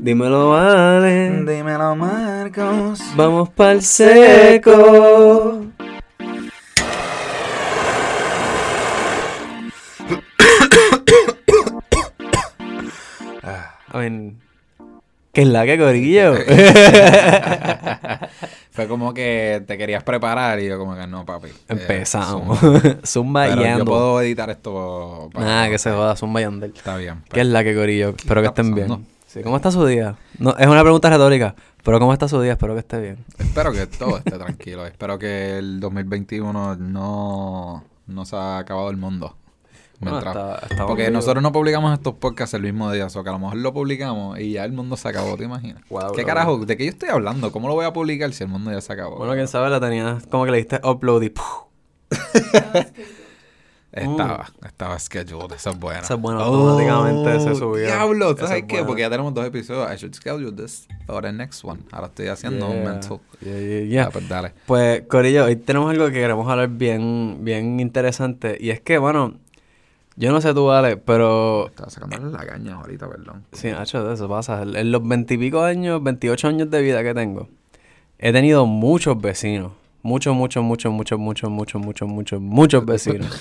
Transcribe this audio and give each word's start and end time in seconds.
Dímelo, 0.00 0.50
vale. 0.50 1.42
Dímelo, 1.44 1.96
Marcos. 1.96 3.00
Vamos 3.16 3.48
pa'l 3.50 3.82
seco. 3.82 5.66
I 13.92 13.96
mean, 13.96 14.38
¿qué 15.32 15.42
es 15.42 15.48
la 15.48 15.64
que 15.66 15.78
corillo? 15.78 16.34
Fue 18.70 18.86
como 18.86 19.12
que 19.12 19.62
te 19.66 19.76
querías 19.76 20.04
preparar 20.04 20.60
y 20.60 20.68
yo 20.68 20.78
como 20.78 20.94
que 20.94 21.06
no, 21.06 21.24
papi. 21.26 21.48
Eh, 21.48 21.52
Empezamos. 21.68 22.58
zumba. 22.60 22.80
Zumba 23.04 23.48
y 23.48 23.78
yo 23.78 23.84
puedo 23.84 24.20
editar 24.22 24.48
esto. 24.50 25.30
para- 25.32 25.46
Nada, 25.46 25.68
que 25.70 25.78
se 25.78 25.90
joda, 25.90 26.14
zumba 26.16 26.40
y 26.40 26.44
andel. 26.44 26.72
Está 26.76 26.96
bien. 26.96 27.22
¿Qué 27.32 27.40
es 27.40 27.46
la 27.46 27.64
que 27.64 27.74
corillo? 27.74 28.14
Espero 28.16 28.40
que 28.42 28.48
estén 28.48 28.74
bien. 28.74 29.06
Sí, 29.28 29.42
¿Cómo 29.42 29.56
está 29.56 29.70
su 29.70 29.84
día? 29.84 30.16
No, 30.38 30.56
es 30.56 30.66
una 30.66 30.80
pregunta 30.82 31.10
retórica, 31.10 31.54
pero 31.84 31.98
¿cómo 31.98 32.14
está 32.14 32.28
su 32.28 32.40
día? 32.40 32.52
Espero 32.52 32.72
que 32.72 32.80
esté 32.80 32.98
bien. 32.98 33.24
Espero 33.38 33.72
que 33.72 33.86
todo 33.86 34.16
esté 34.16 34.30
tranquilo. 34.38 34.86
Espero 34.86 35.18
que 35.18 35.58
el 35.58 35.80
2021 35.80 36.76
no, 36.76 37.84
no 38.06 38.24
se 38.24 38.36
ha 38.36 38.56
acabado 38.56 38.88
el 38.88 38.96
mundo. 38.96 39.36
Bueno, 40.00 40.18
está- 40.18 40.60
porque 40.86 41.10
nosotros 41.10 41.42
no 41.42 41.52
publicamos 41.52 41.92
estos 41.92 42.14
podcasts 42.14 42.54
el 42.54 42.62
mismo 42.62 42.90
día, 42.90 43.06
o 43.12 43.22
que 43.22 43.28
a 43.28 43.32
lo 43.32 43.38
mejor 43.38 43.56
lo 43.56 43.74
publicamos 43.74 44.38
y 44.38 44.52
ya 44.52 44.64
el 44.64 44.72
mundo 44.72 44.96
se 44.96 45.08
acabó, 45.08 45.36
¿te 45.36 45.44
imaginas? 45.44 45.82
Wow, 45.90 46.12
¿Qué 46.12 46.22
bro. 46.22 46.26
carajo? 46.26 46.56
¿De 46.64 46.76
qué 46.78 46.84
yo 46.84 46.90
estoy 46.90 47.10
hablando? 47.10 47.52
¿Cómo 47.52 47.68
lo 47.68 47.74
voy 47.74 47.84
a 47.84 47.92
publicar 47.92 48.32
si 48.32 48.44
el 48.44 48.48
mundo 48.48 48.70
ya 48.72 48.80
se 48.80 48.92
acabó? 48.94 49.16
Bueno, 49.18 49.34
quién 49.34 49.48
sabe, 49.48 49.68
la 49.68 49.78
tenías 49.80 50.24
como 50.28 50.44
que 50.46 50.52
le 50.52 50.56
diste 50.58 50.80
upload 50.84 51.22
y 51.22 51.30
¡puf! 51.30 51.44
Estaba, 53.90 54.46
estaba 54.66 54.98
scheduled, 54.98 55.52
eso 55.54 55.70
es 55.70 55.78
bueno. 55.78 56.00
Eso 56.02 56.14
es 56.14 56.20
bueno, 56.20 56.40
automáticamente 56.40 57.40
se 57.40 57.50
Oh, 57.50 57.54
subió. 57.54 57.86
Diablo, 57.86 58.36
¿sabes 58.36 58.50
es 58.58 58.64
qué? 58.64 58.74
bueno. 58.74 58.86
Porque 58.88 59.02
ya 59.02 59.10
tenemos 59.10 59.32
dos 59.32 59.46
episodios. 59.46 59.90
I 59.90 59.96
should 59.96 60.14
schedule 60.14 60.52
this 60.54 60.86
for 61.06 61.22
the 61.22 61.32
next 61.32 61.64
one. 61.64 61.80
Ahora 61.90 62.08
estoy 62.08 62.26
haciendo 62.28 62.68
un 62.68 62.84
mental. 62.84 63.18
yeah, 63.40 63.58
yeah, 63.58 63.84
yeah. 63.86 64.04
Ah, 64.04 64.10
pues 64.12 64.28
dale. 64.28 64.52
Pues, 64.66 65.02
Corillo, 65.08 65.46
hoy 65.46 65.56
tenemos 65.56 65.90
algo 65.90 66.06
que 66.06 66.12
queremos 66.12 66.46
hablar 66.50 66.68
bien, 66.68 67.38
bien 67.40 67.80
interesante. 67.80 68.58
Y 68.60 68.70
es 68.70 68.80
que, 68.82 68.98
bueno, 68.98 69.34
yo 70.16 70.32
no 70.32 70.40
sé 70.42 70.52
tú, 70.52 70.70
Ale, 70.70 70.98
pero... 70.98 71.68
Estaba 71.68 71.88
sacándole 71.88 72.30
la 72.30 72.44
caña 72.44 72.74
ahorita, 72.74 73.08
perdón. 73.08 73.44
Sí, 73.52 73.70
Nacho, 73.70 74.12
eso 74.12 74.28
pasa. 74.28 74.62
En 74.64 74.92
los 74.92 75.06
veintipico 75.06 75.62
años, 75.62 76.02
28 76.02 76.48
años 76.48 76.70
de 76.70 76.82
vida 76.82 77.02
que 77.02 77.14
tengo, 77.14 77.48
he 78.18 78.32
tenido 78.32 78.66
muchos 78.66 79.18
vecinos. 79.18 79.72
Muchos, 80.08 80.34
muchos, 80.34 80.62
muchos, 80.64 80.90
muchos, 80.92 81.18
muchos, 81.18 81.50
muchos, 81.50 81.80
muchos, 81.80 82.08
muchos, 82.08 82.40
muchos 82.40 82.86
vecinos. 82.86 83.38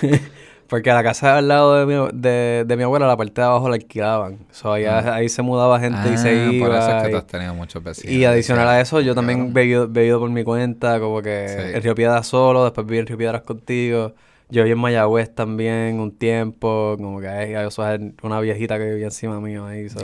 Porque 0.68 0.90
la 0.90 1.02
casa 1.02 1.36
al 1.36 1.46
lado 1.48 1.74
de 1.74 1.86
mi, 1.86 2.08
de, 2.14 2.64
de 2.66 2.76
mi 2.76 2.84
abuela, 2.84 3.06
la 3.06 3.16
parte 3.18 3.40
de 3.42 3.46
abajo 3.46 3.68
la 3.68 3.74
alquilaban. 3.74 4.38
So, 4.50 4.72
allá- 4.72 5.14
ahí 5.14 5.28
se 5.28 5.42
mudaba 5.42 5.78
gente 5.78 6.10
y 6.12 6.16
se 6.16 6.30
Ah, 6.30 6.52
iba. 6.52 6.66
Por 6.66 6.74
eso 6.76 6.88
es 6.96 7.02
que 7.02 7.08
y- 7.08 7.12
tú 7.12 7.16
has 7.18 7.26
tenido 7.26 7.54
muchos 7.54 7.82
vecinos. 7.84 8.16
Y 8.16 8.24
adicional 8.24 8.68
a 8.68 8.80
eso, 8.80 9.00
yo 9.02 9.14
también 9.14 9.52
he 9.54 9.64
ido, 9.64 9.90
he 9.94 10.06
ido 10.06 10.18
por 10.20 10.30
mi 10.30 10.42
cuenta, 10.42 10.98
como 11.00 11.20
que 11.20 11.48
Sí. 11.48 11.76
en 11.76 11.82
Río 11.82 11.94
Piedras 11.94 12.26
solo, 12.26 12.64
después 12.64 12.86
viví 12.86 12.98
en 13.00 13.06
Río 13.06 13.18
Piedras 13.18 13.42
contigo. 13.42 14.14
Yo 14.48 14.62
viví 14.62 14.72
en 14.72 14.78
Mayagüez 14.78 15.34
también 15.34 16.00
un 16.00 16.12
tiempo, 16.16 16.94
como 16.96 17.20
que 17.20 17.28
hay, 17.28 17.54
hay 17.54 17.66
o 17.66 17.70
sea, 17.70 17.98
una 18.22 18.40
viejita 18.40 18.78
que 18.78 18.86
vivía 18.88 19.06
encima 19.06 19.40
mío 19.40 19.66
ahí. 19.66 19.88
so. 19.90 19.98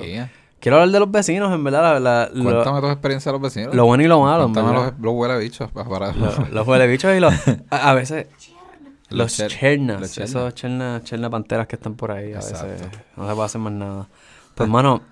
Quiero 0.61 0.77
hablar 0.77 0.91
de 0.91 1.00
los 1.00 1.11
vecinos, 1.11 1.53
en 1.55 1.64
verdad, 1.64 1.94
la- 1.94 2.00
la- 2.00 2.30
lo, 2.33 2.44
Cuéntame 2.44 2.80
tus 2.80 2.91
experiencias 2.91 3.25
de 3.27 3.33
los 3.33 3.41
vecinos. 3.41 3.75
lo 3.75 3.86
bueno 3.86 4.03
y 4.05 4.06
lo 4.06 4.20
malo, 4.20 4.44
Cuéntame 4.44 4.72
los, 4.75 4.92
los 5.00 5.14
huele 5.14 5.39
bichos. 5.39 5.70
Para, 5.72 6.12
Lo- 6.12 6.47
los 6.53 6.66
huele 6.69 6.86
bichos 6.86 7.16
y 7.16 7.20
los... 7.20 7.33
A, 7.70 7.91
a 7.91 7.94
veces... 7.94 8.27
Los 9.08 9.36
cher- 9.36 9.48
chernas, 9.50 10.00
los 10.00 10.12
chernas. 10.12 10.31
esos 10.31 10.55
chernas, 10.55 11.03
chernas 11.03 11.31
panteras 11.31 11.66
que 11.66 11.75
están 11.75 11.94
por 11.97 12.12
ahí 12.12 12.33
a 12.33 12.36
veces. 12.36 12.62
No 13.16 13.27
se 13.28 13.34
puede 13.34 13.47
hacer 13.47 13.61
más 13.61 13.72
nada. 13.72 14.06
Pues, 14.55 14.66
hermano, 14.69 15.03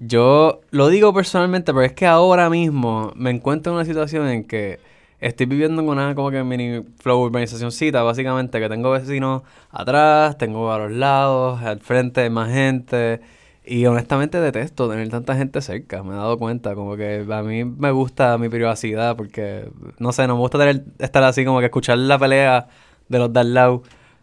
yo 0.00 0.60
lo 0.70 0.88
digo 0.88 1.14
personalmente, 1.14 1.72
pero 1.72 1.84
es 1.84 1.92
que 1.92 2.06
ahora 2.06 2.50
mismo 2.50 3.12
me 3.14 3.30
encuentro 3.30 3.70
en 3.72 3.76
una 3.76 3.84
situación 3.84 4.26
en 4.26 4.44
que 4.44 4.80
estoy 5.20 5.46
viviendo 5.46 5.80
en 5.80 5.88
una 5.88 6.14
como 6.16 6.32
que 6.32 6.42
mini 6.42 6.82
flow 6.98 7.20
urbanizacióncita, 7.22 8.02
básicamente, 8.02 8.58
que 8.58 8.68
tengo 8.68 8.90
vecinos 8.90 9.42
atrás, 9.70 10.36
tengo 10.38 10.72
a 10.72 10.78
los 10.78 10.90
lados, 10.90 11.62
al 11.62 11.78
frente 11.80 12.22
hay 12.22 12.30
más 12.30 12.50
gente. 12.50 13.20
Y 13.64 13.86
honestamente 13.86 14.40
detesto 14.40 14.88
tener 14.90 15.08
tanta 15.08 15.36
gente 15.36 15.60
cerca, 15.62 16.02
me 16.02 16.14
he 16.14 16.16
dado 16.16 16.36
cuenta, 16.36 16.74
como 16.74 16.96
que 16.96 17.24
a 17.30 17.42
mí 17.42 17.64
me 17.64 17.92
gusta 17.92 18.36
mi 18.36 18.48
privacidad 18.48 19.16
porque, 19.16 19.70
no 19.98 20.12
sé, 20.12 20.26
no 20.26 20.34
me 20.34 20.40
gusta 20.40 20.58
tener, 20.58 20.84
estar 20.98 21.22
así 21.22 21.44
como 21.44 21.60
que 21.60 21.66
escuchar 21.66 21.96
la 21.98 22.18
pelea 22.18 22.66
de 23.08 23.18
los 23.20 23.32
de 23.32 23.38
al 23.40 23.54
lado 23.54 23.82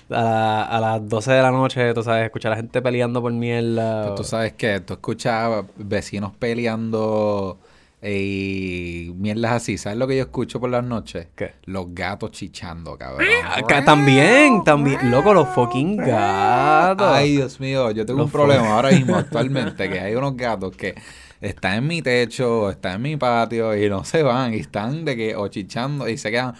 a, 0.10 0.14
la- 0.24 0.64
a 0.64 0.80
las 0.82 1.08
12 1.08 1.32
de 1.32 1.42
la 1.42 1.52
noche, 1.52 1.94
tú 1.94 2.04
sabes, 2.04 2.26
escuchar 2.26 2.52
a 2.52 2.56
la 2.56 2.62
gente 2.62 2.82
peleando 2.82 3.22
por 3.22 3.32
mierda. 3.32 4.02
Pues 4.02 4.12
o- 4.12 4.16
tú 4.16 4.24
sabes 4.26 4.54
que 4.54 4.82
tú 4.82 4.94
escuchas 4.96 5.64
vecinos 5.78 6.34
peleando 6.38 7.58
y 8.02 9.12
mierdas 9.16 9.52
así. 9.54 9.78
¿Sabes 9.78 9.98
lo 9.98 10.08
que 10.08 10.16
yo 10.18 10.24
escucho 10.24 10.60
por 10.60 10.70
las 10.70 10.84
noches? 10.84 11.28
¿Qué? 11.36 11.54
Los 11.66 11.88
gatos 11.94 12.32
chichando, 12.32 12.98
cabrón. 12.98 13.28
Acá 13.56 13.84
también, 13.84 14.64
también, 14.64 15.12
loco, 15.12 15.34
los 15.34 15.48
fucking 15.50 15.98
gatos. 15.98 17.08
Ay, 17.12 17.34
Dios 17.38 17.60
mío, 17.60 17.92
yo 17.92 18.06
tengo 18.06 18.20
Los 18.20 18.28
un 18.28 18.32
problema 18.32 18.76
ahora 18.76 18.92
mismo 18.92 19.16
actualmente 19.18 19.90
que 19.90 20.00
hay 20.00 20.16
unos 20.16 20.36
gatos 20.38 20.76
que 20.76 20.96
están 21.42 21.76
en 21.76 21.88
mi 21.88 22.02
techo, 22.02 22.62
o 22.64 22.70
están 22.70 22.96
en 22.96 23.02
mi 23.02 23.18
patio 23.18 23.76
y 23.76 23.90
no 23.90 24.04
se 24.04 24.24
van 24.24 24.54
y 24.54 24.58
están 24.58 25.06
de 25.06 25.16
que 25.16 25.36
o 25.36 25.48
chichando 25.48 26.08
y 26.10 26.18
se 26.18 26.32
quedan 26.32 26.54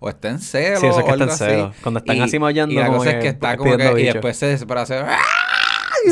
o 0.00 0.08
están 0.08 0.32
en 0.32 0.38
celo 0.40 0.80
Sí, 0.80 0.86
eso 0.86 0.98
es 1.00 1.04
que 1.04 1.10
están 1.12 1.28
en 1.30 1.34
celo. 1.36 1.72
como 1.82 1.98
están 1.98 2.16
Y- 2.16 2.20
así 2.20 2.38
maullando, 2.38 2.74
y 2.74 2.78
la 2.78 2.86
como 2.86 2.98
cosa 2.98 3.10
es 3.12 3.22
que 3.22 3.28
está 3.28 3.56
como 3.56 3.72
pidiendo 3.72 3.94
que 3.96 4.02
y 4.02 4.04
después 4.06 4.36
se 4.36 4.46
desespera 4.46 4.82
hace 4.82 4.98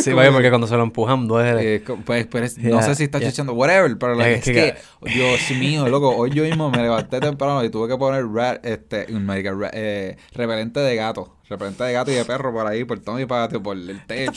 Sí, 0.03 0.12
vaya, 0.12 0.31
porque 0.32 0.49
cuando 0.49 0.66
se 0.66 0.76
lo 0.76 0.82
empujan 0.82 1.26
duele. 1.28 1.76
eh, 1.76 1.82
co- 1.82 1.99
pues, 2.04 2.26
pues, 2.26 2.59
no 2.59 2.71
Yeah, 2.78 2.82
sé 2.82 2.94
si 2.94 3.04
está 3.04 3.19
yeah. 3.19 3.31
chichando, 3.31 3.53
whatever, 3.54 3.97
pero 3.99 4.15
like, 4.15 4.34
Es 4.34 4.38
es, 4.38 4.44
que- 4.44 4.75
que, 5.06 5.10
Dios 5.10 5.50
mío, 5.59 5.88
loco, 5.88 6.15
hoy 6.16 6.31
yo 6.31 6.43
mismo 6.44 6.71
me 6.71 6.82
levanté 6.82 7.21
temprano 7.21 7.62
y 7.65 7.71
tuve 7.71 7.88
que 7.88 7.97
poner 7.97 8.26
rat, 8.26 8.65
este, 8.65 9.06
me 9.12 9.37
diga, 9.37 9.53
ra- 9.53 9.71
eh, 9.72 10.16
repelente 10.34 10.81
de 10.81 10.97
gato, 10.97 11.37
repelente 11.49 11.84
de 11.84 11.93
gato 11.93 12.10
y 12.10 12.15
de 12.15 12.25
perro 12.25 12.53
por 12.53 12.66
ahí, 12.66 12.84
por 12.84 12.99
todo 13.00 13.16
mi 13.16 13.26
patio, 13.26 13.62
por 13.62 13.76
el 13.76 14.04
techo. 14.06 14.32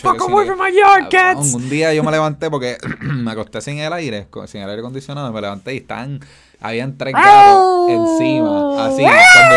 yard. 1.09 1.37
Un 1.55 1.69
día 1.69 1.93
yo 1.93 2.03
me 2.03 2.11
levanté 2.11 2.49
porque 2.49 2.77
me 3.01 3.31
acosté 3.31 3.61
sin 3.61 3.79
el 3.79 3.93
aire, 3.93 4.27
sin 4.47 4.61
el 4.61 4.69
aire 4.69 4.81
acondicionado, 4.81 5.31
me 5.33 5.41
levanté 5.41 5.73
y 5.73 5.77
están, 5.77 6.19
habían 6.61 6.97
tres 6.97 7.13
gatos 7.13 7.89
encima, 7.89 8.85
así, 8.85 9.03
cuando 9.03 9.55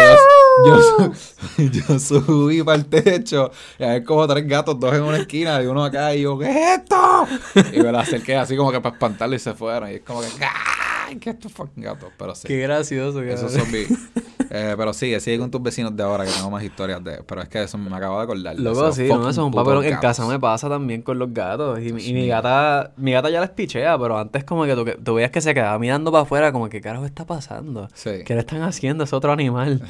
yo, 0.64 0.76
yo, 0.76 0.82
su- 0.82 1.70
yo 1.70 1.98
subí 2.22 2.62
para 2.62 2.76
el 2.78 2.86
techo 2.86 3.50
y 3.78 3.84
hay 3.84 4.02
como 4.04 4.26
tres 4.26 4.46
gatos, 4.48 4.78
dos 4.80 4.94
en 4.94 5.02
una 5.02 5.18
esquina 5.18 5.62
y 5.62 5.66
uno 5.66 5.84
acá 5.84 6.14
y 6.14 6.22
yo, 6.22 6.38
¿qué 6.38 6.50
es 6.50 6.78
esto? 6.80 7.26
Y 7.72 7.80
me 7.80 7.92
lo 7.92 7.98
acerqué 7.98 8.36
así 8.36 8.56
como 8.56 8.72
que 8.72 8.80
para 8.80 8.94
espantarlo 8.94 9.36
y 9.36 9.38
se 9.38 9.52
fueron 9.54 9.90
y 9.90 9.94
es 9.94 10.00
como 10.02 10.20
que, 10.20 10.26
¡ay! 10.40 11.16
¿Qué 11.16 11.30
estos 11.30 11.52
fucking 11.52 11.82
gatos? 11.84 12.10
Pero 12.16 12.34
sí. 12.34 12.48
Qué 12.48 12.58
gracioso. 12.60 13.22
Esos 13.22 13.52
son 13.52 13.70
mis... 13.70 13.88
eh, 14.50 14.74
pero 14.76 14.92
sí, 14.92 15.18
sigue 15.20 15.38
con 15.38 15.50
tus 15.50 15.62
vecinos 15.62 15.96
de 15.96 16.02
ahora 16.02 16.24
que 16.24 16.30
tengo 16.30 16.50
más 16.50 16.62
historias 16.62 17.02
de... 17.02 17.22
Pero 17.26 17.42
es 17.42 17.48
que 17.48 17.62
eso 17.62 17.78
me 17.78 17.94
acabo 17.94 18.18
de 18.18 18.24
acordar. 18.24 18.54
esos 18.56 18.94
sí, 18.96 19.08
no, 19.08 19.20
eso 19.22 19.30
es 19.30 19.38
un 19.38 19.52
papelón. 19.52 19.84
En 19.84 19.96
casa 19.96 20.26
me 20.26 20.38
pasa 20.38 20.68
también 20.68 21.02
con 21.02 21.18
los 21.18 21.32
gatos. 21.32 21.80
Y, 21.80 21.92
mi- 21.92 22.02
y 22.02 22.26
gata, 22.28 22.92
mi 22.96 23.12
gata 23.12 23.30
ya 23.30 23.40
les 23.40 23.50
pichea, 23.50 23.98
pero 23.98 24.18
antes 24.18 24.44
como 24.44 24.64
que 24.64 24.74
tú, 25.02 25.14
veías 25.14 25.30
que 25.30 25.40
se 25.40 25.54
quedaba 25.54 25.78
mirando 25.78 26.10
para 26.12 26.22
afuera, 26.22 26.52
como 26.52 26.68
que 26.68 26.80
carajo 26.80 27.04
está 27.06 27.24
pasando. 27.24 27.88
Sí. 27.94 28.10
¿Qué 28.24 28.34
le 28.34 28.40
están 28.40 28.62
haciendo? 28.62 29.04
Es 29.04 29.12
otro 29.12 29.32
animal. 29.32 29.82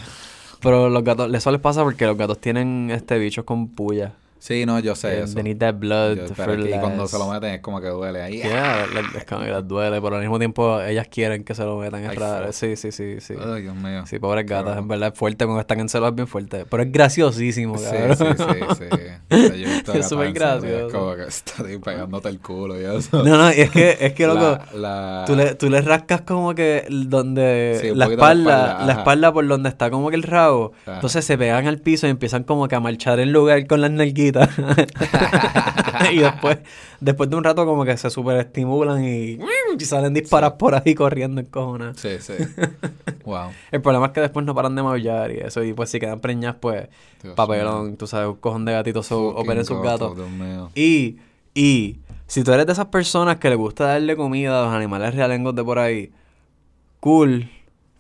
Pero 0.60 0.88
los 0.88 1.04
gatos, 1.04 1.32
eso 1.34 1.50
les 1.50 1.60
pasa 1.60 1.82
porque 1.82 2.06
los 2.06 2.16
gatos 2.16 2.38
tienen 2.41 2.91
este 2.91 3.19
bichos 3.19 3.44
con 3.44 3.69
puya. 3.69 4.12
Sí, 4.47 4.66
no, 4.66 4.78
yo 4.78 4.94
sé 4.94 5.09
Eh, 5.21 5.22
eso. 5.22 5.37
They 5.37 5.43
need 5.43 5.56
that 5.56 5.77
blood 5.77 6.16
Yo- 6.16 6.34
pero 6.37 6.53
aquí 6.53 6.71
cuando 6.78 7.06
se 7.09 7.16
lo 7.19 7.31
meten 7.31 7.55
es 7.55 7.60
como 7.62 7.81
que 7.81 7.88
duele 7.88 8.21
ahí. 8.21 8.43
Yeah, 8.43 8.84
es 9.16 9.25
como 9.25 9.41
que 9.43 9.50
les 9.50 9.66
duele, 9.66 10.03
pero 10.03 10.16
al 10.16 10.21
mismo 10.21 10.38
tiempo 10.38 10.82
ellas 10.82 11.09
quieren 11.10 11.44
que 11.44 11.55
se 11.55 11.65
lo 11.65 11.78
metan. 11.78 12.05
Es 12.05 12.15
raro. 12.15 12.53
Sí, 12.53 12.77
sí, 12.77 12.93
sí, 12.93 13.22
sí. 13.22 13.33
Ay, 13.43 13.62
Dios 13.62 13.75
mío. 13.75 14.04
Sí, 14.06 14.19
pobres 14.19 14.44
gatas, 14.44 14.77
en 14.77 14.87
verdad 14.87 15.12
es 15.15 15.19
fuerte 15.19 15.47
cuando 15.47 15.62
están 15.62 15.81
en 15.81 15.88
celos 15.88 16.10
es 16.10 16.15
bien 16.16 16.28
fuerte. 16.28 16.66
Pero 16.69 16.83
es 16.83 16.93
graciosísimo, 16.93 17.78
Sí, 17.78 17.84
cabrón. 17.87 18.16
sí, 18.19 18.25
sí, 18.37 18.84
sí. 18.91 19.04
O 19.88 19.93
sea, 19.93 20.00
Es 20.00 20.09
súper 20.10 20.33
gracioso. 20.34 20.87
Es 20.88 20.93
como 20.93 21.15
que 21.16 21.22
está 21.25 21.62
ahí 21.66 21.78
pegándote 21.78 22.28
el 22.28 22.38
culo 22.41 22.78
y 22.78 22.84
eso. 22.84 23.22
No, 23.25 23.39
no, 23.39 23.51
y 23.51 23.60
es 23.63 23.71
que, 23.71 23.97
es 23.98 24.13
que 24.13 24.27
loco, 24.27 24.59
La- 24.74 25.21
la- 25.21 25.24
tú, 25.27 25.36
le, 25.36 25.54
tú 25.54 25.71
le 25.71 25.80
rascas 25.80 26.21
como 26.21 26.54
que 26.54 26.84
donde 26.91 27.78
Sí, 27.80 27.92
la 27.95 28.07
espalda, 28.07 28.84
la 28.84 28.92
espalda 28.92 29.33
por 29.33 29.47
donde 29.48 29.71
está 29.71 29.91
como 29.91 30.10
que 30.10 30.16
el 30.16 30.22
rabo. 30.22 30.72
Ajá. 30.83 30.97
Entonces 30.97 31.24
se 31.24 31.39
pegan 31.39 31.66
al 31.66 31.78
piso 31.78 32.07
y 32.07 32.10
empiezan 32.10 32.45
como 32.45 32.69
que 32.69 32.74
a 32.74 32.80
marchar 32.80 33.21
en 33.21 33.33
lugar 33.33 33.66
con 33.66 33.80
las 33.80 33.91
nalguitas. 33.91 34.34
y 36.13 36.19
después, 36.19 36.59
después 37.01 37.31
de 37.31 37.36
un 37.36 37.45
rato 37.45 37.65
como 37.65 37.84
que 37.84 37.97
se 37.97 38.10
superestimulan 38.10 39.04
y, 39.04 39.39
y 39.78 39.84
salen 39.84 40.15
disparas 40.15 40.53
por 40.53 40.75
ahí 40.75 40.95
corriendo 40.95 41.41
en 41.41 41.47
cojones. 41.47 42.01
Sí, 42.01 42.19
sí. 42.21 42.34
Wow. 43.25 43.53
El 43.71 43.81
problema 43.81 44.07
es 44.07 44.13
que 44.13 44.21
después 44.21 44.45
no 44.45 44.54
paran 44.54 44.75
de 44.75 44.83
maullar 44.83 45.31
y 45.31 45.39
eso, 45.39 45.65
y 45.65 45.72
pues 45.72 45.89
si 45.89 45.98
quedan 45.98 46.21
preñas, 46.21 46.57
pues 46.60 46.89
Dios 47.22 47.34
papelón, 47.34 47.97
tú 47.97 48.07
sabes, 48.07 48.28
un 48.28 48.36
cojón 48.36 48.66
de 48.66 48.72
gatitos 48.72 49.10
operen 49.10 49.65
sus 49.65 49.81
gatos. 49.83 50.15
Y, 50.75 51.16
y, 51.54 52.01
si 52.27 52.45
tú 52.45 52.53
eres 52.53 52.66
de 52.66 52.72
esas 52.72 52.86
personas 52.86 53.36
que 53.36 53.48
le 53.48 53.54
gusta 53.54 53.86
darle 53.86 54.15
comida 54.15 54.60
a 54.60 54.66
los 54.66 54.75
animales 54.75 55.15
realengos 55.15 55.54
de 55.54 55.65
por 55.65 55.78
ahí, 55.78 56.13
cool. 57.01 57.48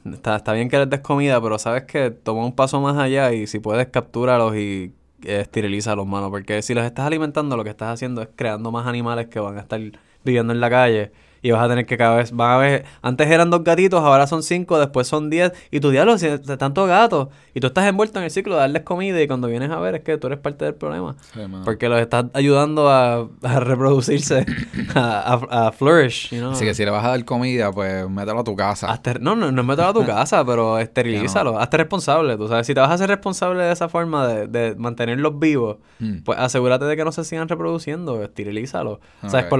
Está, 0.04 0.36
está 0.36 0.52
bien 0.52 0.68
que 0.68 0.78
les 0.78 0.90
des 0.90 1.00
comida, 1.00 1.40
pero 1.40 1.58
sabes 1.58 1.84
que 1.84 2.10
toma 2.10 2.44
un 2.44 2.54
paso 2.54 2.80
más 2.82 2.98
allá 2.98 3.32
y 3.32 3.46
si 3.46 3.58
puedes 3.58 3.86
captúralos 3.86 4.54
y 4.56 4.92
esteriliza 5.26 5.94
los 5.96 6.06
manos. 6.06 6.30
Porque 6.30 6.62
si 6.62 6.74
los 6.74 6.84
estás 6.84 7.06
alimentando, 7.06 7.56
lo 7.56 7.64
que 7.64 7.70
estás 7.70 7.94
haciendo 7.94 8.22
es 8.22 8.28
creando 8.34 8.70
más 8.70 8.86
animales 8.86 9.26
que 9.28 9.40
van 9.40 9.58
a 9.58 9.60
estar 9.60 9.80
viviendo 10.24 10.52
en 10.52 10.60
la 10.60 10.70
calle. 10.70 11.12
Y 11.44 11.50
vas 11.50 11.62
a 11.62 11.68
tener 11.68 11.84
que 11.84 11.98
cada 11.98 12.16
vez, 12.16 12.32
van 12.32 12.52
a 12.52 12.56
ver, 12.56 12.84
antes 13.02 13.30
eran 13.30 13.50
dos 13.50 13.62
gatitos, 13.62 14.00
ahora 14.02 14.26
son 14.26 14.42
cinco, 14.42 14.78
después 14.78 15.06
son 15.06 15.28
diez. 15.28 15.52
Y 15.70 15.80
tu 15.80 15.90
diablo, 15.90 16.16
si 16.16 16.26
tantos 16.58 16.88
gatos. 16.88 17.28
Y 17.52 17.60
tú 17.60 17.66
estás 17.66 17.86
envuelto 17.86 18.18
en 18.18 18.24
el 18.24 18.30
ciclo 18.30 18.54
de 18.54 18.62
darles 18.62 18.82
comida 18.82 19.20
y 19.20 19.26
cuando 19.28 19.46
vienes 19.46 19.70
a 19.70 19.78
ver 19.78 19.96
es 19.96 20.00
que 20.00 20.16
tú 20.16 20.26
eres 20.28 20.38
parte 20.38 20.64
del 20.64 20.74
problema. 20.74 21.14
Sí. 21.34 21.40
Porque 21.64 21.88
los 21.90 22.00
estás 22.00 22.24
ayudando 22.32 22.88
a, 22.88 23.28
a 23.42 23.60
reproducirse, 23.60 24.46
a, 24.94 25.34
a, 25.50 25.66
a 25.68 25.72
flourish, 25.72 26.30
you 26.30 26.38
know. 26.38 26.52
Así 26.52 26.64
que 26.64 26.72
si 26.74 26.82
le 26.84 26.90
vas 26.90 27.04
a 27.04 27.08
dar 27.08 27.24
comida, 27.26 27.70
pues 27.72 28.08
mételo 28.08 28.40
a 28.40 28.44
tu 28.44 28.56
casa. 28.56 28.88
Hazte- 28.88 29.20
no, 29.20 29.36
no, 29.36 29.52
no 29.52 29.60
es 29.60 29.66
mételo 29.66 29.88
a 29.88 29.92
tu 29.92 30.04
casa, 30.06 30.44
pero 30.46 30.78
esterilízalo. 30.78 31.58
Hazte 31.60 31.76
responsable, 31.76 32.36
tú 32.38 32.48
sabes. 32.48 32.66
Si 32.66 32.72
te 32.74 32.80
vas 32.80 32.90
a 32.90 32.94
hacer 32.94 33.08
responsable 33.10 33.64
de 33.64 33.72
esa 33.72 33.88
forma 33.90 34.26
de, 34.26 34.46
de 34.48 34.74
mantenerlos 34.76 35.38
vivos, 35.38 35.76
Mm. 36.00 36.24
pues 36.24 36.36
asegúrate 36.40 36.86
de 36.86 36.96
que 36.96 37.04
no 37.04 37.12
se 37.12 37.22
sigan 37.22 37.48
reproduciendo, 37.48 38.20
esterilízalo. 38.24 39.00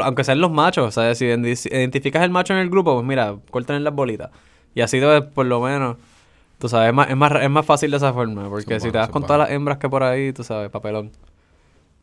Aunque 0.03 0.25
sean 0.25 0.41
los 0.41 0.51
machos, 0.51 0.95
¿sabes? 0.95 1.19
Si 1.19 1.27
indi- 1.27 1.55
identificas 1.79 2.23
el 2.23 2.31
macho 2.31 2.53
en 2.53 2.61
el 2.61 2.71
grupo, 2.71 2.95
pues 2.95 3.07
mira, 3.07 3.37
corten 3.51 3.83
las 3.85 3.95
bolitas. 3.95 4.31
Y 4.75 4.81
así 4.81 5.01
pues, 5.01 5.23
por 5.23 5.47
lo 5.47 5.61
menos, 5.61 5.97
tú 6.59 6.69
sabes, 6.69 6.89
es 6.89 6.95
más, 6.95 7.11
es 7.11 7.17
más, 7.17 7.33
es 7.43 7.51
más 7.51 7.67
fácil 7.67 7.91
de 7.91 7.97
esa 7.97 8.13
forma. 8.13 8.49
Porque 8.49 8.81
si 8.81 8.91
te 8.91 8.99
eso 8.99 9.11
con 9.11 9.23
todas 9.23 9.39
las 9.39 9.51
hembras 9.51 9.79
que 9.79 9.89
por 9.89 10.03
ahí, 10.03 10.33
tú 10.33 10.45
sabes, 10.45 10.71
papelón. 10.71 11.11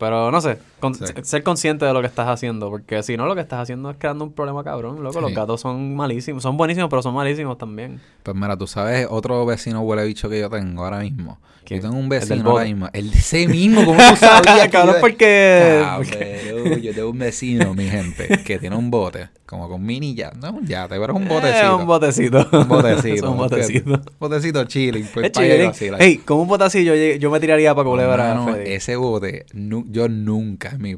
Pero 0.02 0.32
no 0.32 0.40
sé, 0.40 0.58
con- 0.80 0.94
Sí. 0.96 1.04
ser 1.22 1.44
consciente 1.44 1.84
de 1.84 1.92
lo 1.92 2.00
que 2.00 2.08
estás 2.08 2.26
haciendo, 2.28 2.68
porque 2.70 3.04
si 3.04 3.16
no, 3.16 3.26
lo 3.26 3.36
que 3.36 3.40
estás 3.40 3.60
haciendo 3.60 3.88
es 3.90 3.96
creando 3.98 4.24
un 4.24 4.32
problema 4.32 4.64
cabrón. 4.64 5.00
Loco, 5.00 5.20
los 5.20 5.32
gatos 5.32 5.60
son 5.60 5.94
malísimos, 5.94 6.42
son 6.42 6.56
buenísimos, 6.56 6.90
pero 6.90 7.02
son 7.02 7.14
malísimos 7.14 7.56
también. 7.56 8.00
Pues 8.24 8.36
mira, 8.36 8.56
tú 8.56 8.66
sabes 8.66 9.06
otro 9.08 9.46
vecino 9.46 9.80
huele 9.82 10.04
bicho 10.04 10.28
que 10.28 10.40
yo 10.40 10.50
tengo 10.50 10.82
ahora 10.84 10.98
mismo. 10.98 11.38
¿Quién? 11.64 11.80
Yo 11.80 11.88
tengo 11.88 12.00
un 12.00 12.08
vecino 12.08 12.50
ahora 12.50 12.64
mismo. 12.64 12.88
El 12.92 13.12
de 13.12 13.18
ese 13.18 13.46
mismo, 13.46 13.84
¿cómo 13.84 13.96
tú 14.10 14.16
sabías? 14.16 14.68
Cabrón, 14.68 14.96
porque- 15.00 15.80
Cabrón, 15.84 16.80
yo 16.82 16.92
tengo 16.92 17.10
un 17.10 17.18
vecino, 17.18 17.72
mi 17.74 17.84
gente, 17.88 18.40
que 18.44 18.58
tiene 18.58 18.74
un 18.74 18.90
bote, 18.90 19.28
como 19.46 19.68
con 19.68 19.84
mini 19.84 20.14
ya, 20.14 20.32
no 20.40 20.48
es 20.48 20.52
un 20.54 20.66
yate, 20.66 20.98
pero 20.98 21.12
es 21.12 21.20
un 21.20 21.26
Eh, 21.26 21.28
botecito. 21.28 21.76
un 21.76 21.86
botecito. 21.86 22.48
Un 22.52 22.68
botecito. 22.68 23.30
Un 23.30 23.36
botecito. 23.38 23.90
Un 23.94 24.02
botecito 24.18 24.64
chilling. 24.64 25.06
Pues, 25.14 25.26
Es 25.26 25.32
chilling. 25.32 25.94
Ey, 26.00 26.16
con 26.18 26.38
un 26.38 26.48
botecillo 26.48 26.94
yo, 26.96 27.16
yo 27.16 27.30
me 27.30 27.38
tiraría 27.38 27.72
para 27.76 27.88
culebra. 27.88 28.34
Mano, 28.34 28.54
Fede. 28.54 28.74
ese 28.74 28.96
bote, 28.96 29.46
yo 29.92 30.08
nunca, 30.08 30.76
mi 30.78 30.96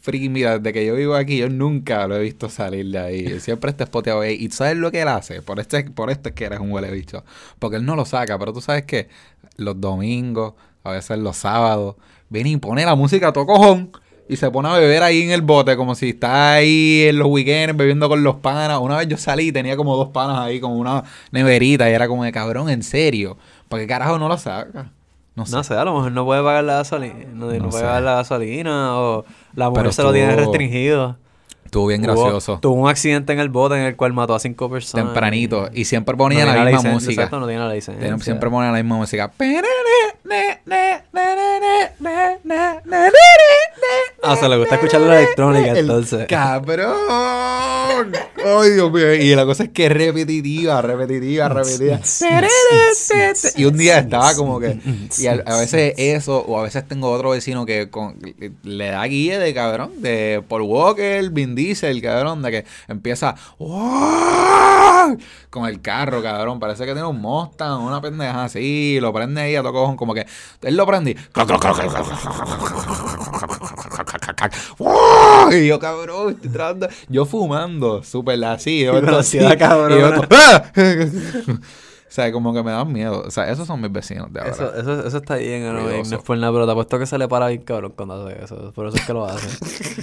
freaking, 0.00 0.32
mira, 0.32 0.58
desde 0.58 0.72
que 0.72 0.86
yo 0.86 0.94
vivo 0.94 1.14
aquí, 1.14 1.38
yo 1.38 1.48
nunca 1.48 2.06
lo 2.06 2.16
he 2.16 2.22
visto 2.22 2.48
salir 2.48 2.86
de 2.90 2.98
ahí. 2.98 3.40
Siempre 3.40 3.70
está 3.70 3.84
espoteado 3.84 4.20
ahí. 4.20 4.34
¿Y 4.34 4.50
sabes 4.50 4.76
lo 4.76 4.90
que 4.90 5.02
él 5.02 5.08
hace? 5.08 5.42
Por, 5.42 5.60
este, 5.60 5.84
por 5.84 6.10
esto 6.10 6.28
es 6.30 6.34
que 6.34 6.44
eres 6.44 6.60
un 6.60 6.72
huele 6.72 6.90
bicho. 6.90 7.24
Porque 7.58 7.76
él 7.76 7.84
no 7.84 7.96
lo 7.96 8.04
saca, 8.04 8.38
pero 8.38 8.52
tú 8.52 8.60
sabes 8.60 8.84
que 8.84 9.08
los 9.56 9.80
domingos, 9.80 10.54
a 10.84 10.92
veces 10.92 11.18
los 11.18 11.36
sábados, 11.36 11.96
viene 12.28 12.50
y 12.50 12.56
pone 12.56 12.84
la 12.84 12.94
música 12.94 13.28
a 13.28 13.32
todo 13.32 13.46
cojón. 13.46 13.90
Y 14.28 14.36
se 14.36 14.50
pone 14.50 14.68
a 14.68 14.72
beber 14.72 15.04
ahí 15.04 15.22
en 15.22 15.30
el 15.30 15.42
bote, 15.42 15.76
como 15.76 15.94
si 15.94 16.10
está 16.10 16.54
ahí 16.54 17.04
en 17.08 17.18
los 17.18 17.28
weekends 17.28 17.76
bebiendo 17.76 18.08
con 18.08 18.24
los 18.24 18.36
panas. 18.36 18.78
Una 18.80 18.96
vez 18.96 19.06
yo 19.06 19.16
salí 19.16 19.52
tenía 19.52 19.76
como 19.76 19.96
dos 19.96 20.08
panas 20.08 20.38
ahí, 20.38 20.58
como 20.58 20.76
una 20.76 21.04
neverita, 21.30 21.88
y 21.88 21.92
era 21.92 22.08
como 22.08 22.24
de 22.24 22.32
cabrón, 22.32 22.68
en 22.68 22.82
serio. 22.82 23.36
¿Por 23.68 23.78
qué 23.78 23.86
carajo 23.86 24.18
no 24.18 24.28
lo 24.28 24.36
saca? 24.36 24.90
No 25.36 25.46
sé. 25.46 25.54
No 25.54 25.62
sé, 25.62 25.74
a 25.74 25.84
lo 25.84 25.94
mejor 25.94 26.12
no 26.12 26.24
puede 26.24 26.42
pagar 26.42 26.64
la 26.64 26.76
gasolina. 26.76 27.14
No, 27.32 27.46
puede 27.46 27.60
pagar 27.84 28.02
la 28.02 28.14
gasolina. 28.16 28.98
O 28.98 29.24
la 29.54 29.68
mujer 29.68 29.84
Pero 29.84 29.92
se 29.92 30.02
lo 30.02 30.12
tiene 30.12 30.34
restringido. 30.34 31.16
Estuvo 31.66 31.88
bien 31.88 32.00
gracioso. 32.00 32.58
Tuvo 32.60 32.74
un 32.74 32.88
accidente 32.88 33.32
en 33.32 33.40
el 33.40 33.50
bote 33.50 33.74
en 33.74 33.82
el 33.82 33.96
cual 33.96 34.12
mató 34.12 34.34
a 34.34 34.38
cinco 34.38 34.70
personas. 34.70 35.06
tempranito. 35.06 35.68
Y 35.74 35.84
siempre 35.84 36.16
ponía 36.16 36.46
la 36.46 36.64
misma 36.64 36.92
música. 36.92 37.12
Exacto, 37.12 37.38
no 37.38 37.46
tiene 37.46 37.66
la 37.66 37.74
licencia. 37.74 38.18
Siempre 38.18 38.48
ponía 38.48 38.70
la 38.70 38.78
misma 38.78 38.96
música. 38.96 39.30
Ah, 44.22 44.36
se 44.36 44.48
le 44.48 44.56
gusta 44.56 44.74
escuchar 44.76 45.00
la 45.02 45.20
electrónica, 45.20 45.70
El 45.72 45.78
entonces. 45.78 46.26
¡Cabrón! 46.26 46.96
¡Ay, 48.44 48.70
Dios 48.72 48.90
mío! 48.90 49.14
Y 49.14 49.34
la 49.34 49.44
cosa 49.44 49.64
es 49.64 49.68
que 49.70 49.86
es 49.86 49.92
repetitiva, 49.92 50.82
repetitiva, 50.82 51.48
repetitiva. 51.48 52.00
Y 53.56 53.64
un 53.64 53.76
día 53.76 53.98
estaba 53.98 54.34
como 54.34 54.58
que... 54.58 54.78
Y 55.18 55.26
a, 55.28 55.42
a 55.46 55.58
veces 55.58 55.94
eso, 55.96 56.38
o 56.40 56.58
a 56.58 56.62
veces 56.62 56.86
tengo 56.88 57.10
otro 57.10 57.30
vecino 57.30 57.64
que 57.66 57.88
con- 57.88 58.18
le 58.62 58.88
da 58.88 59.04
guía 59.04 59.38
de 59.38 59.54
cabrón, 59.54 59.92
de 60.02 60.42
Paul 60.48 60.62
Walker, 60.62 61.30
Vin 61.30 61.54
Diesel, 61.54 62.02
cabrón, 62.02 62.42
de 62.42 62.50
que 62.50 62.64
empieza... 62.88 63.36
¡Wow! 63.58 65.18
Con 65.50 65.66
el 65.66 65.80
carro, 65.80 66.22
cabrón. 66.22 66.58
Parece 66.58 66.84
que 66.84 66.92
tiene 66.92 67.06
un 67.06 67.20
Mustang, 67.20 67.80
una 67.80 68.00
pendeja 68.00 68.44
así. 68.44 68.98
Lo 69.00 69.12
prende 69.12 69.40
ahí 69.42 69.54
a 69.56 69.62
cojón, 69.62 69.96
como 69.96 70.14
que... 70.14 70.26
Él 70.62 70.76
lo 70.76 70.86
prende 70.86 71.16
y... 75.52 75.66
Yo, 75.66 75.78
cabrón, 75.78 76.34
estoy 76.34 76.50
tratando... 76.50 76.88
Yo 77.08 77.24
fumando, 77.24 78.02
súper 78.02 78.42
así. 78.44 78.84
yo 78.84 78.96
así, 79.16 79.38
cabrón. 79.58 79.98
y 79.98 80.02
¡ah! 80.30 80.72
O 82.08 82.12
sea, 82.16 82.30
como 82.32 82.54
que 82.54 82.62
me 82.62 82.70
dan 82.70 82.90
miedo. 82.92 83.24
O 83.26 83.30
sea, 83.30 83.50
esos 83.50 83.66
son 83.66 83.80
mis 83.80 83.90
vecinos 83.90 84.32
de 84.32 84.40
ahora. 84.40 84.52
Eso, 84.52 84.74
eso, 84.74 85.06
eso 85.06 85.16
está 85.18 85.36
bien, 85.36 85.64
¿no? 85.64 85.72
Ruidoso. 85.72 86.12
no 86.12 86.16
es 86.16 86.22
por 86.22 86.38
nada, 86.38 86.52
pero 86.52 86.64
te 86.64 86.72
apuesto 86.72 86.98
que 86.98 87.06
se 87.06 87.18
le 87.18 87.28
para 87.28 87.48
bien 87.48 87.62
cabrón 87.62 87.92
cuando 87.96 88.26
hace 88.26 88.42
eso. 88.44 88.72
Por 88.72 88.86
eso 88.86 88.96
es 88.96 89.04
que 89.04 89.12
lo 89.12 89.26
hace. 89.26 89.48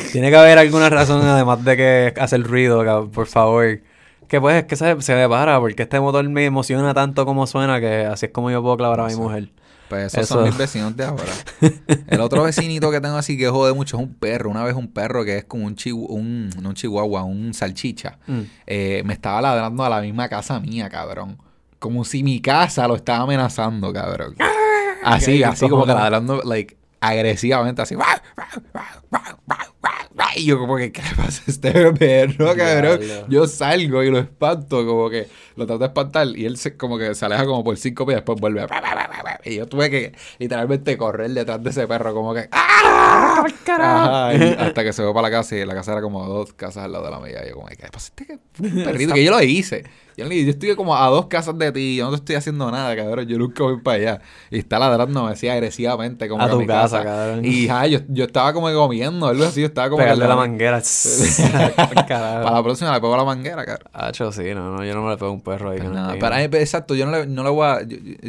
Tiene 0.11 0.29
que 0.29 0.35
haber 0.35 0.57
alguna 0.57 0.89
razón 0.89 1.21
además 1.25 1.63
de 1.63 1.77
que 1.77 2.13
hace 2.19 2.35
el 2.35 2.43
ruido, 2.43 2.83
cabrón, 2.83 3.09
por 3.09 3.25
favor. 3.25 3.79
Que 4.27 4.41
pues 4.41 4.57
es 4.57 4.65
que 4.65 4.75
se, 4.75 5.01
se 5.01 5.15
me 5.15 5.29
para, 5.29 5.59
porque 5.59 5.83
este 5.83 5.99
motor 5.99 6.27
me 6.27 6.45
emociona 6.45 6.93
tanto 6.93 7.25
como 7.25 7.47
suena 7.47 7.79
que 7.79 8.05
así 8.05 8.27
es 8.27 8.31
como 8.31 8.51
yo 8.51 8.61
puedo 8.61 8.77
clavar 8.77 8.99
a 8.99 9.07
mi 9.07 9.15
mujer. 9.15 9.49
Pues 9.93 10.13
esos 10.13 10.23
Eso. 10.23 10.33
son 10.35 10.43
mis 10.45 10.57
vecinos 10.57 10.97
de 10.97 11.03
ahora. 11.05 11.23
El 12.07 12.19
otro 12.21 12.41
vecinito 12.45 12.89
que 12.89 12.99
tengo 12.99 13.15
así 13.15 13.37
que 13.37 13.47
jode 13.47 13.73
mucho 13.73 13.97
es 13.97 14.03
un 14.03 14.13
perro. 14.15 14.49
Una 14.49 14.63
vez 14.63 14.73
un 14.75 14.87
perro 14.87 15.23
que 15.23 15.37
es 15.37 15.43
como 15.45 15.65
un, 15.67 15.75
chihu- 15.75 16.07
un 16.09 16.49
no 16.61 16.69
un 16.69 16.75
chihuahua, 16.75 17.23
un 17.23 17.53
salchicha. 17.53 18.17
Mm. 18.25 18.39
eh, 18.65 19.03
me 19.05 19.13
estaba 19.13 19.39
ladrando 19.41 19.83
a 19.85 19.89
la 19.89 20.01
misma 20.01 20.27
casa 20.29 20.59
mía, 20.59 20.89
cabrón. 20.89 21.37
Como 21.77 22.05
si 22.05 22.23
mi 22.23 22.39
casa 22.41 22.87
lo 22.87 22.95
estaba 22.95 23.23
amenazando, 23.23 23.93
cabrón. 23.93 24.35
Así, 25.03 25.37
Qué 25.39 25.45
así 25.45 25.67
como 25.69 25.85
que 25.85 25.93
ladrando, 25.93 26.41
like, 26.43 26.75
agresivamente, 27.01 27.81
así. 27.81 27.95
Y 30.35 30.45
yo 30.45 30.57
como 30.57 30.77
que, 30.77 30.91
¿qué 30.91 31.01
le 31.01 31.15
pasa 31.15 31.43
a 31.47 31.51
este 31.51 31.91
perro, 31.93 32.55
cabrón? 32.55 32.99
Diablo. 32.99 33.27
Yo 33.29 33.47
salgo 33.47 34.03
y 34.03 34.09
lo 34.09 34.19
espanto, 34.19 34.85
como 34.85 35.09
que 35.09 35.27
lo 35.55 35.67
trato 35.67 35.79
de 35.79 35.85
espantar 35.85 36.27
y 36.35 36.45
él 36.45 36.57
se, 36.57 36.75
como 36.75 36.97
que 36.97 37.13
se 37.13 37.25
aleja 37.25 37.45
como 37.45 37.63
por 37.63 37.77
cinco 37.77 38.05
pies 38.05 38.15
y 38.15 38.17
después 38.17 38.39
vuelve. 38.39 38.65
Y 39.45 39.55
yo 39.55 39.67
tuve 39.67 39.89
que 39.89 40.13
literalmente 40.39 40.97
correr 40.97 41.29
detrás 41.31 41.61
de 41.61 41.69
ese 41.69 41.85
perro, 41.85 42.13
como 42.13 42.33
que 42.33 42.47
¡Ah! 42.51 43.43
Ajá, 43.67 44.33
y 44.33 44.41
hasta 44.57 44.83
que 44.83 44.93
se 44.93 45.03
fue 45.03 45.13
para 45.13 45.29
la 45.29 45.37
casa 45.37 45.55
y 45.55 45.65
la 45.65 45.73
casa 45.73 45.91
era 45.91 46.01
como 46.01 46.25
dos 46.25 46.53
casas 46.53 46.85
al 46.85 46.93
lado 46.93 47.05
de 47.05 47.11
la 47.11 47.19
mía. 47.19 47.41
Y 47.45 47.49
yo 47.49 47.55
como, 47.55 47.67
¿qué 47.67 47.83
le 47.83 47.89
pasa 47.89 48.13
a 48.17 48.23
este 48.23 48.39
perrito? 48.83 49.13
Que 49.13 49.23
yo 49.23 49.31
lo 49.31 49.41
hice. 49.41 49.83
Yo, 50.15 50.27
yo 50.27 50.49
estoy 50.49 50.75
como 50.75 50.95
a 50.95 51.07
dos 51.07 51.25
casas 51.25 51.57
de 51.57 51.71
ti, 51.71 51.95
yo 51.97 52.05
no 52.05 52.11
te 52.11 52.17
estoy 52.17 52.35
haciendo 52.35 52.69
nada, 52.71 52.95
cabrón. 52.95 53.27
Yo 53.27 53.37
nunca 53.37 53.63
voy 53.63 53.81
para 53.81 53.97
allá. 53.97 54.21
Y 54.51 54.59
está 54.59 54.79
ladrando 54.79 55.25
así 55.25 55.47
agresivamente 55.49 56.29
como 56.29 56.43
A 56.43 56.45
que 56.45 56.51
tu 56.51 56.59
mi 56.59 56.67
casa, 56.67 57.03
cabrón. 57.03 57.43
Y 57.43 57.67
ajá, 57.67 57.87
yo, 57.87 57.99
yo 58.07 58.25
estaba 58.25 58.53
como 58.53 58.69
comiendo, 59.05 59.27
algo 59.27 59.43
así, 59.45 59.61
yo 59.61 59.67
estaba 59.67 59.89
como 59.89 60.01
Pegarle 60.03 60.23
que 60.23 60.27
la 60.29 60.35
manguera. 60.35 60.81
Para 62.07 62.51
la 62.51 62.63
próxima 62.63 62.93
le 62.93 63.01
pego 63.01 63.17
la 63.17 63.23
manguera, 63.23 63.65
cabrón. 63.65 63.87
Hacho, 63.93 64.31
sí, 64.31 64.43
no, 64.53 64.75
no, 64.77 64.83
yo 64.85 64.93
no 64.95 65.01
me 65.03 65.11
le 65.11 65.17
pego 65.17 65.31
un 65.31 65.41
perro 65.41 65.71
ahí. 65.71 65.77
Pues 65.77 65.89
que 65.89 65.95
no 65.95 66.01
nada, 66.01 66.13
tenga. 66.13 66.29
pero, 66.29 66.41
eh, 66.41 66.61
exacto, 66.61 66.95
yo 66.95 67.05
no 67.05 67.11
le, 67.11 67.27
no 67.27 67.43
le 67.43 67.49
voy 67.49 67.67
a. 67.67 67.79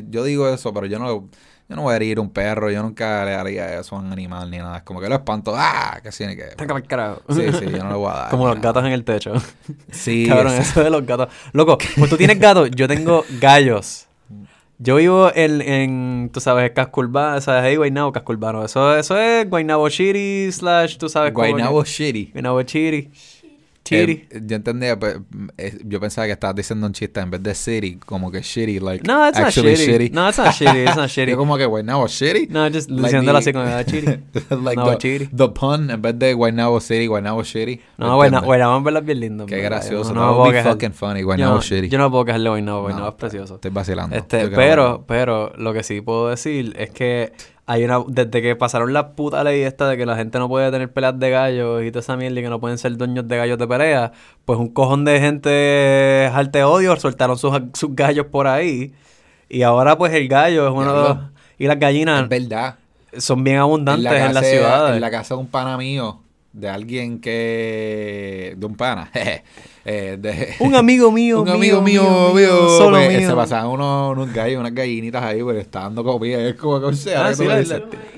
Yo, 0.09 0.25
digo 0.25 0.49
eso, 0.49 0.73
pero 0.73 0.87
yo 0.87 0.99
no, 0.99 1.07
le- 1.07 1.21
yo 1.67 1.77
no 1.77 1.83
voy 1.83 1.93
a 1.95 1.97
herir 1.97 2.21
un 2.21 2.31
perro, 2.31 2.71
yo 2.71 2.83
nunca 2.83 3.25
le 3.25 3.35
haría 3.35 3.79
eso 3.81 3.97
a 3.97 3.99
un 3.99 4.13
animal 4.13 4.51
ni 4.51 4.59
nada. 4.59 4.79
Es 4.79 4.83
como 4.83 5.01
que 5.01 5.09
lo 5.09 5.15
espanto, 5.15 5.55
¡ah! 5.57 5.99
Que 6.03 6.13
sí, 6.13 6.27
ni 6.27 6.37
que. 6.37 6.49
Carajo. 6.87 7.23
Sí, 7.31 7.43
sí, 7.59 7.65
yo 7.71 7.83
no 7.85 7.89
le 7.91 7.97
voy 7.97 8.11
a 8.11 8.15
dar. 8.19 8.31
Como 8.31 8.47
los 8.49 8.61
gatos 8.61 8.85
en 8.85 8.93
el 8.93 9.05
techo. 9.05 9.33
Sí, 9.91 10.27
Cabrón, 10.29 10.53
eso 10.55 10.83
de 10.85 10.91
los 10.91 11.07
gatos. 11.07 11.29
Loco, 11.53 11.79
pues 11.97 12.11
tú 12.11 12.17
tienes 12.17 12.39
gatos, 12.39 12.71
yo 12.73 12.87
tengo 12.89 13.25
gallos. 13.41 14.07
Yo 14.79 14.97
vivo 14.97 15.31
en, 15.35 15.61
en 15.61 16.31
tú 16.33 16.41
sabes, 16.41 16.73
Casculbano, 16.73 17.41
¿sabes? 17.41 17.63
Ahí, 17.63 17.77
Guaynabo, 17.77 18.13
Casculbano. 18.13 18.65
Eso, 18.65 18.97
eso 18.97 19.17
es 19.17 19.49
Guaynabo 19.49 19.89
Chiri 19.89 20.51
slash, 20.51 20.97
tú 20.97 21.09
sabes. 21.09 21.33
Guaynabo 21.33 21.85
shitty. 21.85 22.31
Guaynabo 22.33 22.63
Chiri. 22.63 23.11
Chiri. 23.85 24.27
Eh, 24.31 24.41
yo 24.47 24.57
entendía, 24.57 24.99
pues, 24.99 25.19
eh, 25.59 25.79
yo 25.85 26.01
pensaba 26.01 26.27
que 26.27 26.33
estabas 26.33 26.57
diciendo 26.57 26.87
un 26.87 26.95
chiste 26.95 27.21
en 27.21 27.31
vez 27.31 27.43
de 27.43 27.55
city, 27.55 27.97
como 28.05 28.31
que 28.31 28.41
shitty, 28.41 28.81
like. 28.81 29.07
no, 29.07 29.29
it's 29.29 29.39
not 29.39 29.49
actually 29.49 29.75
shitty. 29.77 30.11
No, 30.11 30.27
it's 30.29 30.39
not 30.39 30.55
shitty, 30.55 30.85
it's 30.87 30.97
not 30.97 31.09
shitty. 31.11 31.33
Yo 31.33 31.37
como 31.37 31.59
que 31.59 31.67
Guaynabo 31.67 32.07
shitty. 32.09 32.49
No, 32.49 32.67
just 32.71 32.89
Like 32.91 33.03
diciéndolo 33.09 33.39
así 33.39 33.53
como 33.53 33.67
ah, 33.67 33.85
Chiri. 33.85 34.07
like 34.63 34.77
No, 34.77 34.91
the, 34.91 34.97
chiri. 34.99 35.29
the 35.37 35.49
pun 35.51 35.91
en 35.91 36.01
vez 36.01 36.19
de 36.19 36.33
Guaynabo 36.33 36.81
city, 36.81 37.07
Guaynabo 37.07 37.43
shitty. 37.45 37.81
No, 37.99 38.15
Guaynabo, 38.17 38.77
en 38.79 38.85
verdad 38.85 39.03
es 39.03 39.07
bien 39.07 39.21
lindo. 39.21 39.47
Qué 39.47 39.59
gracioso. 39.61 40.15
Puedo 40.15 40.45
be 40.45 40.51
quejar. 40.53 40.73
fucking 40.73 40.93
funny, 40.95 41.23
Guaynabo 41.23 41.57
no- 41.57 41.61
shitty. 41.61 41.89
Yo 41.91 41.99
no 41.99 42.11
puedo 42.11 42.25
quejarle 42.25 42.49
Guaynabo, 42.49 42.81
Guaynabo 42.83 43.05
No, 43.05 43.11
es 43.11 43.15
precioso. 43.17 43.57
Estoy 43.57 43.71
vacilando. 43.71 44.17
Este, 44.17 44.49
pero, 44.49 44.89
no- 44.89 45.05
pero, 45.07 45.53
lo 45.59 45.75
que 45.75 45.83
sí 45.83 46.01
puedo 46.01 46.31
decir 46.31 46.75
es 46.79 46.89
que 46.91 47.33
hay 47.67 47.85
una, 47.85 48.01
desde 48.07 48.43
que 48.43 48.57
pasaron 48.57 48.93
la 48.93 49.13
puta 49.13 49.43
ley 49.43 49.63
esta 49.63 49.89
de 49.89 49.97
que 49.97 50.05
la 50.05 50.17
gente 50.17 50.39
no 50.39 50.49
puede 50.49 50.71
tener 50.71 50.93
peleas 50.93 51.19
de 51.19 51.31
gallos 51.31 51.83
y 51.83 51.91
toda 51.91 52.01
esa 52.01 52.17
mierda 52.17 52.41
y 52.41 52.43
que 52.43 52.51
no 52.51 52.61
pueden 52.61 52.77
ser 52.77 52.97
dueños 52.97 53.27
de 53.27 53.37
gallos 53.37 53.59
de 53.59 53.67
pelea, 53.67 54.13
pues 54.45 54.59
un 54.59 54.69
cojón 54.69 55.05
de 55.05 55.21
gente 55.21 56.31
arte 56.33 56.63
odio 56.65 56.95
soltaron 56.97 57.39
sus, 57.39 57.53
sus 57.73 57.95
gallos 57.95 58.27
por 58.27 58.47
ahí 58.47 58.93
y 59.49 59.63
ahora 59.63 59.97
pues 59.97 60.13
el 60.13 60.29
gallo 60.29 60.67
es 60.67 60.75
uno 60.75 60.93
de 60.93 61.09
los... 61.09 61.19
Y 61.57 61.67
las 61.67 61.79
gallinas... 61.79 62.25
Es 62.25 62.29
verdad. 62.29 62.77
son 63.17 63.45
bien 63.45 63.59
abundantes 63.59 64.11
en, 64.11 64.19
casa, 64.19 64.33
las 64.33 64.47
ciudades. 64.47 64.95
En 64.97 65.01
la 65.01 65.11
casa 65.11 65.35
de 65.35 65.41
un 65.41 65.47
pana 65.47 65.77
mío, 65.77 66.21
de 66.55 66.69
alguien 66.69 67.21
que... 67.21 68.55
De 68.57 68.65
un 68.65 68.77
pana. 68.77 69.11
eh, 69.85 70.17
de, 70.19 70.55
un 70.61 70.77
amigo 70.77 71.11
mío. 71.11 71.43
un 71.43 71.49
amigo 71.49 71.83
mío, 71.83 72.33
mío, 72.33 72.69
solo 72.79 72.97
pues, 72.97 73.19
mío. 73.19 73.29
Se 73.29 73.35
pasaban 73.35 73.71
unos, 73.71 74.13
unos 74.13 74.33
gallos, 74.33 74.61
unas 74.61 74.73
gallinitas 74.73 75.23
ahí, 75.23 75.43
pues 75.43 75.59
está 75.59 75.81
dando 75.81 76.05
comida. 76.05 76.41
Es 76.41 76.55
como 76.55 76.79
que, 76.79 76.87
o 76.87 76.93
sea, 76.93 77.27
ah, 77.27 77.35
sí, 77.35 77.45
las 77.45 77.69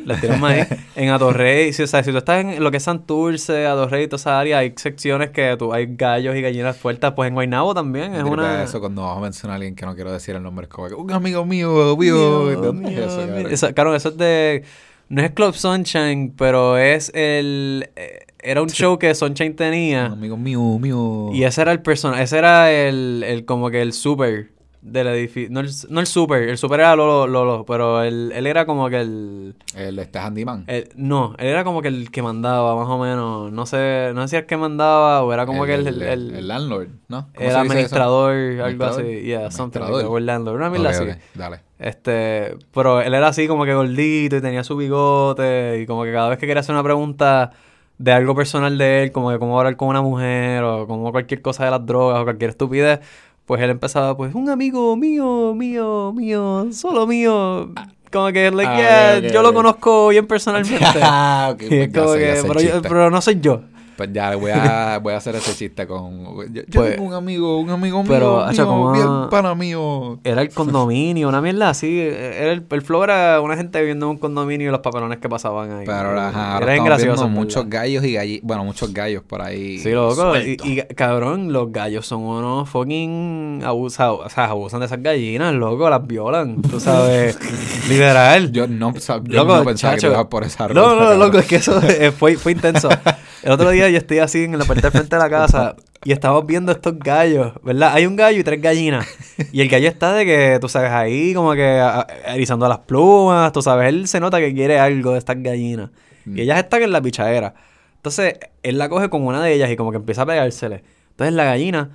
la, 0.04 0.20
tiran 0.20 0.44
ahí. 0.44 0.64
En 0.96 1.10
Atorrey, 1.10 1.72
si, 1.72 1.82
o 1.82 1.86
sea, 1.86 2.02
si 2.02 2.10
tú 2.10 2.18
estás 2.18 2.44
en 2.44 2.62
lo 2.62 2.70
que 2.70 2.76
es 2.76 2.82
Santurce, 2.82 3.66
Atorrey 3.66 4.04
y 4.04 4.06
toda 4.06 4.20
esa 4.20 4.38
área, 4.38 4.58
hay 4.58 4.74
secciones 4.76 5.30
que 5.30 5.56
tú, 5.58 5.72
hay 5.72 5.86
gallos 5.96 6.36
y 6.36 6.42
gallinas 6.42 6.76
fuertes. 6.76 7.10
Pues 7.16 7.28
en 7.28 7.34
Guaynabo 7.34 7.74
también 7.74 8.14
es 8.14 8.22
una... 8.22 8.64
Eso 8.64 8.80
cuando 8.80 9.02
vamos 9.02 9.18
a 9.18 9.20
mencionar 9.22 9.54
a 9.54 9.56
alguien 9.56 9.74
que 9.74 9.86
no 9.86 9.94
quiero 9.94 10.12
decir 10.12 10.36
el 10.36 10.42
nombre, 10.42 10.64
es 10.64 10.70
como 10.70 10.88
que 10.88 10.94
un 10.94 11.10
amigo 11.10 11.44
mío, 11.46 11.96
mío. 11.96 12.54
mío, 12.54 12.72
mío 12.72 13.48
eso, 13.48 13.72
claro, 13.72 13.94
eso 13.94 14.10
es 14.10 14.18
de... 14.18 14.62
No 15.08 15.22
es 15.22 15.30
Club 15.30 15.54
Sunshine, 15.54 16.34
pero 16.36 16.76
es 16.76 17.12
el... 17.14 17.90
Eh, 17.96 18.25
era 18.46 18.62
un 18.62 18.68
show 18.68 18.96
que 18.98 19.12
Sunshine 19.14 19.56
tenía. 19.56 20.06
Amigo 20.06 20.36
mío, 20.36 20.78
mío. 20.78 21.30
Y 21.32 21.42
ese 21.42 21.62
era 21.62 21.72
el 21.72 21.82
personaje, 21.82 22.22
ese 22.22 22.38
era 22.38 22.70
el, 22.70 23.24
el 23.26 23.44
como 23.44 23.70
que 23.70 23.82
el 23.82 23.92
super 23.92 24.50
del 24.86 25.08
edificio. 25.08 25.50
No 25.50 25.60
el, 25.60 25.70
no 25.88 25.98
el 25.98 26.06
super, 26.06 26.42
el 26.44 26.56
super 26.56 26.78
era 26.78 26.94
Lolo, 26.94 27.26
Lolo, 27.26 27.64
pero 27.66 28.04
él, 28.04 28.30
él 28.32 28.46
era 28.46 28.64
como 28.64 28.88
que 28.88 29.00
el... 29.00 29.56
El 29.74 29.98
este 29.98 30.20
handyman. 30.20 30.64
no, 30.94 31.34
él 31.38 31.48
era 31.48 31.64
como 31.64 31.82
que 31.82 31.88
el 31.88 32.12
que 32.12 32.22
mandaba, 32.22 32.76
más 32.76 32.88
o 32.88 32.98
menos. 32.98 33.50
No 33.50 33.66
sé, 33.66 34.12
no 34.14 34.22
sé 34.22 34.28
si 34.28 34.36
el 34.36 34.46
que 34.46 34.56
mandaba 34.56 35.24
o 35.24 35.32
era 35.32 35.44
como 35.44 35.64
que 35.64 35.74
el... 35.74 35.88
El, 36.02 36.46
landlord, 36.46 36.88
¿no? 37.08 37.28
El 37.34 37.56
administrador, 37.56 38.60
algo 38.60 38.84
así. 38.84 39.22
Yeah, 39.22 39.50
something 39.50 39.80
like 39.80 40.16
el 40.16 40.26
landlord. 40.26 40.56
Una 40.56 40.70
mierda 40.70 40.90
así. 40.90 41.04
Dale. 41.34 41.60
Este, 41.78 42.56
pero 42.72 43.02
él 43.02 43.12
era 43.12 43.28
así 43.28 43.48
como 43.48 43.64
que 43.64 43.74
gordito 43.74 44.36
y 44.36 44.40
tenía 44.40 44.64
su 44.64 44.76
bigote 44.76 45.80
y 45.80 45.86
como 45.86 46.04
que 46.04 46.12
cada 46.12 46.30
vez 46.30 46.38
que 46.38 46.46
quería 46.46 46.60
hacer 46.60 46.74
una 46.74 46.84
pregunta 46.84 47.52
de 47.98 48.12
algo 48.12 48.34
personal 48.34 48.76
de 48.78 49.04
él, 49.04 49.12
como 49.12 49.30
de 49.30 49.38
cómo 49.38 49.58
hablar 49.58 49.76
con 49.76 49.88
una 49.88 50.02
mujer 50.02 50.62
o 50.62 50.86
como 50.86 51.12
cualquier 51.12 51.42
cosa 51.42 51.64
de 51.64 51.70
las 51.70 51.84
drogas 51.86 52.20
o 52.20 52.24
cualquier 52.24 52.50
estupidez, 52.50 53.00
pues 53.46 53.62
él 53.62 53.70
empezaba, 53.70 54.16
pues, 54.16 54.34
un 54.34 54.50
amigo 54.50 54.96
mío, 54.96 55.54
mío, 55.54 56.12
mío, 56.12 56.66
solo 56.72 57.06
mío. 57.06 57.72
Como 58.12 58.32
que, 58.32 58.50
like, 58.50 58.70
ah, 58.70 59.18
yo 59.18 59.42
lo 59.42 59.52
conozco 59.54 60.08
bien 60.08 60.26
personalmente. 60.26 60.84
Ah, 61.02 61.54
pues 61.58 61.88
pero, 61.92 62.82
pero 62.82 63.10
no 63.10 63.20
soy 63.20 63.40
yo. 63.40 63.62
Pues 63.96 64.12
ya 64.12 64.36
voy 64.36 64.50
a, 64.52 64.98
voy 65.02 65.14
a 65.14 65.16
hacer 65.16 65.34
ese 65.36 65.54
chiste 65.54 65.86
con. 65.86 66.52
Yo, 66.52 66.62
pues, 66.72 66.96
tengo 66.96 67.08
un 67.08 67.14
amigo, 67.14 67.58
un 67.58 67.70
amigo 67.70 68.02
mío, 68.02 68.12
pero, 68.12 68.46
mío, 68.46 68.66
como 68.66 68.92
bien 68.92 69.30
pana 69.30 69.54
mío. 69.54 70.18
Era 70.22 70.42
el 70.42 70.50
condominio, 70.50 71.28
una 71.28 71.40
mierda 71.40 71.70
así. 71.70 71.98
Era 72.00 72.52
el, 72.52 72.64
el 72.68 72.82
flow 72.82 73.04
era 73.04 73.40
una 73.40 73.56
gente 73.56 73.78
viviendo 73.78 74.06
en 74.06 74.12
un 74.12 74.18
condominio 74.18 74.68
y 74.68 74.70
los 74.70 74.80
papelones 74.80 75.18
que 75.18 75.28
pasaban 75.28 75.72
ahí. 75.72 75.86
Pero 75.86 76.20
ajá, 76.20 76.58
era 76.58 76.84
gracioso. 76.84 77.28
Muchos 77.28 77.68
gallos 77.68 78.04
y 78.04 78.12
gallinas. 78.12 78.42
Bueno, 78.44 78.64
muchos 78.64 78.92
gallos 78.92 79.22
por 79.22 79.42
ahí. 79.42 79.78
Sí, 79.78 79.90
loco. 79.90 80.36
Y, 80.36 80.58
y, 80.62 80.82
cabrón, 80.94 81.52
los 81.52 81.72
gallos 81.72 82.06
son 82.06 82.22
unos 82.22 82.68
fucking 82.68 83.62
abusados. 83.64 84.26
O 84.26 84.28
sea, 84.28 84.46
abusan 84.46 84.80
de 84.80 84.86
esas 84.86 85.02
gallinas, 85.02 85.54
loco, 85.54 85.88
las 85.88 86.06
violan. 86.06 86.60
Tú 86.62 86.80
sabes. 86.80 87.38
literal. 87.88 88.52
Yo 88.52 88.66
no, 88.66 88.92
yo 89.24 89.44
no 89.44 89.64
pensaba 89.64 89.96
que 89.96 90.24
por 90.28 90.44
esa 90.44 90.68
ruta. 90.68 90.80
No, 90.80 90.96
no, 90.96 91.14
loco, 91.14 91.38
es 91.38 91.46
que 91.46 91.56
eso 91.56 91.80
fue, 92.16 92.36
fue 92.36 92.52
intenso. 92.52 92.88
El 93.46 93.52
otro 93.52 93.70
día 93.70 93.88
yo 93.88 93.96
estoy 93.96 94.18
así 94.18 94.42
en 94.42 94.58
la 94.58 94.64
parte 94.64 94.82
del 94.82 94.90
frente 94.90 95.14
de 95.14 95.22
la 95.22 95.30
casa 95.30 95.76
y 96.02 96.10
estamos 96.10 96.44
viendo 96.46 96.72
estos 96.72 96.98
gallos, 96.98 97.52
¿verdad? 97.62 97.92
Hay 97.94 98.04
un 98.04 98.16
gallo 98.16 98.40
y 98.40 98.42
tres 98.42 98.60
gallinas. 98.60 99.06
Y 99.52 99.60
el 99.60 99.68
gallo 99.68 99.86
está 99.86 100.14
de 100.14 100.26
que, 100.26 100.58
tú 100.60 100.68
sabes, 100.68 100.90
ahí 100.90 101.32
como 101.32 101.52
que 101.52 101.80
erizando 102.26 102.66
las 102.66 102.80
plumas, 102.80 103.52
tú 103.52 103.62
sabes, 103.62 103.88
él 103.88 104.08
se 104.08 104.18
nota 104.18 104.40
que 104.40 104.52
quiere 104.52 104.80
algo 104.80 105.12
de 105.12 105.18
estas 105.18 105.40
gallinas. 105.40 105.90
Y 106.24 106.30
mm. 106.30 106.38
ellas 106.40 106.58
están 106.58 106.82
en 106.82 106.90
la 106.90 107.00
pichadera. 107.00 107.54
Entonces, 107.94 108.34
él 108.64 108.78
la 108.78 108.88
coge 108.88 109.10
con 109.10 109.24
una 109.24 109.40
de 109.40 109.52
ellas 109.52 109.70
y 109.70 109.76
como 109.76 109.92
que 109.92 109.98
empieza 109.98 110.22
a 110.22 110.26
pegársele. 110.26 110.82
Entonces 111.10 111.32
la 111.32 111.44
gallina 111.44 111.90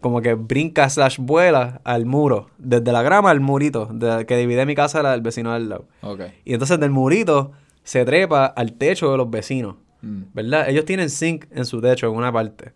como 0.00 0.22
que 0.22 0.32
brinca 0.32 0.88
slash 0.88 1.18
vuela 1.18 1.82
al 1.84 2.06
muro, 2.06 2.48
desde 2.56 2.92
la 2.92 3.02
grama 3.02 3.28
al 3.28 3.40
murito, 3.40 3.90
que 4.26 4.36
divide 4.38 4.64
mi 4.64 4.74
casa 4.74 5.02
del 5.02 5.20
vecino 5.20 5.52
del 5.52 5.68
lado. 5.68 5.84
Y 6.46 6.54
entonces 6.54 6.80
del 6.80 6.92
murito 6.92 7.52
se 7.82 8.06
trepa 8.06 8.46
al 8.46 8.72
techo 8.72 9.10
de 9.10 9.18
los 9.18 9.28
vecinos. 9.30 9.83
Mm. 10.04 10.22
¿Verdad? 10.34 10.68
Ellos 10.68 10.84
tienen 10.84 11.10
zinc 11.10 11.46
en 11.50 11.64
su 11.64 11.80
techo 11.80 12.06
en 12.06 12.14
una 12.14 12.32
parte. 12.32 12.72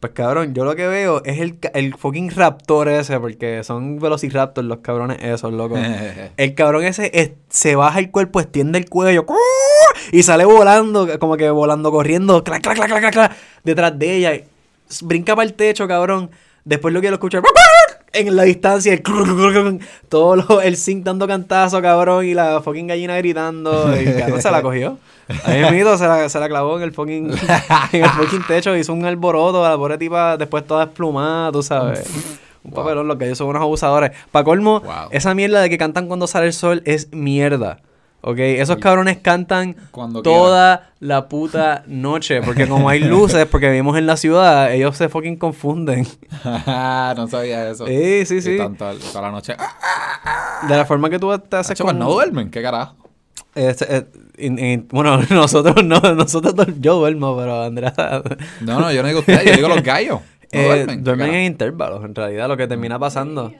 Pues 0.00 0.14
cabrón, 0.14 0.54
yo 0.54 0.64
lo 0.64 0.74
que 0.76 0.86
veo 0.86 1.22
es 1.24 1.40
el, 1.40 1.58
el 1.74 1.94
fucking 1.94 2.30
raptor 2.30 2.88
ese, 2.88 3.20
porque 3.20 3.62
son 3.64 3.98
velociraptors 3.98 4.66
los 4.66 4.78
cabrones 4.78 5.18
esos, 5.20 5.52
loco. 5.52 5.76
el 6.36 6.54
cabrón 6.54 6.84
ese 6.84 7.36
se 7.50 7.76
baja 7.76 7.98
el 7.98 8.10
cuerpo, 8.10 8.40
extiende 8.40 8.78
el 8.78 8.88
cuello 8.88 9.26
y 10.10 10.22
sale 10.22 10.46
volando, 10.46 11.06
como 11.18 11.36
que 11.36 11.50
volando, 11.50 11.90
corriendo, 11.90 12.42
clac, 12.42 12.62
clac, 12.62 12.76
clac, 12.76 12.88
clac, 12.88 13.12
clac, 13.12 13.36
detrás 13.62 13.98
de 13.98 14.16
ella. 14.16 14.44
Brinca 15.02 15.36
para 15.36 15.46
el 15.46 15.54
techo, 15.54 15.86
cabrón. 15.86 16.30
Después 16.64 16.94
lo 16.94 17.00
que 17.00 17.10
lo 17.10 17.16
escucha 17.16 17.42
en 18.12 18.36
la 18.36 18.42
distancia, 18.44 18.92
el 18.92 19.02
todo 20.08 20.60
el 20.62 20.76
zinc 20.76 21.04
dando 21.04 21.28
cantazo, 21.28 21.80
cabrón, 21.80 22.24
y 22.24 22.34
la 22.34 22.60
fucking 22.60 22.86
gallina 22.86 23.16
gritando. 23.18 23.94
Y 24.00 24.04
cabrón 24.06 24.42
se 24.42 24.50
la 24.50 24.62
cogió. 24.62 24.98
A 25.44 25.70
mí 25.70 25.78
mito 25.78 25.96
se 25.96 26.06
la, 26.06 26.28
se 26.28 26.40
la 26.40 26.48
clavó 26.48 26.76
en 26.76 26.82
el 26.82 26.92
fucking, 26.92 27.30
en 27.92 28.04
el 28.04 28.10
fucking 28.10 28.46
techo, 28.46 28.76
hizo 28.76 28.92
un 28.92 29.04
alboroto, 29.04 29.62
la 29.62 29.76
pobre 29.76 29.98
tipa 29.98 30.36
después 30.36 30.66
toda 30.66 30.86
desplumada, 30.86 31.52
tú 31.52 31.62
sabes. 31.62 32.04
Un 32.62 32.72
papelón, 32.72 33.08
los 33.08 33.18
gallos 33.18 33.38
son 33.38 33.48
unos 33.48 33.62
abusadores. 33.62 34.12
Para 34.30 34.44
colmo, 34.44 34.82
esa 35.10 35.34
mierda 35.34 35.60
de 35.60 35.70
que 35.70 35.78
cantan 35.78 36.08
cuando 36.08 36.26
sale 36.26 36.46
el 36.46 36.52
sol 36.52 36.82
es 36.84 37.12
mierda. 37.12 37.78
¿Ok? 38.22 38.38
Esos 38.38 38.76
cabrones 38.76 39.18
cantan 39.18 39.76
toda 40.22 40.90
la 41.00 41.28
puta 41.28 41.84
noche. 41.86 42.42
Porque 42.42 42.68
como 42.68 42.88
hay 42.90 43.00
luces, 43.00 43.46
porque 43.46 43.68
vivimos 43.68 43.96
en 43.96 44.06
la 44.06 44.18
ciudad, 44.18 44.72
ellos 44.74 44.96
se 44.96 45.08
fucking 45.08 45.36
confunden. 45.36 46.06
no 46.44 47.28
sabía 47.28 47.70
eso. 47.70 47.86
Sí, 47.86 48.26
sí, 48.26 48.42
sí. 48.42 48.58
toda, 48.76 49.22
la 49.22 49.30
noche. 49.30 49.56
De 50.68 50.76
la 50.76 50.84
forma 50.84 51.08
que 51.08 51.18
tú 51.18 51.36
te 51.38 51.56
haces 51.56 51.80
pues 51.80 51.94
no 51.94 52.10
duermen, 52.10 52.50
¿qué 52.50 52.60
carajo? 52.60 52.99
Este, 53.54 54.06
eh, 54.36 54.82
bueno, 54.90 55.20
nosotros 55.30 55.84
no, 55.84 56.00
nosotros 56.14 56.54
yo 56.80 56.98
duermo, 56.98 57.36
pero 57.36 57.62
Andrea... 57.62 57.94
no, 58.60 58.80
no, 58.80 58.92
yo 58.92 59.02
no 59.02 59.08
digo 59.08 59.20
ustedes, 59.20 59.44
yo 59.44 59.52
digo 59.56 59.68
los 59.68 59.82
gallos. 59.82 60.20
Eh, 60.52 60.64
duermen, 60.64 61.04
duermen 61.04 61.34
en 61.34 61.44
intervalos, 61.44 62.04
en 62.04 62.14
realidad, 62.14 62.48
lo 62.48 62.56
que 62.56 62.66
termina 62.66 62.98
pasando. 62.98 63.52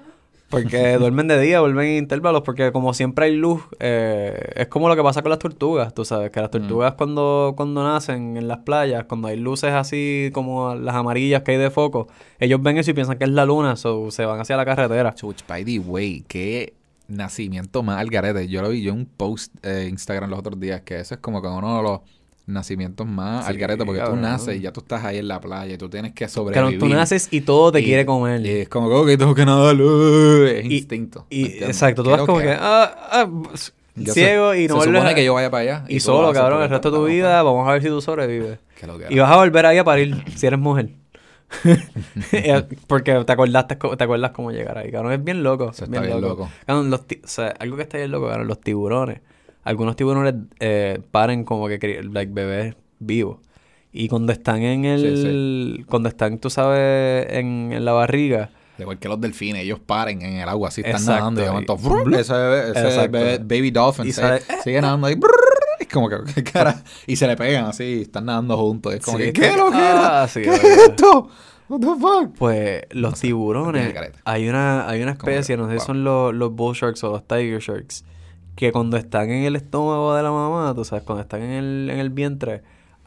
Porque 0.49 0.99
duermen 0.99 1.29
de 1.29 1.41
día, 1.41 1.59
duermen 1.59 1.87
en 1.87 1.99
intervalos, 1.99 2.43
porque 2.43 2.73
como 2.73 2.93
siempre 2.93 3.27
hay 3.27 3.37
luz, 3.37 3.63
eh, 3.79 4.53
es 4.57 4.67
como 4.67 4.89
lo 4.89 4.97
que 4.97 5.03
pasa 5.03 5.23
con 5.23 5.31
las 5.31 5.39
tortugas, 5.39 5.95
tú 5.95 6.05
sabes, 6.05 6.31
que 6.33 6.41
las 6.41 6.49
mm. 6.49 6.53
tortugas 6.53 6.95
cuando, 6.95 7.55
cuando 7.57 7.85
nacen 7.85 8.37
en 8.37 8.49
las 8.49 8.59
playas, 8.59 9.05
cuando 9.05 9.29
hay 9.29 9.37
luces 9.37 9.73
así 9.73 10.31
como 10.35 10.75
las 10.75 10.97
amarillas 10.97 11.43
que 11.43 11.53
hay 11.53 11.59
de 11.59 11.71
foco, 11.71 12.09
ellos 12.41 12.61
ven 12.61 12.79
eso 12.79 12.91
y 12.91 12.95
piensan 12.95 13.17
que 13.17 13.25
es 13.25 13.31
la 13.31 13.47
luna, 13.47 13.75
o 13.85 14.11
se 14.11 14.25
van 14.25 14.41
hacia 14.41 14.57
la 14.57 14.65
carretera. 14.65 15.15
Chuch, 15.15 15.47
by 15.47 15.65
the 15.65 15.79
way, 15.79 16.25
qué 16.27 16.75
nacimiento 17.11 17.83
más 17.83 17.99
al 17.99 18.09
garete. 18.09 18.49
Yo 18.49 18.63
lo 18.63 18.71
vi 18.71 18.83
yo 18.83 18.93
en 18.93 18.99
un 18.99 19.07
post 19.07 19.53
en 19.65 19.91
Instagram 19.91 20.31
los 20.31 20.39
otros 20.39 20.59
días, 20.59 20.83
que 20.83 21.01
eso 21.01 21.15
es 21.15 21.21
como 21.21 21.43
que 21.43 21.49
uno 21.49 21.77
de 21.77 21.83
los 21.83 22.01
nacimientos 22.47 23.07
más 23.07 23.47
al 23.47 23.57
garete 23.57 23.85
porque 23.85 24.01
tú 24.03 24.17
naces 24.17 24.57
y 24.57 24.61
ya 24.61 24.73
tú 24.73 24.81
estás 24.81 25.05
ahí 25.05 25.19
en 25.19 25.29
la 25.29 25.41
playa 25.41 25.75
y 25.75 25.79
tú 25.79 25.89
tienes 25.89 26.13
que 26.13 26.29
sobrevivir. 26.29 26.79
Claro, 26.79 26.87
tú 26.87 26.95
naces 26.95 27.29
y 27.31 27.43
todo 27.43 27.73
te 27.73 27.83
quiere 27.83 28.05
comer. 28.07 28.45
Y 28.45 28.51
es 28.51 28.69
como 28.69 29.05
que, 29.05 29.17
tengo 29.17 29.35
que 29.35 29.45
nadar. 29.45 29.77
Uh, 29.77 30.47
es 30.47 30.65
instinto. 30.65 31.27
Y, 31.31 31.63
exacto, 31.63 32.03
tú 32.03 32.11
vas 32.11 32.23
como 32.23 32.39
que, 32.39 32.53
ah, 32.53 33.09
ah, 33.11 33.29
ciego 34.13 34.55
y 34.55 34.67
no 34.69 34.81
Se 34.81 34.89
supone 34.89 35.15
que 35.15 35.25
yo 35.25 35.35
vaya 35.35 35.51
para 35.51 35.63
allá. 35.63 35.85
Y, 35.89 36.01
solo, 36.01 36.33
cabrón, 36.33 36.63
el 36.63 36.71
resto 36.71 36.91
de 36.91 36.99
tu 36.99 37.05
vida, 37.05 37.43
vamos 37.43 37.69
a 37.69 37.73
ver 37.73 37.83
si 37.83 37.89
tú 37.89 38.01
sobrevives. 38.01 38.59
y 39.11 39.19
vas 39.19 39.31
a 39.31 39.37
volver 39.37 39.67
ahí 39.67 39.79
a 39.79 39.85
parir 39.85 40.25
si 40.35 40.47
eres 40.47 40.59
mujer. 40.59 40.91
Porque 42.87 43.25
te 43.25 43.33
acordaste, 43.33 43.77
te 43.77 44.05
acuerdas 44.05 44.31
cómo 44.31 44.53
llegar 44.53 44.79
ahí, 44.79 44.91
cabrón. 44.91 45.13
Es 45.13 45.23
bien 45.23 45.43
loco. 45.43 45.73
Se 45.73 45.87
bien, 45.87 46.03
bien, 46.03 46.21
loco. 46.21 46.49
o 46.67 47.29
sea, 47.29 47.49
algo 47.59 47.77
que 47.77 47.83
está 47.83 47.99
bien 47.99 48.11
loco, 48.11 48.29
cabrón, 48.29 48.47
los 48.47 48.61
tiburones 48.61 49.21
algunos 49.63 49.97
tiburones 49.97 50.35
eh, 50.59 51.01
paren 51.11 51.45
como 51.45 51.69
que 51.69 52.03
like, 52.03 52.33
bebés 52.33 52.75
vivos. 52.99 53.39
Y 53.93 54.09
cuando 54.09 54.33
están 54.33 54.63
en 54.63 54.85
el... 54.85 55.85
Cuando 55.89 56.09
están, 56.09 56.39
tú 56.39 56.49
sabes, 56.49 57.27
en, 57.31 57.85
la 57.85 57.93
barriga... 57.93 58.51
Igual 58.79 58.99
que 58.99 59.09
los 59.09 59.21
delfines, 59.21 59.63
ellos 59.65 59.79
paren 59.79 60.23
en 60.23 60.37
el 60.39 60.49
agua, 60.49 60.69
así 60.69 60.81
están 60.83 61.05
nadando 61.05 61.43
y 61.43 61.45
de 62.11 62.21
ese, 62.21 63.09
bebé, 63.09 63.39
baby 63.39 63.71
dolphin 63.71 64.11
sigue 64.11 64.81
nadando 64.81 65.07
ahí. 65.07 65.17
Como 65.91 66.09
que, 66.09 66.17
¿qué 66.35 66.45
cara? 66.45 66.83
Y 67.07 67.17
se 67.17 67.27
le 67.27 67.37
pegan 67.37 67.67
así, 67.67 68.03
están 68.03 68.27
nadando 68.27 68.57
juntos. 68.57 68.95
Es 68.95 69.05
como 69.05 69.19
que, 69.19 69.33
¿qué 69.33 69.57
lo 69.57 69.71
que 69.71 69.79
ah, 69.79 70.27
¿Qué 70.33 70.43
es 70.43 70.65
esto? 70.89 71.29
What 71.69 71.81
the 71.81 72.01
fuck? 72.01 72.37
Pues 72.37 72.83
los 72.91 73.21
tiburones, 73.21 73.95
hay 74.25 74.49
una, 74.49 74.89
hay 74.89 75.03
una 75.03 75.13
especie, 75.13 75.57
no 75.57 75.69
sé 75.69 75.79
si 75.79 75.87
son 75.87 76.03
los, 76.03 76.35
los 76.35 76.53
bull 76.53 76.75
sharks 76.75 77.05
o 77.05 77.13
los 77.13 77.25
tiger 77.27 77.61
sharks, 77.61 78.05
que 78.57 78.73
cuando 78.73 78.97
están 78.97 79.31
en 79.31 79.45
el 79.45 79.55
estómago 79.55 80.17
de 80.17 80.23
la 80.25 80.33
mamá, 80.33 80.73
tú 80.75 80.85
sabes, 80.85 81.05
cuando 81.05 81.23
están 81.23 81.43
en 81.43 81.51
el, 81.51 81.91
en 81.91 81.99
el 82.01 82.11
vientre, 82.11 82.63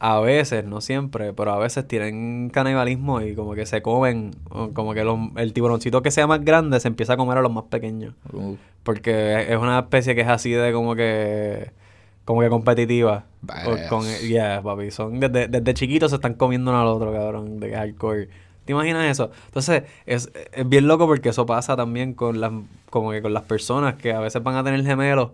a 0.06 0.20
veces, 0.20 0.66
no 0.66 0.82
siempre, 0.82 1.32
pero 1.32 1.54
a 1.54 1.58
veces 1.58 1.88
tienen 1.88 2.50
canibalismo 2.50 3.22
y 3.22 3.36
como 3.36 3.54
que 3.54 3.66
se 3.66 3.82
comen, 3.82 4.32
como 4.74 4.94
que 4.94 5.02
el 5.38 5.54
tiburoncito 5.54 6.02
que 6.02 6.12
sea 6.12 6.28
más 6.28 6.44
grande 6.44 6.80
se 6.82 6.90
empieza 6.90 7.14
a 7.14 7.18
comer 7.18 7.38
a 7.38 7.42
los 7.42 7.54
más 7.54 7.66
pequeños. 7.66 8.14
Porque 8.84 9.46
es 9.50 9.58
una 9.58 9.80
especie 9.80 10.14
que 10.14 10.22
es 10.22 10.28
así 10.28 10.52
de 10.52 10.74
como 10.74 10.96
que 10.96 11.72
como 12.26 12.42
que 12.42 12.50
competitivas. 12.50 13.24
Vaya. 13.42 13.90
con, 13.90 14.06
yeah, 14.20 14.62
papi, 14.62 14.90
son 14.92 15.20
desde, 15.20 15.48
desde 15.50 15.74
chiquitos 15.74 16.12
se 16.12 16.16
están 16.16 16.34
comiendo 16.36 16.72
uno 16.72 16.80
al 16.82 16.88
otro, 16.88 17.12
cabrón, 17.12 17.60
de 17.60 17.68
que 17.68 17.74
es 17.74 17.80
hardcore. 17.80 18.30
¿Te 18.64 18.72
imaginas 18.72 19.04
eso? 19.12 19.30
Entonces, 19.48 19.84
es, 20.06 20.32
es 20.54 20.70
bien 20.70 20.88
loco 20.88 21.06
porque 21.08 21.28
eso 21.30 21.46
pasa 21.46 21.76
también 21.76 22.14
con 22.14 22.40
las, 22.40 22.54
como 22.90 23.12
que 23.12 23.22
con 23.22 23.34
las 23.34 23.44
personas 23.44 23.96
que 23.96 24.14
a 24.14 24.20
veces 24.22 24.42
van 24.42 24.56
a 24.56 24.64
tener 24.64 24.82
gemelos. 24.86 25.32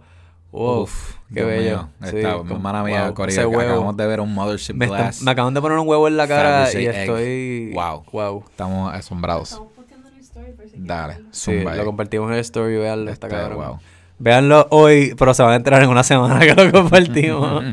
Wow, 0.51 0.81
Uf, 0.81 1.13
qué 1.31 1.35
Dios 1.35 1.47
bello. 1.47 1.77
mío. 1.77 1.89
Sí, 2.09 2.17
Esta, 2.17 2.37
como- 2.37 2.55
hermana 2.55 2.83
mía, 2.83 3.11
wow, 3.11 3.25
huevo. 3.27 3.59
acabamos 3.61 3.97
de 3.97 4.07
ver 4.07 4.19
un 4.19 4.33
Mothership 4.33 4.73
Me, 4.73 4.85
están- 4.85 5.01
Glass. 5.01 5.21
me 5.21 5.29
acaban 5.29 5.53
de 5.53 5.61
poner 5.61 5.77
un 5.77 5.87
huevo 5.87 6.07
en 6.07 6.17
la 6.17 6.27
cara 6.27 6.73
y 6.73 6.87
egg. 6.87 6.95
estoy... 6.95 7.71
Wow. 7.75 8.03
Wow. 8.11 8.43
Estamos 8.49 8.91
asombrados. 8.91 9.49
Estamos 9.51 9.73
posteando 9.73 10.07
en 10.07 10.15
el 10.15 10.21
story 10.21 10.51
por 10.53 10.65
si 10.65 10.71
quieren 10.71 10.87
Dale. 10.87 11.13
Sí, 11.29 11.51
zumba 11.57 11.75
lo 11.75 11.81
ahí. 11.81 11.85
compartimos 11.85 12.29
en 12.29 12.33
el 12.33 12.39
story, 12.39 12.77
veanlo, 12.77 13.11
está 13.11 13.27
Este, 13.27 13.39
cabrón. 13.39 13.57
wow. 13.67 13.79
Véanlo 14.19 14.67
hoy, 14.71 15.15
pero 15.17 15.33
se 15.33 15.41
van 15.43 15.53
a 15.53 15.55
enterar 15.55 15.81
en 15.81 15.89
una 15.89 16.03
semana 16.03 16.39
que 16.39 16.53
lo 16.53 16.71
compartimos. 16.71 17.63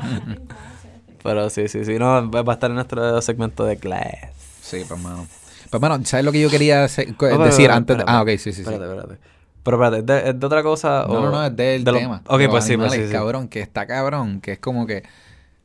pero 1.23 1.51
sí, 1.51 1.67
sí, 1.69 1.85
sí, 1.85 1.99
no, 1.99 2.31
va 2.31 2.53
a 2.53 2.55
estar 2.55 2.71
en 2.71 2.77
nuestro 2.77 3.21
segmento 3.21 3.65
de 3.65 3.77
class. 3.77 4.31
Sí, 4.63 4.85
pues, 4.87 5.01
mano. 5.01 5.27
Pues, 5.71 5.81
mano, 5.81 5.99
¿sabes 6.05 6.25
lo 6.25 6.33
que 6.33 6.41
yo 6.41 6.49
quería 6.49 6.83
decir 6.83 7.15
pero, 7.19 7.73
antes? 7.73 7.97
de- 7.97 8.05
ah, 8.07 8.23
ok, 8.23 8.29
sí, 8.31 8.39
sí, 8.39 8.53
sí. 8.53 8.61
Espérate, 8.63 8.85
espérate. 8.85 9.19
Pero 9.65 9.77
espérate, 9.85 9.99
¿es 9.99 10.07
de, 10.07 10.31
es 10.31 10.41
de 10.41 10.47
otra 10.47 10.63
cosa? 10.63 11.05
No, 11.09 11.15
o 11.15 11.21
no, 11.23 11.31
no, 11.33 11.45
es 11.45 11.57
del 11.57 11.83
de 11.83 11.93
tema. 11.93 12.23
Ok, 12.27 12.43
los 12.43 12.51
pues 12.51 12.65
sí, 12.65 12.77
pues 12.77 12.93
sí, 12.93 13.07
sí. 13.07 13.13
cabrón, 13.13 13.49
que 13.49 13.61
está 13.61 13.85
cabrón, 13.87 14.41
que 14.41 14.53
es 14.53 14.59
como 14.61 14.87
que 14.87 15.03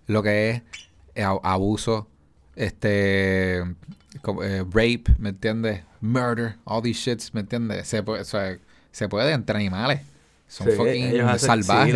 lo 0.08 0.24
que 0.24 0.50
es 0.50 0.62
eh, 1.14 1.24
abuso, 1.24 2.08
este, 2.56 3.64
como, 4.24 4.44
eh, 4.44 4.64
rape, 4.64 5.04
¿me 5.20 5.30
entiendes? 5.30 5.84
Murder, 6.00 6.56
all 6.66 6.82
these 6.82 7.00
shits, 7.00 7.34
¿me 7.36 7.42
entiendes? 7.42 7.88
Se 7.88 8.02
puede, 8.02 8.22
o 8.22 8.26
sea, 8.26 8.58
se 8.92 9.08
puede 9.08 9.32
entre 9.32 9.56
animales. 9.56 10.02
Son 10.52 10.68
Sí, 10.68 10.74
fucking 10.74 11.22
hacen- 11.30 11.48
salvajes, 11.48 11.94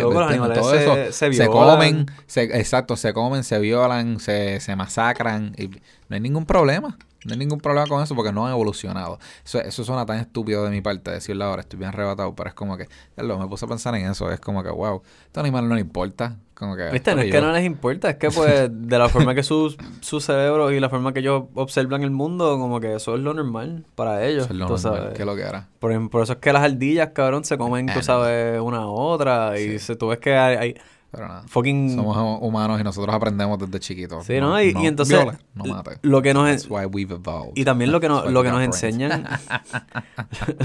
Todo 0.54 0.70
se- 0.70 0.82
eso 0.82 1.12
se 1.12 1.32
se 1.34 1.46
comen, 1.46 2.06
se, 2.26 2.42
exacto, 2.58 2.96
se 2.96 3.12
comen, 3.12 3.44
se 3.44 3.58
violan, 3.58 4.18
se, 4.18 4.60
se 4.60 4.74
masacran 4.76 5.52
y 5.58 5.66
no 5.68 6.14
hay 6.14 6.20
ningún 6.20 6.46
problema. 6.46 6.96
No 7.26 7.32
hay 7.32 7.38
ningún 7.38 7.58
problema 7.60 7.86
con 7.86 8.02
eso 8.02 8.14
porque 8.14 8.32
no 8.32 8.46
han 8.46 8.52
evolucionado. 8.52 9.18
Eso, 9.44 9.60
eso 9.60 9.84
suena 9.84 10.06
tan 10.06 10.18
estúpido 10.18 10.64
de 10.64 10.70
mi 10.70 10.80
parte 10.80 11.10
decirlo 11.10 11.44
ahora, 11.44 11.62
estoy 11.62 11.78
bien 11.78 11.88
arrebatado, 11.88 12.34
pero 12.34 12.48
es 12.48 12.54
como 12.54 12.76
que, 12.76 12.88
ya 13.16 13.22
lo, 13.22 13.38
me 13.38 13.46
puse 13.46 13.64
a 13.64 13.68
pensar 13.68 13.94
en 13.96 14.10
eso, 14.10 14.30
es 14.30 14.40
como 14.40 14.62
que, 14.62 14.70
wow, 14.70 15.02
estos 15.26 15.40
animales 15.42 15.68
no 15.68 15.74
le 15.74 15.80
importa. 15.82 16.36
Como 16.54 16.74
que, 16.74 16.88
Viste, 16.90 17.14
no 17.14 17.20
es 17.20 17.30
que 17.30 17.38
no 17.42 17.52
les 17.52 17.66
importa, 17.66 18.08
es 18.08 18.16
que 18.16 18.30
pues 18.30 18.70
de 18.72 18.98
la 18.98 19.10
forma 19.10 19.34
que 19.34 19.42
su, 19.42 19.76
su 20.00 20.20
cerebro 20.20 20.72
y 20.72 20.80
la 20.80 20.88
forma 20.88 21.12
que 21.12 21.20
ellos 21.20 21.44
observan 21.54 22.02
el 22.02 22.10
mundo, 22.10 22.58
como 22.58 22.80
que 22.80 22.94
eso 22.94 23.14
es 23.14 23.20
lo 23.20 23.34
normal 23.34 23.84
para 23.94 24.24
ellos. 24.24 24.44
eso 24.46 24.54
es 24.54 24.58
lo 24.60 24.66
tú 24.66 24.72
normal, 24.72 25.00
sabes. 25.02 25.14
que 25.18 25.24
lo 25.26 25.36
que 25.36 25.42
era. 25.42 25.68
Por, 25.78 26.08
por 26.10 26.22
eso 26.22 26.32
es 26.32 26.38
que 26.38 26.54
las 26.54 26.62
ardillas, 26.62 27.10
cabrón, 27.10 27.44
se 27.44 27.58
comen, 27.58 27.88
tú 27.92 28.00
sabes, 28.02 28.58
una 28.58 28.78
a 28.78 28.86
otra. 28.86 29.60
Y 29.60 29.72
Sí. 29.72 29.78
se, 29.80 29.96
tú 29.96 30.08
ves 30.08 30.18
que 30.18 30.34
hay, 30.34 30.56
hay 30.56 30.74
Pero 31.16 31.28
nada. 31.28 31.42
fucking... 31.48 31.96
Somos 31.96 32.16
hu- 32.16 32.38
humanos 32.42 32.80
y 32.80 32.84
nosotros 32.84 33.12
aprendemos 33.14 33.58
desde 33.58 33.80
chiquitos. 33.80 34.24
Sí, 34.26 34.38
¿no? 34.38 34.60
Y, 34.62 34.74
y 34.78 34.86
entonces, 34.86 35.18
viole, 35.18 35.38
no 35.54 35.64
mate. 35.64 35.98
lo 36.02 36.22
que 36.22 36.32
nos... 36.34 36.48
That's 36.48 36.66
why 36.70 36.84
we've 36.84 37.12
evolved. 37.14 37.52
Y 37.56 37.64
también 37.64 37.90
lo 37.90 37.98
que, 38.00 38.08
why 38.08 38.22
lo 38.32 38.42
que 38.42 38.50
nos 38.50 38.62
enseñan, 38.62 39.26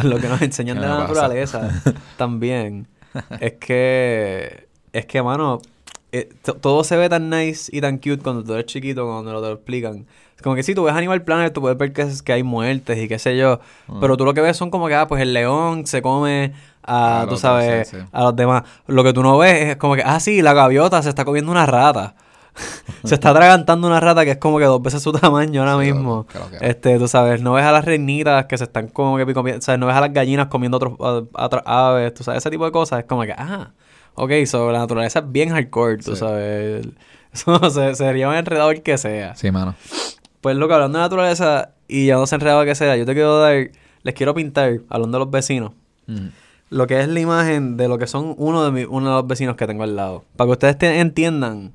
lo 0.03 0.17
que 0.19 0.27
nos 0.27 0.41
enseñan 0.41 0.77
¿Qué 0.77 0.83
de 0.83 0.87
la 0.89 0.95
pasa? 0.97 1.07
naturaleza 1.07 1.81
también, 2.17 2.87
es 3.39 3.53
que, 3.53 4.67
es 4.93 5.05
que, 5.05 5.21
mano, 5.23 5.61
eh, 6.11 6.29
to- 6.43 6.55
todo 6.55 6.83
se 6.83 6.97
ve 6.97 7.09
tan 7.09 7.29
nice 7.29 7.75
y 7.75 7.81
tan 7.81 7.97
cute 7.97 8.19
cuando 8.19 8.43
tú 8.43 8.53
eres 8.53 8.65
chiquito, 8.65 9.05
cuando 9.05 9.31
lo 9.33 9.41
te 9.41 9.47
lo 9.47 9.53
explican. 9.53 10.05
Como 10.43 10.55
que 10.55 10.63
si 10.63 10.73
tú 10.73 10.83
ves 10.83 10.95
Animal 10.95 11.21
Planet, 11.23 11.53
tú 11.53 11.61
puedes 11.61 11.77
ver 11.77 11.93
que, 11.93 12.07
que 12.25 12.33
hay 12.33 12.41
muertes 12.41 12.97
y 12.97 13.07
qué 13.07 13.19
sé 13.19 13.37
yo, 13.37 13.59
pero 13.99 14.17
tú 14.17 14.25
lo 14.25 14.33
que 14.33 14.41
ves 14.41 14.57
son 14.57 14.71
como 14.71 14.87
que, 14.87 14.95
ah, 14.95 15.07
pues 15.07 15.21
el 15.21 15.33
león 15.33 15.85
se 15.85 16.01
come 16.01 16.53
a, 16.83 17.21
Al 17.21 17.29
tú 17.29 17.37
sabes, 17.37 17.87
sí, 17.89 17.97
sí. 17.99 18.03
a 18.11 18.23
los 18.23 18.35
demás. 18.35 18.63
Lo 18.87 19.03
que 19.03 19.13
tú 19.13 19.23
no 19.23 19.37
ves 19.37 19.69
es 19.69 19.75
como 19.77 19.95
que, 19.95 20.03
ah, 20.05 20.19
sí, 20.19 20.41
la 20.41 20.53
gaviota 20.53 21.01
se 21.01 21.09
está 21.09 21.25
comiendo 21.25 21.51
una 21.51 21.65
rata. 21.65 22.15
se 23.05 23.15
está 23.15 23.29
atragantando 23.31 23.87
una 23.87 23.99
rata 23.99 24.25
que 24.25 24.31
es 24.31 24.37
como 24.37 24.59
que 24.59 24.65
dos 24.65 24.81
veces 24.81 25.01
su 25.01 25.11
tamaño 25.13 25.61
ahora 25.61 25.83
Sí, 25.83 25.91
mismo. 25.93 26.25
claro 26.25 26.47
Este, 26.59 26.97
tú 26.99 27.07
sabes, 27.07 27.41
no 27.41 27.53
ves 27.53 27.63
a 27.65 27.71
las 27.71 27.85
reinitas 27.85 28.45
que 28.45 28.57
se 28.57 28.65
están 28.65 28.87
como 28.89 29.17
que 29.17 29.33
comiendo, 29.33 29.61
sabes, 29.61 29.79
no 29.79 29.85
ves 29.87 29.95
a 29.95 30.01
las 30.01 30.11
gallinas 30.13 30.47
comiendo 30.47 30.77
otros 30.77 30.93
a- 30.99 31.45
otras 31.45 31.63
aves, 31.65 32.13
tú 32.13 32.23
sabes, 32.23 32.39
ese 32.39 32.49
tipo 32.49 32.65
de 32.65 32.71
cosas. 32.71 32.99
Es 32.99 33.05
como 33.05 33.21
que, 33.23 33.33
ah, 33.37 33.71
ok, 34.15 34.31
sobre 34.45 34.73
la 34.73 34.79
naturaleza 34.79 35.19
es 35.19 35.31
bien 35.31 35.49
hardcore, 35.49 35.97
tú 35.97 36.15
sabes. 36.15 36.87
Eso 37.33 37.69
se, 37.69 37.95
sería 37.95 38.27
un 38.27 38.35
enredador 38.35 38.81
que 38.81 38.97
sea. 38.97 39.33
Sí, 39.35 39.49
mano. 39.51 39.73
Pues 40.41 40.57
lo 40.57 40.67
que 40.67 40.73
hablando 40.73 40.97
de 40.97 41.03
naturaleza 41.05 41.69
y 41.87 42.07
ya 42.07 42.15
no 42.15 42.27
se 42.27 42.35
enredado 42.35 42.65
que 42.65 42.75
sea, 42.75 42.97
yo 42.97 43.05
te 43.05 43.13
quiero 43.13 43.39
dar, 43.39 43.69
les 44.03 44.13
quiero 44.15 44.33
pintar, 44.33 44.79
hablando 44.89 45.17
de 45.19 45.25
los 45.25 45.31
vecinos, 45.31 45.71
Mm. 46.07 46.27
Lo 46.71 46.87
que 46.87 46.99
es 47.01 47.07
la 47.07 47.19
imagen 47.19 47.77
de 47.77 47.87
lo 47.87 47.97
que 47.99 48.07
son 48.07 48.33
uno 48.37 48.63
de, 48.63 48.71
mi- 48.71 48.85
uno 48.89 49.09
de 49.09 49.15
los 49.17 49.27
vecinos 49.27 49.55
que 49.55 49.67
tengo 49.67 49.83
al 49.83 49.95
lado. 49.95 50.23
Para 50.35 50.47
que 50.47 50.51
ustedes 50.53 50.77
te- 50.79 50.99
entiendan 50.99 51.71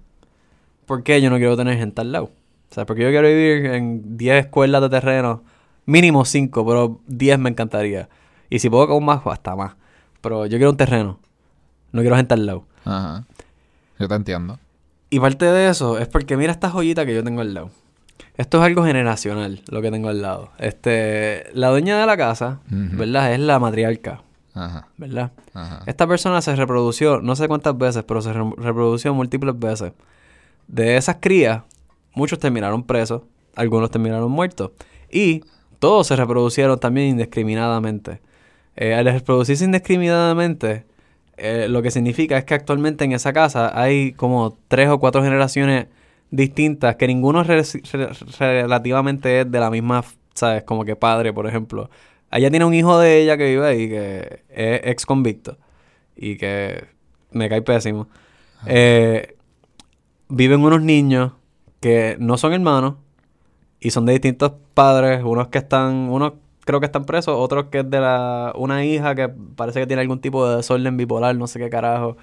por 0.86 1.02
qué 1.04 1.20
yo 1.22 1.30
no 1.30 1.36
quiero 1.36 1.56
tener 1.56 1.78
gente 1.78 2.00
al 2.00 2.10
lado. 2.12 2.24
O 2.70 2.74
sea, 2.74 2.84
porque 2.86 3.02
yo 3.04 3.10
quiero 3.10 3.28
vivir 3.28 3.66
en 3.66 4.16
10 4.18 4.46
escuelas 4.46 4.82
de 4.82 4.88
terreno, 4.88 5.42
mínimo 5.84 6.24
5, 6.24 6.66
pero 6.66 7.00
10 7.06 7.38
me 7.38 7.50
encantaría. 7.50 8.08
Y 8.50 8.58
si 8.58 8.68
puedo 8.70 8.88
con 8.88 9.04
más, 9.04 9.20
pues, 9.22 9.34
hasta 9.34 9.54
más. 9.54 9.74
Pero 10.20 10.46
yo 10.46 10.58
quiero 10.58 10.70
un 10.70 10.76
terreno, 10.76 11.20
no 11.92 12.00
quiero 12.00 12.16
gente 12.16 12.34
al 12.34 12.46
lado. 12.46 12.64
Ajá. 12.84 13.24
Yo 13.98 14.08
te 14.08 14.14
entiendo. 14.14 14.58
Y 15.10 15.20
parte 15.20 15.44
de 15.44 15.68
eso 15.68 15.98
es 15.98 16.08
porque 16.08 16.36
mira 16.36 16.50
esta 16.52 16.70
joyita 16.70 17.06
que 17.06 17.14
yo 17.14 17.22
tengo 17.22 17.40
al 17.40 17.54
lado. 17.54 17.70
Esto 18.36 18.58
es 18.58 18.64
algo 18.64 18.84
generacional, 18.84 19.62
lo 19.68 19.80
que 19.82 19.90
tengo 19.90 20.08
al 20.08 20.20
lado. 20.22 20.50
Este, 20.58 21.44
la 21.54 21.68
dueña 21.68 21.98
de 22.00 22.06
la 22.06 22.16
casa. 22.16 22.60
¿verdad? 22.68 23.32
Es 23.32 23.40
la 23.40 23.58
matriarca, 23.58 24.22
Ajá. 24.56 24.88
¿verdad? 24.96 25.30
Ajá. 25.54 25.82
Esta 25.86 26.06
persona 26.06 26.40
se 26.42 26.56
reprodució, 26.56 27.20
no 27.20 27.36
sé 27.36 27.46
cuántas 27.46 27.76
veces, 27.78 28.02
pero 28.04 28.22
se 28.22 28.32
re- 28.32 28.52
reprodució 28.56 29.14
múltiples 29.14 29.58
veces. 29.58 29.92
De 30.66 30.96
esas 30.96 31.18
crías, 31.20 31.62
muchos 32.14 32.38
terminaron 32.38 32.82
presos, 32.82 33.22
algunos 33.54 33.90
terminaron 33.90 34.30
muertos. 34.32 34.72
Y 35.10 35.42
todos 35.78 36.06
se 36.08 36.16
reproducieron 36.16 36.78
también 36.80 37.08
indiscriminadamente. 37.08 38.20
Eh, 38.76 38.94
al 38.94 39.04
reproducirse 39.04 39.64
indiscriminadamente, 39.64 40.84
eh, 41.36 41.66
lo 41.68 41.82
que 41.82 41.90
significa 41.90 42.38
es 42.38 42.44
que 42.44 42.54
actualmente 42.54 43.04
en 43.04 43.12
esa 43.12 43.32
casa 43.32 43.78
hay 43.80 44.12
como 44.12 44.56
tres 44.68 44.88
o 44.88 44.98
cuatro 44.98 45.22
generaciones 45.22 45.86
distintas 46.30 46.96
que 46.96 47.06
ninguno 47.06 47.42
re- 47.44 47.62
re- 47.62 48.10
relativamente 48.38 49.40
es 49.42 49.50
de 49.50 49.60
la 49.60 49.70
misma, 49.70 50.02
¿sabes? 50.34 50.62
Como 50.64 50.84
que 50.84 50.96
padre, 50.96 51.32
por 51.32 51.46
ejemplo. 51.46 51.90
Ella 52.30 52.50
tiene 52.50 52.64
un 52.64 52.74
hijo 52.74 52.98
de 52.98 53.22
ella 53.22 53.36
que 53.36 53.44
vive 53.44 53.66
ahí 53.66 53.88
que 53.88 54.42
es 54.50 54.80
ex 54.84 55.06
convicto 55.06 55.56
y 56.16 56.36
que 56.36 56.84
me 57.30 57.48
cae 57.48 57.62
pésimo. 57.62 58.08
Eh, 58.66 59.36
viven 60.28 60.60
unos 60.60 60.82
niños 60.82 61.32
que 61.80 62.16
no 62.18 62.36
son 62.36 62.52
hermanos 62.52 62.94
y 63.80 63.90
son 63.90 64.06
de 64.06 64.14
distintos 64.14 64.52
padres, 64.74 65.22
unos 65.22 65.48
que 65.48 65.58
están, 65.58 66.08
unos 66.10 66.34
creo 66.64 66.80
que 66.80 66.86
están 66.86 67.04
presos, 67.04 67.36
otros 67.38 67.66
que 67.66 67.80
es 67.80 67.90
de 67.90 68.00
la 68.00 68.52
una 68.56 68.84
hija 68.84 69.14
que 69.14 69.28
parece 69.28 69.80
que 69.80 69.86
tiene 69.86 70.02
algún 70.02 70.20
tipo 70.20 70.48
de 70.48 70.56
desorden 70.56 70.96
bipolar, 70.96 71.36
no 71.36 71.46
sé 71.46 71.58
qué 71.58 71.70
carajo, 71.70 72.16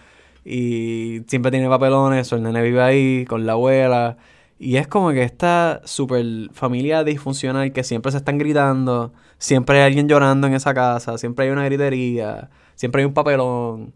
y 0.44 1.22
siempre 1.28 1.52
tiene 1.52 1.70
papelones, 1.70 2.32
el 2.34 2.44
nene 2.44 2.62
vive 2.62 2.82
ahí 2.82 3.26
con 3.26 3.46
la 3.46 3.54
abuela, 3.54 4.18
y 4.60 4.78
es 4.78 4.88
como 4.88 5.12
que 5.12 5.24
esta 5.24 5.82
super 5.86 6.26
familia 6.52 7.04
disfuncional 7.04 7.72
que 7.72 7.84
siempre 7.84 8.12
se 8.12 8.18
están 8.18 8.38
gritando, 8.38 9.14
siempre 9.44 9.80
hay 9.80 9.88
alguien 9.88 10.08
llorando 10.08 10.48
en 10.48 10.54
esa 10.54 10.74
casa, 10.74 11.18
siempre 11.18 11.46
hay 11.46 11.52
una 11.52 11.66
gritería, 11.66 12.50
siempre 12.76 13.02
hay 13.02 13.06
un 13.06 13.14
papelón. 13.14 13.94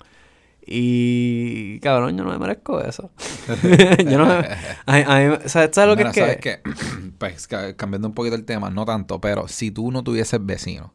Y 0.70 1.80
cabrón, 1.80 2.18
yo 2.18 2.26
no 2.26 2.32
me 2.32 2.38
merezco 2.38 2.82
eso. 2.82 3.10
yo 4.06 4.18
no 4.18 4.26
me, 4.26 4.34
a- 4.34 4.46
a 4.86 5.20
mí- 5.20 5.38
¿sabes, 5.46 5.70
sabes 5.74 5.90
lo 5.90 5.96
que 5.96 6.04
es 6.10 6.38
que? 6.38 6.62
pues 7.18 7.48
ca- 7.48 7.74
cambiando 7.76 8.10
un 8.10 8.14
poquito 8.14 8.36
el 8.36 8.44
tema, 8.44 8.70
no 8.70 8.84
tanto, 8.84 9.22
pero 9.22 9.48
si 9.48 9.72
tú 9.72 9.92
no 9.92 10.04
tuvieses 10.04 10.46
vecinos, 10.46 10.92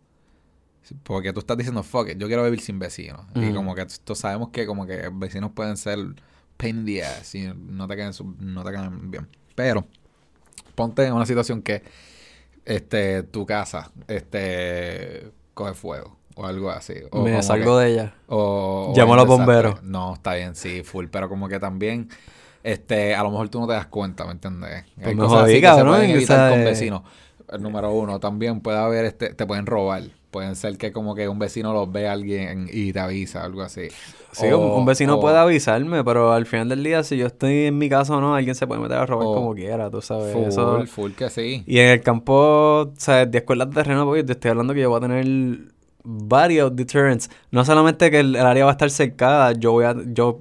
porque 1.04 1.32
tú 1.32 1.40
estás 1.40 1.56
diciendo, 1.56 1.82
fuck 1.82 2.10
it, 2.10 2.18
yo 2.18 2.26
quiero 2.26 2.44
vivir 2.44 2.60
sin 2.60 2.78
vecinos. 2.78 3.22
Y 3.34 3.52
como 3.54 3.74
que 3.74 3.86
tú 4.04 4.14
sabemos 4.14 4.50
que 4.50 4.66
como 4.66 4.84
que 4.86 5.08
vecinos 5.14 5.52
pueden 5.52 5.78
ser 5.78 5.98
pain 6.58 6.80
in 6.80 6.84
the 6.84 7.02
ass 7.04 7.34
y 7.34 7.50
no 7.54 7.88
te 7.88 7.96
caen, 7.96 8.12
no 8.40 8.62
te 8.62 8.72
caen 8.72 9.10
bien. 9.10 9.26
Pero, 9.54 9.86
ponte 10.74 11.06
en 11.06 11.14
una 11.14 11.24
situación 11.24 11.62
que 11.62 11.82
este 12.64 13.22
tu 13.24 13.44
casa 13.46 13.90
este 14.08 15.30
coge 15.54 15.74
fuego 15.74 16.16
o 16.34 16.46
algo 16.46 16.70
así. 16.70 16.94
O 17.10 17.22
me 17.22 17.42
salgo 17.42 17.78
que- 17.78 17.84
de 17.84 17.92
ella. 17.92 18.14
o, 18.28 18.92
o 18.92 18.96
Llamo 18.96 19.14
a 19.14 19.16
los 19.18 19.26
bomberos. 19.26 19.82
No, 19.82 20.14
está 20.14 20.34
bien, 20.34 20.54
sí, 20.54 20.82
full. 20.82 21.06
Pero 21.10 21.28
como 21.28 21.48
que 21.48 21.58
también, 21.60 22.08
este, 22.62 23.14
a 23.14 23.22
lo 23.22 23.30
mejor 23.30 23.48
tú 23.50 23.60
no 23.60 23.66
te 23.66 23.74
das 23.74 23.86
cuenta, 23.86 24.24
¿me 24.24 24.32
entiendes? 24.32 24.84
Pues 25.02 25.16
jodí, 25.16 25.60
cabrón, 25.60 25.88
pueden 25.96 26.10
o 26.10 26.14
evitar 26.14 26.36
sea, 26.38 26.50
con 26.50 26.64
vecinos. 26.64 27.02
El 27.50 27.62
número 27.62 27.92
uno, 27.92 28.18
también 28.18 28.60
puede 28.60 28.78
haber, 28.78 29.04
este, 29.04 29.34
te 29.34 29.46
pueden 29.46 29.66
robar. 29.66 30.02
Pueden 30.32 30.56
ser 30.56 30.78
que 30.78 30.90
como 30.92 31.14
que 31.14 31.28
un 31.28 31.38
vecino 31.38 31.72
los 31.72 31.92
ve 31.92 32.08
a 32.08 32.12
alguien 32.12 32.66
y 32.72 32.92
te 32.92 32.98
avisa, 32.98 33.44
algo 33.44 33.62
así. 33.62 33.88
Sí, 34.32 34.46
O- 34.50 34.58
un, 34.58 34.78
un 34.80 34.84
vecino 34.86 35.16
o- 35.16 35.20
puede 35.20 35.36
avisarme, 35.38 36.02
pero 36.02 36.32
al 36.32 36.46
final 36.46 36.70
del 36.70 36.82
día, 36.82 37.02
si 37.04 37.18
yo 37.18 37.26
estoy 37.26 37.66
en 37.66 37.76
mi 37.78 37.88
casa 37.90 38.16
o 38.16 38.20
no, 38.20 38.34
alguien 38.34 38.54
se 38.54 38.66
puede 38.66 38.80
meter 38.80 38.96
a 38.96 39.04
robar 39.06 39.26
O- 39.26 39.34
como 39.34 39.54
quiera, 39.54 39.90
tú 39.90 40.00
sabes. 40.02 40.32
Full, 40.32 40.48
Eso- 40.48 40.86
full 40.86 41.12
que 41.12 41.28
sí. 41.30 41.62
Y 41.66 41.78
en 41.78 41.88
el 41.90 42.00
campo, 42.00 42.90
¿sabes? 42.96 43.30
De 43.30 43.38
escuelas 43.38 43.68
de 43.68 43.74
terreno, 43.74 44.06
porque 44.06 44.24
te 44.24 44.32
estoy 44.32 44.50
hablando 44.52 44.72
que 44.74 44.80
yo 44.80 44.88
voy 44.90 44.96
a 44.98 45.00
tener 45.02 45.26
varios 46.02 46.74
deterrents. 46.74 47.30
No 47.50 47.64
solamente 47.64 48.10
que 48.10 48.20
el, 48.20 48.34
el 48.34 48.46
área 48.46 48.64
va 48.64 48.70
a 48.70 48.72
estar 48.72 48.90
cercada, 48.90 49.52
yo 49.52 49.72
voy 49.72 49.84
a, 49.84 49.94
yo 50.06 50.40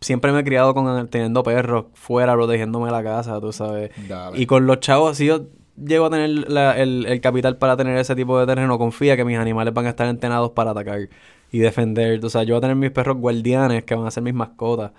siempre 0.00 0.32
me 0.32 0.40
he 0.40 0.44
criado 0.44 0.72
con 0.74 1.08
teniendo 1.08 1.42
perros 1.42 1.86
fuera, 1.94 2.32
protegiéndome 2.34 2.90
la 2.90 3.02
casa, 3.02 3.40
tú 3.40 3.52
sabes. 3.52 3.90
Dale. 4.08 4.40
Y 4.40 4.46
con 4.46 4.66
los 4.66 4.80
chavos, 4.80 5.16
si 5.18 5.26
yo 5.26 5.42
llego 5.84 6.06
a 6.06 6.10
tener 6.10 6.30
la- 6.50 6.76
el, 6.78 7.06
el 7.06 7.20
capital 7.20 7.56
para 7.56 7.76
tener 7.76 7.96
ese 7.98 8.14
tipo 8.14 8.38
de 8.38 8.46
terreno, 8.46 8.78
confía 8.78 9.16
que 9.16 9.24
mis 9.24 9.38
animales 9.38 9.72
van 9.74 9.86
a 9.86 9.90
estar 9.90 10.06
entrenados 10.08 10.50
para 10.52 10.70
atacar 10.72 11.08
y 11.52 11.58
defender. 11.58 12.20
Tú 12.20 12.30
sabes, 12.30 12.48
yo 12.48 12.54
voy 12.54 12.58
a 12.58 12.60
tener 12.62 12.76
mis 12.76 12.90
perros 12.90 13.16
guardianes 13.18 13.84
que 13.84 13.94
van 13.94 14.06
a 14.06 14.10
ser 14.10 14.22
mis 14.22 14.34
mascotas, 14.34 14.92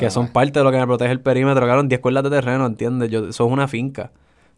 que 0.00 0.10
son 0.10 0.28
parte 0.32 0.58
de 0.58 0.64
lo 0.64 0.70
que 0.72 0.78
me 0.78 0.86
protege 0.86 1.10
el 1.12 1.20
perímetro. 1.20 1.64
Claro, 1.64 1.82
10 1.82 2.00
cuerdas 2.00 2.24
de 2.24 2.30
terreno, 2.30 2.66
¿entiendes? 2.66 3.10
Yo, 3.10 3.28
eso 3.28 3.46
es 3.46 3.52
una 3.52 3.68
finca. 3.68 4.10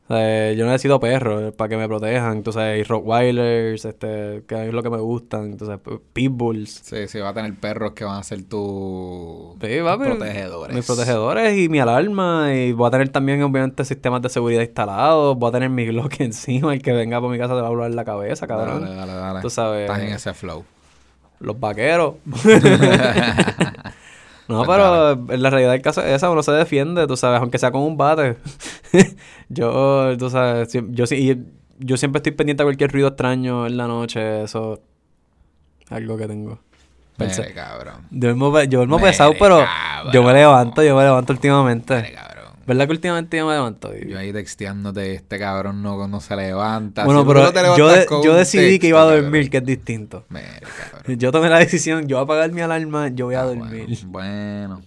Sea, 0.09 0.53
yo 0.53 0.67
necesito 0.67 1.01
perros 1.01 1.53
para 1.55 1.69
que 1.69 1.77
me 1.77 1.89
protejan, 1.89 2.45
sabes, 2.53 2.81
y 2.81 2.85
Rottweilers, 2.85 3.85
este, 3.85 4.45
que 4.47 4.69
es 4.69 4.73
lo 4.73 4.83
que 4.83 4.91
me 4.91 4.99
gustan, 4.99 5.53
entonces, 5.53 5.79
Pitbulls. 6.13 6.81
Sí, 6.85 7.09
sí, 7.09 7.19
va 7.19 7.31
a 7.31 7.35
tener 7.35 7.55
perros 7.55 7.93
que 7.93 8.05
van 8.05 8.21
a 8.21 8.23
ser 8.23 8.45
tu 8.45 9.57
Sí, 9.61 9.81
va, 9.81 9.99
protegedores. 9.99 10.77
Mis 10.77 10.87
protegedores 10.87 11.59
y 11.59 11.69
mi 11.69 11.81
alarma. 11.81 12.55
Y 12.55 12.73
voy 12.73 12.87
a 12.87 12.91
tener 12.91 13.09
también, 13.09 13.43
obviamente, 13.43 13.85
sistemas 13.85 14.23
de 14.23 14.29
seguridad 14.29 14.63
instalados. 14.63 15.37
Voy 15.37 15.49
a 15.49 15.53
tener 15.53 15.71
mi 15.71 15.87
Glock 15.87 16.21
encima. 16.21 16.73
El 16.73 16.83
que 16.83 16.93
venga 16.93 17.21
por 17.21 17.31
mi 17.31 17.39
casa 17.39 17.55
te 17.55 17.61
va 17.61 17.67
a 17.67 17.71
volar 17.71 17.91
la 17.91 18.05
cabeza, 18.05 18.47
cabrón. 18.47 18.83
Dale, 18.83 18.95
dale, 18.95 19.13
dale. 19.13 19.41
Tú 19.41 19.51
sabes. 19.51 19.91
Estás 19.91 20.03
en 20.03 20.13
ese 20.13 20.35
flow. 20.35 20.65
Los 21.41 21.59
vaqueros. 21.59 22.15
no, 24.49 24.65
Pues 24.65 24.79
pero 24.79 25.13
en 25.35 25.43
la 25.43 25.51
realidad 25.51 25.73
del 25.73 25.83
caso 25.83 26.03
es 26.03 26.13
esa. 26.13 26.31
Uno 26.31 26.43
se 26.43 26.53
defiende, 26.53 27.07
tú 27.07 27.17
sabes, 27.17 27.41
aunque 27.41 27.59
sea 27.59 27.71
con 27.71 27.83
un 27.83 27.97
bate. 27.97 28.37
yo, 29.49 30.17
tú 30.19 30.31
sabes, 30.31 30.77
yo, 30.91 31.07
sí- 31.07 31.31
y 31.33 31.85
yo 31.85 31.97
siempre 31.97 32.19
estoy 32.19 32.33
pendiente 32.33 32.63
a 32.63 32.67
cualquier 32.67 32.93
ruido 32.93 33.09
extraño 33.09 33.67
en 33.67 33.77
la 33.77 33.87
noche. 33.87 34.43
Eso 34.43 34.81
es 35.85 35.93
algo 35.93 36.17
que 36.17 36.27
tengo. 36.27 36.59
Perce- 37.19 37.43
Mire, 37.43 37.55
cabrón. 37.55 37.95
Yo 38.11 38.35
duermo, 38.35 38.61
yo 38.63 38.79
duermo 38.81 38.97
Mire, 38.99 39.09
pesado, 39.11 39.33
pero 39.39 39.59
cabrón. 39.65 40.13
yo 40.13 40.23
me 40.23 40.33
levanto, 40.35 40.83
yo 40.83 40.95
me 40.97 41.03
levanto 41.03 41.33
últimamente. 41.33 42.13
Cabrón. 42.15 42.36
¿Verdad 42.67 42.87
que 42.87 42.93
últimamente 42.93 43.37
yo 43.37 43.47
me 43.47 43.55
levanto? 43.55 43.95
Yo 43.95 44.19
ahí 44.19 44.33
texteándote, 44.33 45.15
este 45.15 45.39
cabrón 45.39 45.83
no, 45.83 46.09
no 46.09 46.21
se 46.21 46.35
levanta. 46.37 47.05
bueno, 47.05 47.25
pero 47.27 47.53
yo, 47.77 47.89
de- 47.89 48.07
yo 48.25 48.35
decidí 48.35 48.79
que 48.79 48.89
iba 48.89 49.01
a 49.03 49.05
dormir, 49.05 49.49
cabrón. 49.49 49.51
que 49.51 49.57
es 49.59 49.65
distinto. 49.65 50.25
Yo 51.07 51.31
tomé 51.31 51.49
la 51.49 51.59
decisión, 51.59 52.09
yo 52.09 52.17
voy 52.17 52.23
a 52.23 52.25
apagar 52.25 52.51
mi 52.53 52.61
alarma, 52.63 53.09
yo 53.09 53.27
voy 53.27 53.37
a 53.37 53.43
Ah, 53.43 53.45
dormir. 53.45 53.87
Bueno, 54.07 54.07
bueno, 54.07 54.83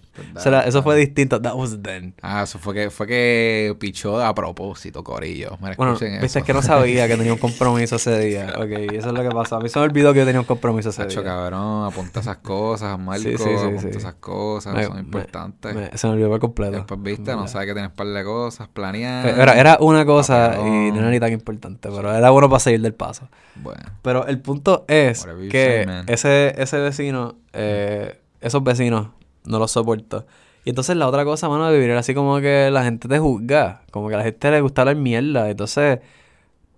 eso 0.64 0.82
fue 0.82 0.96
distinto. 0.96 1.40
That 1.40 1.54
was 1.54 1.78
then. 1.82 2.14
Ah, 2.22 2.42
eso 2.42 2.58
fue 2.58 2.74
que, 2.74 2.90
fue 2.90 3.06
que 3.06 3.76
pichó 3.78 4.20
a 4.24 4.34
propósito, 4.34 5.02
Corillo. 5.04 5.56
Mira, 5.60 5.74
Bueno, 5.76 5.92
viste, 5.92 6.24
eso. 6.24 6.38
es 6.40 6.44
que 6.44 6.52
no 6.52 6.62
sabía 6.62 7.06
que 7.08 7.16
tenía 7.16 7.32
un 7.32 7.38
compromiso 7.40 7.96
ese 7.96 8.18
día. 8.18 8.54
Ok, 8.56 8.70
eso 8.92 9.08
es 9.08 9.14
lo 9.14 9.22
que 9.22 9.30
pasó. 9.30 9.56
A 9.56 9.60
mí 9.60 9.68
se 9.68 9.78
me 9.78 9.84
olvidó 9.84 10.12
que 10.12 10.20
yo 10.20 10.24
tenía 10.26 10.40
un 10.40 10.46
compromiso 10.46 10.90
ese 10.90 11.02
Hacho, 11.02 11.22
día. 11.22 11.30
cabrón, 11.30 11.84
apunta 11.86 12.20
esas 12.20 12.38
cosas, 12.38 12.98
Marco, 12.98 13.22
Sí, 13.22 13.36
sí, 13.36 13.44
sí, 13.44 13.50
apunta 13.66 13.98
esas 13.98 14.14
cosas, 14.14 14.74
Me- 14.74 14.84
son 14.84 14.94
me- 14.94 15.00
importantes. 15.00 15.74
me- 15.74 15.96
se 15.96 16.06
me 16.06 16.12
olvidó 16.14 16.28
por 16.30 16.40
completo. 16.40 16.72
Después, 16.76 17.02
viste, 17.02 17.32
no 17.34 17.46
sabes 17.48 17.66
que 17.68 17.72
tienes 17.74 17.90
un 17.90 17.96
par 17.96 18.06
de 18.08 18.24
cosas 18.24 18.68
planeadas. 18.68 19.38
Era, 19.38 19.58
era 19.58 19.78
una 19.80 20.04
cosa 20.04 20.56
y 20.60 20.90
no 20.92 20.98
era 21.00 21.10
ni 21.10 21.20
tan 21.20 21.32
importante, 21.32 21.88
pero 21.88 22.12
era 22.14 22.30
bueno 22.30 22.48
para 22.48 22.60
seguir 22.60 22.80
del 22.80 22.94
paso. 22.94 23.28
Bueno, 23.56 23.80
Pero 24.02 24.26
el 24.26 24.40
punto 24.40 24.84
es 24.88 25.26
que 25.50 25.84
say, 25.86 26.02
ese, 26.06 26.54
ese 26.62 26.78
vecino, 26.78 27.36
eh, 27.52 28.18
esos 28.40 28.62
vecinos, 28.64 29.08
no 29.50 29.58
los 29.58 29.72
soporto. 29.72 30.26
Y 30.64 30.70
entonces 30.70 30.96
la 30.96 31.08
otra 31.08 31.24
cosa, 31.24 31.48
mano, 31.48 31.66
de 31.68 31.78
vivir 31.78 31.92
así 31.92 32.14
como 32.14 32.40
que 32.40 32.70
la 32.70 32.84
gente 32.84 33.08
te 33.08 33.18
juzga. 33.18 33.82
Como 33.90 34.08
que 34.08 34.14
a 34.14 34.18
la 34.18 34.24
gente 34.24 34.50
le 34.50 34.60
gusta 34.60 34.82
hablar 34.82 34.96
mierda. 34.96 35.48
Entonces, 35.48 36.00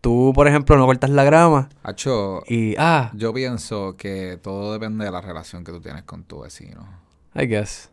tú, 0.00 0.32
por 0.34 0.46
ejemplo, 0.46 0.76
no 0.76 0.86
cortas 0.86 1.10
la 1.10 1.24
grama 1.24 1.68
Hacho, 1.82 2.42
y, 2.46 2.74
ah, 2.78 3.10
yo 3.14 3.32
pienso 3.32 3.96
que 3.96 4.38
todo 4.42 4.72
depende 4.72 5.04
de 5.04 5.10
la 5.10 5.20
relación 5.20 5.64
que 5.64 5.72
tú 5.72 5.80
tienes 5.80 6.04
con 6.04 6.24
tu 6.24 6.40
vecino. 6.40 6.86
I 7.34 7.46
guess. 7.46 7.90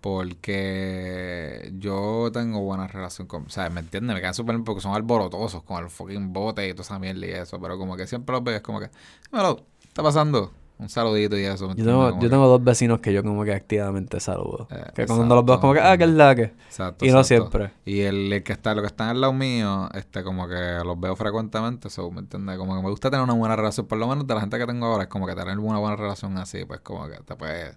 Porque 0.00 1.72
yo 1.78 2.30
tengo 2.32 2.60
buena 2.60 2.88
relación 2.88 3.28
con... 3.28 3.44
O 3.44 3.50
sea, 3.50 3.68
¿me 3.68 3.80
entiendes? 3.80 4.14
Me 4.14 4.20
quedan 4.20 4.32
súper 4.32 4.54
bien 4.54 4.64
porque 4.64 4.80
son 4.80 4.94
alborotosos 4.94 5.62
con 5.62 5.84
el 5.84 5.90
fucking 5.90 6.32
bote 6.32 6.66
y 6.66 6.72
toda 6.72 6.82
esa 6.82 6.98
mierda 6.98 7.26
y 7.26 7.30
eso. 7.30 7.60
Pero 7.60 7.76
como 7.76 7.96
que 7.96 8.06
siempre 8.06 8.32
los 8.34 8.42
veo, 8.42 8.56
es 8.56 8.62
como 8.62 8.80
que... 8.80 8.88
Dímelo, 9.30 9.56
¿qué 9.56 9.88
está 9.88 10.02
pasando? 10.02 10.52
Un 10.80 10.88
saludito 10.88 11.36
y 11.38 11.44
eso. 11.44 11.68
¿me 11.68 11.74
Yo 11.74 11.84
tengo, 11.84 12.10
yo 12.10 12.18
que- 12.18 12.28
tengo 12.30 12.46
dos 12.48 12.64
vecinos 12.64 13.00
que 13.00 13.12
yo 13.12 13.22
como 13.22 13.44
que 13.44 13.52
activamente 13.52 14.18
saludo. 14.18 14.66
Eh, 14.70 14.82
que 14.94 15.06
cuando 15.06 15.34
los 15.34 15.44
veo 15.44 15.60
como 15.60 15.74
que, 15.74 15.80
ah, 15.80 15.98
que 15.98 16.04
es 16.04 16.10
exacto. 16.10 16.16
la 16.28 16.34
que. 16.34 16.42
Exacto, 16.66 17.04
Y 17.04 17.10
no 17.10 17.20
exacto. 17.20 17.50
siempre. 17.50 17.72
Y 17.84 18.00
el, 18.00 18.32
el 18.32 18.42
que 18.42 18.52
está, 18.54 18.74
lo 18.74 18.80
que 18.80 18.86
están 18.86 19.08
al 19.10 19.20
lado 19.20 19.32
mío, 19.34 19.90
este, 19.92 20.22
como 20.24 20.48
que 20.48 20.78
los 20.82 20.98
veo 20.98 21.14
frecuentemente, 21.16 21.90
so, 21.90 22.10
¿me 22.10 22.20
entiendes? 22.20 22.56
Como 22.56 22.74
que 22.76 22.82
me 22.82 22.88
gusta 22.88 23.10
tener 23.10 23.22
una 23.22 23.34
buena 23.34 23.56
relación, 23.56 23.86
por 23.86 23.98
lo 23.98 24.08
menos 24.08 24.26
de 24.26 24.34
la 24.34 24.40
gente 24.40 24.58
que 24.58 24.66
tengo 24.66 24.86
ahora, 24.86 25.02
es 25.02 25.08
como 25.10 25.26
que 25.26 25.34
tener 25.34 25.58
una 25.58 25.78
buena 25.78 25.96
relación 25.96 26.38
así, 26.38 26.64
pues 26.64 26.80
como 26.80 27.06
que 27.08 27.16
te 27.26 27.36
puede, 27.36 27.74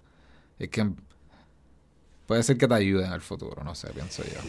es 0.57 0.69
que 0.69 0.89
puede 2.25 2.41
ser 2.43 2.57
que 2.57 2.67
te 2.69 2.73
ayude 2.73 3.05
en 3.05 3.11
el 3.11 3.21
futuro, 3.21 3.63
no 3.65 3.75
sé, 3.75 3.89
pienso 3.89 4.23
yo. 4.23 4.39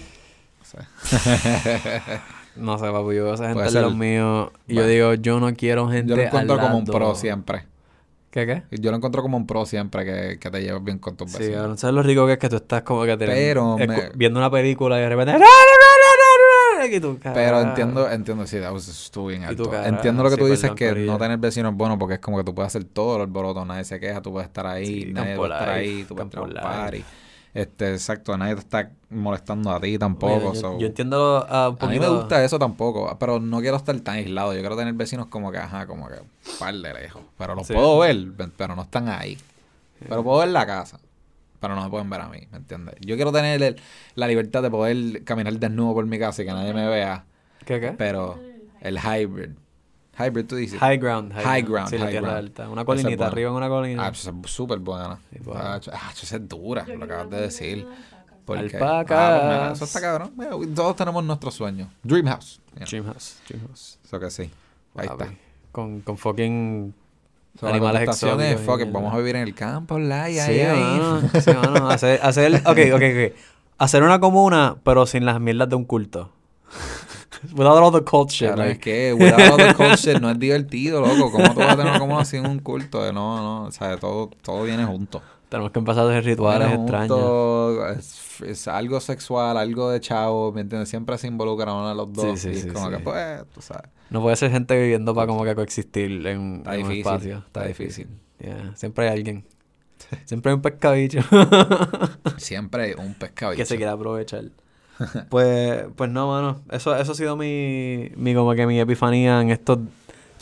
No 0.60 0.64
sé. 0.64 0.78
No 2.56 2.78
sé, 2.78 2.84
papu, 2.84 3.12
yo 3.12 3.24
veo 3.24 3.32
a 3.32 3.34
esa 3.34 3.48
gente 3.48 3.64
al 3.64 3.74
lado 3.74 3.90
mío 3.90 4.52
y 4.68 4.76
yo 4.76 4.86
digo, 4.86 5.14
yo 5.14 5.40
no 5.40 5.52
quiero 5.54 5.88
gente 5.90 6.10
Yo 6.10 6.16
lo 6.16 6.22
encuentro 6.22 6.54
al 6.54 6.60
como 6.60 6.78
un 6.78 6.84
pro 6.84 7.16
siempre. 7.16 7.64
¿Qué, 8.34 8.46
qué? 8.46 8.64
Yo 8.80 8.90
lo 8.90 8.96
encuentro 8.96 9.22
como 9.22 9.36
un 9.36 9.46
pro 9.46 9.64
siempre 9.64 10.04
que, 10.04 10.40
que 10.40 10.50
te 10.50 10.60
lleves 10.60 10.82
bien 10.82 10.98
con 10.98 11.16
tus 11.16 11.30
Sí, 11.30 11.38
vecinos. 11.38 11.58
cabrón, 11.60 11.78
¿sabes 11.78 11.94
lo 11.94 12.02
rico 12.02 12.26
que 12.26 12.32
es 12.32 12.38
que 12.40 12.48
tú 12.48 12.56
estás 12.56 12.82
como 12.82 13.04
que 13.04 13.16
te- 13.16 13.26
Pero 13.26 13.78
me- 13.78 14.10
viendo 14.16 14.40
una 14.40 14.50
película 14.50 14.98
y 14.98 15.02
de 15.02 15.08
repente... 15.08 15.34
"No, 15.34 15.38
no, 15.38 15.44
no, 15.44 15.46
no, 15.46 16.80
no, 16.80 16.88
no", 16.88 16.96
y 16.96 16.98
tú, 16.98 17.16
Pero 17.32 17.60
entiendo, 17.60 18.10
entiendo, 18.10 18.44
sí, 18.48 18.56
estuvo 18.56 19.28
bien 19.28 19.44
alto. 19.44 19.70
cara, 19.70 19.86
Entiendo 19.86 20.24
lo 20.24 20.30
que 20.30 20.34
sí, 20.34 20.40
tú 20.40 20.46
dices, 20.48 20.72
que 20.72 20.92
no 21.06 21.16
tener 21.16 21.38
vecinos 21.38 21.70
es 21.70 21.78
bueno 21.78 21.96
porque 21.96 22.14
es 22.14 22.20
como 22.20 22.36
que 22.38 22.42
tú 22.42 22.52
puedes 22.56 22.66
hacer 22.66 22.82
todo 22.82 23.14
el 23.14 23.22
alboroto, 23.22 23.64
nadie 23.64 23.84
se 23.84 24.00
queja, 24.00 24.20
tú 24.20 24.32
puedes 24.32 24.48
estar 24.48 24.66
ahí, 24.66 25.04
Sí, 25.04 25.12
nadie 25.12 25.34
estar 25.34 25.68
ahí, 25.68 26.04
tú 26.04 26.16
puedes 26.16 26.30
tener 26.32 26.44
un 26.48 26.54
Life. 26.54 27.06
Este, 27.54 27.92
exacto, 27.92 28.36
nadie 28.36 28.54
te 28.54 28.60
está 28.60 28.90
molestando 29.10 29.70
a 29.70 29.80
ti 29.80 29.96
tampoco. 29.96 30.52
yo, 30.54 30.60
so. 30.60 30.78
yo 30.80 30.86
entiendo 30.88 31.42
un 31.44 31.78
A 31.80 31.88
mí 31.88 32.00
me 32.00 32.08
gusta 32.08 32.44
eso 32.44 32.58
tampoco, 32.58 33.16
pero 33.18 33.38
no 33.38 33.60
quiero 33.60 33.76
estar 33.76 33.98
tan 34.00 34.16
aislado. 34.16 34.52
Yo 34.54 34.60
quiero 34.60 34.76
tener 34.76 34.92
vecinos 34.94 35.26
como 35.26 35.52
que, 35.52 35.58
ajá, 35.58 35.86
como 35.86 36.08
que 36.08 36.14
un 36.14 36.28
par 36.58 36.74
de 36.74 36.92
lejos. 36.92 37.22
Pero 37.38 37.54
los 37.54 37.66
Sí. 37.66 37.72
puedo 37.72 37.98
ver, 38.00 38.16
pero 38.56 38.74
no 38.74 38.82
están 38.82 39.08
ahí. 39.08 39.38
Pero 40.08 40.24
puedo 40.24 40.40
ver 40.40 40.48
la 40.48 40.66
casa, 40.66 40.98
pero 41.60 41.76
no 41.76 41.84
me 41.84 41.90
pueden 41.90 42.10
ver 42.10 42.20
a 42.22 42.28
mí, 42.28 42.40
¿me 42.50 42.58
entiendes? 42.58 42.96
Yo 43.00 43.14
quiero 43.14 43.30
tener 43.32 43.62
el- 43.62 43.76
la 44.16 44.26
libertad 44.26 44.60
de 44.62 44.70
poder 44.70 45.22
caminar 45.24 45.54
desnudo 45.54 45.94
por 45.94 46.06
mi 46.06 46.18
casa 46.18 46.42
y 46.42 46.46
que 46.46 46.52
nadie 46.52 46.74
me 46.74 46.88
vea. 46.88 47.24
¿Qué, 47.64 47.80
qué? 47.80 47.92
Pero 47.92 48.40
el 48.80 48.98
hybrid. 48.98 49.50
Hybrid, 50.18 50.46
tú 50.46 50.56
dices. 50.56 50.78
High 50.80 50.98
ground. 50.98 51.32
High 51.32 51.62
ground, 51.62 51.88
Sí, 51.88 51.96
la 51.98 52.04
high 52.04 52.10
tierra 52.12 52.28
ground. 52.28 52.44
alta. 52.46 52.68
Una 52.68 52.80
es 52.82 52.86
colinita, 52.86 53.16
buena. 53.16 53.26
arriba 53.26 53.50
en 53.50 53.56
una 53.56 53.68
colina. 53.68 54.06
Ah, 54.06 54.08
esa 54.10 54.30
es 54.30 54.50
súper 54.50 54.78
buena. 54.78 55.18
Sí, 55.32 55.38
bueno. 55.44 55.60
Ah, 55.64 55.80
ch- 55.80 55.90
ah, 55.92 56.12
es 56.20 56.48
dura, 56.48 56.84
lo 56.86 57.04
acabas 57.04 57.30
de 57.30 57.40
decir. 57.40 57.86
Porque, 58.44 58.76
Alpacas. 58.76 59.18
Ah, 59.18 59.38
pues 59.40 59.44
mira, 59.58 59.72
eso 59.72 59.84
está 59.86 60.00
cabrón. 60.00 60.32
Mira, 60.36 60.50
todos 60.74 60.96
tenemos 60.96 61.24
nuestros 61.24 61.54
sueños. 61.54 61.88
Dream 62.02 62.26
House. 62.26 62.60
Mira, 62.74 62.86
Dream 62.86 63.04
house, 63.06 63.36
dream 63.48 63.66
house. 63.66 63.98
Eso 64.04 64.20
que 64.20 64.30
sí. 64.30 64.50
Ahí 64.96 65.06
está. 65.10 65.28
Con, 65.72 66.00
con 66.02 66.16
fucking 66.18 66.94
So, 67.58 67.66
la 67.66 67.72
animales 67.72 68.02
es, 68.02 68.08
exóticos. 68.08 68.52
y 68.52 68.64
fuck 68.64 68.74
it, 68.80 68.86
mierda. 68.86 68.92
vamos 68.92 69.14
a 69.14 69.18
vivir 69.18 69.36
en 69.36 69.42
el 69.42 69.54
campo, 69.54 69.98
la 69.98 70.28
y 70.28 70.34
Sí, 70.34 70.40
ahí, 70.40 70.60
ahí. 70.60 70.80
mano, 70.80 71.22
sí, 71.40 71.50
mano. 71.52 71.88
Hacer, 71.88 72.20
hacer, 72.22 72.54
ok, 72.66 72.78
ok, 72.94 73.02
ok. 73.02 73.36
Hacer 73.78 74.02
una 74.02 74.18
comuna, 74.20 74.76
pero 74.84 75.06
sin 75.06 75.24
las 75.24 75.40
mierdas 75.40 75.68
de 75.68 75.76
un 75.76 75.84
culto. 75.84 76.30
Without 77.52 77.82
all 77.82 77.92
the 77.92 78.02
cult 78.04 78.30
shit. 78.30 78.52
Claro, 78.52 78.70
es 78.70 78.78
que 78.78 79.12
without 79.14 79.40
all 79.52 79.56
the 79.68 79.74
culture 79.74 80.20
no 80.20 80.30
es 80.30 80.38
divertido, 80.40 81.00
loco. 81.00 81.30
¿Cómo 81.32 81.52
tú 81.54 81.60
vas 81.60 81.74
a 81.74 81.76
tener 81.76 81.98
como 81.98 82.18
así 82.18 82.36
en 82.36 82.46
un 82.46 82.58
culto? 82.60 83.00
No, 83.12 83.36
no, 83.38 83.64
o 83.64 83.70
sea, 83.72 83.96
todo, 83.98 84.30
todo 84.42 84.62
viene 84.64 84.84
junto. 84.84 85.22
Tenemos 85.48 85.70
que 85.72 85.78
empezar 85.78 86.04
a 86.06 86.10
hacer 86.10 86.24
rituales 86.24 86.66
Viene 86.68 86.82
extraños. 86.82 87.10
junto, 87.10 87.88
es, 87.90 88.40
es 88.42 88.66
algo 88.68 88.98
sexual, 89.00 89.56
algo 89.56 89.90
de 89.90 90.00
chavo, 90.00 90.50
¿me 90.52 90.62
entiendes? 90.62 90.88
Siempre 90.88 91.16
se 91.18 91.28
involucran 91.28 91.74
uno 91.74 91.88
de 91.90 91.94
los 91.94 92.12
dos. 92.12 92.40
Sí, 92.40 92.48
sí, 92.48 92.48
y 92.48 92.52
es 92.58 92.62
sí, 92.62 92.68
como 92.70 92.90
que, 92.90 92.98
pues, 92.98 93.44
tú 93.54 93.60
sabes. 93.60 93.88
No 94.10 94.20
puede 94.20 94.34
ser 94.36 94.50
gente 94.50 94.76
viviendo 94.80 95.14
para 95.14 95.26
como 95.28 95.44
que 95.44 95.54
coexistir 95.54 96.26
en, 96.26 96.56
Está 96.56 96.74
en 96.74 96.82
un 96.82 96.88
difícil, 96.88 96.98
espacio. 97.00 97.36
Está, 97.38 97.46
está 97.46 97.64
difícil. 97.66 98.06
difícil. 98.08 98.56
Yeah, 98.64 98.76
Siempre 98.76 99.08
hay 99.08 99.12
alguien. 99.16 99.44
Siempre 100.24 100.50
hay 100.50 100.56
un 100.56 100.62
pescadillo 100.62 101.22
Siempre 102.36 102.82
hay 102.82 102.92
un 102.98 103.14
pescado. 103.14 103.54
que 103.54 103.64
se 103.64 103.76
quiere 103.76 103.92
aprovechar. 103.92 104.44
pues, 105.28 105.84
pues 105.96 106.10
no, 106.10 106.28
mano. 106.28 106.60
Eso, 106.70 106.94
eso 106.96 107.12
ha 107.12 107.14
sido 107.14 107.36
mi, 107.36 108.10
mi 108.16 108.34
como 108.34 108.54
que 108.54 108.66
mi 108.66 108.78
epifanía 108.80 109.40
en 109.40 109.50
estos 109.50 109.78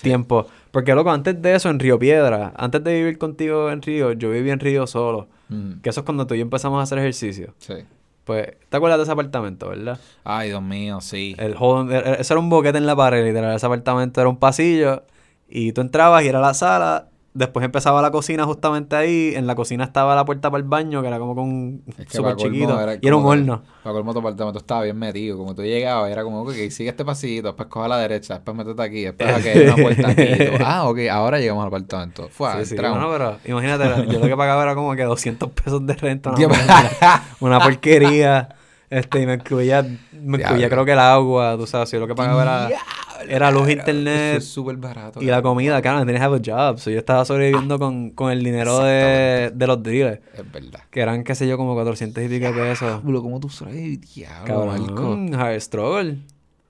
tiempos. 0.01 0.47
Porque, 0.71 0.95
loco, 0.95 1.11
antes 1.11 1.41
de 1.41 1.55
eso 1.55 1.69
en 1.71 1.79
Río 1.79 1.99
Piedra, 1.99 2.53
antes 2.57 2.83
de 2.83 2.95
vivir 2.95 3.19
contigo 3.19 3.71
en 3.71 3.83
Río, 3.83 4.13
yo 4.13 4.31
viví 4.31 4.51
en 4.51 4.61
Río 4.61 4.87
solo. 4.87 5.29
Mm, 5.49 5.81
Que 5.83 5.91
eso 5.91 6.01
es 6.01 6.05
cuando 6.07 6.27
tú 6.27 6.35
y 6.35 6.39
yo 6.39 6.43
empezamos 6.43 6.81
a 6.81 6.83
hacer 6.83 6.99
ejercicio. 6.99 7.55
sí. 7.59 7.75
Pues, 8.25 8.53
¿te 8.69 8.77
acuerdas 8.77 9.01
de 9.01 9.03
ese 9.03 9.11
apartamento, 9.11 9.69
verdad? 9.69 9.99
Ay, 10.23 10.51
Dios 10.51 10.63
mío, 10.63 11.01
sí. 11.01 11.35
El 11.39 11.55
eso 11.55 12.35
era 12.35 12.39
un 12.39 12.49
boquete 12.51 12.79
en 12.79 12.87
la 12.87 12.95
pared, 12.95 13.25
literal. 13.27 13.57
Ese 13.57 13.67
apartamento 13.67 14.21
era 14.21 14.31
un 14.31 14.37
pasillo 14.37 15.03
y 15.49 15.73
tú 15.73 15.81
entrabas 15.81 16.23
y 16.23 16.29
era 16.29 16.39
la 16.41 16.55
sala 16.55 17.09
después 17.35 17.65
empezaba 17.65 18.03
la 18.03 18.11
cocina 18.11 18.45
justamente 18.45 18.97
ahí. 18.97 19.33
En 19.35 19.47
la 19.47 19.55
cocina 19.55 19.85
estaba 19.85 20.15
la 20.15 20.25
puerta 20.25 20.51
para 20.51 20.63
el 20.63 20.69
baño, 20.69 21.03
que 21.03 21.09
era 21.09 21.19
como 21.19 21.35
con 21.35 21.45
un 21.45 21.85
Es 21.99 22.07
que 22.07 22.17
súper 22.17 22.37
chiquito. 22.37 22.81
era 22.81 22.95
Y 22.95 23.07
era 23.07 23.17
un 23.17 23.25
horno. 23.25 23.63
Para 23.83 23.95
colmo 23.95 24.13
tu 24.13 24.19
apartamento 24.21 24.59
estaba 24.59 24.83
bien 24.83 24.99
metido. 24.99 25.37
Como 25.37 25.55
tú 25.55 25.63
llegabas, 25.63 26.11
era 26.11 26.23
como, 26.25 26.43
ok, 26.43 26.53
sigue 26.71 26.91
este 26.91 27.05
pasito, 27.05 27.49
después 27.49 27.69
coge 27.69 27.87
a 27.87 27.89
la 27.89 27.99
derecha, 27.99 28.35
después 28.35 28.57
métete 28.57 28.83
aquí, 28.83 29.03
después 29.03 29.35
aquí 29.35 29.49
hay 29.49 29.67
una 29.67 29.77
puerta 29.77 30.09
aquí. 30.09 30.25
tú, 30.25 30.53
ah, 30.65 30.89
ok, 30.89 30.99
ahora 31.11 31.39
llegamos 31.39 31.63
al 31.63 31.69
apartamento. 31.69 32.29
Fue, 32.31 32.53
Sí, 32.65 32.77
sí, 32.77 32.77
bueno, 32.77 33.09
pero 33.11 33.39
imagínate, 33.45 34.07
yo 34.13 34.19
lo 34.19 34.27
que 34.27 34.37
pagaba 34.37 34.63
era 34.63 34.75
como 34.75 34.95
que 34.95 35.05
200 35.05 35.51
pesos 35.51 35.87
de 35.87 35.95
renta. 35.95 36.33
Mierda, 36.33 37.23
una 37.41 37.61
porquería. 37.61 38.57
Este, 38.91 39.23
y 39.23 39.27
me 39.27 39.35
incluía, 39.35 39.83
me 40.13 40.37
incluía 40.37 40.69
creo 40.69 40.85
que 40.85 40.93
el 40.93 40.99
agua, 40.99 41.57
tú 41.57 41.67
sabes, 41.67 41.91
yo 41.91 41.99
lo 41.99 42.07
que 42.07 42.15
pagaba 42.15 42.43
era, 42.43 42.69
era 43.29 43.51
luz, 43.51 43.69
internet 43.71 44.39
es 44.39 44.45
súper 44.49 44.77
barato. 44.77 45.23
y 45.23 45.27
la 45.27 45.43
comida, 45.43 45.81
claro, 45.83 45.99
no 46.01 46.07
tenías 46.07 46.23
have 46.23 46.37
a 46.37 46.41
job. 46.45 46.79
So, 46.79 46.91
yo 46.91 46.99
estaba 46.99 47.25
sobreviviendo 47.25 47.79
con, 47.79 48.11
con 48.11 48.31
el 48.31 48.43
dinero 48.43 48.79
de, 48.81 49.51
de 49.55 49.67
los 49.67 49.83
dealers, 49.83 50.21
Es 50.35 50.51
verdad. 50.53 50.81
que 50.91 51.01
eran, 51.01 51.25
qué 51.25 51.35
sé 51.35 51.47
yo, 51.49 51.57
como 51.57 51.75
400 51.75 52.23
y 52.25 52.29
pico 52.29 52.53
pesos. 52.55 53.03
Diablo, 53.03 53.23
¿cómo 53.23 53.41
tú 53.41 53.49
sabes? 53.49 54.01
Diablo. 54.15 54.47
Cabrón, 54.47 55.35
hard 55.35 55.61
struggle. 55.61 56.19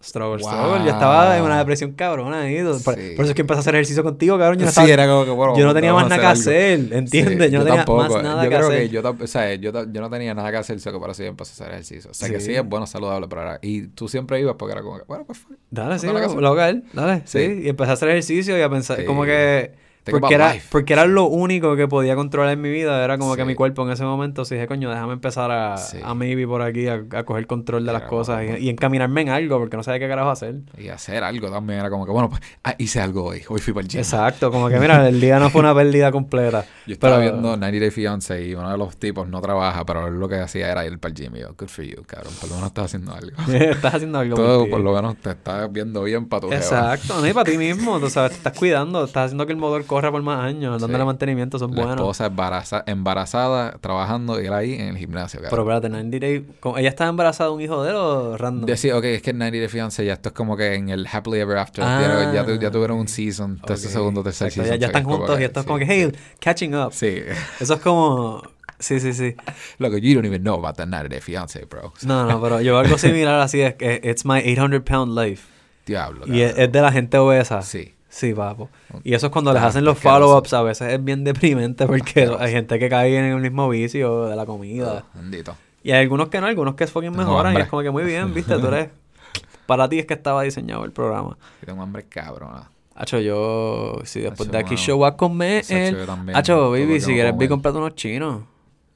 Struggle, 0.03 0.43
Wow. 0.43 0.51
struggle. 0.53 0.85
Yo 0.85 0.91
estaba 0.91 1.37
en 1.39 1.45
una 1.45 1.59
depresión 1.59 1.93
cabrona 1.93 2.43
ahí. 2.43 2.63
Por, 2.63 2.75
Sí. 2.97 3.13
por 3.17 3.25
eso 3.25 3.31
es 3.31 3.35
que 3.35 3.41
empecé 3.43 3.59
a 3.59 3.61
hacer 3.61 3.75
ejercicio 3.77 4.03
contigo, 4.03 4.37
cabrón. 4.39 4.59
Yo 4.59 4.65
no, 4.67 4.71
Sí, 4.73 4.81
estaba- 4.81 4.89
era 4.93 5.07
como 5.07 5.25
que, 5.25 5.31
bueno, 5.31 5.57
yo 5.57 5.65
no 5.65 5.75
tenía 5.75 5.93
más 5.95 6.09
nada 6.09 6.21
que 6.21 6.27
hacer 6.27 6.79
¿entiendes? 6.93 7.47
Sí, 7.47 7.53
yo 7.53 7.59
no 7.61 7.65
tenía 7.65 7.85
tampoco. 7.85 8.03
más 8.15 8.23
nada 8.23 8.45
yo 8.45 8.51
que 8.51 8.57
creo 8.57 8.69
hacer. 8.69 8.81
que 8.83 8.89
yo, 8.89 9.03
o 9.21 9.27
sea, 9.27 9.55
yo, 9.55 9.71
yo 9.73 10.01
no 10.01 10.11
tenía 10.11 10.35
nada 10.35 10.51
que 10.51 10.57
hacer, 10.57 10.81
so 10.81 10.93
que 10.93 10.99
por 10.99 11.11
eso 11.11 11.23
yo 11.23 11.29
empecé 11.29 11.51
a 11.51 11.55
hacer 11.55 11.69
ejercicio. 11.75 12.11
O 12.11 12.15
sea, 12.15 12.29
que 12.29 12.41
Sí. 12.41 12.47
sí 12.47 12.55
es 12.55 12.65
bueno, 12.65 12.87
saludable, 12.87 13.27
pero 13.29 13.43
era... 13.43 13.59
Y 13.63 13.89
tú 13.89 14.09
siempre 14.09 14.41
ibas 14.41 14.57
porque 14.59 14.73
era 14.73 14.83
como 14.83 14.99
que, 14.99 15.05
bueno, 15.07 15.25
pues. 15.25 15.41
Dale, 15.71 15.99
sí, 15.99 16.07
local, 16.07 16.85
dale, 16.93 17.23
sí. 17.25 17.39
Sí. 17.47 17.61
Y 17.65 17.69
empecé 17.69 17.91
a 17.91 17.95
hacer 17.95 18.09
ejercicio 18.11 18.59
y 18.59 18.63
a 18.63 18.69
pensar, 18.69 18.99
Sí. 18.99 19.05
como 19.05 19.25
que... 19.25 19.73
Porque 20.05 20.35
era, 20.35 20.55
life. 20.55 20.67
porque 20.71 20.93
era 20.95 21.07
lo 21.07 21.27
único 21.27 21.77
que 21.77 21.87
podía 21.87 22.17
controlar 22.17 22.53
en 22.53 22.61
mi 22.61 22.71
vida. 22.71 23.05
Era 23.05 23.19
como 23.19 23.37
que 23.37 23.45
mi 23.45 23.55
cuerpo 23.55 23.83
en 23.85 23.91
ese 23.93 24.03
momento, 24.05 24.45
si 24.45 24.55
dije, 24.57 24.67
coño, 24.67 24.91
déjame 24.91 25.13
empezar 25.13 25.51
a, 25.51 25.77
Sí. 25.77 25.99
a 26.03 26.13
maybe 26.15 26.47
por 26.47 26.61
aquí, 26.63 26.89
a, 26.89 27.05
a 27.13 27.23
coger 27.25 27.47
control 27.47 27.87
de 27.87 27.93
las 27.93 28.03
cosas 28.03 28.43
y, 28.59 28.65
y 28.65 28.69
encaminarme 28.69 29.21
en 29.21 29.29
algo, 29.29 29.59
porque 29.59 29.77
no 29.77 29.83
sabía 29.85 30.01
qué 30.01 30.09
carajo 30.09 30.31
hacer. 30.31 30.57
Y 30.77 30.89
hacer 30.89 31.23
algo 31.23 31.51
también 31.51 31.79
era 31.81 31.89
como 31.91 32.05
que, 32.05 32.11
bueno, 32.13 32.29
pues 32.31 32.41
ah, 32.65 32.75
hice 32.79 33.01
algo 33.01 33.25
hoy. 33.25 33.43
Hoy 33.49 33.61
fui 33.61 33.73
para 33.73 33.83
el 33.85 33.89
gym. 33.89 34.01
Exacto, 34.01 34.51
como 34.51 34.69
que 34.69 34.81
mira, 34.81 35.09
el 35.09 35.21
día 35.21 35.39
no 35.39 35.51
fue 35.51 35.61
una 35.61 35.75
pérdida 35.83 36.11
completa. 36.11 36.65
Yo 36.87 36.95
estaba 36.95 37.19
Pero- 37.19 37.33
viendo 37.33 37.57
90 37.57 37.79
Day 37.81 37.91
Fiancé 37.91 38.45
y 38.49 38.55
uno 38.55 38.71
de 38.71 38.79
los 38.79 38.97
tipos 38.97 39.29
no 39.29 39.41
trabaja, 39.41 39.85
pero 39.87 40.09
él 40.09 40.15
lo 40.19 40.29
que 40.29 40.37
hacía 40.37 40.71
era 40.73 40.85
ir 40.85 40.99
para 40.99 41.15
el 41.15 41.21
gym. 41.21 41.37
Y 41.37 41.41
yo, 41.41 41.55
good 41.57 41.69
for 41.69 41.85
you, 41.85 42.03
cabrón. 42.07 42.33
Por 42.41 42.49
lo 42.49 42.57
menos 42.57 42.69
estás 42.71 42.87
haciendo 42.87 43.15
algo. 43.15 43.37
Estás 43.53 43.95
haciendo 43.95 44.19
algo 44.19 44.35
por 44.37 44.45
Todo 44.45 44.65
ti. 44.65 44.71
por 44.71 44.81
lo 44.81 44.93
menos 44.95 45.17
te 45.19 45.31
estás 45.31 45.71
viendo 45.73 46.03
bien 46.03 46.27
para 46.29 46.41
tu. 46.41 46.53
Exacto, 46.53 47.21
no, 47.21 47.27
y 47.27 47.33
para 47.33 47.49
ti 47.51 47.57
mismo, 47.57 48.01
tú 48.01 48.11
sabes, 48.11 48.33
te 48.33 48.37
estás 48.39 48.59
cuidando, 48.59 49.05
estás 49.05 49.27
haciendo 49.27 49.47
que 49.47 49.53
el 49.53 49.59
motor 49.59 49.85
corra 49.93 50.11
por 50.11 50.23
más 50.23 50.41
años, 50.45 50.81
dándole 50.81 51.03
Sí. 51.03 51.07
mantenimiento, 51.07 51.59
son 51.59 51.71
La 51.71 51.77
buenos. 51.85 51.95
esposa 51.97 52.27
embaraza- 52.27 52.83
embarazada, 52.87 53.79
trabajando 53.81 54.41
y 54.43 54.47
él 54.47 54.53
ahí 54.53 54.75
en 54.75 54.89
el 54.89 54.97
gimnasio, 54.99 55.41
Pero 55.41 55.51
cabrón. 55.51 55.67
espérate, 55.77 55.89
90 55.91 56.19
Day, 56.27 56.47
¿cómo- 56.61 56.79
¿ella 56.79 56.89
estaba 56.89 57.11
embarazada 57.11 57.51
de 57.51 57.57
un 57.57 57.61
hijo 57.63 57.83
de 57.85 57.91
él 57.91 57.97
o 57.97 58.37
random? 58.37 58.67
Decía, 58.67 58.97
ok, 58.97 59.05
es 59.05 59.23
que 59.23 59.31
en 59.31 59.39
90 59.39 59.59
Day 59.59 59.69
Fiancé 59.69 60.05
ya 60.05 60.15
esto 60.15 60.31
es 60.31 60.35
como 60.35 60.57
que 60.57 60.75
en 60.75 60.89
el 60.89 61.07
Happily 61.11 61.39
Ever 61.41 61.59
After. 61.59 61.85
Ah, 61.85 62.01
ya, 62.01 62.33
ya, 62.33 62.47
tu- 62.47 62.59
ya 62.59 62.71
tuvieron 62.71 62.99
un 62.99 63.09
season, 63.09 63.61
tercer, 63.65 63.89
Ok, 63.89 63.93
segundo, 63.93 64.23
tercer 64.23 64.49
exacto, 64.49 64.65
season. 64.65 64.79
Ya, 64.79 64.81
ya 64.81 64.87
están 64.89 65.05
como 65.05 65.17
juntos 65.19 65.41
y 65.41 65.45
esto 65.45 65.61
es 65.61 65.67
como 65.67 65.79
sí. 65.79 65.87
que, 65.87 65.93
hey, 65.93 66.13
catching 66.41 66.75
up. 66.75 66.93
Sí. 66.93 67.23
Eso 67.61 67.75
es 67.75 67.81
como, 67.81 68.43
sí, 68.79 68.99
sí, 69.01 69.13
sí. 69.13 69.35
Look, 69.79 69.97
you 69.99 70.15
don't 70.15 70.27
even 70.27 70.43
know 70.43 70.55
about 70.59 70.77
the 70.77 70.87
90 70.87 71.09
Day 71.09 71.21
Fiancé, 71.21 71.65
bro. 71.67 71.93
No, 72.05 72.25
no, 72.27 72.41
pero 72.41 72.61
yo 72.61 72.79
algo 72.79 72.99
similar 72.99 73.41
así 73.41 73.61
es 73.61 73.75
que 73.75 74.01
it's 74.05 74.25
my 74.25 74.39
800 74.41 74.83
pound 74.83 75.17
life. 75.19 75.49
Diablo, 75.85 76.27
Y 76.29 76.43
es, 76.43 76.57
es 76.57 76.71
de 76.71 76.81
la 76.81 76.93
gente 76.93 77.19
obesa. 77.19 77.61
Sí. 77.63 77.93
Sí, 78.15 78.35
papo. 78.35 78.69
Y 79.05 79.15
eso 79.15 79.27
es 79.29 79.33
cuando 79.33 79.55
les 79.55 79.63
Ah, 79.63 79.69
hacen 79.69 79.87
los 79.87 79.99
follow-ups, 79.99 80.53
a 80.53 80.61
veces 80.63 80.93
es 80.93 81.03
bien 81.03 81.25
deprimente 81.25 81.87
porque 81.87 82.29
hay 82.39 82.53
gente 82.53 82.79
que 82.79 82.91
cae 82.91 83.17
en 83.17 83.25
el 83.25 83.41
mismo 83.41 83.67
vicio 83.71 84.27
de 84.27 84.37
la 84.37 84.45
comida. 84.45 85.03
Oh, 85.15 85.19
bendito. 85.19 85.57
Y 85.83 85.93
hay 85.93 86.03
algunos 86.03 86.29
que 86.29 86.39
no, 86.39 86.47
algunos 86.47 86.75
que 86.75 86.87
fucking 86.87 87.11
Tengo 87.13 87.25
mejoran. 87.25 87.55
Y 87.57 87.61
es 87.63 87.69
como 87.69 87.81
que 87.83 87.91
muy 87.91 88.05
bien, 88.05 88.35
viste, 88.35 88.59
tú 88.59 88.67
eres... 88.67 88.91
Para 89.67 89.89
ti 89.89 89.99
es 89.99 90.05
que 90.07 90.13
estaba 90.13 90.43
diseñado 90.43 90.85
el 90.85 90.93
programa. 90.93 91.39
Yo 91.63 91.67
tengo 91.67 91.83
hambre 91.83 92.05
cabrona. 92.05 92.71
Hacho, 92.95 93.19
yo... 93.19 93.97
Si 94.05 94.21
después 94.21 94.43
Hacho, 94.49 94.53
de 94.53 94.59
aquí 94.59 94.75
mano. 94.75 94.87
yo 94.87 94.97
voy 94.99 95.09
a 95.09 95.17
comer... 95.17 95.65
El- 95.71 95.97
yo 95.97 96.05
también. 96.05 96.37
Hacho, 96.37 96.71
baby, 96.71 97.01
si 97.01 97.15
quieres 97.15 97.35
vi, 97.39 97.45
él. 97.45 97.49
comprate 97.51 97.79
unos 97.79 97.95
chinos. 97.95 98.43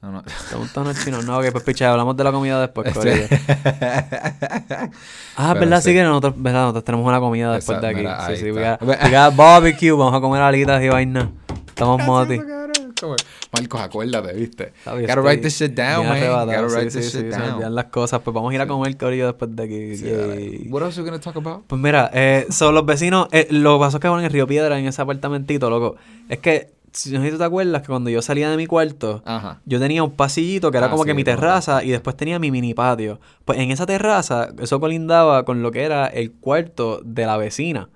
No, 0.01 0.11
no. 0.11 0.23
¿Te 0.23 0.55
gustan 0.55 0.83
unos 0.83 1.03
chinos? 1.03 1.25
No, 1.25 1.39
ok, 1.39 1.45
pues 1.51 1.63
picha, 1.63 1.89
hablamos 1.91 2.15
de 2.15 2.23
la 2.23 2.31
comida 2.31 2.61
después, 2.61 2.87
Este- 2.87 2.99
corillo. 2.99 3.27
Ah, 5.39 5.49
Pero 5.53 5.59
¿verdad? 5.65 5.81
Sí 5.81 5.89
sí. 5.89 5.95
que 5.95 6.03
nosotros, 6.03 6.33
¿verdad? 6.37 6.61
Nosotros 6.61 6.83
tenemos 6.83 7.07
una 7.07 7.19
comida 7.19 7.53
después 7.53 7.77
Exacto, 7.77 7.85
de 7.85 7.91
aquí. 7.91 7.99
mira, 8.01 8.27
sí, 8.27 8.35
sí, 8.37 8.49
está. 8.49 8.77
got, 8.77 9.03
we 9.03 9.09
got 9.11 9.35
barbecue, 9.35 9.91
vamos 9.91 10.13
a 10.15 10.19
comer 10.21 10.41
alitas 10.41 10.81
y 10.83 10.89
vaina. 10.89 11.29
Estamos 11.67 12.03
moti. 12.03 12.39
Marcos, 13.51 13.81
acuérdate, 13.81 14.33
¿viste? 14.33 14.73
Sabes, 14.83 15.07
Gotta 15.07 15.21
write 15.21 15.43
this 15.43 15.55
shit 15.59 15.73
down, 15.75 16.07
man. 16.07 16.19
Gotta 16.19 16.61
write 16.63 16.89
sí, 16.89 16.97
this 16.97 17.11
sí, 17.11 17.17
shit 17.19 17.33
sí, 17.33 17.39
down. 17.39 17.75
las 17.75 17.85
cosas. 17.85 18.19
Pues 18.23 18.33
vamos 18.33 18.51
a 18.51 18.55
ir 18.55 18.61
a 18.61 18.67
comer, 18.67 18.97
corillo, 18.97 19.27
después 19.27 19.55
de 19.55 19.63
aquí. 19.63 20.67
What 20.69 20.81
else 20.81 20.99
we 20.99 21.05
gonna 21.07 21.19
talk 21.21 21.35
about? 21.35 21.65
Pues 21.67 21.79
mira, 21.79 22.09
eh, 22.13 22.47
son 22.49 22.73
los 22.73 22.83
vecinos, 22.85 23.27
eh, 23.31 23.47
lo 23.51 23.77
que 23.77 23.79
pasó 23.85 23.97
es 23.97 24.01
que 24.01 24.07
van 24.07 24.23
en 24.23 24.31
Río 24.31 24.47
Piedra, 24.47 24.79
en 24.79 24.87
ese 24.87 24.99
apartamentito, 25.01 25.69
loco. 25.69 25.95
Es 26.27 26.39
que, 26.39 26.71
si 26.93 27.11
no 27.11 27.19
sé 27.19 27.25
si 27.27 27.31
tú 27.31 27.37
te 27.37 27.43
acuerdas, 27.43 27.81
que 27.81 27.87
cuando 27.87 28.09
yo 28.09 28.21
salía 28.21 28.49
de 28.49 28.57
mi 28.57 28.65
cuarto, 28.67 29.21
Ajá. 29.25 29.61
yo 29.65 29.79
tenía 29.79 30.03
un 30.03 30.11
pasillito 30.11 30.71
que 30.71 30.77
era 30.77 30.87
Ah, 30.87 30.89
como 30.89 31.03
que 31.05 31.13
mi 31.13 31.23
terraza 31.23 31.83
y 31.83 31.89
después 31.91 32.15
tenía 32.17 32.39
mi 32.39 32.49
mini 32.51 32.73
patio. 32.73 33.19
Pues 33.45 33.59
en 33.59 33.71
esa 33.71 33.85
terraza, 33.85 34.49
eso 34.59 34.79
colindaba 34.79 35.45
con 35.45 35.61
lo 35.61 35.71
que 35.71 35.83
era 35.83 36.07
el 36.07 36.31
cuarto 36.31 37.01
de 37.03 37.25
la 37.25 37.37
vecina. 37.37 37.89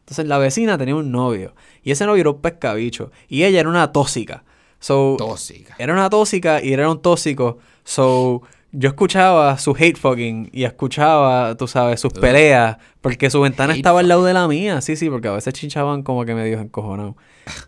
Entonces 0.00 0.26
la 0.26 0.38
vecina 0.38 0.78
tenía 0.78 0.94
un 0.96 1.12
novio 1.12 1.54
y 1.82 1.90
ese 1.90 2.06
novio 2.06 2.22
era 2.22 2.30
un 2.30 2.40
pescabicho 2.40 3.10
y 3.28 3.42
ella 3.44 3.60
era 3.60 3.68
una 3.68 3.92
tóxica. 3.92 4.44
So, 4.80 5.16
Tóxica. 5.18 5.74
era 5.78 5.92
una 5.92 6.08
tóxica 6.08 6.62
y 6.62 6.72
era 6.72 6.88
un 6.90 7.02
tóxico. 7.02 7.58
So, 7.84 8.42
yo 8.72 8.88
escuchaba 8.88 9.56
su 9.58 9.74
hate 9.78 9.96
fucking 9.96 10.50
y 10.52 10.64
escuchaba, 10.64 11.56
tú 11.56 11.66
sabes, 11.66 12.00
sus 12.00 12.12
peleas. 12.12 12.76
Porque 13.00 13.30
su 13.30 13.40
ventana 13.40 13.72
Hate 13.72 13.78
estaba 13.78 14.00
al 14.00 14.08
lado 14.08 14.24
de 14.24 14.34
la 14.34 14.46
mía. 14.48 14.80
Sí, 14.80 14.96
sí, 14.96 15.08
porque 15.08 15.28
a 15.28 15.32
veces 15.32 15.54
chinchaban 15.54 16.02
como 16.02 16.24
que 16.24 16.34
medio 16.34 16.60
encojonados. 16.60 17.14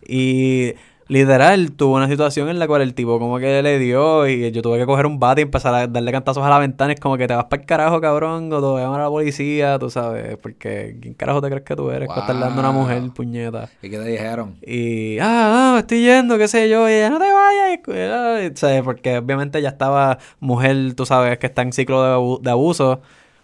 Y 0.07 0.73
literal, 1.07 1.71
tuvo 1.73 1.95
una 1.95 2.07
situación 2.07 2.49
en 2.49 2.57
la 2.59 2.67
cual 2.67 2.81
el 2.81 2.93
tipo 2.93 3.19
como 3.19 3.37
que 3.39 3.61
le 3.61 3.79
dio 3.79 4.27
y 4.27 4.51
yo 4.51 4.61
tuve 4.61 4.77
que 4.79 4.85
coger 4.85 5.05
un 5.05 5.19
bate 5.19 5.41
y 5.41 5.43
empezar 5.43 5.73
a 5.73 5.87
darle 5.87 6.11
cantazos 6.11 6.43
a 6.43 6.49
la 6.49 6.59
ventana. 6.59 6.93
Es 6.93 6.99
como 6.99 7.17
que 7.17 7.27
te 7.27 7.35
vas 7.35 7.45
para 7.45 7.61
el 7.61 7.67
carajo, 7.67 7.99
cabrón, 8.01 8.51
o 8.53 8.55
te 8.59 8.65
voy 8.65 8.81
a 8.81 8.85
llamar 8.85 9.01
a 9.01 9.03
la 9.05 9.09
policía, 9.09 9.77
tú 9.79 9.89
sabes. 9.89 10.37
Porque 10.37 10.97
¿quién 11.01 11.13
carajo 11.13 11.41
te 11.41 11.47
crees 11.49 11.63
que 11.63 11.75
tú 11.75 11.89
eres? 11.91 12.07
para 12.07 12.21
estar 12.21 12.37
dando 12.37 12.61
a 12.61 12.63
una 12.63 12.71
mujer, 12.71 13.01
Wow. 13.01 13.13
puñeta. 13.13 13.69
¿Y 13.81 13.89
qué 13.89 13.97
te 13.97 14.05
dijeron? 14.05 14.55
Y, 14.61 15.17
ah, 15.19 15.25
ah, 15.25 15.71
me 15.73 15.79
estoy 15.79 16.01
yendo, 16.01 16.37
qué 16.37 16.47
sé 16.47 16.69
yo, 16.69 16.87
y 16.89 16.93
ella, 16.93 17.09
no 17.09 17.19
te 17.19 17.25
vayas, 17.31 18.59
¿sabes? 18.59 18.81
Porque 18.83 19.17
obviamente 19.17 19.61
ya 19.61 19.69
estaba 19.69 20.17
mujer, 20.39 20.93
tú 20.95 21.05
sabes, 21.05 21.37
que 21.39 21.47
está 21.47 21.61
en 21.61 21.73
ciclo 21.73 22.03
de, 22.03 22.09
abu- 22.13 22.39
de 22.41 22.49
abuso. 22.51 23.01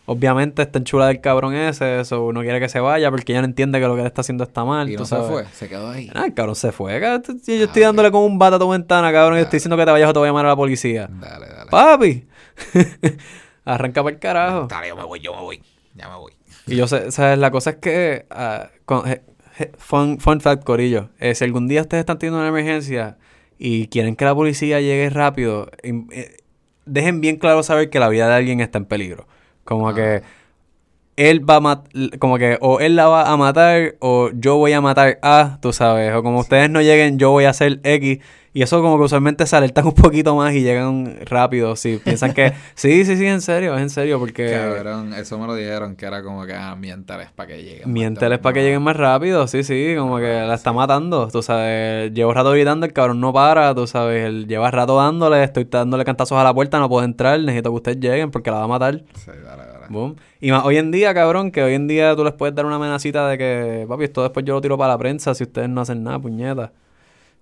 Obviamente 0.10 0.62
está 0.62 0.78
en 0.80 0.86
chula 0.86 1.08
del 1.08 1.20
cabrón 1.20 1.54
ese, 1.54 2.00
eso 2.00 2.32
no 2.32 2.42
quiere 2.42 2.62
que 2.62 2.70
se 2.70 2.80
vaya 2.80 3.12
porque 3.12 3.34
ella 3.34 3.42
no 3.42 3.48
entiende 3.48 3.78
que 3.80 3.86
lo 3.88 3.94
que 3.96 4.02
él 4.02 4.08
está 4.08 4.22
haciendo 4.22 4.46
está 4.46 4.64
mal, 4.64 4.88
Y 4.90 4.94
tú 4.94 5.00
no 5.02 5.06
se 5.06 5.10
sabes. 5.16 5.28
fue, 5.30 5.46
se 5.54 5.68
quedó 5.68 5.90
ahí. 5.90 6.10
Ah, 6.16 6.26
el 6.26 6.34
cabrón 6.34 6.56
se 6.56 6.72
fue. 6.72 6.98
Yo 7.00 7.16
estoy 7.34 7.84
Ah, 7.84 7.88
dándole 7.88 8.10
con 8.10 8.24
un 8.24 8.40
bate 8.40 8.56
a 8.56 8.60
tu 8.60 8.70
ventana, 8.70 9.12
cabrón, 9.12 9.38
y 9.38 9.42
estoy 9.42 9.58
diciendo 9.58 9.76
que 9.76 9.84
te 9.86 9.92
vayas 9.92 10.10
o 10.10 10.14
te 10.14 10.20
voy 10.20 10.28
a 10.28 10.30
llamar 10.30 10.46
a 10.46 10.50
la 10.50 10.56
policía. 10.56 11.10
Dale, 11.12 11.48
dale. 11.48 11.70
Papi, 11.70 12.26
arranca 13.66 14.04
para 14.04 14.14
el 14.16 14.20
carajo. 14.20 14.68
Dale, 14.68 14.88
yo 14.90 14.96
me 14.96 15.04
voy, 15.04 15.20
yo 15.20 15.36
me 15.36 15.42
voy. 15.42 15.62
Ya 15.96 16.10
me 16.10 16.16
voy. 16.16 16.34
Y 16.68 16.76
yo 16.76 16.88
sé, 16.88 17.12
¿sabes? 17.12 17.38
La 17.38 17.52
cosa 17.52 17.72
es 17.72 17.76
que, 17.78 18.26
con- 18.86 19.04
je- 19.04 19.22
fun, 19.78 20.20
fun 20.20 20.42
fact, 20.42 20.64
Corillo, 20.64 21.10
eh, 21.20 21.34
si 21.36 21.44
algún 21.44 21.68
día 21.68 21.82
ustedes 21.82 22.02
están 22.02 22.18
teniendo 22.20 22.40
una 22.40 22.48
emergencia 22.50 23.18
y 23.58 23.88
quieren 23.88 24.16
que 24.16 24.26
la 24.26 24.36
policía 24.36 24.80
llegue 24.80 25.10
rápido, 25.10 25.70
eh, 25.84 26.38
dejen 26.86 27.22
bien 27.22 27.38
claro 27.38 27.64
saber 27.64 27.90
que 27.90 28.00
la 28.00 28.10
vida 28.10 28.28
de 28.28 28.36
alguien 28.36 28.60
está 28.62 28.78
en 28.78 28.86
peligro. 28.86 29.28
Como 29.68 29.90
Ah. 29.90 29.94
que 29.94 30.24
él 31.18 31.50
va 31.50 31.56
a 31.56 31.60
matar, 31.60 32.20
como 32.20 32.38
que 32.38 32.58
o 32.62 32.80
él 32.80 32.96
la 32.96 33.08
va 33.08 33.32
a 33.32 33.36
matar 33.36 33.96
o 34.00 34.30
yo 34.34 34.56
voy 34.56 34.74
a 34.74 34.82
matar 34.82 35.18
a, 35.24 35.58
tú 35.62 35.74
sabes, 35.74 36.14
o 36.14 36.24
como 36.24 36.40
ustedes 36.40 36.70
no 36.70 36.82
lleguen, 36.82 37.18
yo 37.20 37.32
voy 37.32 37.46
a 37.46 37.50
hacer 37.50 37.80
X. 37.84 38.20
Y 38.54 38.64
eso 38.64 38.82
como 38.82 38.98
que 38.98 39.04
usualmente 39.04 39.46
se 39.46 39.56
alertan 39.56 39.86
un 39.86 39.94
poquito 39.94 40.36
más 40.36 40.52
y 40.56 40.62
llegan 40.62 41.20
rápido. 41.26 41.76
Si 41.76 41.98
piensan 41.98 42.34
que, 42.34 42.54
sí, 42.76 43.06
sí, 43.06 43.16
sí, 43.16 43.28
en 43.28 43.42
serio, 43.42 43.76
es 43.76 43.82
en 43.84 43.92
serio, 43.92 44.18
porque... 44.18 44.52
Cabrón, 44.52 45.14
eso 45.14 45.38
me 45.38 45.46
lo 45.46 45.54
dijeron 45.54 45.96
que 45.96 46.08
era 46.08 46.24
como 46.24 46.44
que, 46.44 46.54
ah, 46.54 46.76
miéntales 46.76 47.30
para 47.36 47.50
que 47.50 47.62
lleguen. 47.62 47.94
Miénteles 47.94 48.40
para 48.40 48.54
que 48.54 48.64
lleguen 48.64 48.82
más 48.82 48.96
rápido, 48.96 49.48
sí, 49.48 49.64
sí, 49.64 49.94
como 49.96 50.18
que 50.18 50.42
la 50.42 50.56
está 50.56 50.74
matando, 50.74 51.28
tú 51.28 51.44
sabes, 51.44 52.12
llevo 52.14 52.34
rato 52.34 52.50
gritando, 52.50 52.88
el 52.88 52.94
cabrón 52.94 53.20
no 53.20 53.32
para, 53.32 53.76
tú 53.76 53.86
sabes, 53.86 54.26
él 54.26 54.48
lleva 54.48 54.72
rato 54.72 54.98
dándole, 54.98 55.44
estoy 55.44 55.66
dándole 55.66 56.04
cantazos 56.04 56.40
a 56.40 56.44
la 56.44 56.52
puerta, 56.52 56.80
no 56.80 56.90
puedo 56.90 57.06
entrar, 57.06 57.40
necesito 57.40 57.70
que 57.70 57.76
ustedes 57.76 58.00
lleguen 58.00 58.32
porque 58.32 58.50
la 58.50 58.58
va 58.58 58.64
a 58.64 58.68
matar. 58.68 59.04
Sí, 59.24 59.32
dale, 59.46 59.67
Boom. 59.90 60.16
Y 60.42 60.52
más 60.52 60.64
hoy 60.66 60.78
en 60.78 60.92
día, 60.92 61.14
cabrón, 61.14 61.52
que 61.52 61.64
hoy 61.64 61.74
en 61.74 61.88
día 61.88 62.16
tú 62.16 62.24
les 62.24 62.34
puedes 62.34 62.54
dar 62.56 62.66
una 62.66 62.76
amenacita 62.76 63.28
de 63.28 63.38
que, 63.38 63.86
papi, 63.88 64.06
esto 64.06 64.24
después 64.24 64.46
yo 64.46 64.54
lo 64.56 64.62
tiro 64.62 64.78
para 64.78 64.94
la 64.94 64.98
prensa 64.98 65.34
si 65.34 65.44
ustedes 65.44 65.70
no 65.70 65.82
hacen 65.82 66.04
nada, 66.04 66.20
puñeta. 66.20 66.72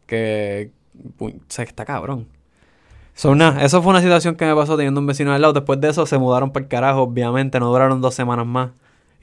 Que, 0.05 0.71
pu- 1.17 1.35
o 1.35 1.55
que 1.55 1.61
está 1.63 1.85
cabrón. 1.85 2.27
So, 3.13 3.33
nada, 3.33 3.63
eso 3.63 3.81
fue 3.81 3.91
una 3.91 4.01
situación 4.01 4.35
que 4.35 4.45
me 4.45 4.53
pasó 4.53 4.75
teniendo 4.75 4.99
un 4.99 5.07
vecino 5.07 5.31
al 5.33 5.41
lado. 5.41 5.53
Después 5.53 5.79
de 5.79 5.89
eso 5.89 6.05
se 6.05 6.17
mudaron 6.17 6.51
para 6.51 6.63
el 6.63 6.69
carajo, 6.69 7.01
obviamente, 7.03 7.59
no 7.59 7.67
duraron 7.69 8.01
dos 8.01 8.13
semanas 8.13 8.45
más. 8.45 8.71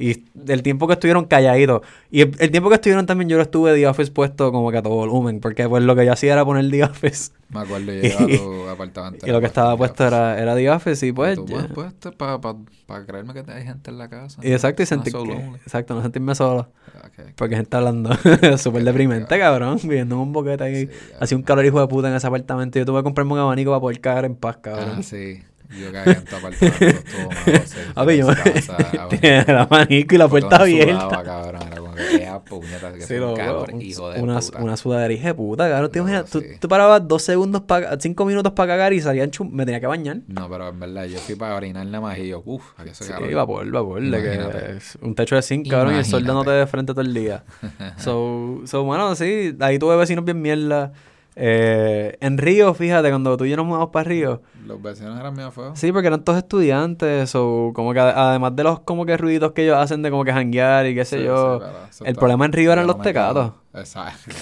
Y 0.02 0.24
el 0.48 0.64
tiempo 0.64 0.88
que 0.88 0.94
estuvieron 0.94 1.26
calladitos. 1.26 1.82
Y 2.10 2.22
el, 2.22 2.34
el 2.40 2.50
tiempo 2.50 2.68
que 2.68 2.74
estuvieron 2.74 3.06
también 3.06 3.28
yo 3.28 3.36
lo 3.36 3.44
estuve 3.44 3.72
The 3.72 3.86
Office 3.86 4.10
puesto 4.10 4.50
como 4.50 4.72
que 4.72 4.78
a 4.78 4.82
todo 4.82 4.94
volumen. 4.94 5.38
Porque 5.38 5.68
pues 5.68 5.84
lo 5.84 5.94
que 5.94 6.04
yo 6.04 6.12
hacía 6.12 6.32
era 6.32 6.44
poner 6.44 6.68
The 6.68 6.82
Office. 6.82 7.30
Me 7.50 7.60
acuerdo, 7.60 7.92
yo 7.92 8.00
llegaba 8.02 8.24
a 8.24 8.36
tu 8.36 8.68
apartamento. 8.68 9.26
Y 9.28 9.30
lo 9.30 9.38
que 9.38 9.46
estaba 9.46 9.76
puesto 9.76 10.04
era, 10.04 10.40
era 10.40 10.56
The 10.56 10.70
Office 10.70 11.06
y 11.06 11.12
pues... 11.12 11.38
Puesto 11.72 12.10
para 12.10 12.40
pa, 12.40 12.56
pa 12.86 13.06
creerme 13.06 13.32
que 13.32 13.44
hay 13.52 13.62
gente 13.62 13.92
en 13.92 13.98
la 13.98 14.08
casa. 14.08 14.40
Y 14.42 14.50
exacto, 14.50 14.82
y 14.82 14.86
Not 14.90 15.04
sentir. 15.04 15.36
Exacto, 15.62 15.94
no 15.94 16.02
sentirme 16.02 16.34
solo. 16.34 16.68
Ok. 16.96 17.34
Porque 17.36 17.54
gente 17.54 17.76
hablando 17.76 18.10
súper 18.58 18.82
deprimente, 18.82 19.38
cabrón. 19.38 19.78
Viviendo 19.84 20.16
en 20.16 20.20
un 20.20 20.32
boquete 20.32 20.64
ahí. 20.64 20.86
Sí, 20.86 20.92
Hacía 21.20 21.36
un 21.36 21.44
calor 21.44 21.64
hijo 21.64 21.80
de 21.80 21.86
puta 21.86 22.08
en 22.08 22.16
ese 22.16 22.26
apartamento. 22.26 22.76
Yo 22.76 22.84
tuve 22.84 22.98
que 22.98 23.04
comprarme 23.04 23.34
un 23.34 23.38
abanico 23.38 23.70
para 23.70 23.80
poder 23.80 24.00
caer 24.00 24.24
en 24.24 24.34
paz, 24.34 24.56
cabrón. 24.56 24.96
Ah, 24.98 25.02
sí. 25.04 25.42
Yo 25.78 25.90
tu 25.90 26.37
apartamento. 26.37 26.85
Estuvo 26.85 27.30
malo. 27.30 27.62
sí. 27.64 27.78
A 27.94 28.04
ver, 28.04 28.16
yo 28.18 28.30
Esa 28.30 28.42
casa, 28.76 28.76
ah, 29.00 29.08
tenía 29.08 29.40
el 29.42 29.56
abanico 29.58 30.14
y 30.14 30.18
la 30.18 30.28
puerta 30.28 30.56
abierta. 30.56 31.00
sudaba, 31.00 31.22
cabrón. 31.24 31.62
Era 31.66 31.76
como 31.80 31.94
que, 31.94 32.16
"Ea, 32.16 32.38
puñeta, 32.40 32.92
que 32.92 33.00
Sí, 33.02 33.16
loco, 33.16 33.35
calor, 33.37 33.70
un- 33.72 33.82
hijo 33.82 34.11
de 34.11 34.20
una, 34.22 34.38
puta. 34.40 34.58
una 34.62 34.76
sudadera 34.76 35.12
hija 35.14 35.28
de 35.28 35.35
puta, 35.35 35.68
cabrón. 35.68 35.90
¿Te 35.90 35.98
No, 35.98 36.02
imaginas? 36.08 36.30
Tú, 36.30 36.40
sí. 36.40 36.46
tú 36.61 36.68
parabas 36.68 37.06
dos 37.08 37.22
segundos, 37.22 37.62
para 37.62 37.98
cinco 38.00 38.24
minutos 38.24 38.52
para 38.52 38.72
cagar 38.74 38.92
y 38.92 39.00
salían 39.00 39.30
chum... 39.30 39.50
Me 39.52 39.64
tenía 39.64 39.80
que 39.80 39.87
bañar. 39.87 40.18
No, 40.26 40.48
pero 40.50 40.68
en 40.68 40.80
verdad, 40.80 41.04
yo 41.06 41.18
fui 41.18 41.35
para 41.37 41.54
orinar 41.56 41.87
nada 41.87 42.00
más 42.00 42.18
y 42.18 42.28
yo, 42.28 42.42
uff, 42.44 42.62
aquí 42.78 42.90
hace 42.90 43.04
Sí, 43.04 43.11
calor. 43.12 43.32
vapor, 43.35 43.70
vapor. 43.70 44.02
de 44.02 44.11
que 44.22 44.35
Imagínate. 44.35 44.78
un 45.00 45.14
techo 45.14 45.37
de 45.37 45.42
zinc, 45.42 45.68
cabrón, 45.68 45.94
y 45.94 45.98
el 45.98 46.04
sol 46.04 46.20
Imagínate. 46.22 46.28
dándote 46.28 46.50
de 46.58 46.66
frente 46.66 46.92
todo 46.92 47.00
el 47.02 47.14
día. 47.14 47.44
so, 47.98 48.61
so, 48.66 48.85
bueno, 48.85 49.14
sí, 49.14 49.54
ahí 49.61 49.78
tuve 49.78 49.96
vecinos 49.96 50.24
bien 50.24 50.40
mierda. 50.40 50.92
Eh, 51.35 52.16
en 52.21 52.37
Río, 52.38 52.75
fíjate, 52.75 53.09
cuando 53.09 53.37
tú 53.37 53.45
y 53.45 53.51
yo 53.51 53.57
nos 53.57 53.66
mudamos 53.66 53.88
para 53.90 54.05
Río, 54.05 54.42
Los 54.66 54.83
vecinos 54.83 55.18
eran 55.18 55.35
medio 55.35 55.51
feos. 55.51 55.79
sí, 55.79 55.90
porque 55.92 56.09
eran 56.09 56.23
todos 56.25 56.38
estudiantes, 56.38 57.35
o 57.35 57.73
como 57.75 57.92
que 57.95 58.01
además 58.01 58.55
de 58.55 58.64
los 58.64 58.81
como 58.81 59.07
que 59.07 59.16
ruiditos 59.16 59.53
que 59.53 59.64
ellos 59.64 59.77
hacen 59.77 60.03
de 60.03 60.11
como 60.11 60.25
que 60.25 60.33
janguear 60.33 60.87
y 60.87 60.95
qué 60.95 61.05
sé 61.05 61.18
Sí, 61.18 61.25
yo, 61.25 61.61
sí, 61.90 62.05
el 62.07 62.14
problema 62.16 62.45
en 62.45 62.53
Río 62.53 62.73
eran 62.73 62.87
los 62.87 63.01
tecatos. 63.01 63.53
Exacto. 63.75 64.35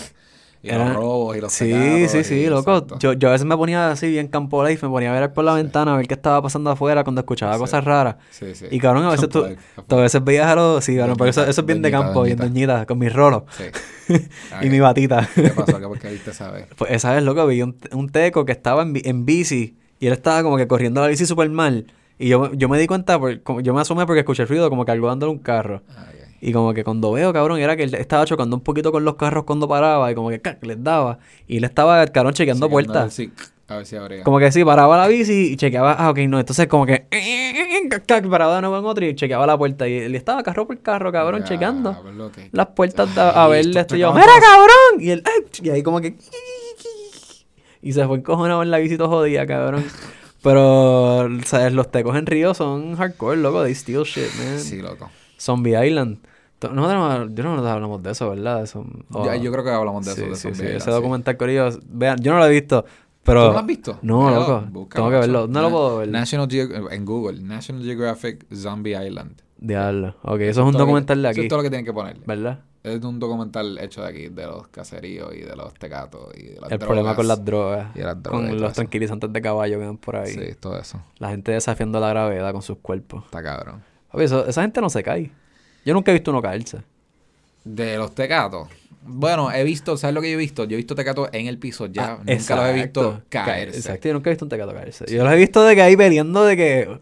Y 0.63 0.71
los 0.71 0.95
robos 0.95 1.37
y 1.37 1.41
los 1.41 1.53
Sí, 1.53 2.07
sí, 2.09 2.23
sí, 2.23 2.47
loco. 2.47 2.71
exacto. 2.77 2.99
Yo, 2.99 3.15
yo 3.15 3.29
a 3.29 3.33
veces 3.33 3.47
me 3.47 3.57
ponía 3.57 3.91
así 3.93 4.09
bien 4.11 4.29
campo 4.29 4.63
life, 4.67 4.85
me 4.87 4.93
ponía 4.93 5.11
a 5.15 5.19
ver 5.19 5.33
por 5.33 5.43
la 5.45 5.55
ventana 5.55 5.95
a 5.95 5.97
ver 5.97 6.07
qué 6.07 6.13
estaba 6.15 6.43
pasando 6.43 6.69
afuera 6.71 7.03
cuando 7.03 7.21
escuchaba 7.23 7.55
Sí. 7.55 7.61
cosas 7.61 7.83
raras. 7.85 8.17
Sí, 8.31 8.55
sí. 8.55 8.67
Y 8.71 8.79
cabrón, 8.79 9.05
a 9.05 9.11
veces 9.11 9.29
tú, 9.31 9.43
a 9.89 9.95
veces 9.97 10.23
veías 10.23 10.47
a 10.49 10.55
los, 10.55 10.85
sí, 10.85 10.97
cabrón, 10.97 11.17
pero 11.17 11.31
eso, 11.31 11.47
eso 11.47 11.61
es 11.63 11.67
bien 11.67 11.81
de 11.81 11.91
doñita, 11.91 12.07
campo, 12.07 12.23
bien 12.25 12.37
doñita. 12.37 12.85
con 12.85 12.99
mis 12.99 13.13
rolos 13.13 13.45
Sí. 13.57 13.65
y 14.63 14.69
mi 14.69 14.81
batita. 14.81 15.27
¿Qué 15.35 15.49
pasó? 15.51 15.79
¿Qué 15.81 15.87
porque 15.87 16.09
viste 16.11 16.35
saber? 16.35 16.67
Pues 16.77 16.91
esa 16.91 17.15
vez, 17.15 17.23
loco, 17.23 17.47
vi 17.47 17.63
un, 17.63 17.77
un 17.93 18.11
teco 18.11 18.45
que 18.45 18.53
estaba 18.53 18.83
en, 18.83 18.93
en 19.03 19.25
bici 19.25 19.77
y 19.99 20.07
él 20.09 20.13
estaba 20.13 20.43
como 20.43 20.57
que 20.59 20.67
corriendo 20.67 21.01
la 21.01 21.07
bici 21.09 21.25
súper 21.27 21.49
mal. 21.49 21.87
Y 22.19 22.29
yo, 22.29 22.53
yo 22.53 22.69
me 22.69 22.79
di 22.79 22.87
cuenta, 22.87 23.19
por- 23.19 23.41
yo 23.63 23.73
me 23.73 23.81
asomé 23.81 24.05
porque 24.05 24.21
escuché 24.21 24.43
el 24.43 24.49
ruido 24.51 24.69
como 24.69 24.85
que 24.85 24.93
algo 24.93 25.07
dándole 25.09 25.33
un 25.33 25.39
carro. 25.39 25.83
Ay, 25.89 26.05
ay. 26.20 26.20
Y 26.41 26.53
como 26.53 26.73
que 26.73 26.85
cuando 26.85 27.13
veo, 27.13 27.33
cabrón, 27.33 27.59
era 27.61 27.77
que 27.77 27.83
él 27.85 27.95
estaba 27.95 28.25
chocando 28.25 28.57
un 28.57 28.63
poquito 28.63 28.91
con 28.93 29.05
los 29.05 29.17
carros 29.17 29.45
cuando 29.45 29.69
paraba 29.69 30.11
y 30.11 30.15
como 30.15 30.31
que 30.31 30.41
¡cac! 30.41 30.65
les 30.65 30.83
daba. 30.83 31.19
Y 31.47 31.59
él 31.59 31.65
estaba, 31.65 32.07
cabrón, 32.07 32.33
chequeando 32.35 32.67
Sí, 32.67 32.71
puertas. 32.73 33.13
Sí, 33.13 33.31
a 33.69 33.77
ver 33.77 33.87
si 33.87 33.97
abría. 33.97 34.25
Como 34.25 34.39
que 34.39 34.51
sí, 34.51 34.65
paraba 34.65 34.97
la 34.97 35.07
bici 35.07 35.53
y 35.53 35.57
chequeaba, 35.57 35.93
ah, 35.93 36.11
ok, 36.11 36.19
no, 36.29 36.41
entonces 36.41 36.67
como 36.67 36.87
que 36.87 37.07
¡cac! 38.07 38.27
paraba 38.29 38.57
de 38.57 38.61
nuevo 38.63 38.79
en 38.79 38.85
otro 38.87 39.05
y 39.05 39.15
chequeaba 39.15 39.47
la 39.47 39.59
puerta. 39.59 39.87
Y 39.87 39.95
él 39.99 40.15
estaba 40.15 40.43
carro 40.43 40.67
por 40.67 40.79
carro, 40.81 41.13
cabrón, 41.13 41.41
Ya, 41.43 41.47
chequeando 41.49 41.91
hablo 41.91 42.33
que- 42.33 42.49
las 42.53 42.69
puertas 42.69 43.15
de- 43.15 43.21
a 43.21 43.45
Ay, 43.45 43.51
verle 43.53 43.81
esto 43.81 43.97
y 43.97 44.01
yo. 44.01 44.13
¡Mira, 44.13 44.27
cabrón! 44.41 45.01
Y 45.01 45.11
él, 45.11 45.23
¡ay! 45.27 45.45
Y 45.63 45.71
ahí 45.71 45.83
como 45.83 46.01
que... 46.01 46.17
Y 47.83 47.93
se 47.95 48.07
fue 48.07 48.19
encojonado 48.19 48.63
en 48.63 48.71
la 48.71 48.79
bici 48.79 48.99
todo 48.99 49.09
jodida, 49.09 49.47
cabrón. 49.47 49.85
Pero, 50.43 51.29
¿sabes? 51.47 51.73
Los 51.73 51.91
tecos 51.91 52.17
en 52.17 52.27
Río 52.27 52.53
son 52.55 52.95
hardcore, 52.97 53.39
loco. 53.39 53.63
They 53.65 53.75
steal 53.75 54.05
shit, 54.05 54.29
man. 54.39 54.59
Sí, 54.59 54.83
loco. 54.83 55.11
Zombie 55.41 55.87
Island. 55.87 56.19
Nosotros, 56.63 57.31
yo 57.35 57.43
no 57.43 57.57
nos 57.57 57.67
hablamos 57.67 58.03
de 58.03 58.11
eso, 58.11 58.29
¿verdad? 58.29 58.63
Eso, 58.63 58.85
Ya, 59.25 59.35
yo 59.37 59.51
creo 59.51 59.65
que 59.65 59.71
hablamos 59.71 60.05
de 60.05 60.13
eso. 60.13 60.21
de 60.27 60.35
sí, 60.37 60.43
Zombie 60.43 60.57
sí, 60.57 60.63
Island, 60.65 60.77
Ese 60.83 60.91
documental, 60.91 61.37
Corillo, 61.39 61.71
vean, 61.89 62.19
yo 62.21 62.33
no 62.33 62.39
lo 62.39 62.47
he 62.47 62.51
visto, 62.51 62.85
pero... 63.25 63.41
¿Tú 63.41 63.47
no 63.47 63.53
lo 63.55 63.59
has 63.61 63.67
visto? 63.67 63.99
No, 64.03 64.31
loco. 64.31 64.65
búscalo, 64.71 64.89
Tengo 65.07 65.11
que 65.11 65.17
verlo. 65.21 65.39
eso. 65.45 65.49
No 65.49 65.63
lo 65.63 65.71
puedo 65.71 65.97
ver. 65.99 66.09
National 66.09 66.49
en 66.91 67.05
Google, 67.07 67.41
National 67.41 67.83
Geographic 67.83 68.45
Zombie 68.55 68.93
Island. 69.07 69.41
Diablo. 69.57 70.17
Ok, 70.23 70.41
eso 70.41 70.61
es 70.61 70.67
un 70.67 70.73
que- 70.73 70.79
documental 70.79 71.23
de 71.23 71.29
Eso 71.31 71.39
aquí, 71.39 71.47
es 71.47 71.49
todo 71.49 71.59
lo 71.59 71.63
que 71.63 71.71
tienen 71.71 71.85
que 71.87 71.93
poner. 71.95 72.19
¿verdad? 72.27 72.61
Es 72.83 73.03
un 73.05 73.19
documental 73.19 73.79
hecho 73.79 74.03
de 74.03 74.09
aquí, 74.09 74.29
de 74.29 74.47
los 74.47 74.69
caseríos 74.69 75.35
y 75.35 75.41
de 75.41 75.55
los 75.57 75.73
tecatos 75.75 76.29
y 76.35 76.43
de 76.45 76.61
las 76.61 76.73
El 76.73 76.79
problema 76.79 77.15
con 77.15 77.29
las 77.29 77.45
drogas. 77.45 77.95
Y 77.95 78.01
las 78.01 78.23
drogas 78.23 78.41
Con 78.49 78.61
los 78.61 78.71
eso. 78.71 78.75
tranquilizantes 78.75 79.33
de 79.33 79.41
caballo 79.43 79.79
que 79.79 79.85
dan 79.85 79.99
por 79.99 80.17
ahí. 80.17 80.33
Sí, 80.33 80.41
todo 80.59 80.79
eso. 80.79 81.01
La 81.19 81.29
gente 81.31 81.53
desafiando 81.53 82.01
la 82.01 82.09
gravedad 82.11 82.53
con 82.53 82.63
sus 82.63 82.79
cuerpos. 82.79 83.25
Está 83.25 83.43
cabrón. 83.43 83.83
Oye, 84.13 84.25
eso- 84.25 84.47
esa 84.47 84.63
gente 84.63 84.81
no 84.81 84.91
se 84.91 85.03
cae. 85.03 85.31
Yo 85.85 85.95
nunca 85.95 86.11
he 86.11 86.15
visto 86.15 86.31
uno 86.31 86.43
caerse. 86.43 86.79
De 87.65 87.97
los 87.97 88.15
tecatos. 88.15 88.69
Bueno, 89.03 89.51
he 89.51 89.65
visto, 89.65 89.97
¿sabes 89.97 90.15
lo 90.15 90.21
que 90.21 90.29
yo 90.31 90.35
he 90.35 90.39
visto? 90.39 90.65
Yo 90.65 90.75
he 90.75 90.77
visto 90.77 90.95
tecatos 90.95 91.29
en 91.33 91.47
el 91.47 91.59
piso 91.59 91.87
ya. 91.87 92.05
Ah, 92.13 92.19
nunca 92.25 92.57
los 92.57 92.65
he 92.67 92.73
visto 92.75 93.01
exacto. 93.03 93.25
caerse. 93.31 93.77
Exacto, 93.79 94.09
yo 94.09 94.15
nunca 94.15 94.31
he 94.31 94.33
visto 94.33 94.45
un 94.45 94.49
tecato 94.51 94.73
caerse. 94.75 95.07
Yo 95.09 95.25
los 95.25 95.33
he 95.33 95.37
visto 95.37 95.65
de 95.65 95.75
que 95.75 95.83
ahí 95.83 95.97
peleando 95.97 96.45
de 96.45 96.57
que 96.57 96.99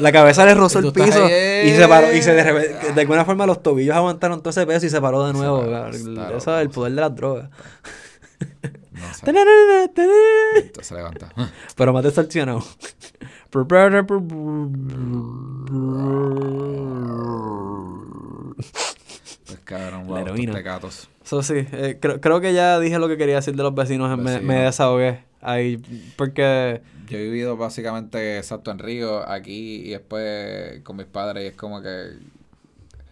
la 0.00 0.12
cabeza 0.12 0.44
le 0.44 0.54
rozó 0.54 0.80
el 0.80 0.92
piso 0.92 1.24
ahí, 1.24 1.70
y 1.70 1.74
se 1.76 1.88
paró. 1.88 2.12
Y 2.14 2.20
se 2.20 2.34
de, 2.34 2.40
eh. 2.40 2.44
repente- 2.44 2.92
de 2.92 3.00
alguna 3.00 3.24
forma 3.24 3.46
los 3.46 3.62
tobillos 3.62 3.96
aguantaron 3.96 4.40
todo 4.40 4.50
ese 4.50 4.66
peso 4.66 4.84
y 4.84 4.90
se 4.90 5.00
paró 5.00 5.26
de 5.26 5.32
nuevo. 5.32 5.60
paró, 5.62 5.88
está 5.88 6.36
Eso 6.36 6.56
es 6.58 6.62
el 6.62 6.70
poder 6.70 6.92
de 6.92 7.00
las 7.00 7.14
drogas. 7.14 7.48
No 8.98 9.14
se 10.82 10.94
levanta. 10.94 11.32
Pero 11.76 11.92
más 11.94 12.04
distorsionado. 12.04 12.62
Pues 13.50 13.66
cabrón, 19.64 20.06
wow, 20.06 20.18
estos 20.18 20.54
tecatos. 20.54 21.08
Eso 21.24 21.42
sí, 21.42 21.66
eh, 21.72 21.98
creo, 22.00 22.20
creo 22.20 22.40
que 22.40 22.52
ya 22.52 22.78
dije 22.78 22.98
lo 22.98 23.08
que 23.08 23.16
quería 23.16 23.36
decir 23.36 23.54
de 23.54 23.62
los 23.62 23.74
vecinos, 23.74 24.16
me, 24.18 24.24
Vecinos. 24.24 24.42
me 24.42 24.54
desahogué 24.62 25.24
ahí, 25.40 25.76
porque 26.16 26.82
Yo 27.08 27.18
he 27.18 27.24
vivido 27.24 27.56
básicamente 27.56 28.38
exacto 28.38 28.70
en 28.70 28.78
Río, 28.78 29.28
aquí 29.28 29.82
y 29.86 29.90
después 29.90 30.80
con 30.82 30.96
mis 30.96 31.06
padres 31.06 31.44
y 31.44 31.46
es 31.48 31.54
como 31.54 31.80
que... 31.80 32.18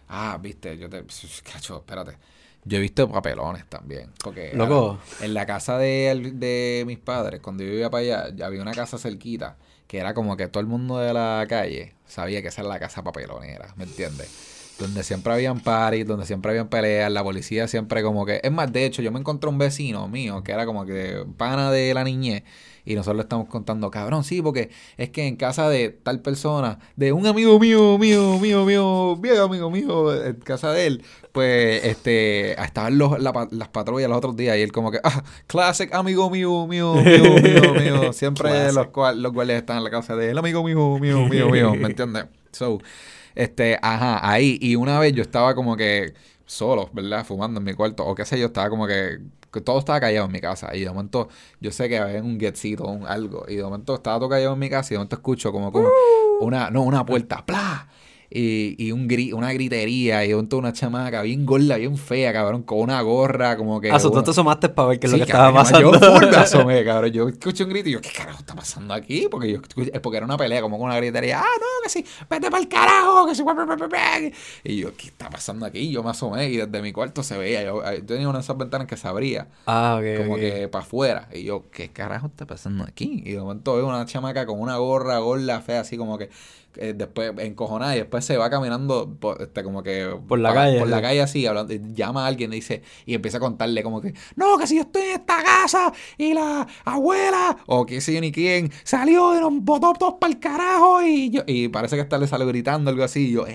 Ah, 0.09 0.37
viste, 0.41 0.77
yo 0.77 0.89
te... 0.89 1.03
Cacho, 1.51 1.77
espérate. 1.77 2.17
Yo 2.63 2.77
he 2.77 2.81
visto 2.81 3.09
papelones 3.09 3.65
también. 3.67 4.09
Porque 4.23 4.51
Loco. 4.53 4.99
en 5.21 5.33
la 5.33 5.45
casa 5.45 5.77
de, 5.77 6.31
de 6.33 6.83
mis 6.85 6.97
padres, 6.97 7.39
cuando 7.41 7.63
yo 7.63 7.71
vivía 7.71 7.89
para 7.89 8.01
allá, 8.01 8.45
había 8.45 8.61
una 8.61 8.73
casa 8.73 8.97
cerquita 8.97 9.57
que 9.87 9.99
era 9.99 10.13
como 10.13 10.37
que 10.37 10.47
todo 10.47 10.61
el 10.61 10.67
mundo 10.67 10.99
de 10.99 11.13
la 11.13 11.45
calle 11.49 11.93
sabía 12.05 12.41
que 12.41 12.49
esa 12.49 12.61
era 12.61 12.69
la 12.69 12.79
casa 12.79 13.03
papelonera, 13.03 13.73
¿me 13.75 13.85
entiendes? 13.85 14.29
Donde 14.79 15.03
siempre 15.03 15.33
habían 15.33 15.59
paris, 15.59 16.05
donde 16.05 16.25
siempre 16.25 16.51
habían 16.51 16.67
peleas, 16.69 17.11
la 17.11 17.23
policía 17.23 17.67
siempre 17.67 18.03
como 18.03 18.25
que... 18.25 18.39
Es 18.43 18.51
más, 18.51 18.71
de 18.71 18.85
hecho, 18.85 19.01
yo 19.01 19.11
me 19.11 19.19
encontré 19.19 19.49
un 19.49 19.57
vecino 19.57 20.07
mío 20.07 20.43
que 20.43 20.51
era 20.51 20.65
como 20.65 20.85
que 20.85 21.25
pana 21.37 21.71
de 21.71 21.93
la 21.93 22.03
niñez 22.03 22.43
y 22.87 22.95
nosotros 22.95 23.17
le 23.17 23.23
estamos 23.23 23.47
contando, 23.47 23.91
cabrón, 23.91 24.23
sí, 24.23 24.41
porque 24.41 24.69
es 24.97 25.09
que 25.09 25.27
en 25.27 25.35
casa 25.35 25.69
de 25.69 25.89
tal 25.89 26.21
persona, 26.21 26.79
de 26.95 27.11
un 27.13 27.27
amigo 27.27 27.59
mío, 27.59 27.97
mío, 27.97 28.39
mío, 28.39 28.65
mío, 28.65 29.15
viejo 29.17 29.43
amigo 29.43 29.69
mío, 29.69 30.23
en 30.25 30.35
casa 30.35 30.71
de 30.71 30.87
él, 30.87 31.03
pues 31.31 31.83
este 31.85 32.59
estaban 32.61 32.97
los, 32.97 33.19
la 33.19 33.47
las 33.51 33.67
patrullas 33.69 34.09
los 34.09 34.17
otros 34.17 34.35
días 34.35 34.57
y 34.57 34.61
él 34.61 34.71
como 34.71 34.91
que, 34.91 34.99
ah, 35.03 35.23
classic 35.47 35.93
amigo 35.93 36.29
mío, 36.29 36.65
mío, 36.67 36.95
mío, 36.95 37.23
mío, 37.43 37.73
mío. 37.73 38.13
Siempre 38.17 38.71
los, 38.73 38.87
cual- 38.87 39.21
los 39.21 39.33
guardias 39.33 39.59
están 39.59 39.77
en 39.77 39.83
la 39.83 39.89
casa 39.89 40.15
de 40.15 40.31
él, 40.31 40.37
amigo 40.37 40.63
mío, 40.63 40.97
mío, 40.99 41.25
mío, 41.27 41.49
mío, 41.49 41.75
¿me 41.75 41.87
entiendes? 41.87 42.25
So, 42.51 42.79
este, 43.35 43.77
ajá, 43.81 44.27
ahí, 44.29 44.57
y 44.61 44.75
una 44.75 44.99
vez 44.99 45.13
yo 45.13 45.21
estaba 45.21 45.53
como 45.55 45.75
que 45.77 46.13
solo, 46.45 46.89
¿verdad? 46.93 47.25
Fumando 47.25 47.59
en 47.59 47.65
mi 47.65 47.73
cuarto, 47.73 48.05
o 48.05 48.15
qué 48.15 48.25
sé 48.25 48.39
yo, 48.39 48.47
estaba 48.47 48.69
como 48.69 48.87
que, 48.87 49.19
que 49.51 49.61
todo 49.61 49.79
estaba 49.79 49.99
callado 49.99 50.25
en 50.25 50.31
mi 50.31 50.39
casa, 50.39 50.75
y 50.75 50.81
de 50.81 50.89
momento 50.89 51.29
yo 51.59 51.71
sé 51.71 51.89
que 51.89 51.97
había 51.97 52.21
un 52.21 52.39
getcito, 52.39 52.85
un 52.85 53.05
algo, 53.05 53.45
y 53.47 53.55
de 53.55 53.63
momento 53.63 53.95
estaba 53.95 54.19
todo 54.19 54.29
callado 54.29 54.53
en 54.53 54.59
mi 54.59 54.69
casa, 54.69 54.93
y 54.93 54.95
de 54.95 54.99
momento 54.99 55.15
escucho 55.15 55.51
como, 55.51 55.71
como 55.71 55.87
una, 56.41 56.69
no, 56.69 56.83
una 56.83 57.05
puerta, 57.05 57.45
¡plá! 57.45 57.87
Y, 58.29 58.75
y 58.77 58.91
un 58.91 59.07
gri- 59.07 59.33
una 59.33 59.53
gritería, 59.53 60.25
y 60.25 60.29
de 60.29 60.35
momento 60.35 60.57
una 60.57 60.73
chamaca 60.73 61.21
bien 61.21 61.45
gorda, 61.45 61.77
bien 61.77 61.97
fea, 61.97 62.33
cabrón, 62.33 62.63
con 62.63 62.79
una 62.79 63.01
gorra, 63.01 63.55
como 63.55 63.79
que... 63.79 63.89
Ah, 63.89 63.99
so 63.99 64.11
tú 64.11 64.21
te 64.21 64.31
asomaste 64.31 64.67
para 64.67 64.89
ver 64.89 64.99
qué 64.99 65.07
es 65.07 65.13
Sí, 65.13 65.19
lo 65.19 65.25
que 65.25 65.31
estaba 65.31 65.53
pasando. 65.53 65.93
Yo 65.93 65.99
full 65.99 66.25
me 66.29 66.35
asomé, 66.35 66.83
cabrón. 66.85 67.11
Yo 67.11 67.29
escuché 67.29 67.63
un 67.63 67.69
grito 67.69 67.87
y 67.87 67.93
yo, 67.93 68.01
¿qué 68.01 68.09
carajo 68.09 68.39
está 68.39 68.53
pasando 68.53 68.93
aquí? 68.93 69.27
Porque 69.31 69.53
yo 69.53 69.61
porque 70.01 70.17
era 70.17 70.25
una 70.25 70.35
pelea, 70.37 70.61
como 70.61 70.77
con 70.77 70.87
una 70.87 70.97
gritería. 70.97 71.39
Ah, 71.39 71.45
no, 71.57 71.65
que 71.83 71.89
sí, 71.89 72.05
vete 72.29 72.51
para 72.51 72.61
el 72.61 72.67
carajo, 72.67 73.25
que 73.27 73.35
sí. 73.35 73.43
Y 74.63 74.77
yo, 74.77 74.93
¿qué 74.95 75.07
está 75.07 75.29
pasando 75.29 75.65
aquí? 75.65 75.79
Y 75.79 75.91
yo 75.91 76.03
me 76.03 76.09
asomé 76.09 76.49
y 76.49 76.57
desde 76.57 76.81
mi 76.81 76.91
cuarto 76.91 77.23
se 77.23 77.37
veía. 77.37 77.63
Yo, 77.63 77.81
yo 77.93 78.05
tenía 78.05 78.27
una 78.27 78.39
de 78.39 78.43
esas 78.43 78.57
ventanas 78.57 78.87
que 78.87 78.97
se 78.97 79.07
abría, 79.07 79.47
Ah, 79.65 79.99
ok, 79.99 80.17
como 80.23 80.35
que 80.35 80.67
para 80.67 80.83
afuera. 80.83 81.29
Y 81.33 81.43
yo, 81.43 81.65
¿qué 81.71 81.89
carajo 81.89 82.27
está 82.27 82.45
pasando 82.45 82.83
aquí? 82.83 83.23
Y 83.25 83.31
de 83.31 83.39
momento 83.39 83.75
veo 83.75 83.87
una 83.87 84.05
chamaca 84.05 84.45
con 84.45 84.59
una 84.59 84.77
gorra, 84.77 85.17
gorda, 85.19 85.61
fea, 85.61 85.81
así 85.81 85.97
como 85.97 86.17
que. 86.17 86.29
Eh, 86.79 86.93
después 86.95 87.31
encojonada 87.37 87.95
y 87.95 87.99
después 87.99 88.25
se 88.25 88.37
va 88.37 88.49
caminando 88.49 89.15
por, 89.19 89.41
este, 89.41 89.63
como 89.63 89.83
que 89.83 90.17
Por 90.27 90.39
la 90.39 90.53
calle, 90.53 90.79
por 90.79 90.87
la 90.87 91.01
calle 91.01 91.21
así 91.21 91.45
hablando 91.45 91.73
llama 91.93 92.25
a 92.25 92.27
alguien 92.27 92.51
y 92.53 92.57
dice 92.57 92.83
y 93.05 93.13
empieza 93.13 93.37
a 93.37 93.39
contarle 93.41 93.83
como 93.83 94.01
que 94.01 94.13
no 94.35 94.57
que 94.57 94.67
si 94.67 94.75
yo 94.75 94.81
estoy 94.81 95.03
en 95.03 95.19
esta 95.19 95.43
casa 95.43 95.93
y 96.17 96.33
la 96.33 96.67
abuela 96.85 97.57
o 97.65 97.85
qué 97.85 98.01
sé 98.01 98.13
yo 98.13 98.21
ni 98.21 98.31
quién 98.31 98.71
salió 98.83 99.37
y 99.37 99.41
nos 99.41 99.53
botó 99.61 99.93
todos 99.93 100.15
para 100.19 100.33
el 100.33 100.39
carajo 100.39 101.01
y 101.03 101.29
yo 101.29 101.43
y 101.47 101.67
parece 101.69 101.95
que 101.95 102.01
hasta 102.01 102.17
le 102.17 102.27
salió 102.27 102.47
gritando 102.47 102.89
algo 102.89 103.03
así 103.03 103.27
y 103.27 103.31
yo 103.31 103.45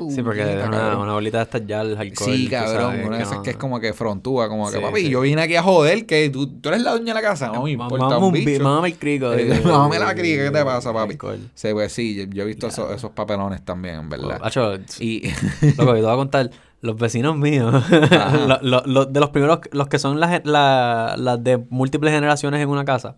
"Ea, 0.00 0.14
Sí, 0.14 0.22
porque 0.22 0.42
es 0.42 0.68
una, 0.68 0.96
una 0.98 1.12
bolita 1.14 1.38
de 1.38 1.44
estas 1.44 1.66
ya 1.66 1.80
el 1.82 1.96
alcohol. 1.98 2.32
Sí, 2.32 2.46
cabrón, 2.48 2.80
sabes, 2.92 3.06
una 3.06 3.16
de 3.16 3.22
esas 3.24 3.36
no- 3.38 3.42
que 3.42 3.50
es 3.50 3.56
como 3.56 3.80
que 3.80 3.92
frontúa, 3.92 4.48
como 4.48 4.70
que, 4.70 4.78
papi, 4.78 5.00
sí. 5.00 5.08
yo 5.10 5.20
vine 5.22 5.42
aquí 5.42 5.56
a 5.56 5.62
joder, 5.62 6.06
que 6.06 6.30
tú, 6.30 6.46
tú 6.60 6.68
eres 6.68 6.82
la 6.82 6.92
dueña 6.92 7.14
de 7.14 7.14
la 7.14 7.28
casa, 7.28 7.48
no 7.48 7.62
me 7.64 7.76
Ma- 7.76 7.84
importa 7.84 8.04
Mámame 8.04 8.18
un 8.20 8.24
un 8.28 8.32
bi- 8.32 8.44
bicho. 8.44 8.62
mámame 8.62 8.88
el 8.88 8.96
crico. 8.98 9.32
Eh, 9.32 9.60
mámame 9.64 9.98
la 9.98 10.14
crica, 10.14 10.44
¿qué 10.44 10.50
te 10.52 10.64
pasa, 10.64 10.92
papi? 10.92 11.12
alcohol. 11.12 11.40
Sí, 11.54 11.68
pues 11.72 11.92
sí, 11.92 12.14
yo, 12.14 12.24
yo 12.32 12.42
he 12.44 12.46
visto 12.46 12.68
esos, 12.68 12.90
esos 12.92 13.10
papelones 13.10 13.64
también, 13.64 13.96
en 13.96 14.08
verdad. 14.08 14.38
Hacho, 14.42 14.74
Y 15.00 15.28
Loco, 15.76 15.94
yo 15.94 15.94
te 15.96 16.00
voy 16.02 16.12
a 16.12 16.16
contar, 16.16 16.50
los 16.80 16.96
vecinos 16.96 17.36
míos, 17.36 17.74
lo- 18.46 18.58
lo- 18.62 18.82
lo- 18.86 19.04
de 19.06 19.18
los 19.18 19.30
primeros, 19.30 19.58
los 19.72 19.88
que 19.88 19.98
son 19.98 20.20
las 20.20 20.40
la- 20.44 21.36
de 21.36 21.58
múltiples 21.70 22.12
generaciones 22.14 22.62
en 22.62 22.68
una 22.68 22.84
casa, 22.84 23.16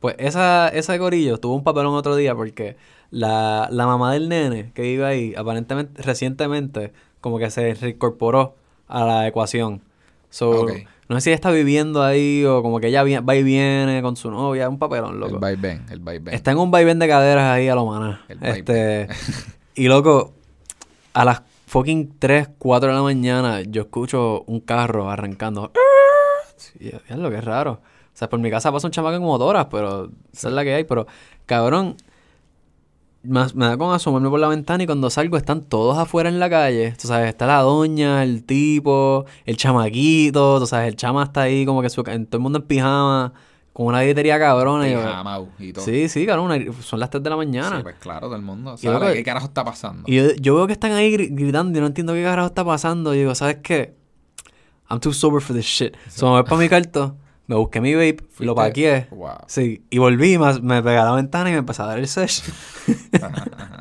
pues 0.00 0.14
esa, 0.18 0.68
ese 0.68 0.96
gorillo 0.98 1.36
tuvo 1.38 1.54
un 1.54 1.62
papelón 1.62 1.94
otro 1.94 2.16
día 2.16 2.34
porque 2.34 2.76
la, 3.12 3.68
la 3.70 3.86
mamá 3.86 4.12
del 4.12 4.28
nene 4.28 4.72
que 4.74 4.82
vive 4.82 5.04
ahí, 5.04 5.34
aparentemente, 5.36 6.02
recientemente, 6.02 6.92
como 7.20 7.38
que 7.38 7.50
se 7.50 7.74
reincorporó 7.74 8.56
a 8.88 9.04
la 9.04 9.28
ecuación. 9.28 9.82
So. 10.30 10.66
No 11.08 11.16
sé 11.16 11.24
si 11.24 11.30
ella 11.30 11.34
está 11.34 11.50
viviendo 11.50 12.02
ahí 12.02 12.42
o 12.46 12.62
como 12.62 12.80
que 12.80 12.86
ella 12.86 13.04
va 13.20 13.36
y 13.36 13.42
viene 13.42 14.00
con 14.00 14.16
su 14.16 14.30
novia, 14.30 14.68
un 14.70 14.78
papelón, 14.78 15.14
el 15.14 15.20
loco. 15.20 15.38
vaivén, 15.38 15.84
el 15.90 16.00
vaivén. 16.00 16.32
Está 16.32 16.52
en 16.52 16.58
un 16.58 16.70
vaivén 16.70 16.98
de 16.98 17.06
caderas 17.06 17.44
ahí 17.44 17.68
a 17.68 17.74
lo 17.74 17.84
maná. 17.84 18.24
El 18.28 18.42
Este, 18.42 19.08
y 19.74 19.88
loco, 19.88 20.32
a 21.12 21.26
las 21.26 21.42
fucking 21.66 22.14
3, 22.18 22.48
4 22.58 22.88
de 22.88 22.94
la 22.94 23.02
mañana 23.02 23.60
yo 23.60 23.82
escucho 23.82 24.42
un 24.46 24.60
carro 24.60 25.10
arrancando. 25.10 25.70
Sí, 26.56 26.90
es 27.08 27.16
lo 27.18 27.28
que 27.28 27.36
es 27.36 27.44
raro. 27.44 27.72
O 27.72 28.16
sea, 28.16 28.30
por 28.30 28.38
mi 28.38 28.50
casa 28.50 28.72
pasa 28.72 28.86
un 28.86 28.92
chamaco 28.92 29.16
en 29.16 29.22
motoras, 29.22 29.66
pero 29.70 30.10
esa 30.32 30.48
es 30.48 30.54
la 30.54 30.64
que 30.64 30.74
hay. 30.74 30.84
Pero, 30.84 31.06
cabrón, 31.44 31.96
me, 33.24 33.40
me 33.54 33.66
da 33.66 33.76
con 33.76 33.94
asomarme 33.94 34.28
por 34.28 34.40
la 34.40 34.48
ventana 34.48 34.82
y 34.82 34.86
cuando 34.86 35.08
salgo 35.10 35.36
están 35.36 35.62
todos 35.62 35.96
afuera 35.98 36.28
en 36.28 36.38
la 36.40 36.50
calle. 36.50 36.94
Tú 37.00 37.08
sabes, 37.08 37.28
está 37.28 37.46
la 37.46 37.58
doña, 37.60 38.22
el 38.22 38.44
tipo, 38.44 39.24
el 39.44 39.56
chamaquito. 39.56 40.58
Tú 40.60 40.66
sabes, 40.66 40.88
el 40.88 40.96
chama 40.96 41.22
está 41.24 41.42
ahí 41.42 41.64
como 41.66 41.82
que 41.82 41.90
su, 41.90 42.02
todo 42.02 42.14
el 42.14 42.38
mundo 42.40 42.58
en 42.60 42.64
pijama, 42.66 43.32
con 43.72 43.86
una 43.86 44.02
gritería 44.02 44.38
cabrona. 44.38 44.88
y 44.88 44.92
yo, 44.92 44.98
Pijamao 45.00 45.48
y 45.58 45.72
todo. 45.72 45.84
Sí, 45.84 46.08
sí, 46.08 46.26
cabrón, 46.26 46.72
son 46.82 47.00
las 47.00 47.10
3 47.10 47.22
de 47.22 47.30
la 47.30 47.36
mañana. 47.36 47.76
Sí, 47.78 47.82
pues 47.82 47.96
claro, 48.00 48.26
todo 48.26 48.36
el 48.36 48.42
mundo. 48.42 48.76
Y 48.80 48.86
loco, 48.86 49.00
¿Sabe 49.00 49.14
qué 49.14 49.22
carajo 49.24 49.46
está 49.46 49.64
pasando? 49.64 50.02
Y 50.06 50.16
yo, 50.16 50.24
yo 50.40 50.54
veo 50.56 50.66
que 50.66 50.72
están 50.74 50.92
ahí 50.92 51.12
gri- 51.14 51.28
gritando 51.30 51.78
y 51.78 51.80
no 51.80 51.86
entiendo 51.86 52.12
qué 52.14 52.22
carajo 52.22 52.48
está 52.48 52.64
pasando. 52.64 53.14
Y 53.14 53.18
digo, 53.18 53.34
¿sabes 53.34 53.58
qué? 53.62 53.94
I'm 54.90 55.00
too 55.00 55.12
sober 55.12 55.40
for 55.40 55.56
this 55.56 55.64
shit. 55.64 55.96
So 56.08 56.26
me 56.26 56.32
voy 56.32 56.42
para 56.42 56.56
mi 56.58 56.68
cuarto, 56.68 57.16
me 57.46 57.56
busqué 57.56 57.80
mi 57.80 57.94
vape, 57.94 58.18
lo 58.20 58.54
Fuiste- 58.54 58.54
paqué. 58.54 59.06
Wow. 59.10 59.30
Sí, 59.46 59.84
y 59.90 59.98
volví, 59.98 60.38
me, 60.38 60.60
me 60.60 60.82
pegué 60.82 60.96
a 60.98 61.04
la 61.04 61.12
ventana 61.12 61.50
y 61.50 61.52
me 61.52 61.58
empecé 61.58 61.82
a 61.82 61.86
dar 61.86 61.98
el 61.98 62.08
sesh. 62.08 62.42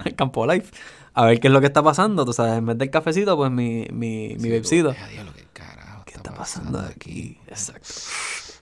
el 0.05 0.15
campo 0.15 0.45
life. 0.45 0.71
A 1.13 1.25
ver 1.25 1.39
qué 1.39 1.47
es 1.47 1.53
lo 1.53 1.59
que 1.59 1.67
está 1.67 1.83
pasando. 1.83 2.23
Tú 2.25 2.33
sabes, 2.33 2.57
en 2.57 2.65
vez 2.65 2.77
del 2.77 2.89
cafecito, 2.89 3.35
pues 3.37 3.51
mi, 3.51 3.85
mi, 3.91 4.35
mi 4.35 4.39
Sí, 4.39 4.49
vapecito. 4.49 4.89
tú, 4.91 4.95
"Eh, 4.95 5.11
diablo, 5.13 5.31
¿Qué 5.35 5.45
carajo 5.53 6.03
¿Qué 6.05 6.13
está 6.15 6.33
pasando 6.33 6.79
aquí? 6.79 7.37
Exacto. 7.47 7.89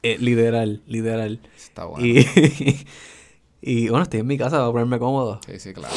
Eh, 0.02 0.18
literal, 0.20 0.82
literal. 0.88 1.40
Está 1.56 1.86
bueno. 1.86 2.06
Y, 2.06 2.26
y 3.62 3.90
bueno, 3.90 4.04
estoy 4.04 4.22
en 4.22 4.28
mi 4.28 4.38
casa, 4.38 4.60
voy 4.62 4.70
a 4.70 4.72
ponerme 4.72 5.00
cómodo. 5.00 5.40
Sí, 5.46 5.60
sí, 5.60 5.74
claro. 5.74 5.94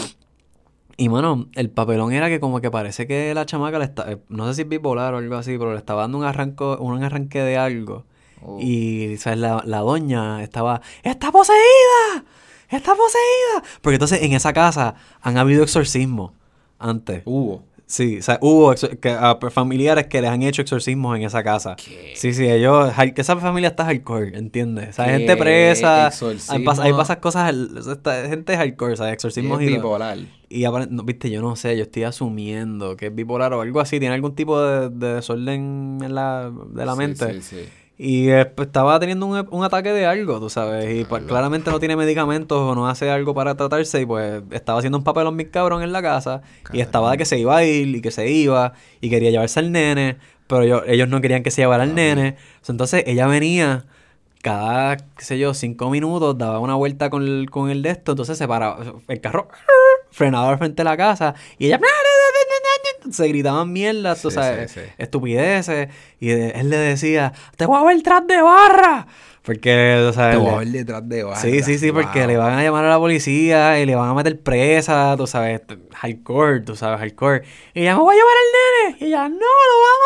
Y 0.98 1.08
mano, 1.08 1.48
el 1.54 1.70
papelón 1.70 2.12
era 2.12 2.28
que 2.28 2.38
como 2.38 2.60
que 2.60 2.70
parece 2.70 3.06
que 3.06 3.32
la 3.34 3.46
chamaca 3.46 3.78
le 3.78 3.84
está, 3.86 4.12
eh, 4.12 4.18
no 4.28 4.46
sé 4.48 4.54
si 4.54 4.62
es 4.62 4.68
bipolar 4.68 5.14
o 5.14 5.18
algo 5.18 5.36
así, 5.36 5.56
pero 5.56 5.72
le 5.72 5.78
estaba 5.78 6.02
dando 6.02 6.18
un 6.18 6.24
arranco, 6.24 6.76
un 6.78 7.02
arranque 7.02 7.40
de 7.40 7.56
algo. 7.56 8.04
Oh. 8.44 8.58
Y 8.60 9.16
¿sabes? 9.18 9.38
La, 9.38 9.62
la 9.66 9.78
doña 9.80 10.42
estaba, 10.42 10.80
¡Está 11.02 11.30
poseída! 11.32 12.24
¡Está 12.68 12.94
poseída! 12.94 13.62
Porque 13.80 13.96
entonces 13.96 14.22
en 14.22 14.32
esa 14.32 14.52
casa 14.52 14.94
han 15.20 15.36
habido 15.36 15.62
exorcismos 15.62 16.32
antes. 16.78 17.22
Hubo. 17.24 17.62
Sí, 17.84 18.20
o 18.20 18.22
sea, 18.22 18.38
hubo 18.40 18.74
que, 19.02 19.10
a 19.10 19.36
familiares 19.50 20.06
que 20.06 20.22
les 20.22 20.30
han 20.30 20.42
hecho 20.42 20.62
exorcismos 20.62 21.14
en 21.14 21.24
esa 21.24 21.42
casa. 21.42 21.76
¿Qué? 21.76 22.14
Sí, 22.16 22.32
sí, 22.32 22.48
ellos, 22.48 22.90
esa 23.16 23.36
familia 23.36 23.68
está 23.68 23.84
hardcore, 23.84 24.38
¿entiendes? 24.38 24.88
O 24.90 24.92
sea, 24.94 25.04
gente 25.10 25.36
presa, 25.36 26.06
hay, 26.06 26.64
pas- 26.64 26.78
hay 26.80 26.92
pasas 26.94 27.18
cosas, 27.18 27.54
gente 28.30 28.56
hardcore, 28.56 28.96
¿sabes? 28.96 29.12
Exorcismos 29.12 29.60
Es 29.60 29.68
y 29.68 29.72
bipolar. 29.74 30.16
y 30.48 30.62
no, 30.62 31.02
viste, 31.02 31.28
yo 31.28 31.42
no 31.42 31.54
sé, 31.54 31.76
yo 31.76 31.82
estoy 31.82 32.04
asumiendo 32.04 32.96
que 32.96 33.08
es 33.08 33.14
bipolar 33.14 33.52
o 33.52 33.60
algo 33.60 33.80
así, 33.80 34.00
tiene 34.00 34.14
algún 34.14 34.34
tipo 34.34 34.58
de, 34.62 34.88
de 34.88 35.14
desorden 35.16 35.98
en 36.02 36.14
la, 36.14 36.50
de 36.70 36.86
la 36.86 36.92
Sí, 36.92 36.98
mente. 36.98 37.42
Sí, 37.42 37.42
sí. 37.42 37.68
Y 37.98 38.30
eh, 38.30 38.46
pues, 38.46 38.66
estaba 38.68 38.98
teniendo 38.98 39.26
un, 39.26 39.46
un 39.50 39.64
ataque 39.64 39.92
de 39.92 40.06
algo, 40.06 40.40
tú 40.40 40.48
sabes, 40.50 40.92
y 41.00 41.04
pues, 41.04 41.22
claramente 41.24 41.70
no 41.70 41.78
tiene 41.78 41.94
medicamentos 41.94 42.58
o 42.58 42.74
no 42.74 42.88
hace 42.88 43.10
algo 43.10 43.34
para 43.34 43.54
tratarse 43.54 44.00
y 44.00 44.06
pues 44.06 44.42
estaba 44.50 44.78
haciendo 44.78 44.98
un 44.98 45.04
papelón 45.04 45.36
bien 45.36 45.50
cabrón 45.50 45.82
en 45.82 45.92
la 45.92 46.02
casa 46.02 46.42
y 46.72 46.80
estaba 46.80 47.10
de 47.12 47.18
que 47.18 47.24
se 47.26 47.38
iba 47.38 47.56
a 47.56 47.64
ir 47.64 47.94
y 47.94 48.00
que 48.00 48.10
se 48.10 48.28
iba 48.30 48.72
y 49.00 49.10
quería 49.10 49.30
llevarse 49.30 49.60
al 49.60 49.70
nene, 49.72 50.16
pero 50.48 50.64
yo- 50.64 50.82
ellos 50.86 51.08
no 51.08 51.20
querían 51.20 51.42
que 51.42 51.50
se 51.50 51.62
llevara 51.62 51.84
al 51.84 51.94
nene. 51.94 52.36
Entonces 52.66 53.04
ella 53.06 53.26
venía 53.26 53.84
cada, 54.42 54.96
qué 54.96 55.04
sé 55.24 55.38
yo, 55.38 55.54
cinco 55.54 55.88
minutos, 55.90 56.36
daba 56.36 56.58
una 56.58 56.74
vuelta 56.74 57.10
con 57.10 57.22
el, 57.22 57.48
con 57.50 57.70
el 57.70 57.82
de 57.82 57.90
esto, 57.90 58.12
entonces 58.12 58.36
se 58.36 58.48
paraba, 58.48 58.82
el 59.06 59.20
carro 59.20 59.48
frenaba 60.10 60.50
al 60.50 60.58
frente 60.58 60.80
de 60.82 60.84
la 60.84 60.96
casa 60.96 61.34
y 61.58 61.66
ella 61.66 61.78
se 63.10 63.28
gritaban 63.28 63.72
mierdas, 63.72 64.20
tú 64.22 64.30
Sí, 64.30 64.34
sabes, 64.36 64.70
sí, 64.70 64.80
sí. 64.80 64.86
estupideces, 64.98 65.88
y 66.20 66.30
él 66.30 66.70
le 66.70 66.76
decía, 66.76 67.32
te 67.56 67.66
voy 67.66 67.78
a 67.80 67.84
ver 67.84 68.02
tras 68.02 68.26
de 68.26 68.40
barra, 68.42 69.06
porque, 69.42 69.96
o 70.08 70.12
sea, 70.12 70.30
Te 70.30 70.36
voy 70.36 70.50
a 70.54 70.58
ver 70.58 70.68
detrás 70.68 71.08
de 71.08 71.24
barra. 71.24 71.40
Sí, 71.40 71.62
sí, 71.64 71.76
sí, 71.76 71.90
porque 71.90 72.28
le 72.28 72.36
van 72.36 72.52
a 72.58 72.62
llamar 72.62 72.84
a 72.84 72.90
la 72.90 72.98
policía 72.98 73.80
y 73.80 73.86
le 73.86 73.96
van 73.96 74.08
a 74.10 74.14
meter 74.14 74.40
presa, 74.40 75.14
tú 75.16 75.26
sabes, 75.26 75.66
t- 75.66 75.78
hardcore, 75.94 76.60
tú 76.60 76.76
sabes, 76.76 77.00
hardcore. 77.00 77.42
Y 77.74 77.80
ella, 77.80 77.96
me 77.96 78.02
voy 78.02 78.14
a 78.14 78.18
llevar 78.18 78.32
al 78.36 78.92
nene. 78.92 78.96
Y 79.00 79.08
ella, 79.08 79.28
no, 79.28 79.34
lo 79.34 79.76
va 79.82 79.88
a 79.96 79.98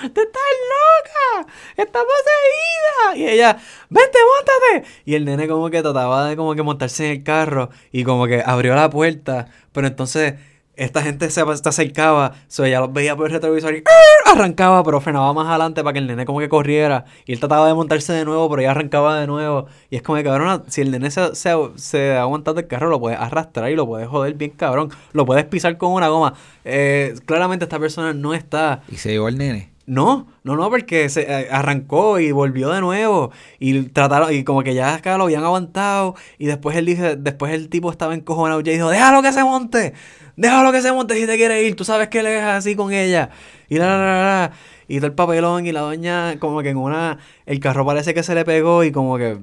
matar. 0.00 0.12
Tú 0.14 0.20
estás 0.22 0.42
loca. 0.72 1.52
Está 1.76 1.98
poseída. 1.98 3.16
Y 3.18 3.28
ella, 3.34 3.58
vente, 3.90 4.18
montate. 4.24 4.88
Y 5.04 5.14
el 5.16 5.26
nene 5.26 5.48
como 5.48 5.68
que 5.68 5.82
trataba 5.82 6.26
de 6.26 6.36
como 6.36 6.54
que 6.54 6.62
montarse 6.62 7.04
en 7.06 7.12
el 7.18 7.22
carro 7.22 7.68
y 7.92 8.04
como 8.04 8.26
que 8.26 8.42
abrió 8.44 8.74
la 8.74 8.88
puerta. 8.88 9.48
Pero 9.72 9.86
entonces 9.86 10.34
esta 10.76 11.02
gente 11.02 11.30
se, 11.30 11.42
se 11.56 11.68
acercaba, 11.68 12.34
so 12.48 12.64
ella 12.64 12.80
los 12.80 12.92
veía 12.92 13.16
por 13.16 13.26
el 13.26 13.32
retrovisor 13.32 13.74
y 13.74 13.82
¡ah! 13.86 14.32
arrancaba, 14.32 14.84
pero 14.84 15.00
frenaba 15.00 15.32
más 15.32 15.48
adelante 15.48 15.82
para 15.82 15.94
que 15.94 15.98
el 16.00 16.06
nene 16.06 16.26
como 16.26 16.38
que 16.38 16.48
corriera. 16.48 17.04
Y 17.24 17.32
él 17.32 17.40
trataba 17.40 17.66
de 17.66 17.74
montarse 17.74 18.12
de 18.12 18.24
nuevo, 18.24 18.48
pero 18.50 18.60
ella 18.60 18.72
arrancaba 18.72 19.18
de 19.18 19.26
nuevo. 19.26 19.66
Y 19.90 19.96
es 19.96 20.02
como 20.02 20.16
que, 20.16 20.24
cabrón, 20.24 20.64
si 20.68 20.82
el 20.82 20.90
nene 20.90 21.10
se, 21.10 21.34
se, 21.34 21.54
se 21.76 22.12
ha 22.12 22.22
aguantado 22.22 22.60
el 22.60 22.66
carro, 22.66 22.88
lo 22.90 23.00
puedes 23.00 23.18
arrastrar 23.18 23.70
y 23.70 23.74
lo 23.74 23.86
puedes 23.86 24.08
joder 24.08 24.34
bien, 24.34 24.50
cabrón. 24.50 24.90
Lo 25.12 25.24
puedes 25.24 25.44
pisar 25.44 25.78
con 25.78 25.92
una 25.92 26.08
goma. 26.08 26.34
Eh, 26.64 27.14
claramente 27.24 27.64
esta 27.64 27.78
persona 27.78 28.12
no 28.12 28.34
está... 28.34 28.82
Y 28.90 28.96
se 28.96 29.10
llevó 29.10 29.28
el 29.28 29.38
nene. 29.38 29.76
No, 29.86 30.26
no, 30.42 30.56
no, 30.56 30.68
porque 30.68 31.08
se 31.08 31.22
eh, 31.22 31.48
arrancó 31.48 32.18
y 32.18 32.32
volvió 32.32 32.70
de 32.70 32.80
nuevo 32.80 33.30
y 33.60 33.82
trataron 33.84 34.34
y 34.34 34.42
como 34.42 34.64
que 34.64 34.74
ya 34.74 34.96
acá 34.96 35.16
lo 35.16 35.24
habían 35.24 35.44
aguantado 35.44 36.16
y 36.38 36.46
después 36.46 36.76
él 36.76 36.86
dice, 36.86 37.14
después 37.14 37.52
el 37.52 37.68
tipo 37.68 37.92
estaba 37.92 38.12
encojonado 38.12 38.58
y 38.58 38.64
dijo, 38.64 38.90
déjalo 38.90 39.22
que 39.22 39.32
se 39.32 39.44
monte, 39.44 39.94
déjalo 40.36 40.72
que 40.72 40.82
se 40.82 40.92
monte 40.92 41.14
si 41.14 41.26
te 41.26 41.36
quiere 41.36 41.62
ir, 41.62 41.76
tú 41.76 41.84
sabes 41.84 42.08
que 42.08 42.20
él 42.20 42.26
es 42.26 42.42
así 42.42 42.76
con 42.76 42.92
ella 42.92 43.30
y 43.68 43.78
la, 43.78 43.86
la, 43.86 43.96
la, 43.98 44.22
la, 44.22 44.52
y 44.88 44.96
todo 44.96 45.06
el 45.06 45.14
papelón 45.14 45.66
y 45.66 45.72
la 45.72 45.80
doña 45.80 46.38
como 46.38 46.62
que 46.62 46.70
en 46.70 46.76
una, 46.76 47.18
el 47.46 47.60
carro 47.60 47.84
parece 47.84 48.14
que 48.14 48.22
se 48.22 48.34
le 48.34 48.44
pegó 48.44 48.84
y 48.84 48.92
como 48.92 49.18
que 49.18 49.38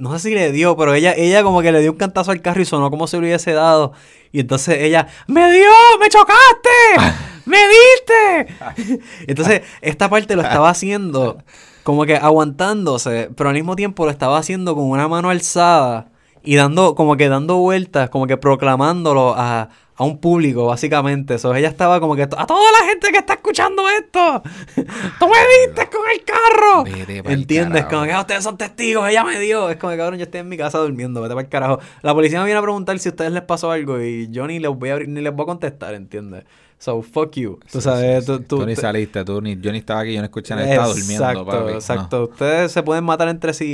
no 0.00 0.18
sé 0.18 0.30
si 0.30 0.34
le 0.34 0.50
dio, 0.50 0.76
pero 0.78 0.94
ella, 0.94 1.12
ella 1.14 1.42
como 1.42 1.60
que 1.60 1.72
le 1.72 1.80
dio 1.82 1.92
un 1.92 1.98
cantazo 1.98 2.30
al 2.30 2.40
carro 2.40 2.62
y 2.62 2.64
sonó 2.64 2.90
como 2.90 3.06
si 3.06 3.18
le 3.18 3.24
hubiese 3.24 3.52
dado. 3.52 3.92
Y 4.32 4.40
entonces 4.40 4.78
ella, 4.80 5.06
¡me 5.26 5.52
dio! 5.52 5.68
¡Me 6.00 6.08
chocaste! 6.08 7.20
¡Me 7.44 7.58
diste! 7.68 9.02
entonces, 9.26 9.60
esta 9.82 10.08
parte 10.08 10.36
lo 10.36 10.42
estaba 10.42 10.70
haciendo 10.70 11.42
como 11.82 12.06
que 12.06 12.16
aguantándose, 12.16 13.30
pero 13.36 13.50
al 13.50 13.54
mismo 13.54 13.76
tiempo 13.76 14.06
lo 14.06 14.10
estaba 14.10 14.38
haciendo 14.38 14.74
con 14.74 14.84
una 14.84 15.06
mano 15.06 15.28
alzada 15.28 16.08
y 16.42 16.56
dando, 16.56 16.94
como 16.94 17.18
que 17.18 17.28
dando 17.28 17.58
vueltas, 17.58 18.08
como 18.08 18.26
que 18.26 18.38
proclamándolo 18.38 19.34
a, 19.36 19.68
a 20.00 20.04
un 20.04 20.18
público, 20.18 20.64
básicamente. 20.66 21.38
So, 21.38 21.54
ella 21.54 21.68
estaba 21.68 22.00
como 22.00 22.16
que, 22.16 22.22
a 22.22 22.28
toda 22.28 22.72
la 22.80 22.86
gente 22.88 23.08
que 23.12 23.18
está 23.18 23.34
escuchando 23.34 23.82
esto, 23.90 24.42
tú 25.18 25.28
me 25.28 25.66
diste 25.66 25.88
con 25.90 26.02
el 26.10 26.24
carro. 26.24 26.84
Vete 26.84 27.18
¿Entiendes? 27.32 27.84
Como 27.84 28.04
que 28.04 28.12
"Ah, 28.12 28.20
ustedes 28.20 28.42
son 28.42 28.56
testigos, 28.56 29.08
ella 29.08 29.24
me 29.24 29.38
dio. 29.38 29.68
Es 29.68 29.76
como 29.76 29.90
que 29.90 29.98
cabrón, 29.98 30.18
yo 30.18 30.24
estoy 30.24 30.40
en 30.40 30.48
mi 30.48 30.56
casa 30.56 30.78
durmiendo, 30.78 31.20
vete 31.20 31.34
para 31.34 31.44
el 31.44 31.50
carajo. 31.50 31.80
La 32.02 32.14
policía 32.14 32.38
me 32.40 32.46
viene 32.46 32.58
a 32.58 32.62
preguntar 32.62 32.98
si 32.98 33.08
a 33.08 33.12
ustedes 33.12 33.30
les 33.32 33.42
pasó 33.42 33.70
algo 33.70 34.00
y 34.00 34.28
yo 34.30 34.46
ni 34.46 34.58
les 34.58 34.70
voy 34.74 34.88
a, 34.88 34.94
abrir- 34.96 35.08
ni 35.08 35.20
les 35.20 35.34
voy 35.34 35.42
a 35.42 35.46
contestar, 35.46 35.92
¿entiendes? 35.94 36.44
So, 36.78 37.02
fuck 37.02 37.32
you. 37.36 37.60
Tú 37.70 37.78
Sí, 37.78 37.84
sabes, 37.84 38.24
sí, 38.24 38.26
tú, 38.26 38.38
sí. 38.38 38.44
tú- 38.48 38.58
Tú 38.60 38.66
ni 38.66 38.74
te- 38.74 38.80
saliste, 38.80 39.22
tú 39.22 39.42
ni, 39.42 39.60
yo 39.60 39.70
ni 39.70 39.78
estaba 39.78 40.00
aquí, 40.00 40.14
yo 40.14 40.20
no 40.20 40.24
escuché 40.24 40.54
nada, 40.54 40.66
estaba 40.66 40.86
durmiendo, 40.88 41.12
Exacto, 41.28 41.44
papi. 41.44 41.58
No. 41.64 41.68
exacto. 41.70 42.24
Ustedes 42.24 42.72
se 42.72 42.82
pueden 42.82 43.04
matar 43.04 43.28
entre 43.28 43.52
sí 43.52 43.66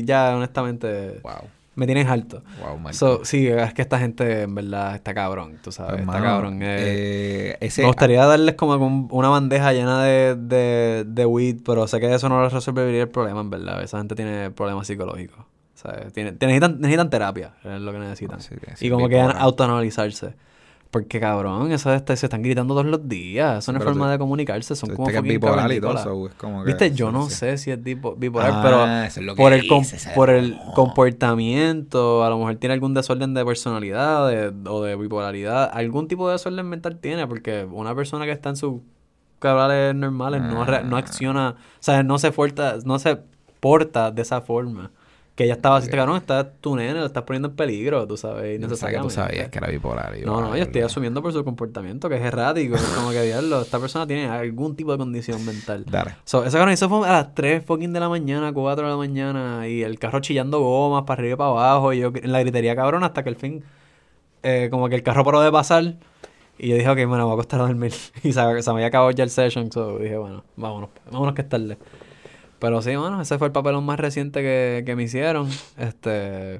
y 0.00 0.04
ya, 0.04 0.34
honestamente, 0.36 1.20
Wow, 1.22 1.34
me 1.78 1.86
tienen 1.86 2.06
harto. 2.08 2.42
wow. 2.60 2.92
So, 2.92 3.24
sí, 3.24 3.46
es 3.46 3.72
que 3.72 3.82
esta 3.82 3.98
gente 3.98 4.42
en 4.42 4.54
verdad 4.54 4.94
está 4.94 5.14
cabrón, 5.14 5.58
tú 5.62 5.72
sabes, 5.72 6.00
está 6.00 6.20
cabrón. 6.20 6.60
eh. 6.62 6.76
eh, 6.80 7.56
ese, 7.60 7.82
Me 7.82 7.88
gustaría 7.88 8.24
darles 8.26 8.54
como 8.56 8.74
un- 8.76 9.08
una 9.10 9.28
bandeja 9.28 9.72
llena 9.72 10.02
de, 10.02 10.34
de, 10.36 11.04
de 11.06 11.26
weed, 11.26 11.58
pero 11.64 11.86
sé 11.86 12.00
que 12.00 12.12
eso 12.12 12.28
no 12.28 12.42
les 12.42 12.52
resolvería 12.52 13.02
el 13.02 13.08
problema, 13.08 13.40
en 13.40 13.50
verdad. 13.50 13.82
Esa 13.82 13.98
gente 13.98 14.14
tiene 14.14 14.50
problemas 14.50 14.86
psicológicos. 14.86 15.38
¿sabes? 15.74 16.12
Tiene, 16.12 16.32
necesitan, 16.32 16.80
necesitan 16.80 17.08
terapia, 17.08 17.52
es 17.62 17.80
lo 17.80 17.92
que 17.92 17.98
necesitan. 18.00 18.40
Sí, 18.40 18.54
y 18.80 18.90
como 18.90 19.08
que 19.08 19.14
bipolar. 19.14 19.36
autoanalizarse. 19.38 20.34
Porque, 20.90 21.20
cabrón, 21.20 21.70
eso 21.70 21.92
este, 21.92 22.16
se 22.16 22.24
están 22.26 22.40
gritando 22.42 22.72
todos 22.72 22.86
los 22.86 23.06
días. 23.06 23.58
Eso 23.58 23.72
no 23.72 23.78
es 23.78 23.84
forma 23.84 24.06
tú- 24.06 24.10
de 24.12 24.18
comunicarse. 24.18 24.74
Son 24.74 24.88
como 24.88 25.06
viste 25.08 25.20
que 25.22 25.28
es 25.28 25.34
bipolar 25.34 25.70
y 25.70 25.80
todo 25.80 25.94
eso, 25.98 26.26
es 26.28 26.34
como 26.36 26.64
que- 26.64 26.68
Viste, 26.68 26.92
yo 26.92 27.12
no 27.12 27.28
sí. 27.28 27.34
sé 27.34 27.58
si 27.58 27.70
es 27.70 27.78
bipo- 27.78 28.14
bipolar, 28.16 28.52
Ah, 28.54 28.60
pero 28.62 28.86
eso 29.04 29.20
es 29.20 29.26
lo 29.26 29.34
que 29.34 29.42
por 29.42 29.52
el, 29.52 29.68
com- 29.68 29.84
por 30.14 30.30
el 30.30 30.58
comportamiento, 30.74 32.24
a 32.24 32.30
lo 32.30 32.38
mejor 32.38 32.56
tiene 32.56 32.72
algún 32.74 32.94
desorden 32.94 33.34
de 33.34 33.44
personalidad 33.44 34.28
de- 34.28 34.52
o 34.70 34.82
de 34.82 34.96
bipolaridad. 34.96 35.70
Algún 35.72 36.08
tipo 36.08 36.26
de 36.28 36.32
desorden 36.32 36.66
mental 36.68 36.96
tiene, 36.98 37.26
porque 37.26 37.66
una 37.70 37.94
persona 37.94 38.24
que 38.24 38.32
está 38.32 38.48
en 38.50 38.56
sus 38.56 38.80
cabrales 39.40 39.94
normales 39.94 40.42
no, 40.42 40.64
re- 40.64 40.84
no 40.84 40.96
Ah. 40.96 41.00
acciona, 41.00 41.50
o 41.50 41.56
sea, 41.80 42.02
no 42.02 42.18
se, 42.18 42.32
porta, 42.32 42.76
no 42.84 42.98
se 42.98 43.18
porta 43.60 44.10
de 44.10 44.22
esa 44.22 44.40
forma. 44.40 44.90
Que 45.38 45.44
ella 45.44 45.54
estaba 45.54 45.76
así, 45.76 45.86
Ok. 45.86 45.94
cabrón, 45.94 46.16
está 46.16 46.50
tu 46.50 46.74
nene, 46.74 46.94
lo 46.98 47.06
estás 47.06 47.22
poniendo 47.22 47.46
en 47.46 47.54
peligro, 47.54 48.08
tú 48.08 48.16
sabes, 48.16 48.60
Yo 48.60 48.66
pensaba 48.66 48.90
que 48.90 48.98
tú 48.98 49.08
sabías 49.08 49.48
que 49.50 49.58
era 49.58 49.68
bipolar. 49.68 50.18
No, 50.24 50.40
no, 50.40 50.56
yo 50.56 50.64
estoy 50.64 50.80
asumiendo 50.82 51.22
por 51.22 51.32
su 51.32 51.44
comportamiento, 51.44 52.08
que 52.08 52.16
es 52.16 52.22
errático. 52.22 52.74
Es 52.74 52.82
como 52.82 53.10
que, 53.10 53.22
diablo, 53.22 53.62
esta 53.62 53.78
persona 53.78 54.04
tiene 54.04 54.26
algún 54.26 54.74
tipo 54.74 54.90
de 54.90 54.98
condición 54.98 55.46
mental. 55.46 55.84
Dale. 55.88 56.16
So, 56.24 56.42
eso, 56.42 56.56
cabrón, 56.56 56.72
eso 56.72 56.88
fue 56.88 57.08
a 57.08 57.12
las 57.12 57.34
3 57.36 57.64
fucking 57.64 57.92
de 57.92 58.00
la 58.00 58.08
mañana, 58.08 58.52
4 58.52 58.84
de 58.84 58.90
la 58.90 58.96
mañana, 58.96 59.68
y 59.68 59.82
el 59.84 59.96
carro 60.00 60.18
chillando 60.18 60.58
gomas 60.58 61.04
para 61.04 61.20
arriba 61.20 61.34
y 61.34 61.36
para 61.36 61.50
abajo, 61.50 61.92
y 61.92 62.00
yo 62.00 62.10
en 62.12 62.32
la 62.32 62.40
gritería 62.40 62.74
cabrón 62.74 63.04
hasta 63.04 63.22
que 63.22 63.28
al 63.28 63.36
fin, 63.36 63.62
eh, 64.42 64.66
como 64.72 64.88
que 64.88 64.96
el 64.96 65.04
carro 65.04 65.22
paró 65.22 65.40
de 65.40 65.52
pasar, 65.52 65.84
y 66.58 66.66
yo 66.70 66.74
dije, 66.74 66.88
ok, 66.88 66.98
bueno, 67.06 67.26
voy 67.26 67.30
a 67.30 67.34
acostar 67.34 67.60
a 67.60 67.68
dormir. 67.68 67.92
Y 68.24 68.32
se, 68.32 68.62
se 68.62 68.70
me 68.70 68.74
había 68.78 68.86
acabado 68.88 69.12
ya 69.12 69.22
el 69.22 69.30
session, 69.30 69.70
so 69.70 69.98
dije, 70.00 70.16
bueno, 70.16 70.42
vámonos, 70.56 70.90
vámonos 71.12 71.32
que 71.36 71.42
es 71.42 71.48
tarde. 71.48 71.78
Pero 72.58 72.82
sí, 72.82 72.96
bueno, 72.96 73.20
ese 73.22 73.38
fue 73.38 73.46
el 73.48 73.52
papelón 73.52 73.84
más 73.86 74.00
reciente 74.00 74.40
que, 74.42 74.82
que 74.84 74.96
me 74.96 75.04
hicieron. 75.04 75.48
Este, 75.76 76.56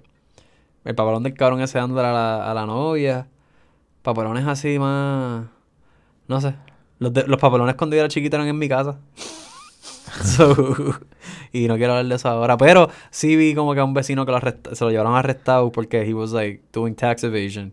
el 0.85 0.95
papelón 0.95 1.23
del 1.25 1.35
cabrón 1.35 1.61
ese 1.61 1.79
dándole 1.79 2.09
a 2.09 2.13
la, 2.13 2.51
a 2.51 2.55
la 2.55 2.67
novia. 2.67 3.29
Papelones 4.03 4.47
así 4.47 4.79
más, 4.79 5.47
no 6.29 6.41
sé. 6.41 6.55
Los, 7.01 7.13
de- 7.13 7.27
los 7.27 7.41
papelones 7.41 7.75
cuando 7.77 7.97
yo 7.97 8.01
era 8.03 8.09
chiquito 8.09 8.37
eran 8.37 8.49
en 8.49 8.59
mi 8.59 8.69
casa. 8.69 8.99
So, 10.25 10.55
y 11.53 11.69
no 11.69 11.77
quiero 11.77 11.93
hablar 11.93 12.07
de 12.07 12.15
eso 12.17 12.29
ahora. 12.29 12.57
Pero 12.57 12.91
sí 13.11 13.37
vi 13.37 13.55
como 13.55 13.75
que 13.75 13.81
a 13.81 13.85
un 13.85 13.95
vecino 13.95 14.25
que 14.27 14.33
lo 14.33 14.39
arresta- 14.39 14.75
se 14.75 14.85
lo 14.85 14.91
llevaron 14.91 15.15
arrestado 15.15 15.71
porque 15.71 16.03
he 16.03 16.15
was 16.15 16.33
like 16.33 16.63
doing 16.73 16.95
tax 16.95 17.25
evasion. 17.25 17.73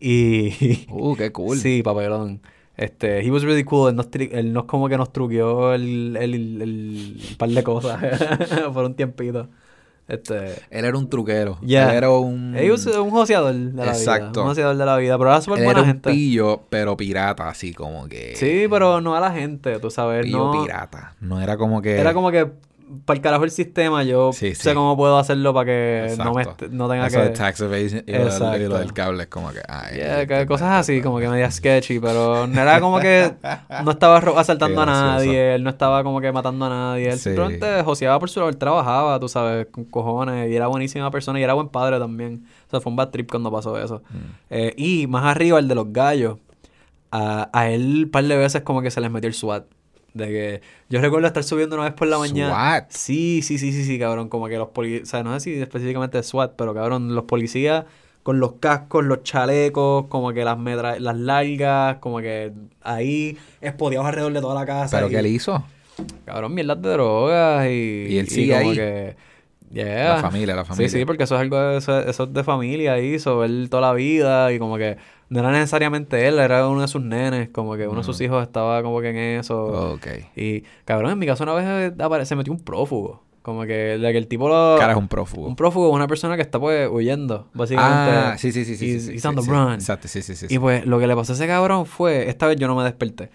Y 0.00 0.86
Uh, 0.90 1.14
qué 1.16 1.32
cool. 1.32 1.56
sí, 1.62 1.82
papelón. 1.82 2.42
Este, 2.76 3.20
he 3.26 3.30
was 3.30 3.42
really 3.42 3.64
cool. 3.64 3.88
Él 3.88 3.96
nos, 3.96 4.08
él 4.12 4.52
nos 4.52 4.64
como 4.64 4.88
que 4.88 4.96
nos 4.98 5.12
truqueó 5.12 5.72
el, 5.72 6.16
el, 6.20 6.34
el, 6.34 6.62
el 6.62 7.36
par 7.38 7.48
de 7.48 7.62
cosas 7.62 8.00
por 8.74 8.84
un 8.84 8.94
tiempito. 8.94 9.48
Este, 10.08 10.50
Él 10.70 10.84
era 10.84 10.96
un 10.96 11.08
truquero. 11.08 11.58
Yeah. 11.62 11.90
Él 11.90 11.96
era 11.96 12.10
un... 12.10 12.54
he 12.56 12.70
was 12.70 12.86
un 12.86 13.10
joseador 13.10 13.52
de 13.52 13.72
la 13.72 13.82
vida. 13.82 13.92
Exacto. 13.92 14.42
Un 14.42 14.48
joseador 14.48 14.76
de 14.76 14.84
la 14.86 14.96
vida. 14.98 15.18
Pero 15.18 15.30
era 15.30 15.40
súper 15.40 15.58
Él 15.60 15.64
buena 15.64 15.80
era 15.80 15.88
un 15.88 15.94
gente. 15.94 16.10
pillo, 16.10 16.62
pero 16.70 16.96
pirata, 16.96 17.48
así 17.48 17.72
como 17.74 18.06
que... 18.08 18.36
Sí, 18.36 18.66
pero 18.70 19.00
no 19.00 19.16
a 19.16 19.20
la 19.20 19.32
gente, 19.32 19.80
tú 19.80 19.90
sabes. 19.90 20.24
Pillo 20.24 20.52
No, 20.52 20.62
pirata. 20.62 21.16
No 21.20 21.40
era 21.40 21.56
como 21.56 21.82
que... 21.82 21.98
Era 21.98 22.14
como 22.14 22.30
que 22.30 22.52
para 23.04 23.16
el 23.16 23.22
carajo 23.22 23.44
el 23.44 23.50
sistema, 23.50 24.04
yo 24.04 24.32
Sí, 24.32 24.54
sé 24.54 24.70
sí. 24.70 24.74
cómo 24.74 24.96
puedo 24.96 25.18
hacerlo 25.18 25.52
para 25.52 25.66
que 25.66 26.14
no 26.18 26.32
me 26.34 26.44
no 26.70 26.88
tenga 26.88 27.06
Eso 27.08 27.18
que 27.18 27.22
de 27.24 27.30
tax 27.30 27.60
evasion 27.60 28.04
y 28.06 28.12
lo, 28.12 28.18
del, 28.18 28.26
y 28.26 28.28
lo 28.28 28.28
Exacto. 28.28 28.78
del 28.78 28.92
cable 28.92 29.22
es 29.24 29.28
como 29.28 29.50
que... 29.50 29.60
Ay, 29.68 29.96
Yeah, 29.96 30.22
este 30.22 30.34
que 30.38 30.46
cosas 30.46 30.70
así, 30.80 31.00
como 31.02 31.18
que 31.18 31.28
media 31.28 31.50
sketchy, 31.50 31.98
pero 31.98 32.46
no 32.46 32.60
era 32.60 32.80
como 32.80 33.00
que 33.00 33.32
no 33.84 33.90
estaba 33.90 34.18
asaltando 34.38 34.82
a 34.82 34.86
nadie, 34.86 35.54
él 35.56 35.64
no 35.64 35.70
estaba 35.70 36.02
como 36.04 36.20
que 36.20 36.30
matando 36.32 36.64
a 36.66 36.68
nadie, 36.68 37.08
él 37.10 37.18
Sí. 37.18 37.30
simplemente 37.30 37.82
joseaba 37.82 38.18
por 38.20 38.30
su 38.30 38.38
lado, 38.40 38.50
él 38.50 38.56
trabajaba, 38.56 39.18
tú 39.18 39.28
sabes, 39.28 39.66
con 39.70 39.84
cojones, 39.84 40.50
y 40.50 40.54
era 40.54 40.66
buenísima 40.68 41.10
persona 41.10 41.40
y 41.40 41.42
era 41.42 41.54
buen 41.54 41.68
padre 41.68 41.98
también. 41.98 42.44
O 42.66 42.70
sea, 42.70 42.80
fue 42.80 42.90
un 42.90 42.96
bad 42.96 43.08
trip 43.10 43.30
cuando 43.30 43.50
pasó 43.50 43.78
eso. 43.82 44.02
Mm. 44.10 44.16
Eh, 44.50 44.74
y 44.76 45.06
más 45.08 45.24
arriba, 45.24 45.58
el 45.58 45.66
de 45.68 45.74
los 45.74 45.92
gallos, 45.92 46.38
a, 47.10 47.48
a 47.52 47.68
él 47.70 48.02
un 48.04 48.10
par 48.10 48.24
de 48.24 48.36
veces 48.36 48.62
como 48.62 48.82
que 48.82 48.90
se 48.90 49.00
les 49.00 49.10
metió 49.10 49.28
el 49.28 49.34
SWAT. 49.34 49.64
De 50.16 50.26
que 50.28 50.60
yo 50.88 51.00
recuerdo 51.00 51.26
estar 51.26 51.44
subiendo 51.44 51.76
una 51.76 51.84
vez 51.84 51.92
por 51.94 52.08
la 52.08 52.18
mañana. 52.18 52.50
SWAT. 52.50 52.90
Sí, 52.90 53.42
sí, 53.42 53.58
sí, 53.58 53.72
sí, 53.72 53.84
sí, 53.84 53.98
cabrón. 53.98 54.28
Como 54.28 54.48
que 54.48 54.56
los 54.56 54.68
policías, 54.68 55.02
o 55.02 55.06
sea, 55.06 55.22
no 55.22 55.32
sé 55.34 55.40
si 55.40 55.60
específicamente 55.60 56.22
SWAT, 56.22 56.52
pero 56.56 56.72
cabrón, 56.74 57.14
los 57.14 57.24
policías 57.24 57.84
con 58.22 58.40
los 58.40 58.54
cascos, 58.54 59.04
los 59.04 59.22
chalecos, 59.22 60.06
como 60.08 60.32
que 60.32 60.44
las 60.44 60.58
medra 60.58 60.98
las 60.98 61.16
largas, 61.16 61.98
como 61.98 62.18
que 62.18 62.52
ahí 62.82 63.38
espodeados 63.60 64.08
alrededor 64.08 64.32
de 64.32 64.40
toda 64.40 64.54
la 64.54 64.66
casa. 64.66 64.96
¿Pero 64.96 65.08
y- 65.08 65.10
qué 65.10 65.18
él 65.18 65.26
hizo? 65.26 65.62
Cabrón, 66.24 66.52
mierdas 66.54 66.82
de 66.82 66.88
drogas 66.90 67.66
y... 67.68 68.06
Y 68.10 68.18
él 68.18 68.28
sigue 68.28 68.56
como 68.58 68.70
ahí. 68.70 68.76
que... 68.76 69.16
Yeah. 69.72 70.14
La 70.14 70.20
familia, 70.20 70.54
la 70.54 70.64
familia. 70.64 70.88
Sí, 70.88 70.98
sí, 70.98 71.04
porque 71.04 71.24
eso 71.24 71.34
es 71.34 71.40
algo 71.40 71.58
de, 71.60 71.78
eso, 71.78 72.00
eso 72.00 72.24
es 72.24 72.32
de 72.32 72.44
familia 72.44 72.94
ahí, 72.94 73.14
hizo 73.14 73.44
él 73.44 73.68
toda 73.70 73.82
la 73.88 73.92
vida 73.94 74.52
y 74.52 74.58
como 74.58 74.76
que 74.76 74.96
no 75.28 75.40
era 75.40 75.50
necesariamente 75.50 76.26
él, 76.28 76.38
era 76.38 76.68
uno 76.68 76.82
de 76.82 76.88
sus 76.88 77.02
nenes, 77.02 77.48
como 77.50 77.76
que 77.76 77.88
uno 77.88 77.98
de 77.98 78.04
sus 78.04 78.20
hijos 78.20 78.42
estaba 78.42 78.82
como 78.82 79.00
que 79.00 79.10
en 79.10 79.40
eso. 79.40 79.92
Ok. 79.94 80.06
Y 80.36 80.62
cabrón, 80.84 81.12
en 81.12 81.18
mi 81.18 81.26
caso 81.26 81.42
una 81.44 81.54
vez 81.54 81.64
eh, 81.66 82.24
se 82.24 82.36
metió 82.36 82.52
un 82.52 82.60
prófugo, 82.60 83.22
como 83.42 83.62
que, 83.62 83.98
de 83.98 84.12
que 84.12 84.18
el 84.18 84.28
tipo 84.28 84.48
lo... 84.48 84.76
Cara 84.78 84.92
es 84.92 84.98
un 84.98 85.08
prófugo. 85.08 85.46
Un 85.48 85.56
prófugo 85.56 85.88
es 85.88 85.94
una 85.94 86.06
persona 86.06 86.36
que 86.36 86.42
está 86.42 86.58
pues 86.60 86.88
huyendo, 86.90 87.48
básicamente. 87.54 88.12
Ah, 88.12 88.34
sí, 88.38 88.52
sí, 88.52 88.64
sí. 88.64 88.72
He's- 88.74 89.00
sí, 89.00 89.18
sí, 89.42 89.50
run. 89.50 89.74
Exacto, 89.74 90.08
sí, 90.08 90.22
sí, 90.22 90.34
sí. 90.36 90.46
Y 90.48 90.58
pues 90.58 90.86
lo 90.86 90.98
que 90.98 91.06
le 91.06 91.14
pasó 91.16 91.32
a 91.32 91.34
ese 91.36 91.46
cabrón 91.46 91.86
fue, 91.86 92.28
esta 92.28 92.46
vez 92.46 92.56
yo 92.56 92.66
no 92.68 92.74
me 92.76 92.84
desperté, 92.84 93.30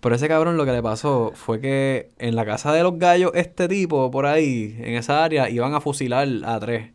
pero 0.00 0.14
ese 0.14 0.28
cabrón 0.28 0.56
lo 0.56 0.64
que 0.66 0.72
le 0.72 0.82
pasó 0.82 1.32
fue 1.34 1.60
que 1.60 2.10
en 2.18 2.36
la 2.36 2.44
casa 2.44 2.72
de 2.72 2.82
los 2.82 2.98
gallos, 2.98 3.30
este 3.34 3.66
tipo 3.68 4.10
por 4.10 4.26
ahí, 4.26 4.76
en 4.78 4.94
esa 4.94 5.24
área, 5.24 5.48
iban 5.50 5.74
a 5.74 5.80
fusilar 5.80 6.28
a 6.44 6.60
tres. 6.60 6.90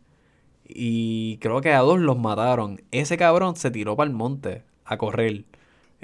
Y 0.74 1.38
creo 1.40 1.60
que 1.60 1.72
a 1.72 1.80
dos 1.80 1.98
los 2.00 2.18
mataron. 2.18 2.80
Ese 2.90 3.16
cabrón 3.16 3.56
se 3.56 3.70
tiró 3.70 3.96
para 3.96 4.08
el 4.10 4.14
monte 4.16 4.62
a 4.84 4.96
correr. 4.98 5.44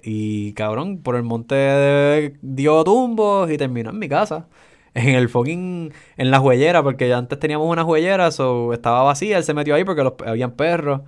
Y 0.03 0.53
cabrón, 0.53 0.99
por 0.99 1.17
el 1.17 1.23
monte 1.25 1.55
de- 1.55 2.37
dio 2.43 2.85
tumbos 2.85 3.51
y 3.51 3.57
terminó 3.59 3.91
en 3.91 3.99
mi 3.99 4.09
casa. 4.09 4.47
En 4.95 5.11
el 5.11 5.29
fucking. 5.29 5.93
En 6.17 6.31
la 6.31 6.39
juellera, 6.41 6.83
porque 6.83 7.09
ya 7.09 7.19
antes 7.19 7.39
teníamos 7.39 7.71
una 7.71 7.85
juellera, 7.85 8.31
so 8.33 8.73
estaba 8.73 9.03
vacía. 9.03 9.37
Él 9.39 9.45
se 9.45 9.55
metió 9.55 9.75
ahí 9.75 9.85
porque 9.85 10.03
los, 10.03 10.15
habían 10.27 10.53
perros. 10.53 11.03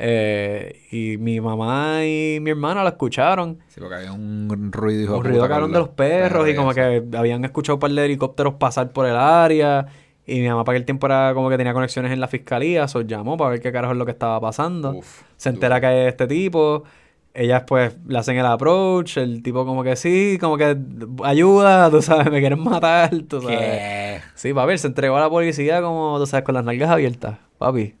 Eh, 0.00 0.82
y 0.92 1.16
mi 1.18 1.40
mamá 1.40 2.04
y 2.04 2.38
mi 2.40 2.50
hermana 2.50 2.82
lo 2.82 2.88
escucharon. 2.88 3.58
Sí, 3.68 3.80
porque 3.80 3.96
había 3.96 4.12
un 4.12 4.70
ruido 4.72 5.18
Un 5.18 5.24
ruido 5.24 5.48
cabrón 5.48 5.72
de 5.72 5.78
los 5.80 5.88
perros 5.88 6.48
y 6.48 6.54
como 6.54 6.70
eso. 6.70 6.76
que 7.10 7.16
habían 7.16 7.44
escuchado 7.44 7.76
un 7.76 7.80
par 7.80 7.90
de 7.90 8.04
helicópteros 8.04 8.54
pasar 8.54 8.92
por 8.92 9.06
el 9.06 9.16
área. 9.16 9.86
Y 10.28 10.40
mi 10.40 10.48
mamá 10.48 10.62
para 10.62 10.76
aquel 10.76 10.84
tiempo 10.84 11.06
era 11.06 11.32
como 11.32 11.48
que 11.48 11.56
tenía 11.56 11.72
conexiones 11.72 12.12
en 12.12 12.20
la 12.20 12.28
fiscalía, 12.28 12.86
so 12.86 13.00
llamó 13.00 13.38
para 13.38 13.50
ver 13.52 13.60
qué 13.60 13.72
carajo 13.72 13.94
es 13.94 13.98
lo 13.98 14.04
que 14.04 14.10
estaba 14.12 14.38
pasando. 14.38 14.90
Uf, 14.90 15.22
Se 15.38 15.48
entera 15.48 15.80
que 15.80 16.02
es 16.02 16.08
este 16.08 16.26
tipo. 16.26 16.84
Ellas 17.32 17.62
pues 17.66 17.96
le 18.06 18.18
hacen 18.18 18.36
el 18.36 18.44
approach, 18.44 19.16
el 19.16 19.42
tipo 19.42 19.64
como 19.64 19.82
que 19.82 19.96
sí, 19.96 20.36
como 20.38 20.58
que 20.58 20.76
ayuda, 21.24 21.90
tú 21.90 22.02
sabes, 22.02 22.30
me 22.30 22.40
quieren 22.40 22.60
matar, 22.60 23.10
tú 23.26 23.40
sabes. 23.40 23.58
¿Qué? 23.58 24.20
Sí, 24.34 24.52
papi, 24.52 24.76
se 24.76 24.88
entregó 24.88 25.16
a 25.16 25.20
la 25.20 25.30
policía 25.30 25.80
como, 25.80 26.18
tú 26.18 26.26
sabes, 26.26 26.44
con 26.44 26.54
las 26.54 26.64
nalgas 26.64 26.90
abiertas. 26.90 27.38
Papi, 27.56 27.94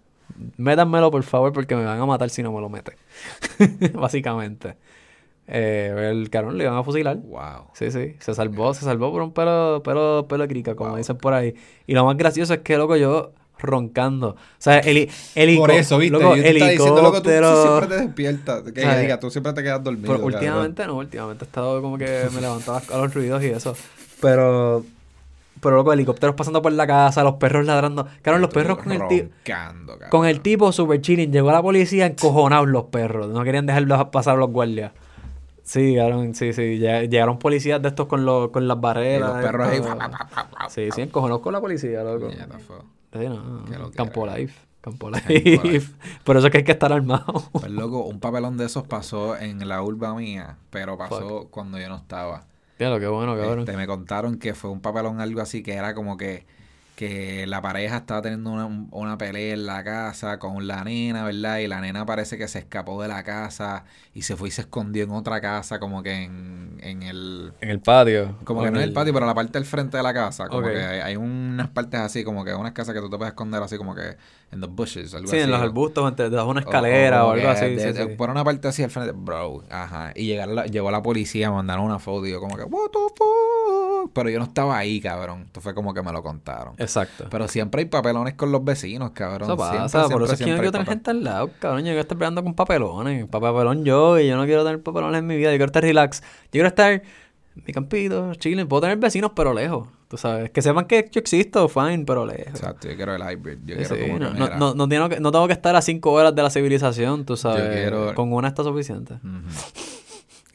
métanmelo 0.58 1.10
por 1.10 1.22
favor 1.22 1.52
porque 1.54 1.76
me 1.76 1.84
van 1.84 1.98
a 1.98 2.04
matar 2.04 2.28
si 2.28 2.42
no 2.42 2.52
me 2.52 2.60
lo 2.60 2.68
mete. 2.68 2.92
Básicamente. 3.94 4.74
Eh, 5.50 6.10
el 6.10 6.28
carón 6.30 6.58
le 6.58 6.64
iban 6.64 6.76
a 6.76 6.82
fusilar. 6.84 7.16
Wow. 7.16 7.68
Sí, 7.72 7.90
sí, 7.90 8.16
se 8.20 8.34
salvó, 8.34 8.74
se 8.74 8.84
salvó 8.84 9.10
por 9.10 9.22
un 9.22 9.32
pelo, 9.32 9.82
pelo, 9.82 10.26
pelo 10.28 10.46
crica, 10.46 10.74
como 10.74 10.90
Wow. 10.90 10.98
dicen 10.98 11.16
por 11.16 11.32
ahí. 11.32 11.54
Y 11.86 11.94
lo 11.94 12.04
más 12.04 12.16
gracioso 12.18 12.52
es 12.54 12.60
que, 12.60 12.76
loco, 12.76 12.96
yo 12.96 13.32
roncando. 13.58 14.28
O 14.30 14.36
sea, 14.58 14.78
heli 14.80 15.08
helico- 15.34 15.62
Por 15.62 15.70
eso, 15.72 15.98
viste. 15.98 16.12
loco, 16.18 16.36
yo 16.36 16.42
te 16.42 16.50
estaba 16.50 16.70
diciendo, 16.70 17.02
loco, 17.02 17.16
tú, 17.16 17.22
tú 17.24 17.30
helicóptero. 17.30 17.62
siempre 17.78 17.96
te 17.96 18.02
despiertas. 18.04 18.62
Que 18.72 18.82
¿Sabes? 18.82 19.00
diga, 19.00 19.18
tú 19.20 19.30
siempre 19.30 19.52
te 19.54 19.62
quedas 19.62 19.82
dormido. 19.82 20.06
Pero 20.06 20.18
cabrón. 20.18 20.34
últimamente 20.34 20.86
no, 20.86 20.96
últimamente 20.96 21.44
he 21.44 21.46
estado 21.46 21.80
como 21.82 21.96
que 21.98 22.28
me 22.34 22.40
levantaba 22.40 22.82
a 22.92 22.98
los 22.98 23.14
ruidos 23.14 23.42
y 23.42 23.46
eso. 23.46 23.74
Pero, 24.20 24.84
pero 25.60 25.76
loco, 25.76 25.92
helicópteros 25.92 26.36
pasando 26.36 26.62
por 26.62 26.72
la 26.72 26.86
casa, 26.86 27.24
los 27.24 27.34
perros 27.34 27.64
ladrando. 27.66 28.06
Claro, 28.22 28.38
los 28.38 28.50
perros 28.50 28.78
con 28.78 28.92
el, 28.92 29.06
ti- 29.08 29.22
roncando, 29.22 29.92
cabrón. 29.94 30.10
con 30.10 30.26
el 30.26 30.40
tipo 30.40 30.70
super 30.72 31.00
chilling. 31.00 31.32
Llegó 31.32 31.50
la 31.50 31.62
policía 31.62 32.06
encojonados 32.06 32.68
los 32.68 32.84
perros. 32.84 33.28
No 33.28 33.42
querían 33.44 33.66
dejarlos 33.66 34.04
pasar 34.12 34.34
a 34.36 34.38
los 34.38 34.50
guardias. 34.50 34.92
Sí, 35.68 35.94
cabrón, 35.96 36.34
sí, 36.34 36.54
sí. 36.54 36.78
Lle- 36.80 37.08
Llegaron 37.10 37.38
policías 37.38 37.82
de 37.82 37.88
estos 37.88 38.06
con, 38.06 38.24
los 38.24 38.48
con 38.50 38.66
las 38.66 38.78
Y 38.78 38.80
barreras. 38.80 39.34
los 39.34 39.42
perros 39.44 39.68
ahí. 39.68 39.80
Sí, 40.70 40.88
sí, 40.94 41.02
encojonados 41.02 41.42
con 41.42 41.52
la 41.52 41.60
policía, 41.60 42.02
loco. 42.02 42.30
Fue. 42.66 42.76
Sí, 43.20 43.28
no, 43.28 43.36
loquera, 43.36 43.84
Campo. 43.94 44.26
Life. 44.26 44.58
Campo 44.80 45.10
Life. 45.10 45.28
Life. 45.64 45.92
Por 46.24 46.38
eso 46.38 46.46
es 46.46 46.52
que 46.52 46.58
hay 46.58 46.64
que 46.64 46.72
estar 46.72 46.90
armado. 46.90 47.26
Pues 47.52 47.70
loco, 47.70 48.04
un 48.04 48.18
papelón 48.18 48.56
de 48.56 48.64
esos 48.64 48.84
pasó 48.86 49.36
en 49.36 49.66
la 49.68 49.82
urba 49.82 50.14
mía, 50.14 50.56
pero 50.70 50.96
pasó 50.96 51.48
cuando 51.50 51.78
yo 51.78 51.88
no 51.90 51.96
estaba. 51.96 52.44
Claro, 52.78 52.98
qué 52.98 53.06
bueno, 53.08 53.36
cabrón. 53.36 53.60
Este, 53.60 53.76
me 53.76 53.86
contaron 53.86 54.38
que 54.38 54.54
fue 54.54 54.70
un 54.70 54.80
papelón 54.80 55.20
algo 55.20 55.42
así 55.42 55.62
que 55.62 55.74
era 55.74 55.94
como 55.94 56.16
que 56.16 56.46
que 56.98 57.46
la 57.46 57.62
pareja 57.62 57.98
estaba 57.98 58.22
teniendo 58.22 58.50
una, 58.50 58.66
una 58.90 59.16
pelea 59.18 59.54
en 59.54 59.66
la 59.66 59.84
casa 59.84 60.40
con 60.40 60.66
la 60.66 60.82
nena, 60.82 61.22
¿verdad? 61.22 61.58
Y 61.58 61.68
la 61.68 61.80
nena 61.80 62.04
parece 62.04 62.36
que 62.36 62.48
se 62.48 62.58
escapó 62.58 63.00
de 63.00 63.06
la 63.06 63.22
casa 63.22 63.84
y 64.14 64.22
se 64.22 64.34
fue 64.34 64.48
y 64.48 64.50
se 64.50 64.62
escondió 64.62 65.04
en 65.04 65.12
otra 65.12 65.40
casa, 65.40 65.78
como 65.78 66.02
que 66.02 66.24
en, 66.24 66.76
en 66.82 67.04
el... 67.04 67.52
En 67.60 67.70
el 67.70 67.78
patio. 67.78 68.34
Como 68.42 68.64
que 68.64 68.72
no 68.72 68.78
en 68.78 68.82
el 68.82 68.92
patio, 68.92 69.14
pero 69.14 69.26
la 69.26 69.34
parte 69.34 69.52
del 69.60 69.64
frente 69.64 69.96
de 69.96 70.02
la 70.02 70.12
casa. 70.12 70.48
Como 70.48 70.66
que 70.66 70.76
hay, 70.76 70.98
hay 70.98 71.14
unas 71.16 71.68
partes 71.68 72.00
así, 72.00 72.24
como 72.24 72.44
que 72.44 72.52
unas 72.52 72.72
casas 72.72 72.94
que 72.96 73.00
tú 73.00 73.08
te 73.08 73.16
puedes 73.16 73.30
esconder 73.30 73.62
así 73.62 73.76
como 73.78 73.94
que 73.94 74.16
en 74.50 74.60
los 74.60 74.68
bushes, 74.74 75.14
algo 75.14 75.28
Sí, 75.28 75.36
así. 75.36 75.44
en 75.44 75.52
los 75.52 75.60
arbustos, 75.60 76.08
entre- 76.08 76.26
una 76.42 76.60
escalera 76.62 77.26
o, 77.26 77.30
algo 77.30 77.48
así. 77.48 77.66
de- 77.76 77.78
sí, 77.78 77.92
de- 77.92 78.08
sí. 78.08 78.14
Por 78.16 78.28
una 78.30 78.42
parte 78.42 78.66
así 78.66 78.82
al 78.82 78.90
frente, 78.90 79.12
bro, 79.12 79.62
ajá. 79.70 80.10
Y 80.16 80.26
llegar 80.26 80.48
la- 80.48 80.66
llegó 80.66 80.90
la 80.90 81.00
policía, 81.00 81.52
mandaron 81.52 81.84
una 81.84 82.00
foto 82.00 82.26
y 82.26 82.32
yo 82.32 82.40
como 82.40 82.56
que, 82.56 82.64
what 82.64 82.90
the 82.90 82.98
fuck. 83.16 83.87
Pero 84.12 84.30
yo 84.30 84.38
no 84.38 84.44
estaba 84.44 84.76
ahí, 84.78 85.00
cabrón. 85.00 85.42
Esto 85.46 85.60
fue 85.60 85.74
como 85.74 85.92
que 85.94 86.02
me 86.02 86.12
lo 86.12 86.22
contaron. 86.22 86.74
Exacto. 86.78 87.26
Pero 87.30 87.48
siempre 87.48 87.80
hay 87.82 87.86
papelones 87.86 88.34
con 88.34 88.50
los 88.52 88.64
vecinos, 88.64 89.10
cabrón. 89.12 89.42
Eso 89.48 89.56
pasa, 89.56 89.88
Siempre, 89.88 90.00
por 90.00 90.08
siempre, 90.08 90.24
eso 90.24 90.32
es 90.34 90.38
que 90.38 90.44
yo 90.46 90.50
no 90.52 90.58
quiero 90.60 90.72
tener 90.72 90.88
gente 90.88 91.10
al 91.10 91.24
lado, 91.24 91.50
cabrón. 91.58 91.80
Yo 91.80 91.84
quiero 91.86 92.00
estar 92.00 92.18
peleando 92.18 92.42
con 92.44 92.54
papelones. 92.54 93.26
Pa- 93.26 93.40
Papelón 93.40 93.84
yo, 93.84 94.18
y 94.18 94.26
yo 94.28 94.36
no 94.36 94.44
quiero 94.44 94.64
tener 94.64 94.82
papelones 94.82 95.18
en 95.18 95.26
mi 95.26 95.36
vida. 95.36 95.50
Yo 95.50 95.56
quiero 95.56 95.66
estar 95.66 95.82
relax. 95.82 96.20
Yo 96.20 96.50
quiero 96.52 96.68
estar 96.68 96.92
en 96.92 97.02
mi 97.66 97.72
campito, 97.72 98.34
chile. 98.36 98.64
Puedo 98.66 98.82
tener 98.82 98.98
vecinos, 98.98 99.32
pero 99.34 99.52
lejos. 99.52 99.88
Tú 100.08 100.16
sabes. 100.16 100.50
Que 100.50 100.62
sepan 100.62 100.86
que 100.86 101.06
yo 101.12 101.20
existo, 101.20 101.68
fine, 101.68 102.04
pero 102.06 102.24
lejos. 102.24 102.46
Exacto, 102.46 102.88
yo 102.88 102.96
quiero 102.96 103.14
el 103.14 103.20
hybrid. 103.22 103.58
Yo 103.66 103.76
Sí, 103.76 103.84
quiero 103.84 103.96
sí, 103.96 104.12
no, 104.12 104.30
no, 104.32 104.48
no, 104.56 104.74
no 104.74 104.88
tengo 104.88 105.08
que, 105.10 105.20
no 105.20 105.30
tengo 105.32 105.46
que 105.46 105.52
estar 105.52 105.76
a 105.76 105.82
cinco 105.82 106.12
horas 106.12 106.34
de 106.34 106.42
la 106.42 106.48
civilización, 106.48 107.26
tú 107.26 107.36
sabes. 107.36 107.68
quiero- 107.74 108.14
Con 108.14 108.32
una 108.32 108.48
está 108.48 108.62
suficiente. 108.64 109.14
ujú. 109.14 109.24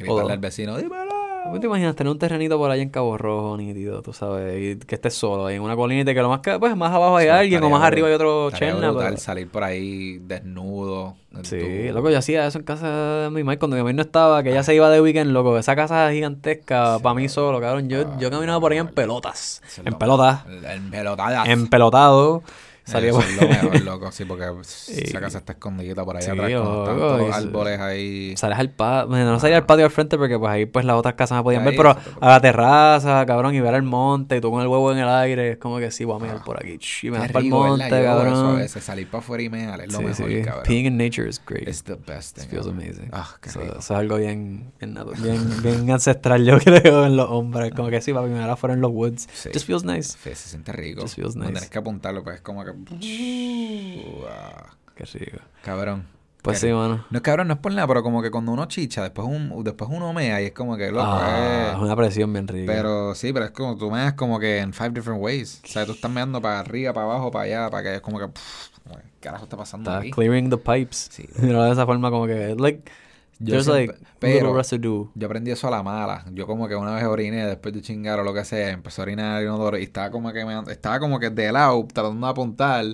O 0.10 0.16
Gritarle 0.16 0.34
al 0.34 0.40
vecino, 0.40 0.76
dímelo. 0.78 1.13
¿Cómo 1.44 1.60
te 1.60 1.68
imaginas 1.68 1.96
tener 1.96 2.10
un 2.12 2.18
terrenito 2.18 2.58
por 2.58 2.72
ahí 2.72 2.82
en 2.82 2.90
Cabo 2.90 3.18
Rojo, 3.18 3.58
nítido, 3.58 4.02
tú 4.02 4.12
sabes? 4.14 4.60
Y 4.60 4.86
que 4.86 4.96
estés 4.96 5.14
solo 5.14 5.46
ahí 5.46 5.56
en 5.58 5.62
una 5.62 5.76
colina 5.76 6.10
y 6.10 6.14
que 6.16 6.22
lo 6.22 6.30
más 6.30 6.40
que, 6.40 6.58
pues, 6.58 6.76
más 6.76 6.92
abajo 6.92 7.18
hay 7.18 7.28
alguien 7.28 7.62
o 7.64 7.70
más 7.70 7.84
arriba 7.84 8.08
hay 8.08 8.14
otro 8.14 8.50
cherna. 8.52 8.92
pero- 8.94 9.18
salir 9.18 9.48
por 9.50 9.64
ahí 9.64 10.18
desnudo. 10.20 11.16
Sí, 11.44 11.90
loco, 11.92 12.10
yo 12.10 12.18
hacía 12.18 12.48
eso 12.48 12.60
en 12.60 12.64
casa 12.64 13.24
de 13.24 13.30
mi 13.30 13.44
mamá 13.44 13.58
cuando 13.58 13.76
mi 13.76 13.82
mamá 13.84 13.94
no 13.94 14.02
estaba, 14.04 14.42
que 14.42 14.52
ella 14.52 14.64
se 14.64 14.74
iba 14.74 14.90
de 14.90 15.02
weekend, 15.02 15.32
loco. 15.32 15.58
Esa 15.58 15.76
casa 15.76 16.12
gigantesca 16.12 16.98
para 17.04 17.16
mí 17.16 17.28
solo, 17.28 17.60
cabrón. 17.60 17.90
Yo, 17.90 18.18
yo 18.20 18.30
caminaba 18.32 18.60
por 18.60 18.72
ahí 18.72 18.78
en 18.78 18.88
pelotas. 18.88 19.62
En 19.78 19.92
lo- 19.92 20.00
pelotas. 20.00 20.42
En 20.48 20.92
pelotadas. 20.92 21.48
En 21.50 21.68
pelotado. 21.68 22.44
Salía 22.86 23.12
Eso 23.12 23.20
por 23.20 23.30
es 23.30 23.36
lo 23.42 23.48
mejor, 23.48 23.82
loco, 23.84 24.12
sí, 24.12 24.26
porque 24.26 24.44
esa 24.70 25.20
casa 25.22 25.38
está 25.38 25.54
escondidita 25.54 26.04
por 26.04 26.18
ahí 26.18 26.24
Sí, 26.24 26.32
atrás 26.32 26.52
con 26.52 26.64
loco, 26.66 26.84
tantos 26.86 27.22
y- 27.30 27.32
árboles 27.32 27.80
ahí. 27.80 28.34
Sales 28.36 28.60
al 28.60 28.72
patio, 28.72 29.08
bueno, 29.08 29.32
no 29.32 29.40
salía 29.40 29.56
al 29.56 29.66
patio 29.66 29.86
al 29.86 29.92
frente 29.92 30.18
porque 30.18 30.38
pues 30.38 30.52
ahí 30.52 30.66
pues 30.66 30.84
las 30.84 30.98
otras 30.98 31.14
casas 31.14 31.38
me 31.38 31.44
podían 31.44 31.62
Ahí, 31.62 31.68
ver, 31.70 31.78
pero 31.78 31.96
a 32.20 32.28
la 32.30 32.42
terraza, 32.42 33.26
cabrón, 33.26 33.56
y 33.56 33.62
ver 33.62 33.74
el 33.76 33.84
monte, 33.84 34.36
y 34.36 34.42
tú 34.42 34.52
con 34.52 34.62
el 34.62 34.68
huevo 34.68 34.92
en 34.92 34.98
el 34.98 35.08
aire, 35.08 35.52
es 35.52 35.58
como 35.60 35.78
que 35.80 35.92
sí, 35.92 36.04
voy 36.04 36.18
a 36.18 36.20
mirar 36.20 36.44
por 36.44 36.58
aquí, 36.58 36.78
y 37.04 37.10
me 37.10 37.20
das 37.20 37.32
para 37.32 37.46
el 37.46 37.50
monte, 37.52 37.86
hago 37.86 37.96
eso 37.96 38.10
a 38.10 38.34
cabrón. 38.34 38.56
veces, 38.58 38.84
salir 38.84 39.08
para 39.08 39.20
afuera 39.24 39.44
y 39.44 39.50
mear 39.50 39.80
es 39.80 39.92
lo 39.94 40.00
Sí, 40.00 40.04
mejor, 40.06 40.28
sí. 40.30 40.42
cabrón. 40.42 40.64
Being 40.68 40.86
in 40.86 40.98
nature 40.98 41.30
is 41.30 41.42
great. 41.46 41.68
It's 41.68 41.84
the 41.84 41.96
best 41.96 42.38
It 42.38 42.42
thing. 42.44 42.50
feels 42.50 42.68
ever. 42.68 42.84
amazing. 42.84 43.10
Ah, 43.14 43.30
qué 43.42 43.48
Eso, 43.50 43.62
es 43.80 43.92
algo 43.92 44.18
bien, 44.18 44.74
bien, 44.82 44.98
bien, 45.22 45.62
bien 45.64 45.90
ancestral, 45.92 46.44
yo 46.46 46.58
creo, 46.64 47.06
en 47.06 47.16
los 47.16 47.30
hombres. 47.30 47.72
Como 47.74 47.90
que 47.90 48.02
sí, 48.02 48.12
para 48.12 48.26
primera 48.26 48.52
afuera 48.52 48.74
en 48.74 48.82
los 48.82 48.92
woods. 48.92 49.30
Just 49.54 49.66
feels 49.66 49.86
nice. 49.86 50.18
Se 50.22 50.36
siente 50.36 50.74
rico. 50.74 51.02
Just 51.04 51.16
feels 51.16 51.38
No 51.38 51.44
nice. 51.46 51.54
tienes 51.54 51.70
que 51.70 51.78
apuntarlo, 51.80 52.24
pues 52.26 52.36
es 52.36 52.42
como 52.42 52.66
que. 52.66 52.73
Uah, 52.82 54.76
Qué 54.96 55.06
rico. 55.06 55.38
cabrón. 55.62 56.08
Pues 56.42 56.60
sí, 56.60 56.68
mano. 56.74 57.06
No 57.10 57.18
es 57.20 57.22
cabrón, 57.24 57.48
no 57.48 57.54
es 57.54 57.60
por 57.62 57.72
nada, 57.72 57.88
pero 57.88 58.04
como 58.04 58.22
que 58.22 58.30
cuando 58.30 58.52
uno 58.52 58.66
chicha, 58.66 59.02
después, 59.02 59.26
un, 59.26 59.64
después 59.64 59.90
uno 59.90 60.12
mea 60.12 60.42
y 60.42 60.48
es 60.48 60.52
como 60.52 60.76
que 60.76 60.92
loco. 60.92 61.06
Ah, 61.08 61.70
eh. 61.70 61.72
es 61.74 61.82
una 61.82 61.96
presión 61.96 62.34
bien 62.34 62.50
rica. 62.50 62.70
Pero 62.70 63.16
sí, 63.16 63.32
pero 63.32 63.46
es 63.46 63.52
como 63.52 63.78
tú 63.78 63.90
meas 63.90 64.14
como 64.14 64.40
que 64.40 64.60
en 64.60 64.74
five 64.74 64.90
different 64.90 65.22
ways. 65.22 65.62
O 65.64 65.68
sea, 65.68 65.86
tú 65.86 65.94
estás 65.94 66.12
meando 66.12 66.42
para 66.42 66.60
arriba, 66.60 66.92
para 66.92 67.06
abajo, 67.06 67.32
para 67.32 67.46
allá, 67.46 67.70
para 67.70 67.84
que 67.84 67.96
es 67.96 68.02
como 68.02 68.20
que. 68.20 68.28
pff, 68.28 68.70
¿Qué 68.90 69.30
carajo 69.30 69.46
está 69.46 69.56
pasando 69.56 69.90
Está 69.90 70.02
aquí? 70.02 70.12
clearing 70.12 70.50
the 70.50 70.58
pipes. 70.58 71.08
Sí. 71.12 71.30
De 71.38 71.72
esa 71.72 71.86
forma 71.86 72.12
como 72.12 72.28
que, 72.28 72.56
like, 72.60 72.92
Yo 73.40 73.52
there's 73.54 73.66
siempre- 73.66 73.88
like 73.88 74.06
pero- 74.20 74.56
residue. 74.56 75.10
Yo 75.16 75.26
aprendí 75.28 75.52
eso 75.52 75.68
a 75.68 75.72
la 75.72 75.84
mala. 75.84 76.26
Yo 76.32 76.46
como 76.48 76.68
que 76.68 76.76
una 76.76 76.96
vez 76.96 77.04
oriné 77.04 77.46
después 77.46 77.74
de 77.74 77.82
chingar 77.82 78.20
o 78.20 78.24
lo 78.24 78.34
que 78.34 78.46
sea, 78.46 78.70
empecé 78.70 79.02
a 79.02 79.04
orinar 79.04 79.42
el 79.42 79.48
inodoro 79.48 79.78
y 79.78 79.84
estaba 79.84 80.12
como 80.12 80.32
que 80.32 80.46
me, 80.46 80.58
estaba 80.72 81.00
como 81.00 81.20
que 81.20 81.30
de 81.30 81.52
lado 81.52 81.86
tratando 81.92 82.26
de 82.26 82.32
apuntar 82.32 82.86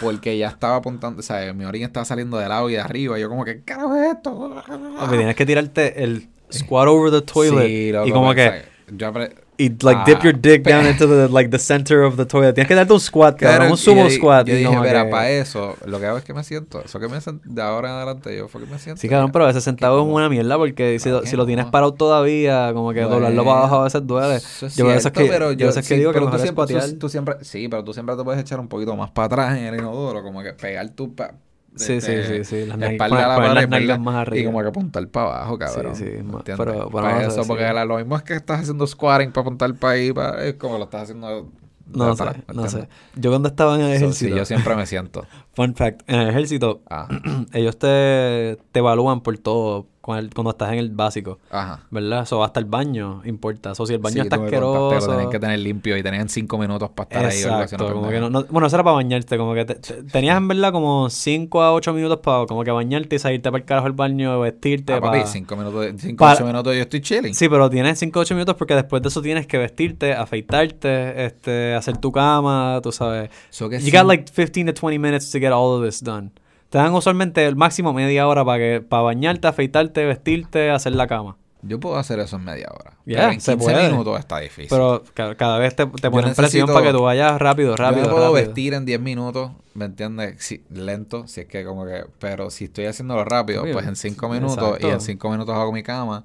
porque 0.00 0.36
ya 0.36 0.48
estaba 0.48 0.76
apuntando, 0.76 1.20
o 1.20 1.22
sea, 1.22 1.52
mi 1.54 1.64
orina 1.64 1.86
estaba 1.86 2.04
saliendo 2.04 2.36
de 2.36 2.48
lado 2.48 2.68
y 2.68 2.74
de 2.74 2.80
arriba. 2.80 3.16
Y 3.18 3.22
yo 3.22 3.28
como 3.28 3.44
que, 3.44 3.56
¿qué 3.58 3.62
carajo 3.64 3.94
es 3.96 4.14
esto? 4.14 4.62
Tienes 5.10 5.36
que 5.36 5.46
tirarte 5.46 6.02
el 6.02 6.28
squat 6.52 6.88
over 6.88 7.10
the 7.10 7.22
toilet. 7.22 7.66
Sí, 7.66 7.92
loco, 7.92 8.08
y 8.08 8.12
como 8.12 8.26
pues, 8.34 8.50
que, 8.50 8.96
yo 8.96 9.12
y 9.56 9.68
like 9.84 10.02
dip 10.04 10.18
Ah, 10.20 10.24
your 10.24 10.32
dick 10.40 10.62
down 10.64 10.84
into 10.86 11.06
the, 11.06 11.28
like, 11.32 11.48
the 11.50 11.58
center 11.58 12.02
of 12.02 12.16
the 12.16 12.26
toilet. 12.26 12.54
Tienes 12.54 12.66
que 12.68 12.74
darte 12.74 12.92
un 12.92 13.00
squat, 13.00 13.36
cabrón. 13.38 13.56
Claro, 13.58 13.70
un 13.72 13.76
sumo 13.78 14.08
yo 14.08 14.10
squat. 14.10 14.46
Yo 14.48 14.54
y 14.54 14.58
dije, 14.58 14.70
mira, 14.80 15.04
que- 15.04 15.10
para 15.10 15.30
eso, 15.30 15.76
lo 15.86 16.00
que 16.00 16.06
hago 16.06 16.18
es 16.18 16.24
que 16.24 16.34
me 16.34 16.42
siento. 16.42 16.82
Eso 16.84 16.98
que 16.98 17.08
me 17.08 17.20
siento 17.20 17.42
de 17.48 17.62
ahora 17.62 17.88
en 17.90 17.94
adelante, 17.94 18.36
yo 18.36 18.48
fue 18.48 18.62
que 18.62 18.66
me 18.66 18.78
siento. 18.78 19.00
Sí, 19.00 19.08
cabrón, 19.08 19.30
pero 19.32 19.44
a 19.44 19.48
veces 19.48 19.62
sentado 19.62 20.00
es 20.00 20.06
una 20.12 20.28
mierda 20.28 20.56
porque 20.58 20.98
si, 20.98 21.08
que 21.10 21.26
si 21.26 21.36
lo 21.36 21.42
no. 21.42 21.46
tienes 21.46 21.66
parado 21.66 21.94
todavía, 21.94 22.72
como 22.74 22.92
que 22.92 23.00
Bueno, 23.00 23.14
doblarlo 23.16 23.44
para 23.44 23.58
abajo 23.58 23.76
a 23.76 23.84
veces 23.84 24.06
duele. 24.06 24.36
Eso 24.36 24.66
es 24.66 24.74
yo 24.76 24.86
cierto, 24.90 25.12
que, 25.12 25.28
pero 25.28 25.52
yo 25.52 25.66
a 25.66 25.68
veces 25.68 25.86
que 25.86 25.94
sí, 25.94 25.98
digo 26.00 26.12
que 26.12 26.18
pero 26.18 26.30
tú 26.30 26.38
siempre, 26.38 26.66
tú, 26.66 26.98
tú 26.98 27.08
siempre, 27.08 27.36
sí, 27.42 27.68
pero 27.68 27.84
tú 27.84 27.92
siempre 27.92 28.16
te 28.16 28.24
puedes 28.24 28.40
echar 28.40 28.58
un 28.60 28.68
poquito 28.68 28.96
más 28.96 29.10
para 29.12 29.26
atrás 29.26 29.56
en 29.58 29.64
el 29.66 29.74
inodoro, 29.76 30.22
como 30.22 30.42
que 30.42 30.52
pegar 30.52 30.88
tu 30.90 31.14
pa, 31.14 31.32
Sí, 31.76 32.00
sí, 32.00 32.12
sí, 32.24 32.44
sí, 32.44 32.66
las 32.66 32.78
espalda 32.92 33.34
a 33.34 33.38
la 33.38 33.54
las 33.54 33.68
nalgas 33.68 33.98
más 34.00 34.14
arriba. 34.14 34.42
Y 34.42 34.44
como 34.46 34.60
que 34.62 34.68
apuntar 34.68 35.08
para 35.08 35.26
abajo, 35.26 35.58
cabrón. 35.58 35.96
sí, 35.96 36.04
¿entiendes? 36.04 36.56
pero- 36.56 36.72
pero 36.72 36.90
Para 36.90 37.20
sé, 37.20 37.26
eso, 37.40 37.48
porque 37.48 37.66
sí. 37.68 37.86
lo 37.86 37.96
mismo 37.96 38.16
es 38.16 38.22
que 38.22 38.34
estás 38.34 38.60
haciendo 38.60 38.86
squatting 38.86 39.32
para 39.32 39.40
apuntar 39.42 39.74
para 39.74 39.92
ahí, 39.94 40.12
para, 40.12 40.44
es 40.44 40.54
como 40.54 40.78
lo 40.78 40.84
estás 40.84 41.02
haciendo 41.02 41.50
No 41.86 42.16
sé, 42.16 42.24
no 42.54 42.68
sé. 42.68 42.88
Yo 43.16 43.30
cuando 43.30 43.48
estaba 43.48 43.74
en 43.74 43.82
el 43.82 43.92
ejército, 43.92 44.30
sí, 44.30 44.38
yo 44.38 44.44
siempre 44.44 44.74
me 44.76 44.86
siento. 44.86 45.26
fun 45.54 45.74
fact, 45.74 46.02
en 46.08 46.20
el 46.20 46.28
ejército, 46.28 46.82
Ah, 46.88 47.08
ellos 47.52 47.76
te, 47.78 48.56
te 48.72 48.78
evalúan 48.78 49.20
por 49.22 49.36
todo 49.38 49.86
cuando 50.04 50.50
estás 50.50 50.72
en 50.72 50.78
el 50.78 50.90
básico, 50.90 51.38
ajá. 51.50 51.80
¿verdad? 51.90 52.22
Eso 52.24 52.44
hasta 52.44 52.60
el 52.60 52.66
baño 52.66 53.22
importa. 53.24 53.72
Eso 53.72 53.86
si 53.86 53.94
el 53.94 53.98
baño 54.00 54.14
Sí, 54.14 54.20
está 54.20 54.36
contaste, 54.36 54.60
Lo 54.60 54.84
asqueroso. 54.86 55.10
tenían 55.12 55.30
que 55.30 55.38
tener 55.40 55.58
limpio 55.58 55.96
y 55.96 56.02
tenían 56.02 56.28
cinco 56.28 56.58
minutos 56.58 56.90
para 56.90 57.08
estar 57.08 57.24
ahí. 57.26 57.38
Exacto, 57.38 57.76
como 57.92 58.02
que 58.08 58.14
pendeja. 58.14 58.20
no, 58.20 58.30
no- 58.30 58.46
bueno, 58.50 58.66
eso 58.66 58.76
era 58.76 58.84
para 58.84 58.94
bañarte, 58.96 59.36
como 59.38 59.54
que 59.54 59.64
te- 59.64 59.74
te- 59.76 60.02
tenías 60.04 60.36
en 60.36 60.48
verdad 60.48 60.72
como 60.72 61.08
5 61.10 61.62
a 61.62 61.72
8 61.72 61.92
minutos 61.94 62.18
para 62.22 62.44
como 62.46 62.62
que 62.64 62.70
bañarte 62.70 63.16
y 63.16 63.18
salirte 63.18 63.50
para 63.50 63.60
el 63.62 63.64
carajo 63.66 63.86
al 63.86 63.92
baño, 63.94 64.38
vestirte, 64.40 64.92
Ah, 64.94 65.00
papi, 65.00 65.20
pa- 65.20 65.26
cinco 65.26 65.56
minutos, 65.56 65.86
cinco, 65.98 66.18
para- 66.24 66.34
ocho 66.36 66.44
minutos 66.46 66.74
yo 66.76 66.82
estoy 66.82 67.00
chilling. 67.00 67.34
Sí, 67.34 67.48
pero 67.48 67.70
tienes 67.70 67.98
5 67.98 68.18
o 68.18 68.22
8 68.22 68.34
minutos 68.34 68.54
porque 68.56 68.74
después 68.74 69.02
de 69.02 69.08
eso 69.08 69.22
tienes 69.22 69.46
que 69.46 69.58
vestirte, 69.58 70.12
afeitarte, 70.12 71.24
este, 71.24 71.74
hacer 71.74 71.96
tu 71.98 72.12
cama, 72.12 72.80
tú 72.82 72.92
sabes. 72.92 73.30
So 73.50 73.70
You 73.70 73.90
got 73.92 74.06
like 74.06 74.30
15 74.32 74.64
to 74.66 74.72
20 74.74 74.98
minutes 74.98 75.30
to 75.32 75.38
get 75.38 75.52
all 75.52 75.78
of 75.78 75.84
this 75.84 76.02
done. 76.02 76.30
Te 76.74 76.78
dan 76.78 76.92
usualmente 76.92 77.46
el 77.46 77.54
máximo 77.54 77.92
media 77.92 78.26
hora 78.26 78.44
para 78.44 78.58
que 78.58 78.80
para 78.80 79.04
bañarte, 79.04 79.46
afeitarte, 79.46 80.04
vestirte, 80.06 80.70
hacer 80.72 80.96
la 80.96 81.06
cama. 81.06 81.36
Yo 81.62 81.78
puedo 81.78 81.96
hacer 81.96 82.18
eso 82.18 82.34
en 82.34 82.42
media 82.42 82.66
hora. 82.74 82.94
Ya, 83.06 83.32
en 83.32 83.40
se 83.40 83.52
15 83.52 83.56
puede. 83.72 83.90
minutos 83.92 84.18
está 84.18 84.40
difícil. 84.40 84.66
Pero 84.70 85.04
ca- 85.14 85.36
cada 85.36 85.58
vez 85.58 85.76
te, 85.76 85.86
te 85.86 86.10
ponen 86.10 86.34
presión 86.34 86.66
para 86.66 86.84
que 86.84 86.90
tú 86.92 87.02
vayas 87.02 87.38
rápido, 87.40 87.76
rápido, 87.76 88.02
yo 88.02 88.08
me 88.08 88.12
puedo 88.14 88.32
rápido. 88.32 88.46
vestir 88.48 88.74
en 88.74 88.84
10 88.86 88.98
minutos, 89.00 89.52
¿me 89.74 89.84
entiendes? 89.84 90.60
Lento, 90.68 91.28
si 91.28 91.42
es 91.42 91.46
que 91.46 91.64
como 91.64 91.86
que... 91.86 92.06
Pero 92.18 92.50
si 92.50 92.64
estoy 92.64 92.86
haciéndolo 92.86 93.24
rápido, 93.24 93.62
pues 93.72 93.86
en 93.86 93.94
5 93.94 94.28
minutos 94.28 94.58
Exacto. 94.58 94.88
y 94.88 94.90
en 94.90 95.00
5 95.00 95.30
minutos 95.30 95.54
hago 95.54 95.70
mi 95.70 95.84
cama 95.84 96.24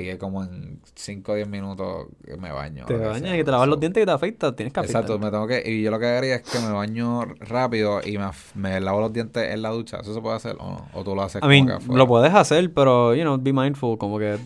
y 0.00 0.04
que 0.04 0.18
como 0.18 0.42
en 0.44 0.80
5 0.94 1.32
o 1.32 1.34
10 1.34 1.48
minutos 1.48 2.06
me 2.38 2.50
baño. 2.52 2.84
Te 2.86 2.94
que 2.94 3.00
bañas 3.06 3.36
y 3.38 3.44
te 3.44 3.50
lavas 3.50 3.68
los 3.68 3.78
dientes 3.80 4.02
y 4.02 4.06
te 4.06 4.12
afeitas, 4.12 4.54
tienes 4.56 4.72
que 4.72 4.80
afeitar. 4.80 5.02
Exacto, 5.02 5.18
me 5.18 5.30
tengo 5.30 5.46
que... 5.46 5.62
Y 5.64 5.82
yo 5.82 5.90
lo 5.90 5.98
que 5.98 6.06
haría 6.06 6.36
es 6.36 6.42
que 6.42 6.58
me 6.60 6.70
baño 6.72 7.24
rápido 7.40 8.00
y 8.04 8.18
me, 8.18 8.26
me 8.54 8.80
lavo 8.80 9.00
los 9.00 9.12
dientes 9.12 9.52
en 9.52 9.62
la 9.62 9.70
ducha. 9.70 9.98
¿Eso 10.00 10.14
se 10.14 10.20
puede 10.20 10.36
hacer 10.36 10.56
o 10.58 10.70
no? 10.70 10.88
¿O 10.94 11.02
tú 11.04 11.14
lo 11.14 11.22
haces 11.22 11.36
I 11.36 11.40
como 11.40 11.50
mean, 11.50 11.66
que 11.66 11.72
afuera? 11.72 11.98
lo 11.98 12.06
puedes 12.06 12.34
hacer, 12.34 12.72
pero, 12.72 13.14
you 13.14 13.22
know, 13.22 13.38
be 13.38 13.52
mindful, 13.52 13.98
como 13.98 14.18
que 14.18 14.36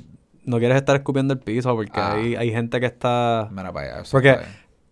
no 0.44 0.59
quieres 0.59 0.76
estar 0.76 0.96
escupiendo 0.96 1.34
el 1.34 1.40
piso 1.40 1.74
porque 1.74 1.92
Ah. 2.01 2.14
hay, 2.14 2.34
hay 2.36 2.51
gente 2.51 2.80
que 2.80 2.86
está... 2.86 3.48
Mira 3.51 3.72
para 3.72 3.98
allá. 3.98 4.03
Porque 4.11 4.36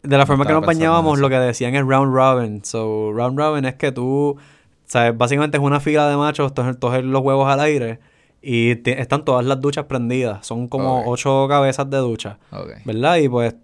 de 0.02 0.16
la 0.16 0.18
No 0.18 0.26
forma 0.26 0.44
que 0.44 0.52
estaba 0.52 0.60
nos 0.60 0.66
bañábamos, 0.66 1.18
lo 1.18 1.28
que 1.28 1.36
decían 1.38 1.74
es 1.74 1.84
round 1.84 2.14
robin. 2.14 2.64
So, 2.64 3.12
round 3.12 3.38
robin 3.38 3.64
es 3.64 3.74
que 3.74 3.90
tú, 3.92 4.36
sabes, 4.86 5.16
básicamente 5.16 5.56
es 5.56 5.62
una 5.62 5.80
fila 5.80 6.08
de 6.08 6.16
machos, 6.16 6.54
todos 6.54 7.04
los 7.04 7.22
huevos 7.22 7.48
al 7.50 7.60
aire 7.60 7.98
y 8.42 8.76
te- 8.76 9.00
están 9.00 9.24
todas 9.24 9.44
las 9.44 9.60
duchas 9.60 9.84
prendidas. 9.86 10.46
Son 10.46 10.68
como 10.68 11.04
ocho 11.10 11.46
cabezas 11.48 11.88
de 11.90 11.98
ducha, 11.98 12.38
Ok. 12.52 12.70
¿verdad? 12.84 13.16
Y 13.16 13.28
pues 13.28 13.54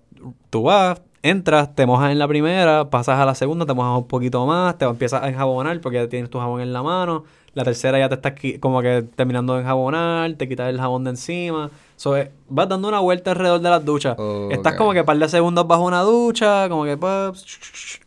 tú 0.50 0.64
vas, 0.64 1.00
entras, 1.22 1.74
te 1.74 1.86
mojas 1.86 2.10
en 2.12 2.18
la 2.18 2.28
primera, 2.28 2.90
pasas 2.90 3.18
a 3.18 3.24
la 3.24 3.34
segunda, 3.34 3.66
te 3.66 3.74
mojas 3.74 3.98
un 3.98 4.06
poquito 4.08 4.44
más, 4.46 4.76
te 4.78 4.84
empiezas 4.84 5.22
a 5.22 5.28
enjabonar 5.28 5.80
porque 5.80 5.98
ya 5.98 6.08
tienes 6.08 6.28
tu 6.30 6.38
jabón 6.38 6.60
en 6.60 6.72
la 6.72 6.82
mano. 6.82 7.24
La 7.54 7.62
tercera 7.62 7.98
ya 8.00 8.08
te 8.08 8.16
estás 8.16 8.32
como 8.60 8.82
que 8.82 9.02
terminando 9.14 9.54
de 9.54 9.60
enjabonar, 9.60 10.32
te 10.34 10.48
quitas 10.48 10.68
el 10.70 10.78
jabón 10.80 11.04
de 11.04 11.10
encima. 11.10 11.70
So, 11.96 12.16
eh, 12.16 12.32
vas 12.48 12.68
dando 12.68 12.88
una 12.88 12.98
vuelta 12.98 13.30
alrededor 13.30 13.60
de 13.60 13.70
las 13.70 13.84
duchas. 13.84 14.16
Estás 14.50 14.74
como 14.74 14.92
que 14.92 15.04
par 15.04 15.16
de 15.16 15.28
segundos 15.28 15.64
bajo 15.68 15.84
una 15.84 16.00
ducha, 16.02 16.68
como 16.68 16.84
que 16.84 16.96
pues, 16.96 17.44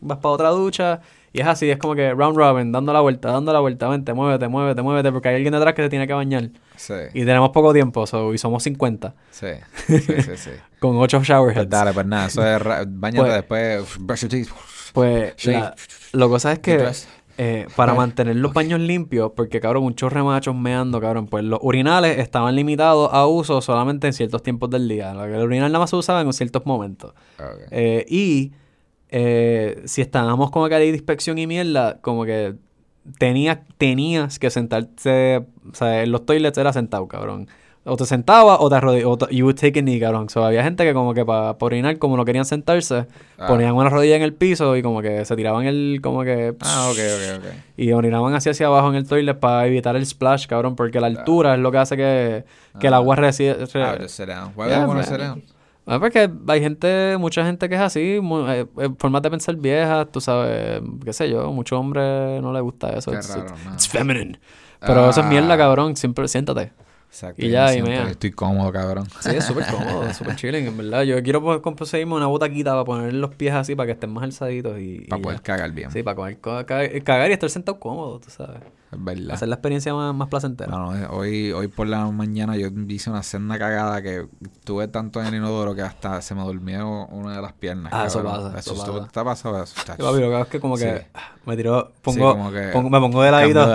vas 0.01 0.18
para 0.18 0.34
otra 0.34 0.49
ducha. 0.49 0.99
Y 1.38 1.42
es 1.42 1.48
así, 1.48 1.70
es 1.70 1.78
como 1.78 1.94
que 1.94 2.14
round 2.16 2.36
robin, 2.36 2.72
dando 2.72 2.92
la 2.94 3.00
vuelta, 3.02 3.32
dando 3.32 3.54
la 3.54 3.60
vuelta, 3.60 3.88
vente, 3.88 4.12
muévete, 4.14 4.48
muévete, 4.48 4.82
muévete, 4.82 5.12
porque 5.12 5.30
hay 5.30 5.36
alguien 5.36 5.54
detrás 5.54 5.76
que 5.76 5.84
se 5.84 5.90
tiene 5.90 6.08
que 6.08 6.14
bañar. 6.14 6.50
Sí. 6.76 6.94
Y 7.14 7.26
tenemos 7.26 7.52
poco 7.52 7.74
tiempo, 7.74 8.08
so, 8.08 8.34
y 8.34 8.40
somos 8.40 8.64
50. 8.64 9.14
Sí, 9.30 9.48
sí, 9.86 10.00
sí, 10.00 10.22
sí. 10.36 10.50
Con 10.80 10.98
ocho 10.98 11.22
shower 11.24 11.54
Pues 11.54 11.70
dale, 11.70 11.94
pues 11.94 12.08
nada, 12.08 12.26
eso 12.26 12.44
es. 12.44 12.60
Bañate 12.88 13.22
Pues- 13.22 13.34
después, 13.34 13.98
brush 14.00 14.22
your 14.22 14.30
teeth. 14.32 14.50
Pues, 14.94 15.34
Sí. 15.38 15.52
la, 15.52 15.76
lo 16.14 16.28
cosa 16.30 16.54
es 16.54 16.60
que 16.60 16.90
eh, 17.38 17.68
para 17.76 17.92
Pues, 17.94 17.98
mantener 18.08 18.36
los 18.38 18.52
baños 18.52 18.80
limpios, 18.80 19.34
porque 19.36 19.60
cabrón, 19.62 19.84
un 19.84 19.94
chorre 19.94 20.22
de 20.22 20.24
machos 20.26 20.56
meando, 20.56 21.00
cabrón, 21.00 21.28
pues 21.28 21.44
los 21.44 21.60
urinales 21.62 22.18
estaban 22.18 22.56
limitados 22.56 23.12
a 23.14 23.28
uso 23.28 23.62
solamente 23.62 24.08
en 24.08 24.14
ciertos 24.14 24.42
tiempos 24.42 24.72
del 24.72 24.88
día. 24.88 25.12
El 25.12 25.44
urinal 25.44 25.72
nada 25.72 25.84
más 25.84 25.92
se 25.92 25.98
usaba 25.98 26.22
en 26.22 26.34
ciertos 26.34 26.66
momentos. 26.66 27.14
Ok. 27.40 27.68
Eh, 27.70 28.06
y 28.10 28.54
eh, 29.10 29.82
si 29.86 30.01
estábamos 30.01 30.51
como 30.51 30.68
que 30.70 30.76
de 30.76 30.88
inspección 30.88 31.38
y 31.38 31.47
mierda, 31.47 31.97
como 32.01 32.26
que 32.26 32.55
tenías, 33.20 33.60
tenías 33.78 34.39
que 34.39 34.49
sentarte, 34.49 35.38
o 35.72 35.74
sea, 35.74 36.03
en 36.03 36.12
los 36.12 36.26
toilets 36.26 36.58
era 36.58 36.74
sentado, 36.74 37.08
cabrón. 37.08 37.47
O 37.89 37.95
te 37.95 38.05
sentabas 38.05 38.58
o 38.60 38.68
te 38.68 38.76
arrodillabas, 38.76 39.14
o 39.14 39.18
te- 39.28 39.34
you 39.34 39.45
would 39.45 39.55
take 39.55 39.80
a 39.80 39.82
knee, 39.82 39.97
cabrón. 39.97 40.28
So, 40.30 40.43
había 40.43 40.62
gente 40.62 40.84
que 40.84 40.93
como 40.93 41.14
que 41.14 41.24
para 41.24 41.55
orinar, 41.62 41.97
como 41.99 42.18
no 42.18 42.26
querían 42.26 42.43
sentarse, 42.43 43.05
Ah. 43.38 43.47
ponían 43.47 43.76
una 43.76 43.89
rodilla 43.89 44.18
en 44.18 44.24
el 44.24 44.34
piso 44.34 44.76
y 44.76 44.82
como 44.82 45.01
que 45.01 45.24
se 45.24 45.38
tiraban 45.38 45.66
el, 45.66 46.01
como 46.03 46.24
que... 46.26 46.53
Ah, 46.60 46.89
ok, 46.91 46.97
ok, 46.97 47.45
ok. 47.45 47.53
Y 47.78 47.93
orinaban 47.93 48.34
hacia 48.36 48.51
hacia 48.51 48.68
abajo 48.68 48.89
en 48.89 48.95
el 48.95 49.08
toilet 49.08 49.39
para 49.39 49.66
evitar 49.68 49.95
el 49.95 50.05
splash, 50.05 50.47
cabrón, 50.47 50.76
porque 50.76 50.99
la 50.99 51.08
altura 51.08 51.53
es 51.53 51.62
lo 51.62 51.72
que 51.72 51.78
hace 51.78 51.95
que, 51.95 52.43
que 52.78 52.88
el 52.88 52.93
Ah. 52.93 52.97
agua 52.97 53.16
reside... 53.16 53.53
re- 53.68 53.84
Ah, 53.84 53.95
just 54.01 54.18
sit 54.18 54.26
down. 54.28 54.51
Why 54.58 54.68
Yeah, 54.68 54.80
would 54.80 54.84
I 54.84 54.88
wanna 54.88 54.93
man. 54.95 55.05
sit 55.05 55.18
down? 55.18 55.43
Ah, 55.90 56.00
porque 56.00 56.30
hay 56.50 56.60
gente, 56.62 57.16
mucha 57.18 57.46
gente 57.46 57.70
que 57.70 57.76
es 57.76 57.82
así, 57.82 58.20
eh, 58.20 58.66
eh, 58.78 58.90
formas 59.00 59.22
de 59.22 59.30
pensar 59.32 59.56
viejas, 59.56 60.08
tú 60.12 60.20
sabes, 60.20 60.82
qué 61.06 61.14
sé 61.14 61.30
yo, 61.30 61.50
muchos 61.54 61.80
hombres 61.80 62.42
no 62.42 62.52
les 62.52 62.62
gusta 62.62 62.90
eso. 62.90 63.12
Qué 63.12 63.18
It's, 63.18 63.30
raro, 63.36 63.56
man. 63.64 63.74
it's 63.74 63.88
feminine. 63.88 64.40
Pero 64.82 65.10
eso 65.10 65.22
es 65.22 65.28
mierda, 65.28 65.54
Ah. 65.54 65.58
cabrón, 65.58 65.96
siempre 65.96 66.28
siéntate. 66.28 66.72
Exacto. 67.10 67.44
Y 67.44 67.50
ya, 67.50 67.74
y 67.74 67.82
mea. 67.82 68.10
Estoy 68.10 68.32
cómodo, 68.32 68.70
cabrón. 68.72 69.08
Sí, 69.22 69.30
es 69.34 69.46
súper 69.46 69.66
cómodo, 69.72 70.14
súper 70.14 70.36
chilling, 70.36 70.68
en 70.68 70.78
verdad. 70.78 71.04
Yo 71.04 71.24
quiero 71.24 71.62
conseguirme 71.62 72.16
una 72.16 72.28
botaquita 72.28 72.72
para 72.72 72.84
poner 72.84 73.14
los 73.14 73.34
pies 73.34 73.54
así 73.54 73.74
para 73.76 73.88
que 73.88 73.94
estén 73.94 74.12
más 74.12 74.26
alzaditos 74.26 74.78
y, 74.78 75.04
y 75.04 75.08
Para 75.08 75.22
poder 75.22 75.38
ya. 75.40 75.44
cagar 75.44 75.72
bien. 75.72 75.90
Sí, 75.90 76.04
para 76.04 76.36
cagar, 76.36 77.04
cagar 77.04 77.30
y 77.30 77.34
estar 77.34 77.50
sentado 77.50 77.80
cómodo, 77.80 78.20
tú 78.20 78.30
sabes. 78.30 78.60
Verdad. 78.92 79.32
Hacer 79.32 79.50
la 79.50 79.56
experiencia 79.56 79.94
más, 79.94 80.16
más 80.16 80.30
placentera. 80.30 80.72
No, 80.72 80.92
no, 80.92 80.96
eh, 80.96 81.08
hoy, 81.12 81.52
hoy 81.52 81.68
por 81.68 81.88
la 81.88 82.06
mañana 82.10 82.56
yo 82.56 82.70
hice 82.88 83.10
una 83.10 83.22
senda 83.22 83.60
cagada 83.60 84.02
que 84.02 84.28
tuve 84.64 84.88
tanto 84.88 85.20
en 85.20 85.28
el 85.28 85.36
inodoro 85.36 85.76
que 85.76 85.82
hasta 85.82 86.22
se 86.22 86.34
me 86.36 86.42
durmió 86.44 87.06
una 87.08 87.36
de 87.36 87.42
las 87.42 87.52
piernas. 87.54 87.92
Ah, 87.94 88.06
eso 88.06 88.24
pasa, 88.24 88.58
eso 88.58 88.74
estuvo- 88.76 89.00
pasa. 89.00 89.12
¿Te 89.12 89.20
ha 89.20 89.24
pasado 89.26 89.62
eso? 89.64 89.76
Sí, 89.76 89.84
papi, 89.88 90.20
lo 90.22 90.30
que 90.30 90.42
es 90.42 90.48
que 90.48 90.60
como 90.62 90.78
que 90.78 90.98
Sí. 91.00 91.06
ah, 91.16 91.32
me 91.46 91.58
tiro, 91.58 91.92
pongo, 92.02 92.32
como 92.32 92.52
que 92.52 92.70
pongo- 92.74 92.90
me 92.90 93.00
pongo 93.00 93.22
de 93.24 93.32
ladito 93.32 93.66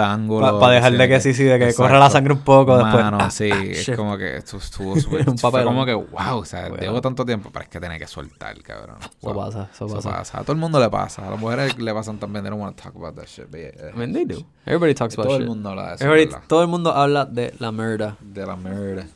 para 0.61 0.73
dejar 0.75 0.93
de 0.93 0.99
sí, 1.05 1.09
que 1.09 1.21
sí, 1.21 1.35
sí, 1.35 1.45
de 1.45 1.59
que 1.59 1.65
exacto. 1.67 1.83
corra 1.83 1.99
la 1.99 2.09
sangre 2.11 2.33
un 2.33 2.41
poco 2.41 2.79
después. 2.79 3.05
Mano, 3.05 3.19
Ah, 3.21 3.31
sí, 3.31 3.51
ah, 3.53 3.63
es 3.65 3.85
shit. 3.87 3.97
como 3.97 4.17
que 4.17 4.39
esto 4.39 4.57
estuvo 4.57 4.97
súper... 5.01 5.29
Un 5.29 5.37
fue 5.37 5.63
como 5.65 5.85
que, 5.85 5.93
wow, 5.95 6.39
o 6.39 6.45
sea, 6.47 6.69
Bueno. 6.69 6.83
llevo 6.83 7.01
tanto 7.03 7.25
tiempo, 7.27 7.51
pero 7.53 7.65
es 7.65 7.69
que 7.69 7.79
tiene 7.81 7.99
que 7.99 8.07
soltar, 8.07 8.61
cabrón. 8.63 8.97
Eso 9.01 9.11
Wow. 9.21 9.45
pasa, 9.45 9.69
eso 9.75 9.85
Eso 9.87 9.97
pasa. 9.97 10.11
pasa. 10.11 10.39
A 10.39 10.43
todo 10.43 10.53
el 10.53 10.59
mundo 10.59 10.81
le 10.81 10.89
pasa. 10.89 11.27
A 11.27 11.31
las 11.31 11.39
mujeres 11.39 11.79
le 11.79 11.93
pasan 11.93 12.19
también. 12.19 12.45
They 12.45 12.51
don't 12.51 12.63
want 12.63 12.77
to 12.77 12.83
talk 12.83 12.97
about 12.97 13.15
that 13.17 13.27
shit. 13.27 13.43
but 13.51 13.61
yeah. 13.61 13.91
I 13.95 13.99
mean, 13.99 14.13
they 14.15 14.25
do. 14.25 14.45
Everybody 14.65 14.95
talks 15.03 15.15
about 15.15 15.27
Todo 15.29 15.37
shit. 15.39 15.43
el 15.43 15.49
mundo 15.49 15.69
habla 15.71 15.89
de 15.91 15.95
eso. 15.97 16.05
Everybody- 16.05 16.47
todo 16.49 16.63
el 16.63 16.69
mundo 16.69 16.93
habla 16.93 17.25
de 17.27 17.55
la 17.59 17.73
mierda. 17.73 18.17
De 18.21 18.47
la 18.47 18.57
mierda. 18.57 19.07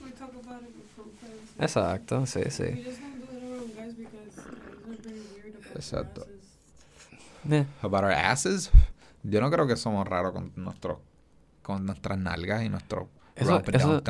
Exacto, 1.59 2.27
sí, 2.27 2.41
sí. 2.51 2.85
Exacto. 5.75 6.27
Eh, 7.51 7.65
About 7.83 8.05
our 8.05 8.13
asses. 8.13 8.71
Yo 9.23 9.41
no 9.41 9.51
creo 9.51 9.67
que 9.67 9.77
somos 9.77 10.07
raros 10.07 10.33
con 10.33 10.53
nuestros 10.57 10.99
con 11.63 11.85
nuestras 11.85 12.17
nalgas 12.19 12.63
y 12.63 12.69
nuestros 12.69 13.07
Eso- 13.35 13.61
eso-. 13.73 14.01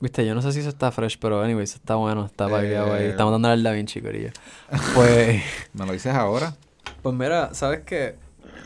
Viste, 0.00 0.24
yo 0.26 0.34
no 0.34 0.40
sé 0.42 0.52
si 0.52 0.60
eso 0.60 0.70
está 0.70 0.90
fresh, 0.90 1.18
pero 1.18 1.42
anyways, 1.42 1.74
está 1.74 1.94
bueno, 1.96 2.24
está 2.24 2.48
para 2.48 2.64
Eh. 2.66 2.78
ahí. 2.78 3.04
Estamos 3.10 3.32
dando 3.32 3.48
al 3.48 3.62
Da 3.62 3.72
Vinci, 3.72 4.00
corillo. 4.00 4.30
Pues, 4.94 5.42
¿Me 5.74 5.86
lo 5.86 5.92
dices 5.92 6.14
ahora? 6.14 6.54
pues 7.02 7.14
mira, 7.14 7.52
¿sabes 7.54 7.80
qué? 7.84 8.16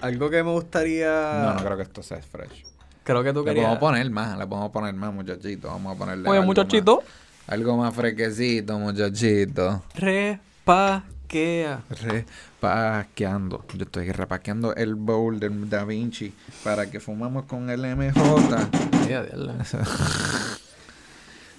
Algo 0.07 0.31
que 0.31 0.43
me 0.43 0.51
gustaría... 0.53 1.41
No, 1.43 1.55
no 1.55 1.65
creo 1.65 1.77
que 1.77 1.83
esto 1.85 2.03
sea 2.03 2.21
fresh. 2.23 2.65
Creo 3.05 3.23
que 3.23 3.33
tú 3.33 3.41
Le 3.41 3.47
querías... 3.47 3.65
podemos 3.67 3.79
poner 3.81 4.11
más, 4.11 4.39
le 4.39 4.47
podemos 4.47 4.71
poner 4.71 4.95
más, 4.95 5.13
muchachito. 5.13 5.69
Vamos 5.69 5.95
a 5.95 5.99
ponerle. 5.99 6.29
Oye, 6.29 6.39
algo 6.39 6.47
muchachito. 6.47 6.97
más- 6.97 7.05
algo 7.49 7.77
más 7.77 7.95
fresquecito, 7.95 8.77
muchachito. 8.79 9.83
Repaquea. 9.95 11.81
Repaqueando. 11.89 13.65
Yo 13.75 13.85
estoy 13.85 14.11
repaqueando 14.11 14.75
el 14.75 14.97
bowl 14.97 15.39
del 15.39 15.71
Da 15.71 15.85
Vinci 15.85 16.35
para 16.65 16.91
que 16.91 16.99
fumamos 16.99 17.45
con 17.45 17.71
el 17.71 17.83
MJ. 17.83 18.17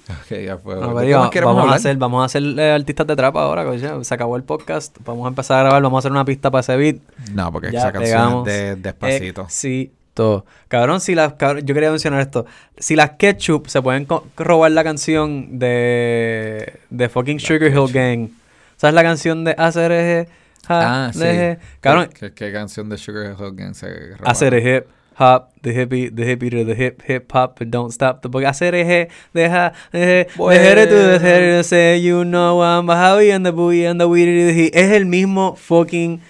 Ya, 0.07 0.15
diablo. 0.15 0.19
Ok, 0.21 0.45
ya 0.45 0.57
fue. 0.57 0.75
No, 0.75 0.81
¿De 0.81 0.87
pero 0.87 0.99
qué 0.99 1.05
digo, 1.07 1.19
más 1.19 1.29
queremos 1.29 1.55
vamos, 1.55 1.71
a 1.71 1.75
hacer, 1.75 1.97
vamos 1.97 2.21
a 2.21 2.25
hacer 2.25 2.43
eh, 2.43 2.71
artistas 2.71 3.07
de 3.07 3.15
trap 3.15 3.35
ahora, 3.37 3.65
coño. 3.65 4.03
Se 4.03 4.13
acabó 4.13 4.37
el 4.37 4.43
podcast. 4.43 4.97
Vamos 5.03 5.25
a 5.25 5.29
empezar 5.29 5.59
a 5.59 5.63
grabar. 5.63 5.81
Vamos 5.81 5.97
a 5.97 5.99
hacer 5.99 6.11
una 6.11 6.25
pista 6.25 6.49
para 6.51 6.61
ese 6.61 6.75
beat. 6.77 6.97
No, 7.33 7.51
porque 7.51 7.71
Ya 7.71 7.79
esa 7.79 7.91
canción 7.91 8.39
es 8.39 8.45
de 8.45 8.75
Despacito. 8.75 9.43
Éxito. 9.43 10.45
Cabrón, 10.67 10.99
si 10.99 11.13
las... 11.13 11.33
cabrón, 11.33 11.65
yo 11.65 11.73
quería 11.73 11.91
mencionar 11.91 12.21
esto. 12.21 12.45
Si 12.77 12.95
las 12.95 13.11
Ketchup 13.11 13.67
se 13.67 13.81
pueden 13.81 14.07
robar 14.35 14.71
la 14.71 14.83
canción 14.83 15.59
de... 15.59 16.79
De 16.89 17.09
fucking 17.09 17.39
Sugar 17.39 17.69
Hill 17.69 17.91
Gang. 17.91 18.29
¿Sabes 18.77 18.95
la 18.95 19.03
canción 19.03 19.43
de 19.43 19.55
ACRG? 19.57 20.27
Ah, 20.69 21.11
sí. 21.13 21.57
Cabrón, 21.81 22.09
¿Qué, 22.17 22.33
qué 22.33 22.51
canción 22.51 22.89
de 22.89 22.97
Sugar 22.97 23.35
Hill 23.39 23.55
Gang 23.55 23.73
se 23.73 23.87
robaron? 23.87 24.27
hacer 24.27 24.87
hop, 25.19 25.51
the 25.63 25.71
hippie, 25.73 26.09
the 26.15 26.23
hippie 26.23 26.49
to 26.51 26.63
the 26.63 26.75
hip 26.75 27.01
hip 27.03 27.31
hop, 27.31 27.57
but 27.59 27.69
don't 27.69 27.91
stop 27.91 28.21
the 28.21 28.29
book. 28.29 28.43
Hacer 28.43 28.75
el 28.75 28.85
deja, 29.33 29.73
deje, 29.91 30.27
deje 30.37 30.87
to 30.87 30.95
the 30.95 31.19
head, 31.19 31.63
say 31.65 31.97
you 31.99 32.23
know 32.23 32.61
I'm 32.61 32.85
Bajavi 32.87 33.33
and 33.33 33.45
the 33.45 33.51
boogie 33.51 33.89
and 33.89 33.99
the 33.99 34.07
weedy 34.07 34.45
the 34.53 34.71
Es 34.73 34.91
el 34.91 35.05
mismo 35.05 35.55
fucking, 35.57 36.21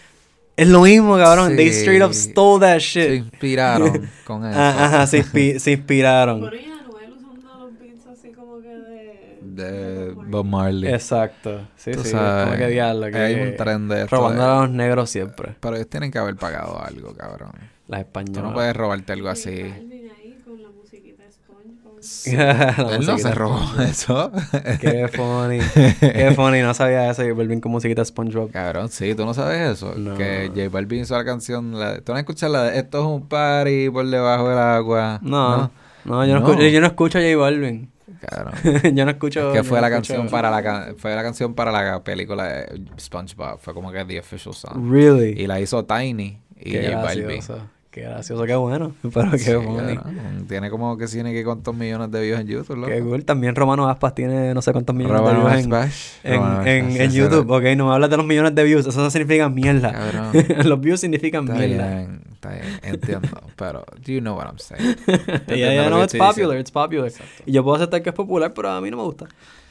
es 0.55 0.67
lo 0.67 0.81
mismo, 0.81 1.17
cabrón. 1.17 1.55
They 1.55 1.69
Sí. 1.69 1.81
straight 1.81 2.01
up 2.01 2.13
stole 2.13 2.59
that 2.61 2.79
Se 2.79 3.09
shit. 3.09 3.11
inspiraron 3.25 4.09
con 4.25 4.45
eso. 4.45 4.59
Ah, 4.59 4.85
Ajá, 4.85 5.07
se, 5.07 5.23
inspi- 5.23 5.59
se 5.59 5.71
inspiraron. 5.73 6.41
Pero 6.41 6.55
y 6.55 6.65
Anuel 6.65 7.11
usando 7.11 7.57
los 7.59 7.79
beats 7.79 8.07
así 8.07 8.31
como 8.31 8.59
que 8.61 8.69
de... 8.69 9.37
De 9.41 10.11
Bob 10.13 10.45
Marley. 10.45 10.91
Exacto. 10.93 11.67
Sí, 11.75 11.91
Tú 11.91 12.03
sí. 12.03 12.09
sabes, 12.09 12.45
como 12.45 12.57
que 12.57 12.67
diablo. 12.67 13.07
Que 13.11 13.17
hay 13.17 13.35
un 13.35 13.55
tren 13.55 13.87
de 13.87 14.03
esto 14.03 14.15
Robando 14.15 14.43
de- 14.43 14.49
a 14.49 14.55
los 14.61 14.69
negros 14.71 15.09
siempre. 15.09 15.55
Pero 15.59 15.75
ellos 15.75 15.89
tienen 15.89 16.09
que 16.11 16.17
haber 16.19 16.35
pagado 16.35 16.81
algo, 16.83 17.13
cabrón. 17.15 17.51
Las 17.87 18.01
Tú 18.01 18.07
españolas. 18.07 18.43
no 18.43 18.53
puedes 18.53 18.75
robarte 18.75 19.13
algo 19.13 19.29
así. 19.29 19.63
Balvin 19.63 20.09
ahí 20.17 20.37
con 20.45 20.61
la 20.61 20.69
musiquita 20.69 21.23
SpongeBob. 21.31 22.91
Él 22.93 23.05
no 23.05 23.17
se 23.17 23.31
robó 23.33 23.59
eso. 23.81 24.31
Qué 24.81 25.07
funny. 25.07 25.59
Qué 25.99 26.31
funny. 26.35 26.61
No 26.61 26.73
sabía 26.73 27.09
eso. 27.09 27.23
Y 27.25 27.31
Balvin 27.31 27.61
con 27.61 27.71
musiquita 27.71 28.03
SpongeBob. 28.03 28.51
Cabrón, 28.51 28.89
sí, 28.89 29.15
tú 29.15 29.25
no 29.25 29.33
sabes 29.33 29.71
eso. 29.77 29.93
No. 29.95 30.15
Que 30.15 30.51
J 30.53 30.69
Balvin 30.69 31.01
hizo 31.01 31.15
la 31.15 31.23
canción. 31.25 31.77
La, 31.79 31.99
¿Tú 32.01 32.11
no 32.13 32.19
escuchas 32.19 32.51
la 32.51 32.63
de 32.63 32.79
Esto 32.79 32.99
es 32.99 33.05
un 33.05 33.27
party 33.27 33.89
por 33.89 34.05
debajo 34.05 34.49
del 34.49 34.59
agua? 34.59 35.19
No. 35.21 35.71
No, 36.05 36.25
yo, 36.25 36.35
no. 36.35 36.39
No. 36.41 36.47
Escucho, 36.47 36.67
yo 36.67 36.81
no 36.81 36.87
escucho 36.87 37.17
a 37.17 37.21
J 37.21 37.35
Balvin. 37.37 37.89
Cabrón. 38.21 38.53
yo 38.95 39.05
no 39.05 39.11
escucho. 39.11 39.51
Es 39.53 39.57
que 39.57 39.63
fue 39.63 39.77
no 39.77 39.81
la 39.81 39.95
escucho- 39.95 40.13
canción 40.15 40.29
para 40.29 40.49
la 40.49 40.93
fue 40.97 41.15
la 41.15 41.21
canción 41.23 41.53
para 41.53 41.71
la 41.71 42.03
película 42.03 42.45
de 42.47 42.81
SpongeBob. 42.99 43.59
Fue 43.59 43.73
como 43.73 43.91
que 43.91 44.03
the 44.05 44.19
official 44.19 44.53
song. 44.55 44.89
Really. 44.91 45.39
Y 45.41 45.45
la 45.47 45.59
hizo 45.59 45.83
Tiny 45.85 46.39
y 46.59 46.71
Qué 46.71 46.87
J 46.91 47.01
Balvin. 47.03 47.23
gracioso. 47.25 47.61
Qué 47.97 48.03
gracioso, 48.03 48.43
qué 48.45 48.55
bueno. 48.55 48.93
Pero 49.13 49.31
qué 49.31 49.37
Sí. 49.39 50.45
Tiene 50.47 50.69
como 50.69 50.95
que 50.97 51.07
tiene 51.07 51.33
que 51.33 51.43
cuántos 51.43 51.75
millones 51.75 52.11
de 52.11 52.21
views 52.21 52.39
en 52.39 52.45
YouTube, 52.47 52.75
loco. 52.75 52.89
Qué 52.89 53.01
cool. 53.01 53.25
También 53.25 53.55
Romano 53.55 53.89
Aspas 53.89 54.13
tiene 54.13 54.53
no 54.53 54.61
sé 54.61 54.71
cuántos 54.71 54.95
millones 54.95 55.17
Romano 55.17 55.39
de 55.39 55.45
views 55.45 55.57
en, 55.57 55.63
Splash. 55.63 56.05
en, 56.23 56.33
en, 56.33 56.91
Splash, 56.91 57.01
en 57.01 57.11
YouTube. 57.11 57.49
Ok, 57.49 57.63
no 57.75 57.87
me 57.87 57.93
hablas 57.95 58.11
de 58.11 58.17
los 58.17 58.25
millones 58.27 58.53
de 58.53 58.63
views. 58.63 58.85
Eso 58.85 59.01
no 59.01 59.09
significa 59.09 59.49
mierda. 59.49 60.31
Los 60.63 60.79
views 60.79 60.99
significan 60.99 61.45
Está 61.45 61.57
mierda. 61.57 61.87
bien, 61.95 62.21
está 62.33 62.49
bien, 62.51 62.79
entiendo. 62.83 63.29
pero, 63.55 63.83
do 64.05 64.11
you 64.11 64.19
know 64.19 64.37
what 64.37 64.45
I'm 64.45 64.59
saying? 64.59 64.95
Ya, 65.47 65.73
ya, 65.73 65.89
lo 65.89 65.97
no, 65.97 66.03
it's 66.03 66.13
popular, 66.13 66.55
diciendo. 66.55 66.59
it's 66.59 66.71
popular. 66.71 67.11
Y 67.47 67.51
yo 67.51 67.63
puedo 67.63 67.77
aceptar 67.77 68.03
que 68.03 68.09
es 68.09 68.15
popular, 68.15 68.53
pero 68.53 68.69
a 68.69 68.79
mí 68.79 68.91
no 68.91 68.97
me 68.97 69.03
gusta. 69.03 69.25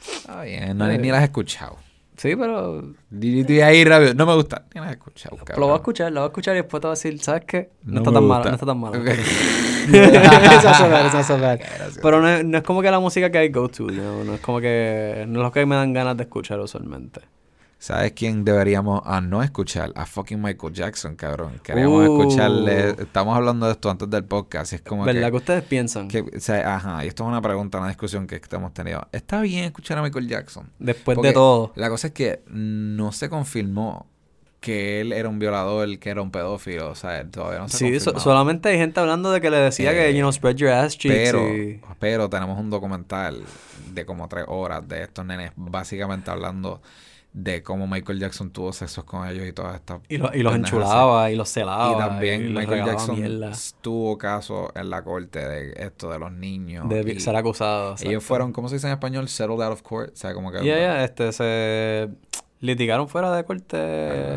Está 0.05 0.41
bien, 0.41 0.77
no, 0.77 0.85
ni, 0.85 0.97
ni 0.97 1.11
las 1.11 1.21
he 1.21 1.25
escuchado. 1.25 1.77
Sí, 2.17 2.35
pero 2.35 2.81
di 3.09 3.61
ahí 3.61 3.83
rápido, 3.85 4.13
no 4.15 4.25
me 4.25 4.33
gusta. 4.35 4.65
He 4.73 4.79
escuchado, 4.91 5.35
Pero 5.37 5.45
cabrón. 5.45 5.61
lo 5.61 5.67
voy 5.67 5.73
a 5.73 5.77
escuchar, 5.77 6.11
lo 6.11 6.19
voy 6.21 6.25
a 6.25 6.29
escuchar 6.29 6.55
y 6.55 6.57
después 6.59 6.81
te 6.81 6.87
voy 6.87 6.91
a 6.93 6.95
decir, 6.95 7.19
¿sabes 7.21 7.43
qué? 7.45 7.69
No, 7.83 7.93
No 7.93 7.99
está 7.99 8.11
tan 8.11 8.23
gusta. 8.23 8.33
malo, 8.39 8.45
no 8.49 8.53
está 8.55 8.65
tan 8.65 8.79
malo. 8.79 8.99
Ok. 8.99 9.07
Eso 9.87 10.69
hace 10.69 10.87
ver, 10.89 11.05
eso. 11.05 11.37
Qué 11.37 11.57
gracioso. 11.77 11.99
Pero 12.01 12.21
no 12.21 12.29
es, 12.29 12.43
no 12.43 12.57
es 12.57 12.63
como 12.63 12.81
que 12.81 12.91
la 12.91 12.99
música 12.99 13.29
que 13.31 13.37
hay 13.37 13.49
go 13.49 13.69
to, 13.69 13.87
know, 13.87 14.23
no 14.23 14.33
es 14.33 14.41
como 14.41 14.59
que 14.59 15.25
no 15.27 15.39
es 15.39 15.43
lo 15.45 15.51
que 15.51 15.65
me 15.65 15.75
dan 15.75 15.93
ganas 15.93 16.17
de 16.17 16.23
escuchar 16.23 16.59
usualmente. 16.59 17.21
¿Sabes 17.79 18.13
quién 18.13 18.43
deberíamos 18.43 19.01
a 19.05 19.21
no 19.21 19.43
escuchar? 19.43 19.91
A 19.95 20.07
fucking 20.07 20.41
Michael 20.41 20.73
Jackson, 20.73 21.15
cabrón. 21.15 21.59
Queríamos 21.63 22.07
Uh. 22.09 22.19
escucharle. 22.21 22.89
Estamos 22.89 23.37
hablando 23.37 23.67
de 23.67 23.73
esto 23.73 23.91
antes 23.91 24.09
del 24.09 24.25
podcast. 24.25 24.71
Y 24.73 24.77
es 24.77 24.81
como 24.81 25.05
¿Verdad 25.05 25.25
que, 25.25 25.31
que, 25.31 25.37
ustedes 25.37 25.63
piensan? 25.63 26.07
que- 26.07 26.21
o 26.21 26.39
sea, 26.39 26.75
ajá, 26.75 27.05
y 27.05 27.07
esto 27.07 27.23
es 27.23 27.29
una 27.29 27.41
pregunta, 27.41 27.77
una 27.77 27.89
discusión 27.89 28.25
que 28.25 28.41
hemos 28.51 28.73
tenido. 28.73 29.07
¿Está 29.11 29.41
bien 29.41 29.65
escuchar 29.65 29.99
a 29.99 30.01
Michael 30.01 30.27
Jackson? 30.27 30.71
Después 30.79 31.15
Porque 31.15 31.27
de 31.29 31.33
todo. 31.35 31.71
La 31.75 31.89
cosa 31.89 32.07
es 32.07 32.13
que 32.13 32.41
no 32.47 33.11
se 33.11 33.29
confirmó 33.29 34.07
que 34.59 34.99
él 35.01 35.13
era 35.13 35.29
un 35.29 35.37
violador, 35.37 35.99
que 35.99 36.09
era 36.09 36.23
un 36.23 36.31
pedófilo, 36.31 36.89
o 36.89 36.95
sea, 36.95 37.23
todavía 37.29 37.59
no 37.59 37.69
se 37.69 37.75
ha 37.75 37.89
Sí, 37.91 37.99
so- 37.99 38.19
solamente 38.19 38.69
hay 38.69 38.77
gente 38.79 38.99
hablando 38.99 39.31
de 39.31 39.39
que 39.39 39.51
le 39.51 39.57
decía 39.57 39.91
que, 39.91 40.09
Eh, 40.09 40.13
you 40.13 40.21
know, 40.21 40.31
spread 40.31 40.55
your 40.55 40.71
ass 40.71 40.97
cheeks 40.97 41.13
Pero, 41.15 41.47
y- 41.55 41.79
pero 41.99 42.27
tenemos 42.27 42.59
un 42.59 42.71
documental 42.71 43.43
de 43.93 44.05
como 44.07 44.27
tres 44.27 44.45
horas 44.47 44.85
de 44.87 45.03
estos 45.03 45.23
nenes 45.25 45.51
básicamente 45.55 46.31
hablando 46.31 46.81
de 47.39 47.61
cómo 47.61 47.85
Michael 47.85 48.19
Jackson 48.19 48.49
tuvo 48.49 48.73
sexos 48.73 49.03
con 49.03 49.27
ellos 49.27 49.47
y 49.47 49.53
todas 49.53 49.75
estas 49.75 49.99
y, 50.09 50.17
lo- 50.17 50.33
y 50.33 50.41
los 50.41 50.55
enchulaba 50.55 51.29
y 51.29 51.35
los 51.35 51.47
celaba. 51.47 51.93
Y 51.93 51.97
también 51.99 52.51
Michael 52.51 52.83
Jackson 52.83 53.15
mierda 53.15 53.51
tuvo 53.79 54.17
caso 54.17 54.71
en 54.73 54.89
la 54.89 55.03
corte 55.03 55.47
de 55.47 55.73
esto 55.85 56.09
de 56.09 56.17
los 56.17 56.31
niños. 56.31 56.89
de 56.89 57.01
y 57.13 57.19
ser 57.19 57.35
acusado. 57.35 57.95
ellos 58.01 58.23
fueron, 58.23 58.51
¿cómo 58.51 58.69
se 58.69 58.75
dice 58.75 58.87
en 58.87 58.93
español? 58.93 59.27
Settled 59.29 59.61
out 59.61 59.73
of 59.73 59.83
court. 59.83 60.13
O 60.13 60.15
sea, 60.15 60.33
como 60.33 60.51
que... 60.51 60.65
Ya, 60.65 60.77
ya, 60.79 61.03
este, 61.03 61.31
se 61.31 62.09
litigaron 62.59 63.07
fuera 63.07 63.35
de 63.35 63.43
corte, 63.43 63.77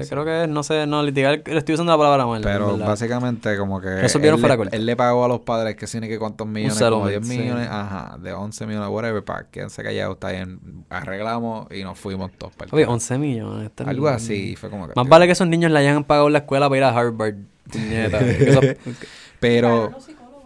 creo 0.08 0.24
que 0.24 0.44
es, 0.44 0.48
no 0.48 0.62
sé, 0.62 0.86
no, 0.86 1.02
litigar, 1.02 1.42
le 1.44 1.58
estoy 1.58 1.74
usando 1.74 1.92
la 1.92 1.98
palabra 1.98 2.26
mal, 2.26 2.42
Pero 2.42 2.72
¿verdad? 2.72 2.88
básicamente 2.88 3.56
como 3.56 3.80
que 3.80 3.88
Resolvieron 3.88 4.38
él, 4.38 4.40
fuera 4.40 4.54
le, 4.54 4.58
corte. 4.58 4.76
él 4.76 4.84
le 4.86 4.94
pagó 4.94 5.24
a 5.24 5.28
los 5.28 5.40
padres 5.40 5.76
que 5.76 5.86
tiene 5.86 6.08
que 6.08 6.18
cuántos 6.18 6.46
millones, 6.46 6.78
como 6.78 7.08
settlement, 7.08 7.24
10 7.24 7.26
sí. 7.26 7.38
millones, 7.42 7.68
ajá, 7.70 8.18
de 8.20 8.32
11 8.32 8.66
millones, 8.66 8.88
whatever, 8.90 9.24
para 9.24 9.44
quédense 9.50 9.82
callados, 9.82 10.14
está 10.16 10.32
bien, 10.32 10.60
arreglamos 10.90 11.66
y 11.72 11.82
nos 11.82 11.98
fuimos 11.98 12.30
todos 12.32 12.52
para 12.54 12.68
el 12.68 12.74
Oye, 12.74 12.82
carajo. 12.84 12.94
11 12.94 13.18
millones. 13.18 13.66
este 13.66 13.84
Algo 13.84 14.08
así, 14.08 14.56
fue 14.56 14.68
como 14.68 14.86
que... 14.86 14.92
Más 14.94 15.08
vale 15.08 15.26
que 15.26 15.32
esos 15.32 15.48
niños 15.48 15.72
le 15.72 15.78
hayan 15.78 16.04
pagado 16.04 16.28
la 16.28 16.38
escuela 16.38 16.68
para 16.68 16.76
ir 16.78 16.84
a 16.84 16.90
Harvard, 16.90 17.34
puñeta. 17.72 18.20
Pero, 19.40 19.90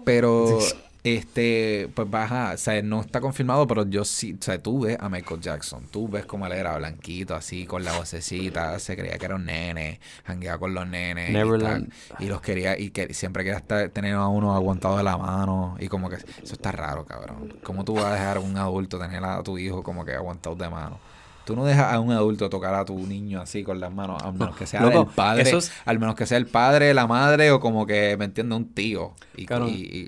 pero, 0.05 0.59
este, 1.05 1.91
pues 1.95 2.09
baja, 2.11 2.53
o 2.55 2.57
sea, 2.57 2.81
no 2.83 3.03
está 3.03 3.21
confirmado, 3.21 3.67
pero 3.67 3.87
yo 3.87 4.07
sí, 4.07 4.37
o 4.41 4.43
sea, 4.43 4.61
tú 4.61 4.81
ves 4.81 4.97
a 4.99 5.11
Michael 5.11 5.39
Jackson, 5.39 5.87
tú 5.91 6.09
ves 6.09 6.25
como 6.25 6.47
él 6.47 6.53
era 6.53 6.79
blanquito, 6.79 7.35
así, 7.35 7.67
con 7.67 7.85
la 7.85 7.93
vocecita, 7.93 8.79
se 8.79 8.97
creía 8.97 9.19
que 9.19 9.27
era 9.27 9.35
un 9.35 9.45
nene, 9.45 10.01
jangueaba 10.25 10.59
con 10.59 10.73
los 10.73 10.89
nenes. 10.89 11.29
y 11.29 11.33
Neverland. 11.35 11.93
tal, 12.09 12.25
Y, 12.25 12.29
los 12.29 12.41
quería, 12.41 12.79
y 12.79 12.89
que 12.91 13.13
siempre 13.13 13.45
quería 13.45 13.59
estar, 13.59 13.91
tener 13.91 14.15
a 14.15 14.29
uno 14.29 14.55
aguantado 14.55 14.97
de 14.97 15.03
la 15.03 15.19
mano, 15.19 15.77
y 15.79 15.89
como 15.89 16.09
que, 16.09 16.17
eso 16.17 16.55
está 16.55 16.73
raro, 16.73 17.05
cabrón. 17.05 17.55
¿Cómo 17.63 17.85
tú 17.85 17.95
vas 17.95 18.07
a 18.07 18.15
dejar 18.15 18.39
a 18.39 18.41
un 18.41 18.57
adulto 18.57 18.99
tener 18.99 19.23
a 19.25 19.43
tu 19.43 19.59
hijo 19.59 19.83
como 19.83 20.07
que 20.07 20.15
aguantado 20.15 20.57
de 20.57 20.71
mano? 20.71 20.99
Tú 21.45 21.55
no 21.57 21.65
dejas 21.65 21.93
a 21.93 22.01
un 22.01 22.11
adulto 22.13 22.49
tocar 22.49 22.75
a 22.75 22.85
tu 22.85 23.07
niño 23.07 23.41
así 23.41 23.63
con 23.63 23.79
las 23.81 23.93
manos, 23.93 24.23
a 24.23 24.33
menos 24.33 24.57
que 24.57 24.67
sea 24.67 24.81
Loco, 24.83 25.01
el 25.01 25.07
padre, 25.15 25.59
al 25.85 25.99
menos 25.99 26.15
que 26.15 26.27
sea 26.27 26.39
el 26.39 26.47
padre, 26.47 26.95
la 26.95 27.07
madre 27.07 27.51
o 27.51 27.61
como 27.61 27.87
que, 27.87 28.17
¿me 28.19 28.25
entiendes? 28.25 28.57
Un 28.57 28.73
tío. 28.75 29.13
Y, 29.37 29.47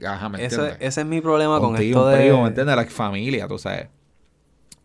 y- 0.00 0.04
ajá, 0.04 0.28
¿me 0.28 0.44
ese, 0.44 0.76
ese 0.80 1.00
es 1.02 1.06
mi 1.06 1.20
problema 1.20 1.56
un 1.56 1.62
con 1.66 1.76
tío, 1.76 1.88
esto 1.88 2.04
un 2.04 2.10
de... 2.10 2.16
primo, 2.18 2.42
¿me 2.42 2.48
entiendes? 2.48 2.76
La 2.76 2.84
familia, 2.86 3.46
tú 3.48 3.58
sabes. 3.58 3.88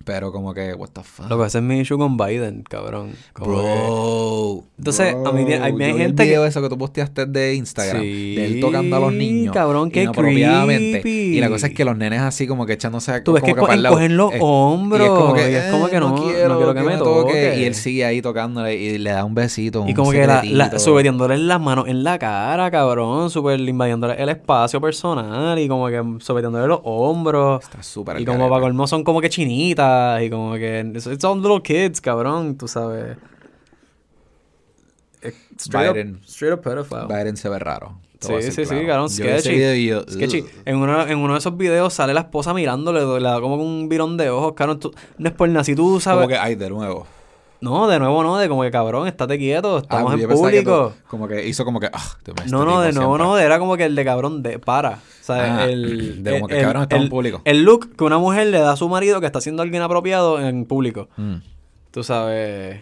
Pero 0.04 0.32
como 0.32 0.54
que, 0.54 0.74
what 0.74 0.90
the 0.94 1.02
fuck. 1.04 1.30
Loco, 1.30 1.46
ese 1.46 1.60
es 1.60 1.64
mi 1.64 1.80
issue 1.80 1.98
con 1.98 2.18
Biden, 2.18 2.64
cabrón. 2.68 3.12
Como 3.34 3.52
que- 3.62 3.62
Bro. 3.62 4.64
Entonces, 4.78 5.14
a 5.14 5.32
mí 5.32 5.42
hay- 5.54 5.72
Bro, 5.72 5.86
hay 5.86 5.92
gente 5.94 6.04
el 6.06 6.16
que- 6.16 6.24
video 6.24 6.46
eso 6.46 6.62
que 6.62 6.70
tú 6.70 6.78
posteaste 6.78 7.26
de 7.26 7.56
Instagram. 7.56 8.02
Sí, 8.02 8.36
de 8.36 8.46
él 8.46 8.60
tocando 8.60 8.96
a 8.96 9.00
los 9.00 9.14
niños. 9.14 9.54
cabrón, 9.54 9.92
qué 9.92 10.08
creepy. 10.12 11.10
Y 11.38 11.40
la 11.40 11.50
cosa 11.50 11.68
es 11.68 11.74
que 11.74 11.86
los 11.86 11.96
nenes 11.98 12.22
así 12.22 12.48
como 12.48 12.66
que 12.66 12.74
echándose 12.74 13.12
a- 13.12 13.24
Tú 13.24 13.34
ves 13.34 13.42
como 13.44 13.68
que 13.68 13.78
lado. 13.78 13.96
encogen 13.96 14.18
los 14.18 14.34
Eh, 14.34 14.38
hombros, 14.42 15.02
Y 15.02 15.04
es 15.04 15.10
como 15.10 15.34
que, 15.34 15.58
es 15.58 15.72
como 15.72 15.88
que 15.90 15.96
eh, 15.98 16.00
no- 16.00 16.10
no 16.10 16.24
quiero 16.58 16.74
que 16.74 16.82
me 16.82 16.98
toque. 16.98 17.60
Y 17.60 17.64
él 17.66 17.76
sigue 17.76 18.06
ahí 18.06 18.22
tocándole 18.22 18.76
y 18.76 18.98
le 18.98 19.12
da 19.12 19.24
un 19.26 19.36
besito. 19.36 19.86
Y 19.88 19.94
como 19.94 20.12
que 20.12 20.26
la, 20.26 20.44
la, 20.44 20.70
las 21.38 21.62
manos 21.62 21.88
en 21.88 22.04
la 22.04 22.18
cara, 22.20 22.70
cabrón, 22.72 23.30
súper 23.30 23.60
invadiéndole 23.60 24.22
el 24.22 24.30
espacio 24.30 24.80
personal 24.82 25.58
y 25.60 25.68
como 25.68 25.88
que 25.88 26.02
sometiéndole 26.20 26.68
los 26.68 26.80
hombros. 26.84 27.64
Está 27.64 27.84
súper 27.84 28.20
Y 28.20 28.26
como 28.26 28.50
para 28.50 28.62
colmo 28.62 28.88
son 28.88 29.04
como 29.04 29.22
que 29.22 29.30
chinitas 29.30 29.91
y 30.22 30.30
como 30.30 30.54
que 30.56 30.80
all 31.24 31.42
little 31.42 31.62
kids, 31.62 32.00
cabrón, 32.02 32.58
tú 32.58 32.68
sabes. 32.68 33.18
Eh, 35.22 35.34
Straight 35.58 35.94
Biden. 35.94 36.16
up, 36.16 36.22
straight 36.26 36.54
up 36.58 36.62
pedophile. 36.62 37.06
Biden 37.08 37.38
se 37.38 37.50
ve 37.50 37.60
raro. 37.60 38.00
Sí, 38.20 38.34
sí, 38.52 38.66
sí, 38.66 38.86
cabrón, 38.86 39.10
sketchy. 39.10 39.88
yo. 39.88 40.04
En 40.66 40.78
uno, 40.78 41.08
en 41.08 41.18
uno 41.18 41.34
de 41.34 41.40
esos 41.40 41.58
videos 41.58 41.94
sale 41.94 42.14
la 42.14 42.22
esposa 42.22 42.54
mirándole, 42.54 43.00
le 43.20 43.24
da 43.28 43.42
como 43.42 43.56
un 43.56 43.90
virón 43.90 44.16
de 44.18 44.30
ojos, 44.30 44.54
cabrón. 44.54 44.80
tú- 44.80 44.94
no 45.18 45.28
es 45.30 45.34
por 45.36 45.50
nada, 45.50 45.64
si 45.64 45.76
tú 45.76 46.00
sabes... 46.00 46.18
Como 46.18 46.28
que, 46.28 46.38
ay, 46.38 46.54
de 46.56 46.70
nuevo. 46.70 47.08
No, 47.62 47.88
de 47.88 48.00
nuevo 48.00 48.24
no, 48.24 48.38
de 48.38 48.50
como 48.50 48.64
que 48.64 48.72
cabrón, 48.72 49.08
estate 49.08 49.38
quieto, 49.38 49.78
estamos 49.78 50.14
Ah, 50.14 50.18
yo 50.18 50.24
en 50.24 50.30
pensaba 50.30 50.50
que 50.52 50.62
público. 50.64 50.94
tú- 51.00 51.08
como 51.10 51.28
que 51.28 51.48
hizo 51.48 51.64
como 51.64 51.80
que, 51.80 51.88
ah, 51.94 52.18
mío, 52.26 52.34
este 52.40 52.52
No, 52.52 52.60
no, 52.66 52.72
tipo 52.72 52.82
de 52.82 52.94
nuevo 52.94 53.16
siempre. 53.18 53.28
no, 53.28 53.38
era 53.38 53.60
como 53.60 53.78
que 53.78 53.86
el 53.86 53.96
de 53.96 54.04
cabrón 54.04 54.42
de 54.42 54.58
para. 54.60 54.94
O 54.94 55.24
sea, 55.24 55.58
Ah, 55.60 55.66
el, 55.70 56.24
de 56.24 56.32
como 56.34 56.48
que 56.48 56.58
el- 56.58 56.64
cabrón, 56.64 56.82
estamos 56.84 57.02
el- 57.02 57.06
en 57.06 57.10
público. 57.12 57.42
El 57.46 57.62
look 57.64 57.96
que 57.96 58.04
una 58.04 58.18
mujer 58.18 58.48
le 58.48 58.60
da 58.60 58.72
a 58.72 58.76
su 58.78 58.90
marido 58.90 59.20
que 59.20 59.28
está 59.28 59.38
haciendo 59.40 59.62
algo 59.62 59.76
inapropiado 59.76 60.40
en 60.42 60.66
público. 60.66 61.08
Mm, 61.18 61.36
Tú 61.92 62.04
sabes, 62.04 62.82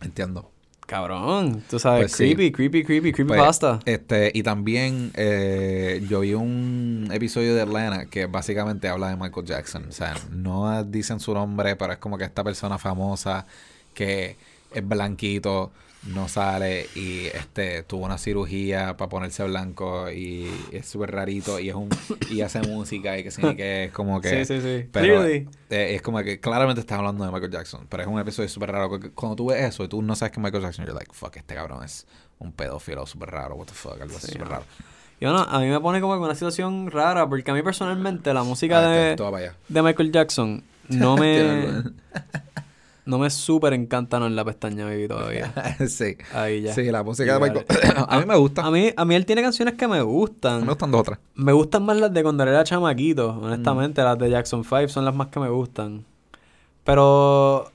entiendo. 0.00 0.50
Cabrón, 0.88 1.62
tú 1.68 1.78
sabes, 1.78 2.00
Pues 2.04 2.12
sí. 2.12 2.34
creepy, 2.34 2.50
creepy, 2.50 2.82
creepy, 2.82 3.12
creepy 3.12 3.28
Pues, 3.28 3.40
pasta. 3.40 3.78
Este, 3.84 4.32
y 4.34 4.42
también 4.42 5.10
eh, 5.14 6.02
yo 6.08 6.20
vi 6.20 6.32
un 6.32 7.10
episodio 7.12 7.54
de 7.54 7.60
Atlanta 7.60 8.06
que 8.06 8.24
básicamente 8.24 8.88
habla 8.88 9.10
de 9.10 9.16
Michael 9.16 9.44
Jackson. 9.46 9.84
O 9.86 9.92
sea, 9.92 10.14
no 10.32 10.82
dicen 10.84 11.20
su 11.20 11.34
nombre, 11.34 11.76
pero 11.76 11.92
es 11.92 11.98
como 11.98 12.16
que 12.16 12.24
esta 12.24 12.42
persona 12.42 12.78
famosa 12.78 13.44
que 13.92 14.36
es 14.72 14.88
blanquito, 14.88 15.72
no 16.14 16.28
sale 16.28 16.86
y 16.94 17.26
este 17.26 17.82
tuvo 17.82 18.04
una 18.06 18.18
cirugía 18.18 18.96
para 18.96 19.08
ponerse 19.08 19.44
blanco 19.44 20.10
y 20.10 20.48
es 20.72 20.86
súper 20.86 21.12
rarito 21.12 21.58
y 21.60 21.68
es 21.68 21.74
un 21.74 21.88
y 22.30 22.40
hace 22.40 22.60
música 22.62 23.18
y 23.18 23.22
que 23.24 23.30
sí 23.30 23.42
que 23.56 23.84
es 23.84 23.92
como 23.92 24.20
que 24.20 24.28
Sí, 24.44 24.60
sí, 24.60 24.60
sí. 24.60 24.88
pero 24.92 25.24
eh, 25.24 25.46
es 25.68 26.02
como 26.02 26.18
que 26.22 26.40
claramente 26.40 26.80
estás 26.80 26.98
hablando 26.98 27.24
de 27.24 27.30
Michael 27.32 27.52
Jackson, 27.52 27.86
pero 27.88 28.02
es 28.02 28.08
un 28.08 28.18
episodio 28.18 28.48
súper 28.48 28.72
raro. 28.72 28.90
Cuando 29.14 29.36
tú 29.36 29.46
ves 29.46 29.62
eso 29.62 29.84
y 29.84 29.88
tú 29.88 30.00
no 30.02 30.14
sabes 30.16 30.32
que 30.32 30.40
es 30.40 30.44
Michael 30.44 30.62
Jackson, 30.62 30.84
you're 30.86 30.98
like, 30.98 31.12
fuck, 31.14 31.36
este 31.36 31.54
cabrón 31.54 31.84
es 31.84 32.06
un 32.38 32.52
pedófilo 32.52 33.06
súper 33.06 33.30
raro, 33.30 33.54
what 33.56 33.66
the 33.66 33.74
fuck, 33.74 34.00
algo 34.00 34.16
así 34.16 34.26
Sí, 34.28 34.32
súper 34.32 34.46
no. 34.48 34.52
raro. 34.54 34.64
Y 35.20 35.24
bueno, 35.24 35.40
a 35.40 35.58
mí 35.58 35.66
me 35.66 35.80
pone 35.80 36.00
como 36.00 36.14
que 36.14 36.20
una 36.20 36.34
situación 36.34 36.90
rara, 36.92 37.28
porque 37.28 37.50
a 37.50 37.54
mí 37.54 37.62
personalmente 37.62 38.32
la 38.32 38.44
música 38.44 38.78
Ah, 38.78 38.88
de, 38.88 39.10
este, 39.10 39.24
allá. 39.24 39.54
de 39.68 39.82
Michael 39.82 40.12
Jackson 40.12 40.62
no 40.88 41.16
me. 41.18 41.66
No 43.08 43.18
me 43.18 43.30
súper 43.30 43.72
encanta 43.72 44.18
no 44.20 44.26
en 44.26 44.36
la 44.36 44.44
pestaña 44.44 44.84
baby 44.84 45.08
todavía. 45.08 45.52
sí. 45.88 46.16
Ahí 46.34 46.60
ya. 46.62 46.74
Sí, 46.74 46.84
la 46.84 47.02
música 47.02 47.38
de 47.38 47.40
Michael. 47.40 47.66
a 48.08 48.20
mí 48.20 48.26
me 48.26 48.36
gusta. 48.36 48.64
A 48.66 48.70
mí, 48.70 48.90
a 48.94 49.04
mí 49.04 49.14
él 49.14 49.24
tiene 49.26 49.42
canciones 49.42 49.74
que 49.74 49.88
me 49.88 49.96
me 49.96 50.02
gustan. 50.02 50.66
gustan 50.66 50.90
dos 50.90 51.00
otras. 51.00 51.18
Me 51.34 51.52
gustan 51.52 51.84
más 51.84 51.96
las 51.96 52.12
de 52.12 52.22
cuando 52.22 52.42
era 52.44 52.62
chamaquito, 52.64 53.32
Mm. 53.32 53.42
honestamente. 53.44 54.02
Las 54.02 54.18
de 54.18 54.30
Jackson 54.30 54.62
5 54.62 54.88
son 54.88 55.04
las 55.04 55.14
más 55.14 55.28
que 55.28 55.40
me 55.40 55.48
gustan. 55.48 56.04
Pero 56.84 57.70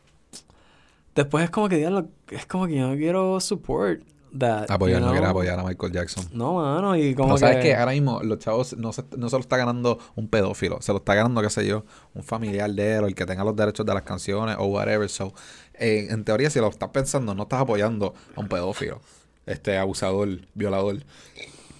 después 1.15 1.43
es 1.43 1.49
como 1.49 1.67
que, 1.69 1.83
es 2.31 2.45
como 2.45 2.67
que 2.67 2.75
yo 2.75 2.87
no 2.89 2.95
quiero 2.95 3.39
support 3.39 4.01
that. 4.37 4.69
Apoyar, 4.69 5.01
you 5.01 5.05
no 5.05 5.27
apoyar 5.27 5.59
a 5.59 5.63
Michael 5.63 5.91
Jackson. 5.91 6.27
No, 6.33 6.55
mano, 6.55 6.95
y 6.95 7.15
como 7.15 7.35
Pero 7.35 7.37
sabes 7.37 7.57
que... 7.57 7.69
que 7.69 7.75
ahora 7.75 7.91
mismo 7.91 8.21
los 8.23 8.39
chavos 8.39 8.75
no 8.77 8.93
se, 8.93 9.03
no 9.17 9.29
se 9.29 9.35
lo 9.35 9.41
está 9.41 9.57
ganando 9.57 9.99
un 10.15 10.27
pedófilo, 10.27 10.81
se 10.81 10.91
lo 10.91 10.99
está 10.99 11.15
ganando, 11.15 11.41
qué 11.41 11.49
sé 11.49 11.65
yo, 11.65 11.85
un 12.13 12.23
familiar 12.23 12.69
de 12.71 12.95
él 12.97 13.03
o 13.03 13.07
el 13.07 13.15
que 13.15 13.25
tenga 13.25 13.43
los 13.43 13.55
derechos 13.55 13.85
de 13.85 13.93
las 13.93 14.03
canciones 14.03 14.55
o 14.59 14.65
whatever. 14.65 15.09
So, 15.09 15.33
eh, 15.73 16.07
en 16.09 16.23
teoría, 16.23 16.49
si 16.49 16.59
lo 16.59 16.69
estás 16.69 16.89
pensando, 16.89 17.33
no 17.35 17.43
estás 17.43 17.61
apoyando 17.61 18.13
a 18.35 18.39
un 18.39 18.47
pedófilo, 18.47 19.01
este 19.45 19.77
abusador, 19.77 20.29
violador. 20.53 20.97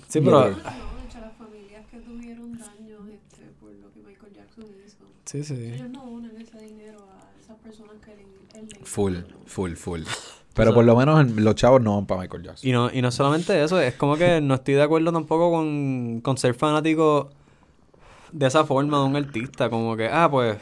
Sí, 0.07 0.21
pero... 0.21 0.51
No, 0.51 0.57
este, 3.13 3.45
por 3.59 3.73
lo 3.73 3.91
que 3.91 4.01
Michael 4.01 4.33
Jackson 4.33 4.65
hizo. 4.85 4.97
Sí, 5.25 5.43
sí. 5.43 5.73
Ellos 5.73 5.89
no 5.89 6.05
donan 6.05 6.39
ese 6.39 6.59
dinero 6.59 6.99
a 6.99 7.39
esas 7.39 7.57
personas 7.57 7.95
que 8.03 8.11
él, 8.13 8.19
él 8.55 8.67
Full, 8.83 9.17
full, 9.45 9.73
full. 9.73 10.01
Pero 10.53 10.73
por 10.73 10.85
lo 10.85 10.95
menos 10.95 11.19
en- 11.21 11.43
los 11.43 11.55
chavos 11.55 11.81
no 11.81 11.95
van 11.95 12.05
para 12.05 12.21
Michael 12.21 12.43
Jackson. 12.43 12.69
Y 12.69 12.73
no, 12.73 12.89
y 12.93 13.01
no 13.01 13.11
solamente 13.11 13.63
eso, 13.63 13.79
es 13.79 13.95
como 13.95 14.15
que 14.17 14.39
no 14.41 14.53
estoy 14.55 14.75
de 14.75 14.83
acuerdo 14.83 15.11
tampoco 15.11 15.51
con, 15.51 16.21
con 16.21 16.37
ser 16.37 16.53
fanático 16.53 17.29
de 18.31 18.45
esa 18.47 18.63
forma 18.63 18.99
de 18.99 19.03
un 19.05 19.15
artista. 19.15 19.69
Como 19.69 19.95
que, 19.97 20.07
ah, 20.07 20.27
pues, 20.29 20.57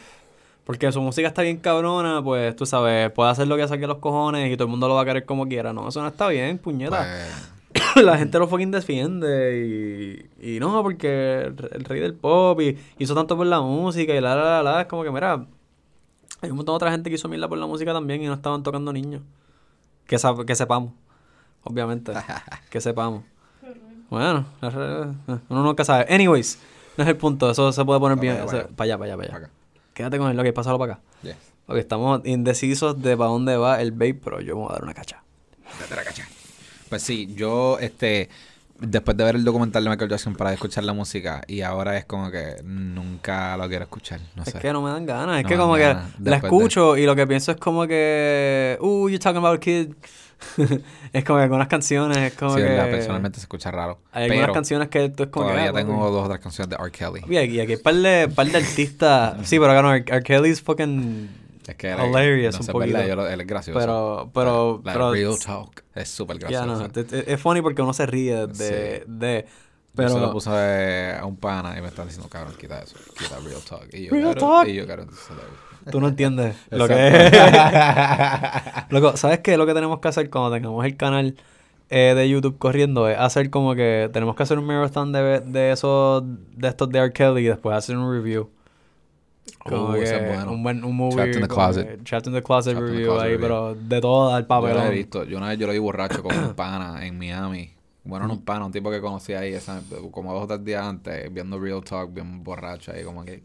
porque 0.65 0.91
su 0.91 1.01
música 1.01 1.27
está 1.27 1.41
bien 1.41 1.57
cabrona, 1.57 2.23
pues 2.23 2.55
tú 2.55 2.65
sabes, 2.65 3.11
puede 3.11 3.31
hacer 3.31 3.47
lo 3.47 3.57
que 3.57 3.67
saque 3.67 3.85
los 3.87 3.97
cojones 3.97 4.51
y 4.51 4.55
todo 4.55 4.65
el 4.65 4.71
mundo 4.71 4.87
lo 4.87 4.95
va 4.95 5.01
a 5.01 5.05
querer 5.05 5.25
como 5.25 5.47
quiera. 5.47 5.73
No, 5.73 5.89
eso 5.89 6.01
no 6.01 6.07
está 6.07 6.27
bien, 6.29 6.57
puñeta. 6.57 6.97
Pues, 6.97 7.51
La 8.05 8.17
gente 8.17 8.37
lo 8.39 8.47
fucking 8.47 8.71
defiende 8.71 10.27
y, 10.39 10.55
y 10.55 10.59
no, 10.59 10.81
porque 10.83 11.41
el, 11.47 11.55
el 11.71 11.83
rey 11.85 11.99
del 12.01 12.13
pop 12.13 12.59
y 12.61 12.77
hizo 12.99 13.13
tanto 13.15 13.35
por 13.37 13.45
la 13.47 13.61
música 13.61 14.13
y 14.13 14.19
la, 14.21 14.35
la, 14.35 14.43
la, 14.43 14.63
la. 14.63 14.81
Es 14.81 14.87
como 14.87 15.03
que, 15.03 15.11
mira, 15.11 15.45
hay 16.41 16.49
un 16.49 16.55
montón 16.57 16.73
de 16.73 16.77
otra 16.77 16.91
gente 16.91 17.09
que 17.09 17.15
hizo 17.15 17.27
mierda 17.29 17.47
por 17.47 17.57
la 17.57 17.67
música 17.67 17.93
también 17.93 18.21
y 18.23 18.27
no 18.27 18.33
estaban 18.33 18.61
tocando 18.63 18.91
niños. 18.93 19.21
Que, 20.07 20.17
sab- 20.17 20.45
que 20.45 20.55
sepamos, 20.55 20.93
obviamente. 21.63 22.11
que 22.69 22.81
sepamos. 22.81 23.23
Bueno, 24.09 24.45
re- 24.61 25.39
uno 25.49 25.63
nunca 25.63 25.85
sabe. 25.85 26.13
Anyways, 26.13 26.59
no 26.97 27.03
es 27.03 27.09
el 27.09 27.15
punto, 27.17 27.49
eso 27.51 27.71
se 27.71 27.85
puede 27.85 27.99
poner 27.99 28.17
bien. 28.19 28.35
para 28.45 28.51
allá, 28.59 28.67
Para 28.75 28.83
allá, 28.85 28.97
para 28.97 29.05
allá, 29.05 29.15
para 29.17 29.23
allá. 29.27 29.31
para 29.33 29.45
acá. 29.45 29.53
Quédate 29.93 30.17
con 30.17 30.29
él, 30.31 30.37
lo 30.37 30.43
que 30.43 30.51
pásalo 30.53 30.77
para 30.77 30.93
acá. 30.93 31.01
Yes. 31.23 31.35
Porque 31.65 31.79
estamos 31.81 32.21
indecisos 32.25 33.01
de 33.01 33.15
para 33.15 33.29
dónde 33.29 33.55
va 33.55 33.81
el 33.81 33.91
vape, 33.91 34.15
pero 34.15 34.41
yo 34.41 34.55
me 34.55 34.61
voy 34.63 34.69
a 34.71 34.73
dar 34.73 34.83
una 34.83 34.93
cacha. 34.93 35.23
A 35.89 35.95
la 35.95 36.03
cacha. 36.03 36.27
Pues 36.89 37.03
sí, 37.03 37.33
yo, 37.35 37.77
este, 37.79 38.29
después 38.81 39.15
de 39.15 39.23
ver 39.23 39.35
el 39.35 39.43
documental 39.45 39.83
de 39.83 39.89
Michael 39.91 40.09
Jackson 40.09 40.35
para 40.35 40.51
escuchar 40.53 40.83
la 40.83 40.93
música, 40.93 41.41
y 41.47 41.61
ahora 41.61 41.97
es 41.97 42.05
como 42.05 42.29
que 42.31 42.55
nunca 42.63 43.55
lo 43.57 43.67
quiero 43.69 43.83
escuchar. 43.83 44.19
No 44.35 44.43
Es 44.43 44.49
sé. 44.51 44.59
que 44.59 44.73
no 44.73 44.81
me 44.81 44.89
dan 44.89 45.05
ganas. 45.05 45.37
Es 45.37 45.43
No 45.43 45.49
que 45.49 45.57
como 45.57 45.75
que 45.75 45.81
ganas. 45.81 46.03
la 46.19 46.31
Después 46.31 46.41
de- 46.41 46.57
escucho 46.57 46.97
y 46.97 47.05
lo 47.05 47.15
que 47.15 47.25
pienso 47.27 47.51
es 47.51 47.57
como 47.57 47.87
que, 47.87 48.77
uh, 48.81 49.07
you're 49.09 49.19
talking 49.19 49.37
about 49.37 49.57
a 49.57 49.59
kid 49.59 49.89
es 51.13 51.23
como 51.23 51.37
que 51.37 51.43
algunas 51.43 51.67
canciones, 51.67 52.17
es 52.17 52.33
como 52.33 52.51
Sí, 52.55 52.57
que... 52.57 52.63
verdad, 52.63 52.89
personalmente 52.89 53.37
se 53.37 53.43
escucha 53.43 53.69
raro. 53.69 53.99
Hay 54.11 54.27
algunas 54.29 54.51
canciones 54.51 54.87
que 54.89 55.09
tú 55.09 55.23
es 55.23 55.29
como 55.29 55.45
que... 55.45 55.51
todavía 55.53 55.71
ah, 55.71 55.73
tengo 55.75 56.09
dos 56.09 56.25
o 56.25 56.29
tres 56.29 56.41
canciones 56.41 56.69
de 56.69 56.77
R. 56.83 56.91
Kelly. 56.91 57.21
Y 57.29 57.37
aquí, 57.37 57.59
aquí 57.59 57.73
hay 57.73 57.77
par 57.77 57.93
de, 57.93 58.27
par 58.27 58.47
de 58.47 58.57
artistas... 58.57 59.35
sí, 59.47 59.59
pero 59.59 59.71
acá 59.71 59.83
no, 59.83 59.93
R. 59.93 60.03
R. 60.07 60.23
Kelly 60.23 60.49
es 60.49 60.61
fucking... 60.61 61.29
Es 61.67 61.75
que 61.75 61.91
él 61.91 61.97
Hilarious 62.09 62.55
no 62.55 62.59
un 62.61 62.65
sé, 62.65 62.71
poquito. 62.71 62.93
verdad, 62.93 63.07
yo 63.09 63.15
lo- 63.15 63.27
él 63.27 63.41
es 63.41 63.47
gracioso. 63.47 63.79
Pero, 63.79 64.31
pero, 64.33 64.81
pero... 64.83 65.11
Real 65.13 65.35
Talk 65.45 65.83
es 65.95 66.09
súper 66.09 66.37
gracioso. 66.39 66.65
no, 66.65 66.85
es, 67.27 67.39
funny 67.41 67.61
porque 67.61 67.81
uno 67.81 67.93
se 67.93 68.05
ríe 68.05 68.47
de... 68.47 68.99
Sí. 68.99 69.03
de 69.07 69.45
Yo 69.95 70.07
se 70.09 70.13
lo 70.15 70.19
pero... 70.21 70.31
puse 70.31 71.13
a 71.19 71.25
un 71.25 71.37
pana 71.37 71.77
y 71.77 71.81
me 71.81 71.87
están 71.89 72.07
diciendo, 72.07 72.29
cabrón, 72.29 72.53
quita 72.59 72.81
eso, 72.81 72.95
quita 73.17 73.37
Real 73.39 73.61
Talk. 73.67 73.93
Y 73.93 74.05
yo, 74.05 74.11
Real 74.11 74.33
cabrón, 74.35 74.49
Talk. 74.59 74.67
Y 74.69 74.73
yo, 74.75 74.87
cabrón, 74.87 75.09
se 75.11 75.33
lo- 75.33 75.91
Tú 75.91 75.99
no 75.99 76.07
entiendes 76.09 76.55
lo 76.69 76.87
que 76.87 77.07
es. 77.27 77.31
Loco, 78.89 79.17
¿sabes 79.17 79.39
qué? 79.39 79.57
Lo 79.57 79.65
que 79.65 79.73
tenemos 79.73 79.99
que 79.99 80.07
hacer 80.07 80.29
cuando 80.29 80.51
tengamos 80.51 80.85
el 80.85 80.95
canal 80.97 81.35
eh, 81.89 82.13
de 82.15 82.29
YouTube 82.29 82.57
corriendo 82.57 83.09
es 83.09 83.17
hacer 83.17 83.49
como 83.49 83.75
que 83.75 84.09
tenemos 84.13 84.35
que 84.35 84.43
hacer 84.43 84.59
un 84.59 84.65
marathon 84.65 85.11
de, 85.11 85.39
de 85.41 85.71
esos, 85.71 86.23
de 86.55 86.67
estos 86.67 86.89
de 86.89 86.99
R. 86.99 87.11
Kelly 87.13 87.41
y 87.41 87.47
después 87.47 87.75
hacer 87.75 87.97
un 87.97 88.11
review. 88.13 88.49
Como 89.63 89.83
Oh, 89.89 89.93
que 89.93 90.03
ese 90.03 90.15
es 90.17 90.27
bueno. 90.35 90.51
un 90.53 90.63
buen 90.63 90.83
un 90.83 90.95
movie. 90.95 91.15
Trapped 91.15 91.35
in 91.35 91.41
the 91.41 91.47
Closet. 91.47 92.03
Trapped 92.03 92.27
in 92.27 92.33
the 92.33 92.41
Closet 92.41 92.73
Trapped 92.73 92.87
in 92.89 92.93
the 92.93 92.97
review 92.97 93.07
Closet 93.11 93.25
ahí, 93.25 93.31
review. 93.33 93.41
pero 93.47 93.75
de 93.75 94.01
todo 94.01 94.33
al 94.33 94.47
Yo 94.47 94.59
lo 94.61 94.83
he 94.85 94.89
visto. 94.91 95.23
Yo 95.25 95.37
una 95.37 95.49
vez 95.49 95.59
yo 95.59 95.67
lo 95.67 95.73
vi 95.73 95.79
borracho 95.79 96.23
con 96.23 96.35
un 96.37 96.53
pana 96.55 97.05
en 97.05 97.17
Miami. 97.17 97.71
Bueno, 98.03 98.25
no 98.27 98.33
un 98.33 98.41
pana, 98.43 98.65
un 98.65 98.71
tipo 98.71 98.89
que 98.89 98.99
conocí 98.99 99.33
ahí 99.33 99.53
esa- 99.53 99.79
como 100.09 100.33
dos 100.33 100.45
o 100.45 100.47
tres 100.47 100.65
días 100.65 100.83
antes, 100.83 101.31
viendo 101.31 101.59
Real 101.59 101.83
Talk, 101.83 102.11
bien 102.11 102.43
borracho 102.43 102.91
ahí, 102.91 103.03
como 103.03 103.23
que... 103.23 103.39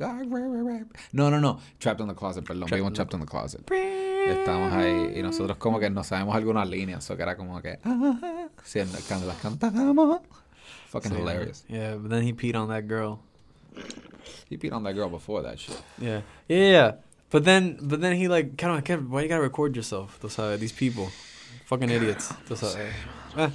No, 1.13 1.31
no, 1.31 1.39
no. 1.39 1.59
Trapped 1.79 2.01
in 2.03 2.09
the 2.09 2.15
Closet, 2.15 2.43
perdón. 2.43 2.67
Trapped 2.67 2.79
Vimos 2.79 2.95
Trapped 2.95 3.13
in 3.15 3.21
the 3.21 3.27
Closet. 3.27 3.61
Y 3.71 4.31
estábamos 4.31 4.73
ahí 4.73 5.13
y 5.15 5.23
nosotros 5.23 5.59
como 5.59 5.79
que 5.79 5.91
no 5.91 6.03
sabemos 6.03 6.35
algunas 6.35 6.67
líneas. 6.67 7.05
Eso 7.05 7.15
que 7.19 7.23
era 7.25 7.37
como 7.37 7.61
que... 7.61 7.79
ah, 7.85 8.49
cuando 9.07 9.27
las 9.27 9.37
cantamos. 9.43 10.21
Fucking 10.89 11.13
Sí, 11.13 11.19
hilarious. 11.21 11.65
Yeah, 11.69 11.97
but 11.97 12.09
then 12.11 12.23
he 12.27 12.33
peed 12.33 12.57
on 12.57 12.69
that 12.69 12.85
girl. 12.89 13.19
He 14.49 14.57
beat 14.57 14.73
on 14.73 14.85
that 14.85 14.95
girl 14.95 15.09
before 15.09 15.43
that 15.43 15.59
shit. 15.59 15.81
Yeah. 16.01 16.21
Yeah, 16.49 16.71
yeah. 16.71 16.93
But 17.31 17.45
then, 17.45 17.79
but 17.83 18.01
then 18.01 18.15
he 18.17 18.29
like, 18.29 18.57
kind 18.57 18.79
of, 18.79 19.11
why 19.11 19.23
you 19.23 19.29
gotta 19.29 19.41
record 19.43 19.75
yourself? 19.75 20.19
Tú 20.21 20.29
sabes, 20.31 20.61
these 20.61 20.73
people. 20.73 21.09
Fucking 21.67 21.91
idiots. 21.91 22.33
Tú 22.49 22.55
sabes. 22.57 22.77
Eh. 23.37 23.51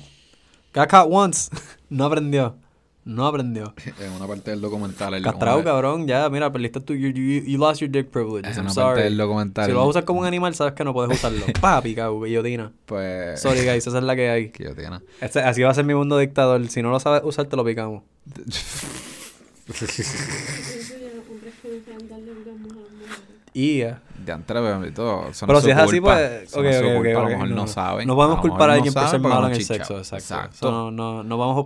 Got 0.73 0.89
caught 0.89 1.09
once. 1.09 1.49
no 1.89 2.05
aprendió. 2.05 2.55
No 3.03 3.25
aprendió. 3.25 3.73
En 3.99 4.11
una 4.11 4.27
parte 4.27 4.51
del 4.51 4.61
documental... 4.61 5.19
Castrado, 5.23 5.57
una- 5.57 5.65
cabrón. 5.65 6.07
Ya, 6.07 6.29
mira, 6.29 6.51
perdiste 6.51 6.81
tu, 6.81 6.93
you, 6.93 7.07
you, 7.09 7.41
you 7.43 7.57
lost 7.57 7.81
your 7.81 7.89
dick 7.89 8.09
privileges. 8.11 8.57
En 8.57 8.65
I'm 8.65 8.71
una 8.71 8.75
parte 8.75 8.91
sorry. 8.99 9.03
del 9.03 9.17
documental... 9.17 9.65
Si 9.65 9.71
lo 9.71 9.77
vas 9.79 9.85
a 9.85 9.89
usar 9.89 10.05
como 10.05 10.19
un 10.19 10.25
animal, 10.27 10.53
sabes 10.53 10.73
que 10.73 10.83
no 10.83 10.93
puedes 10.93 11.17
usarlo. 11.17 11.45
Papi, 11.61 11.95
cago, 11.95 12.21
guillotina. 12.21 12.71
Pues... 12.85 13.39
Sorry, 13.41 13.61
guys, 13.65 13.87
esa 13.87 13.97
es 13.97 14.03
la 14.03 14.15
que 14.15 14.29
hay. 14.29 14.49
Tiene. 14.49 14.99
Este- 15.21 15.39
así 15.39 15.63
va 15.63 15.71
a 15.71 15.73
ser 15.73 15.85
mi 15.85 15.95
mundo 15.95 16.17
dictador. 16.19 16.67
Si 16.67 16.81
no 16.83 16.91
lo 16.91 16.99
sabes 16.99 17.21
usar, 17.23 17.47
te 17.47 17.55
lo 17.55 17.63
picamos. 17.65 18.03
Eso 19.71 19.85
ya 19.87 21.07
los 21.15 21.27
hombres 21.29 21.53
que 21.61 21.69
no 21.69 21.85
saben 21.85 22.09
darle 22.09 22.31
orgasmos 22.31 22.71
a 22.73 22.75
las 22.75 23.19
mujeres. 23.53 23.53
Y 23.53 23.79
ya. 23.79 24.01
De 24.25 24.31
antes 24.31 24.55
y 24.87 24.91
todo. 24.91 25.29
Eso 25.29 25.47
Pero 25.47 25.61
si 25.61 25.71
es 25.71 25.77
así, 25.77 25.99
pues. 25.99 26.43
Eso 26.43 26.59
Ok, 26.59 26.63
no 26.63 26.69
es 26.69 26.77
su 26.77 26.83
ok, 26.85 26.89
ok, 26.91 26.95
culpa, 27.03 27.19
A 27.19 27.23
lo 27.23 27.29
mejor 27.29 27.49
no, 27.49 27.55
no. 27.55 27.67
saben. 27.67 28.07
No 28.07 28.15
podemos 28.15 28.37
A 28.37 28.41
culpar 28.41 28.69
a 28.69 28.73
alguien 28.73 28.93
no 28.93 29.01
por 29.01 29.09
ser 29.09 29.19
malo 29.19 29.47
en 29.47 29.51
el 29.53 29.57
chichao. 29.57 29.75
sexo. 29.77 29.97
Exacto. 29.97 30.15
Exacto. 30.23 30.55
Eso 30.55 30.71
no, 30.71 30.91
no, 30.91 31.23
no 31.23 31.37
vamos 31.37 31.57
a 31.57 31.59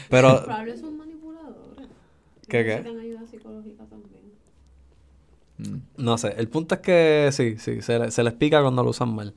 pero- 0.10 0.36
espérate, 0.36 0.72
Ah. 0.74 0.78
son 0.82 0.98
manipuladores. 0.98 1.88
¿Qué, 2.50 2.64
qué? 2.66 2.70
Necesitan 2.76 3.00
ayuda 3.00 3.28
psicológica 3.28 3.84
también. 3.86 4.22
Mm. 5.58 6.04
no 6.04 6.18
sé. 6.18 6.34
El 6.38 6.48
punto 6.48 6.76
es 6.76 6.82
que 6.82 7.30
sí, 7.32 7.58
sí, 7.60 7.82
se, 7.82 8.00
le- 8.00 8.12
se 8.12 8.24
les 8.24 8.34
pica 8.34 8.62
cuando 8.62 8.84
lo 8.84 8.90
usan 8.90 9.14
mal. 9.14 9.34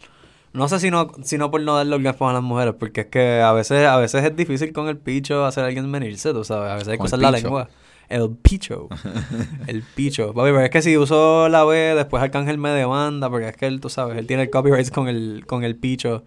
No 0.55 0.69
sé 0.69 0.79
si 0.79 0.91
no, 0.91 1.11
si 1.23 1.37
no 1.37 1.51
por 1.51 1.61
no 1.61 1.75
darle 1.77 1.97
orgasmos 1.97 2.31
a 2.31 2.33
las 2.35 2.43
mujeres, 2.43 2.75
porque 2.79 3.03
es 3.03 3.07
que 3.09 3.41
a 3.43 3.53
veces, 3.53 3.87
a 3.87 3.97
veces 3.97 4.25
es 4.25 4.37
difícil 4.37 4.73
con 4.73 4.89
el 4.89 4.97
picho 4.97 5.45
hacer 5.45 5.65
a 5.65 5.67
alguien 5.67 5.91
venirse, 5.91 6.33
tú 6.33 6.45
sabes. 6.45 6.71
A 6.71 6.75
veces 6.75 6.89
hay 6.89 6.97
que 6.99 7.03
usar 7.05 7.19
la 7.19 7.31
lengua. 7.33 7.69
El 8.09 8.31
picho. 8.37 8.89
el 9.67 9.83
picho. 9.83 10.29
Papi, 10.35 10.51
pero 10.51 10.61
es 10.61 10.71
que 10.71 10.83
si 10.83 10.97
uso 10.97 11.49
la 11.49 11.65
B, 11.65 11.77
después 11.95 12.23
Arcángel 12.23 12.59
me 12.59 12.71
demanda, 12.71 13.31
porque 13.31 13.49
es 13.49 13.57
que 13.57 13.67
él, 13.67 13.81
tú 13.81 13.89
sabes, 13.89 14.17
él 14.19 14.27
tiene 14.27 14.45
el 14.45 14.51
copyright 14.51 14.91
con 14.91 15.09
el, 15.09 15.45
con 15.47 15.65
el 15.65 15.77
picho. 15.77 16.25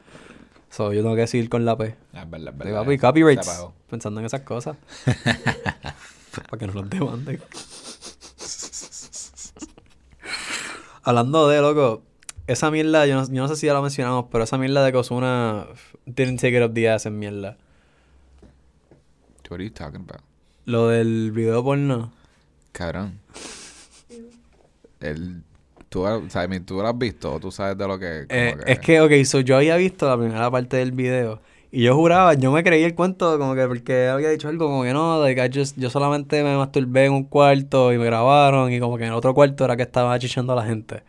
So, 0.69 0.91
yo 0.91 1.01
tengo 1.01 1.15
que 1.15 1.21
decir 1.21 1.47
con 1.49 1.63
la 1.65 1.77
P. 1.77 1.95
Ah, 2.13 2.23
Es 2.23 2.29
verdad, 2.29 2.53
es 2.53 2.57
verdad. 2.57 2.79
papi, 2.81 2.95
Se 2.95 2.99
copyrights. 2.99 3.65
Pensando 3.89 4.19
en 4.19 4.25
esas 4.25 4.41
cosas. 4.41 4.75
Para 6.49 6.57
que 6.59 6.67
no 6.67 6.73
los 6.73 6.89
demanden. 6.89 7.41
Hablando 11.03 11.47
de, 11.47 11.61
loco, 11.61 12.03
esa 12.47 12.69
mierda, 12.69 13.05
yo 13.05 13.15
no, 13.15 13.25
yo 13.27 13.41
no 13.41 13.47
sé 13.47 13.55
si 13.55 13.65
ya 13.67 13.73
lo 13.73 13.81
mencionamos, 13.81 14.25
pero 14.31 14.43
esa 14.43 14.57
mierda 14.57 14.83
de 14.83 14.91
Kozuna 14.91 15.67
didn't 16.05 16.39
take 16.41 16.57
it 16.57 16.63
up 16.63 16.73
the 16.73 16.89
ass 16.89 17.05
en 17.05 17.17
mierda. 17.17 17.57
What 19.49 19.59
are 19.59 19.63
you 19.63 19.69
talking 19.71 20.01
about? 20.01 20.21
Lo 20.67 20.89
del 20.89 21.31
video 21.31 21.63
porno. 21.63 22.11
Cabrón. 22.73 23.19
El, 24.99 25.43
¿tú, 25.87 26.01
o 26.05 26.29
sea, 26.29 26.45
¿Tú 26.65 26.75
lo 26.81 26.87
has 26.87 26.97
visto 26.97 27.35
o 27.35 27.39
tú 27.39 27.51
sabes 27.53 27.77
de 27.77 27.87
lo 27.87 27.97
que... 27.97 28.25
Eh, 28.27 28.53
Es 28.65 28.79
que, 28.79 28.99
ok, 28.99 29.11
so 29.23 29.39
yo 29.39 29.55
había 29.55 29.77
visto 29.77 30.09
la 30.09 30.17
primera 30.17 30.51
parte 30.51 30.75
del 30.75 30.91
video 30.91 31.39
y 31.71 31.83
yo 31.83 31.95
juraba, 31.95 32.33
yo 32.33 32.51
me 32.51 32.65
creí 32.65 32.83
el 32.83 32.95
cuento 32.95 33.39
como 33.39 33.55
que 33.55 33.65
porque 33.65 34.07
había 34.07 34.29
dicho 34.29 34.49
algo 34.49 34.67
como 34.67 34.83
que 34.83 34.91
no, 34.91 35.21
de 35.21 35.35
que 35.35 35.49
just- 35.53 35.77
yo 35.77 35.89
solamente 35.89 36.43
me 36.43 36.57
masturbé 36.57 37.05
en 37.05 37.13
un 37.13 37.23
cuarto 37.23 37.93
y 37.93 37.97
me 37.97 38.05
grabaron 38.05 38.69
y 38.73 38.81
como 38.81 38.97
que 38.97 39.03
en 39.03 39.11
el 39.11 39.15
otro 39.15 39.33
cuarto 39.33 39.63
era 39.63 39.77
que 39.77 39.83
estaba 39.83 40.19
chichando 40.19 40.51
a 40.51 40.57
la 40.57 40.65
gente. 40.65 41.03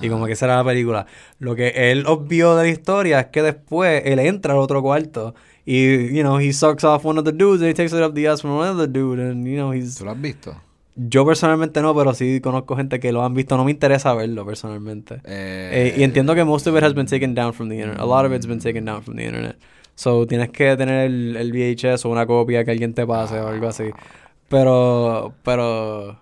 Y 0.00 0.08
como 0.08 0.24
que 0.26 0.32
esa 0.32 0.46
era 0.46 0.56
la 0.56 0.64
película. 0.64 1.06
Lo 1.38 1.54
que 1.54 1.90
él 1.90 2.04
obvió 2.06 2.54
de 2.56 2.62
la 2.64 2.70
historia 2.70 3.20
es 3.20 3.26
que 3.26 3.42
después 3.42 4.02
él 4.06 4.20
entra 4.20 4.52
al 4.54 4.60
otro 4.60 4.80
cuarto 4.80 5.34
y, 5.64 6.08
you 6.14 6.22
know, 6.22 6.38
he 6.38 6.52
sucks 6.52 6.84
off 6.84 7.04
one 7.04 7.18
of 7.18 7.24
the 7.24 7.32
dudes 7.32 7.62
and 7.62 7.68
he 7.68 7.74
takes 7.74 7.92
it 7.92 8.00
up 8.02 8.14
the 8.14 8.26
ass 8.28 8.40
from 8.42 8.52
another 8.60 8.86
dude 8.90 9.20
and, 9.20 9.46
you 9.46 9.56
know, 9.56 9.72
he's... 9.72 9.96
¿Tú 9.98 10.04
lo 10.04 10.10
has 10.12 10.20
visto? 10.20 10.54
Yo 10.94 11.24
personalmente 11.24 11.80
no, 11.80 11.94
pero 11.94 12.12
sí 12.12 12.40
conozco 12.42 12.76
gente 12.76 13.00
que 13.00 13.12
lo 13.12 13.24
han 13.24 13.32
visto. 13.32 13.56
No 13.56 13.64
me 13.64 13.70
interesa 13.70 14.12
verlo 14.14 14.44
personalmente. 14.44 15.20
Eh, 15.24 15.94
y 15.96 16.02
entiendo 16.02 16.34
que 16.34 16.44
most 16.44 16.66
of 16.66 16.76
it 16.76 16.82
has 16.84 16.92
been 16.94 17.06
taken 17.06 17.34
down 17.34 17.54
from 17.54 17.68
the 17.70 17.76
internet. 17.76 17.98
A 17.98 18.04
lot 18.04 18.26
of 18.26 18.32
it's 18.32 18.46
been 18.46 18.58
taken 18.60 18.84
down 18.84 19.02
from 19.02 19.16
the 19.16 19.24
internet. 19.24 19.56
So 19.94 20.26
tienes 20.26 20.50
que 20.50 20.76
tener 20.76 21.06
el, 21.06 21.36
el 21.36 21.50
VHS 21.52 22.04
o 22.04 22.10
una 22.10 22.26
copia 22.26 22.64
que 22.64 22.72
alguien 22.72 22.92
te 22.92 23.06
pase 23.06 23.40
o 23.40 23.48
algo 23.48 23.68
así. 23.68 23.84
Pero, 24.48 25.32
pero, 25.42 26.18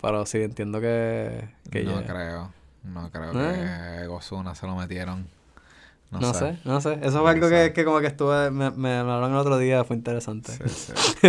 pero 0.00 0.26
sí, 0.26 0.38
entiendo 0.42 0.80
que, 0.80 1.48
que 1.70 1.82
no 1.82 2.00
ya- 2.00 2.06
creo. 2.06 2.52
No 2.84 3.10
creo 3.10 3.32
Eh. 3.34 3.98
que 4.02 4.06
Gozuna 4.06 4.54
se 4.54 4.66
lo 4.66 4.76
metieron. 4.76 5.26
No, 6.10 6.20
No, 6.20 6.34
sé. 6.34 6.58
no 6.64 6.80
sé. 6.80 6.98
Eso 7.02 7.22
fue 7.22 7.30
algo 7.30 7.48
que, 7.48 7.72
que 7.72 7.84
como 7.84 8.00
que 8.00 8.06
estuve, 8.06 8.50
me, 8.50 8.70
me, 8.70 8.94
hablaron 8.94 9.32
el 9.32 9.38
otro 9.38 9.58
día, 9.58 9.84
fue 9.84 9.96
interesante. 9.96 10.52
Sí, 10.52 10.68
sí. 10.68 10.92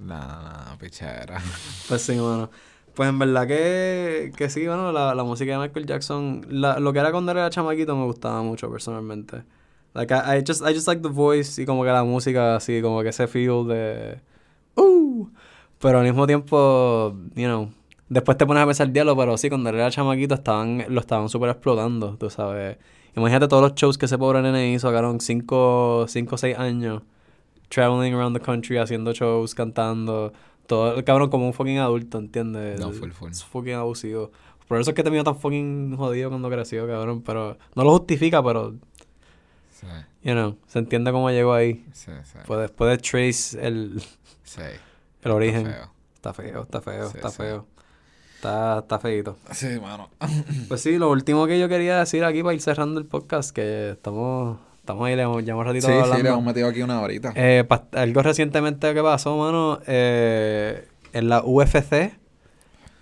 no, 0.00 0.42
no, 0.42 0.78
pichera. 0.78 1.40
Pues 1.88 2.02
sí, 2.02 2.16
mano. 2.16 2.50
Pues 2.94 3.08
en 3.08 3.18
verdad 3.18 3.46
que, 3.46 4.32
que 4.36 4.50
sí, 4.50 4.66
bueno, 4.66 4.92
la, 4.92 5.14
la 5.14 5.24
música 5.24 5.52
de 5.52 5.58
Michael 5.58 5.86
Jackson, 5.86 6.44
la, 6.50 6.78
lo 6.78 6.92
que 6.92 6.98
era 6.98 7.10
cuando 7.10 7.32
era 7.32 7.48
chamaquito 7.48 7.96
me 7.96 8.04
gustaba 8.04 8.42
mucho 8.42 8.70
personalmente. 8.70 9.44
Like, 9.94 10.12
I, 10.12 10.38
I 10.38 10.44
just, 10.46 10.62
I 10.62 10.74
just 10.74 10.86
like 10.86 11.02
the 11.02 11.08
voice 11.08 11.60
y 11.60 11.66
como 11.66 11.84
que 11.84 11.90
la 11.90 12.04
música 12.04 12.56
así, 12.56 12.80
como 12.82 13.02
que 13.02 13.08
ese 13.10 13.26
feel 13.28 13.66
de... 13.66 14.20
¡Uh! 14.76 15.28
Pero 15.78 15.98
al 15.98 16.04
mismo 16.04 16.26
tiempo, 16.26 17.14
you 17.34 17.44
know, 17.46 17.70
después 18.08 18.36
te 18.38 18.46
pones 18.46 18.62
a 18.62 18.66
pensar 18.66 18.90
diálogo, 18.92 19.20
pero 19.22 19.36
sí, 19.38 19.48
cuando 19.48 19.70
era 19.70 19.90
chamaquito 19.90 20.34
estaban, 20.34 20.84
lo 20.88 21.00
estaban 21.00 21.28
súper 21.28 21.50
explotando, 21.50 22.16
tú 22.18 22.30
sabes. 22.30 22.78
Imagínate 23.14 23.48
todos 23.48 23.62
los 23.62 23.74
shows 23.74 23.98
que 23.98 24.06
ese 24.06 24.16
pobre 24.18 24.40
nene 24.42 24.72
hizo, 24.72 24.88
sacaron 24.88 25.20
5 25.20 25.98
o 25.98 26.06
6 26.08 26.58
años, 26.58 27.02
traveling 27.68 28.14
around 28.14 28.36
the 28.36 28.42
country, 28.42 28.78
haciendo 28.78 29.12
shows, 29.12 29.54
cantando, 29.54 30.32
todo, 30.66 30.94
el 30.96 31.04
cabrón 31.04 31.28
como 31.30 31.46
un 31.46 31.52
fucking 31.52 31.78
adulto, 31.78 32.18
¿entiendes? 32.18 32.80
No, 32.80 32.90
full, 32.92 33.10
full. 33.10 33.30
Es 33.30 33.44
fucking 33.44 33.74
abusivo. 33.74 34.30
Por 34.68 34.80
eso 34.80 34.90
es 34.90 34.94
que 34.96 35.02
terminó 35.02 35.24
tan 35.24 35.36
fucking 35.38 35.96
jodido 35.96 36.30
cuando 36.30 36.48
creció, 36.48 36.86
cabrón, 36.86 37.22
pero 37.22 37.58
no 37.74 37.84
lo 37.84 37.90
justifica, 37.98 38.42
pero, 38.42 38.74
Sí, 39.72 39.86
you 40.22 40.32
know, 40.32 40.56
se 40.68 40.78
entiende 40.78 41.10
cómo 41.12 41.28
llegó 41.30 41.52
ahí. 41.52 41.84
sí, 41.92 42.12
sí. 42.24 42.38
Puedes, 42.46 42.70
puedes 42.70 43.02
trace 43.02 43.58
el, 43.66 44.00
Sí. 44.44 44.62
el 45.22 45.30
origen. 45.30 45.66
Feo. 45.66 45.90
Está 46.14 46.32
feo, 46.32 46.62
está 46.62 46.80
feo, 46.80 47.08
Sí, 47.10 47.16
está 47.16 47.28
sí. 47.30 47.36
feo. 47.38 47.66
Está, 48.42 48.80
está 48.80 48.98
feito. 48.98 49.36
Sí, 49.52 49.68
mano. 49.80 50.08
Pues 50.68 50.80
sí, 50.80 50.98
lo 50.98 51.10
último 51.12 51.46
que 51.46 51.60
yo 51.60 51.68
quería 51.68 52.00
decir 52.00 52.24
aquí 52.24 52.42
para 52.42 52.54
ir 52.54 52.60
cerrando 52.60 52.98
el 52.98 53.06
podcast, 53.06 53.54
que 53.54 53.90
estamos, 53.90 54.58
estamos 54.80 55.06
ahí, 55.06 55.14
le 55.14 55.22
hemos, 55.22 55.44
ya 55.44 55.52
hemos 55.52 55.64
ratito 55.64 55.86
Sí, 55.86 55.92
sí, 55.92 55.98
hablando. 56.00 56.24
le 56.24 56.28
hemos 56.30 56.42
metido 56.44 56.66
aquí 56.66 56.82
una 56.82 57.00
horita. 57.00 57.32
Eh, 57.36 57.64
algo 57.92 58.20
recientemente 58.22 58.92
que 58.94 59.00
pasó, 59.00 59.36
mano, 59.36 59.78
eh, 59.86 60.88
en 61.12 61.28
la 61.28 61.44
UFC, 61.44 62.14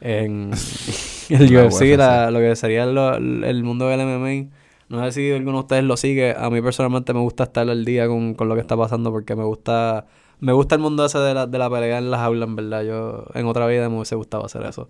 en 0.03 0.51
el 1.31 1.55
La 1.55 1.65
UFC, 1.65 1.75
UFC. 1.85 1.97
la- 1.97 2.31
lo 2.31 2.39
que 2.41 2.55
sería 2.55 2.85
lo- 2.85 3.15
el 3.15 3.65
mundo 3.65 3.89
del 3.89 4.01
MMA. 4.01 4.51
No 4.91 5.03
sé 5.07 5.13
si 5.13 5.33
alguno 5.33 5.53
de 5.59 5.61
ustedes 5.61 5.85
lo 5.85 5.97
sigue. 5.97 6.35
A 6.39 6.51
mí 6.51 6.61
personalmente 6.61 7.15
me 7.15 7.21
gusta 7.21 7.45
estar 7.45 7.67
al 7.67 7.85
día 7.87 8.07
con, 8.09 8.35
con 8.35 8.47
lo 8.51 8.57
que 8.57 8.61
está 8.61 8.77
pasando 8.77 9.11
porque 9.11 9.35
me 9.37 9.45
gusta 9.45 10.05
me 10.41 10.53
gusta 10.53 10.75
el 10.75 10.83
mundo 10.83 11.07
ese 11.07 11.19
de 11.19 11.33
la, 11.33 11.47
de 11.47 11.59
la 11.59 11.71
pelea 11.71 11.97
en 11.97 12.11
las 12.11 12.21
aulas, 12.21 12.47
en 12.47 12.57
verdad. 12.57 12.83
Yo 12.83 13.25
en 13.33 13.47
otra 13.47 13.67
vida 13.67 13.89
me 13.89 13.97
hubiese 13.97 14.17
gustado 14.17 14.45
hacer 14.45 14.63
eso. 14.65 14.89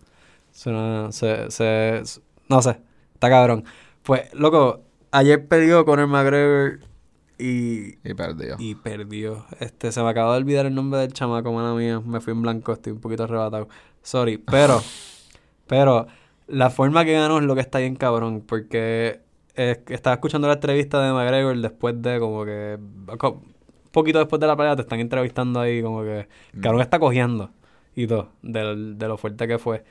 Suena- 0.52 1.12
se, 1.12 1.50
se, 1.50 2.02
no 2.48 2.62
sé. 2.62 2.80
Está 3.14 3.28
cabrón. 3.28 3.64
Pues, 4.02 4.32
loco, 4.34 4.80
ayer 5.10 5.46
perdió 5.46 5.84
Conor 5.84 6.06
McGregor 6.08 6.80
y, 7.38 7.96
Y 8.08 8.14
perdió. 8.14 8.56
y 8.58 8.74
perdió. 8.74 9.44
Este, 9.60 9.92
se 9.92 10.02
me 10.02 10.08
acaba 10.10 10.32
de 10.32 10.38
olvidar 10.40 10.66
el 10.66 10.74
nombre 10.74 11.00
del 11.00 11.12
chamaco, 11.12 11.52
mala 11.52 11.74
mía. 11.74 12.00
Me 12.00 12.20
fui 12.20 12.32
en 12.32 12.42
blanco, 12.42 12.72
estoy 12.72 12.92
un 12.92 13.00
poquito 13.00 13.24
arrebatado. 13.24 13.68
Sorry, 14.02 14.38
pero, 14.38 14.82
pero, 15.66 16.06
la 16.48 16.70
forma 16.70 17.04
que 17.04 17.12
ganó 17.12 17.38
es 17.38 17.44
lo 17.44 17.54
que 17.54 17.60
está 17.60 17.78
bien 17.78 17.96
cabrón, 17.96 18.42
porque 18.46 19.20
eh, 19.56 19.82
estaba 19.88 20.14
escuchando 20.14 20.48
la 20.48 20.54
entrevista 20.54 21.00
de 21.04 21.12
McGregor 21.12 21.56
después 21.58 22.00
de 22.02 22.18
como 22.18 22.44
que, 22.44 22.78
co- 23.18 23.42
poquito 23.92 24.18
después 24.18 24.40
de 24.40 24.46
la 24.46 24.56
pelea 24.56 24.76
te 24.76 24.82
están 24.82 25.00
entrevistando 25.00 25.60
ahí 25.60 25.82
como 25.82 26.02
que, 26.02 26.28
cabrón 26.60 26.80
está 26.82 26.98
cogiendo 26.98 27.50
y 27.94 28.06
todo, 28.06 28.30
del- 28.42 28.98
de, 28.98 29.08
lo 29.08 29.16
fuerte 29.18 29.46
que 29.46 29.58
fue. 29.58 29.84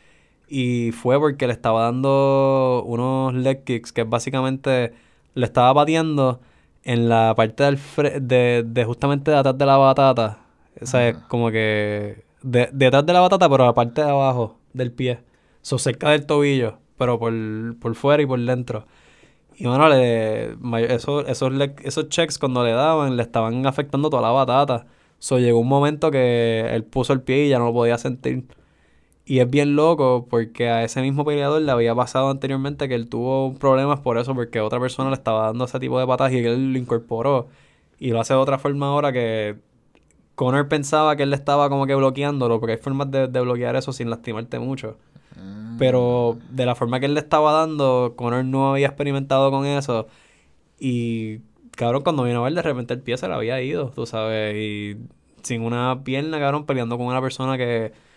Y 0.50 0.92
fue 0.94 1.20
porque 1.20 1.46
le 1.48 1.54
estaba 1.54 1.84
dando 1.84 2.84
unos 2.86 3.34
leg 3.36 3.64
kicks 3.64 3.92
que 3.94 4.04
básicamente 4.04 4.94
le 5.36 5.46
estaba 5.46 5.74
pateando 5.76 6.42
en 6.84 7.08
la 7.10 7.36
parte 7.36 7.64
del 7.64 7.78
fre- 7.78 8.20
de, 8.20 8.64
de 8.66 8.86
justamente 8.86 9.30
de 9.32 9.38
atrás 9.38 9.58
de 9.58 9.66
la 9.66 9.78
batata. 9.78 10.40
O 10.82 10.86
sea, 10.88 11.10
Ajá. 11.10 11.28
como 11.28 11.52
que 11.52 12.24
de, 12.42 12.70
detrás 12.74 13.06
de 13.06 13.14
la 13.14 13.20
batata, 13.22 13.48
pero 13.50 13.66
la 13.66 13.74
parte 13.74 14.02
de 14.04 14.10
abajo 14.10 14.58
del 14.74 14.92
pie. 14.92 15.20
So, 15.62 15.78
cerca 15.78 16.10
del 16.12 16.26
tobillo, 16.26 16.80
pero 16.98 17.20
por, 17.20 17.34
por 17.80 17.94
fuera 17.96 18.24
y 18.24 18.26
por 18.26 18.40
dentro. 18.40 18.88
Y 19.58 19.68
bueno, 19.68 19.90
le, 19.90 20.54
esos, 20.94 21.26
leg- 21.54 21.82
esos 21.84 22.10
checks 22.10 22.40
cuando 22.40 22.64
le 22.64 22.72
daban, 22.72 23.18
le 23.18 23.24
estaban 23.24 23.66
afectando 23.68 24.10
toda 24.10 24.22
la 24.24 24.32
batata. 24.32 24.88
So, 25.20 25.38
llegó 25.40 25.60
un 25.60 25.68
momento 25.68 26.12
que 26.12 26.62
él 26.74 26.84
puso 26.86 27.14
el 27.14 27.22
pie 27.22 27.46
y 27.46 27.50
ya 27.50 27.60
no 27.60 27.66
lo 27.66 27.74
podía 27.74 27.98
sentir. 27.98 28.46
Y 29.30 29.42
es 29.42 29.48
bien 29.48 29.76
loco 29.76 30.26
porque 30.28 30.70
a 30.70 30.84
ese 30.84 31.04
mismo 31.04 31.24
peleador 31.24 31.62
le 31.62 31.72
había 31.72 31.94
pasado 31.94 32.32
anteriormente 32.32 32.90
que 32.90 32.96
él 32.96 33.08
tuvo 33.10 33.54
problemas 33.54 34.00
por 34.00 34.18
eso, 34.18 34.34
porque 34.34 34.60
otra 34.60 34.80
persona 34.80 35.12
le 35.12 35.16
estaba 35.18 35.46
dando 35.46 35.66
ese 35.66 35.80
tipo 35.80 36.00
de 36.00 36.08
patadas 36.08 36.34
y 36.34 36.40
él 36.40 36.74
lo 36.74 36.80
incorporó. 36.80 37.48
Y 38.00 38.10
lo 38.10 38.20
hace 38.20 38.34
de 38.34 38.40
otra 38.40 38.58
forma 38.58 38.88
ahora 38.88 39.14
que 39.14 39.58
Conor 40.34 40.68
pensaba 40.68 41.16
que 41.16 41.22
él 41.22 41.30
le 41.30 41.36
estaba 41.36 41.70
como 41.70 41.86
que 41.86 41.94
bloqueándolo, 41.94 42.60
porque 42.60 42.72
hay 42.72 42.78
formas 42.80 43.12
de, 43.12 43.28
de 43.28 43.40
bloquear 43.40 43.76
eso 43.76 43.94
sin 43.94 44.10
lastimarte 44.10 44.58
mucho. 44.58 44.98
Mm. 45.36 45.78
Pero 45.78 46.40
de 46.50 46.66
la 46.66 46.74
forma 46.74 47.00
que 47.00 47.06
él 47.06 47.14
le 47.14 47.20
estaba 47.20 47.52
dando, 47.52 48.16
Conor 48.16 48.46
no 48.46 48.72
había 48.72 48.88
experimentado 48.88 49.52
con 49.52 49.68
eso. 49.68 50.08
Y 50.80 51.42
cabrón, 51.76 52.02
cuando 52.02 52.24
vino 52.24 52.40
a 52.40 52.46
ver, 52.46 52.56
de 52.56 52.64
repente 52.64 52.96
el 52.96 53.02
pie 53.02 53.16
se 53.16 53.28
le 53.28 53.36
había 53.36 53.62
ido, 53.62 53.92
tú 53.92 54.08
sabes. 54.08 54.56
Y 54.56 54.98
sin 55.44 55.62
una 55.62 56.04
pierna, 56.04 56.40
cabrón, 56.40 56.66
peleando 56.66 56.98
con 56.98 57.06
una 57.06 57.22
persona 57.22 57.60
que 57.60 58.09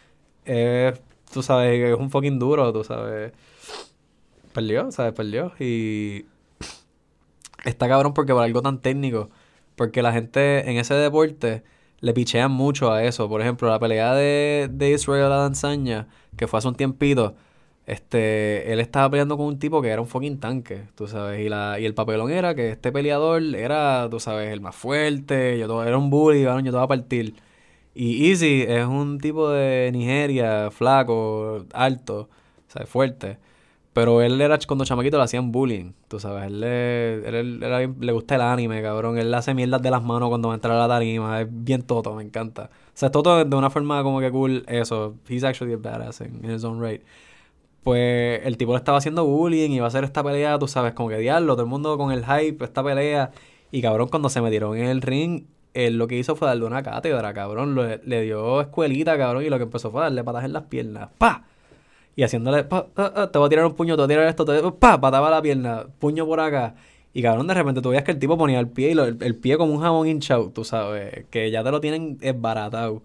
es, 0.44 1.00
tú 1.32 1.42
sabes, 1.42 1.92
es 1.92 1.98
un 1.98 2.10
fucking 2.10 2.38
duro, 2.38 2.72
tú 2.72 2.84
sabes. 2.84 3.32
Perdió, 4.52 4.90
¿sabes? 4.90 5.12
Perdió. 5.14 5.52
Y 5.58 6.26
está 7.64 7.88
cabrón 7.88 8.14
porque 8.14 8.32
por 8.32 8.42
algo 8.42 8.62
tan 8.62 8.80
técnico. 8.80 9.30
Porque 9.76 10.02
la 10.02 10.12
gente 10.12 10.70
en 10.70 10.76
ese 10.76 10.94
deporte 10.94 11.62
le 12.00 12.12
pichean 12.12 12.50
mucho 12.52 12.92
a 12.92 13.04
eso. 13.04 13.28
Por 13.28 13.40
ejemplo, 13.40 13.68
la 13.68 13.78
pelea 13.78 14.14
de, 14.14 14.68
de 14.70 14.90
Israel 14.92 15.32
Adesanya, 15.32 16.08
que 16.36 16.46
fue 16.46 16.58
hace 16.58 16.68
un 16.68 16.74
tiempito, 16.74 17.34
este, 17.86 18.72
él 18.72 18.80
estaba 18.80 19.10
peleando 19.10 19.36
con 19.36 19.46
un 19.46 19.58
tipo 19.58 19.82
que 19.82 19.88
era 19.88 20.00
un 20.00 20.06
fucking 20.06 20.38
tanque, 20.38 20.84
tú 20.94 21.08
sabes. 21.08 21.40
Y, 21.40 21.48
la, 21.48 21.78
y 21.80 21.84
el 21.84 21.94
papelón 21.94 22.30
era 22.30 22.54
que 22.54 22.70
este 22.70 22.92
peleador 22.92 23.42
era, 23.56 24.08
tú 24.10 24.20
sabes, 24.20 24.52
el 24.52 24.60
más 24.60 24.74
fuerte, 24.76 25.58
yo 25.58 25.66
todo, 25.66 25.84
era 25.84 25.98
un 25.98 26.10
bully, 26.10 26.42
yo 26.42 26.62
te 26.62 26.78
a 26.78 26.86
partir. 26.86 27.34
Y 27.94 28.30
Easy 28.30 28.62
es 28.66 28.86
un 28.86 29.18
tipo 29.18 29.50
de 29.50 29.90
Nigeria, 29.92 30.70
flaco, 30.70 31.66
alto, 31.74 32.28
¿sabes? 32.68 32.88
Fuerte. 32.88 33.38
Pero 33.92 34.22
él 34.22 34.40
era, 34.40 34.58
cuando 34.66 34.84
chamaquito 34.86 35.18
le 35.18 35.24
hacían 35.24 35.52
bullying, 35.52 35.92
tú 36.08 36.18
sabes. 36.18 36.46
Él, 36.46 36.60
le, 36.60 37.14
él- 37.28 37.62
él 37.62 37.94
le 38.00 38.12
gusta 38.12 38.36
el 38.36 38.40
anime, 38.42 38.80
cabrón. 38.82 39.18
Él 39.18 39.32
hace 39.34 39.52
mierdas 39.54 39.82
de 39.82 39.90
las 39.90 40.02
manos 40.02 40.30
cuando 40.30 40.48
va 40.48 40.54
a 40.54 40.56
entrar 40.56 40.76
a 40.76 40.80
la 40.80 40.88
tarima. 40.88 41.42
Es 41.42 41.48
bien 41.50 41.82
toto, 41.82 42.14
me 42.14 42.22
encanta. 42.22 42.70
O 42.72 42.90
sea, 42.94 43.08
es 43.08 43.12
toto 43.12 43.44
de 43.44 43.56
una 43.56 43.68
forma 43.70 44.02
como 44.02 44.20
que 44.20 44.30
cool, 44.30 44.64
eso. 44.68 45.16
He's 45.28 45.44
actually 45.44 45.74
a 45.74 45.76
badass 45.76 46.22
in, 46.22 46.50
his 46.50 46.64
own 46.64 46.80
right. 46.82 47.02
Pues 47.82 48.40
el 48.46 48.56
tipo 48.56 48.72
le 48.72 48.78
estaba 48.78 48.98
haciendo 48.98 49.24
bullying 49.26 49.70
y 49.70 49.76
iba 49.76 49.86
a 49.86 49.88
hacer 49.88 50.04
esta 50.04 50.22
pelea, 50.22 50.58
tú 50.58 50.68
sabes, 50.68 50.92
como 50.94 51.08
que 51.08 51.16
diablo, 51.18 51.54
todo 51.54 51.64
el 51.64 51.68
mundo 51.70 51.98
con 51.98 52.12
el 52.12 52.24
hype, 52.24 52.64
esta 52.64 52.82
pelea. 52.84 53.32
Y 53.72 53.82
cabrón, 53.82 54.08
cuando 54.08 54.28
se 54.28 54.40
metieron 54.40 54.76
en 54.76 54.86
el 54.86 55.02
ring, 55.02 55.44
él 55.74 55.98
lo 55.98 56.06
que 56.08 56.18
hizo 56.18 56.36
fue 56.36 56.48
darle 56.48 56.64
una 56.64 56.82
cátedra, 56.82 57.32
cabrón. 57.34 57.74
Lo- 57.74 57.86
le 57.96 58.22
dio 58.22 58.60
escuelita, 58.60 59.16
cabrón, 59.18 59.44
y 59.44 59.50
lo 59.50 59.58
que 59.58 59.64
empezó 59.64 59.90
fue 59.90 60.02
darle 60.02 60.24
patas 60.24 60.44
en 60.44 60.52
las 60.52 60.64
piernas. 60.64 61.10
¡Pa! 61.18 61.44
Y 62.14 62.22
haciéndole, 62.24 62.64
pa, 62.64 62.86
ah, 62.96 63.12
ah, 63.16 63.30
te 63.32 63.38
voy 63.38 63.46
a 63.46 63.48
tirar 63.48 63.64
un 63.66 63.74
puño, 63.74 63.94
te 63.96 64.02
voy 64.02 64.04
a 64.04 64.08
tirar 64.08 64.26
esto, 64.28 64.44
te 64.44 64.60
pa, 64.72 65.00
pataba 65.00 65.30
la 65.30 65.40
pierna, 65.40 65.86
puño 65.98 66.26
por 66.26 66.40
acá. 66.40 66.74
Y 67.14 67.22
cabrón, 67.22 67.46
de 67.46 67.54
repente 67.54 67.80
tú 67.82 67.90
veías 67.90 68.04
que 68.04 68.12
el 68.12 68.18
tipo 68.18 68.36
ponía 68.38 68.58
el 68.60 68.68
pie 68.68 68.92
y 68.92 68.98
el, 68.98 69.36
pie 69.36 69.56
como 69.58 69.72
un 69.74 69.80
jabón 69.80 70.08
hinchado, 70.08 70.50
tú 70.50 70.64
sabes, 70.64 71.26
que 71.30 71.50
ya 71.50 71.62
te 71.64 71.70
lo 71.70 71.80
tienen 71.80 72.18
esbaratado. 72.22 73.02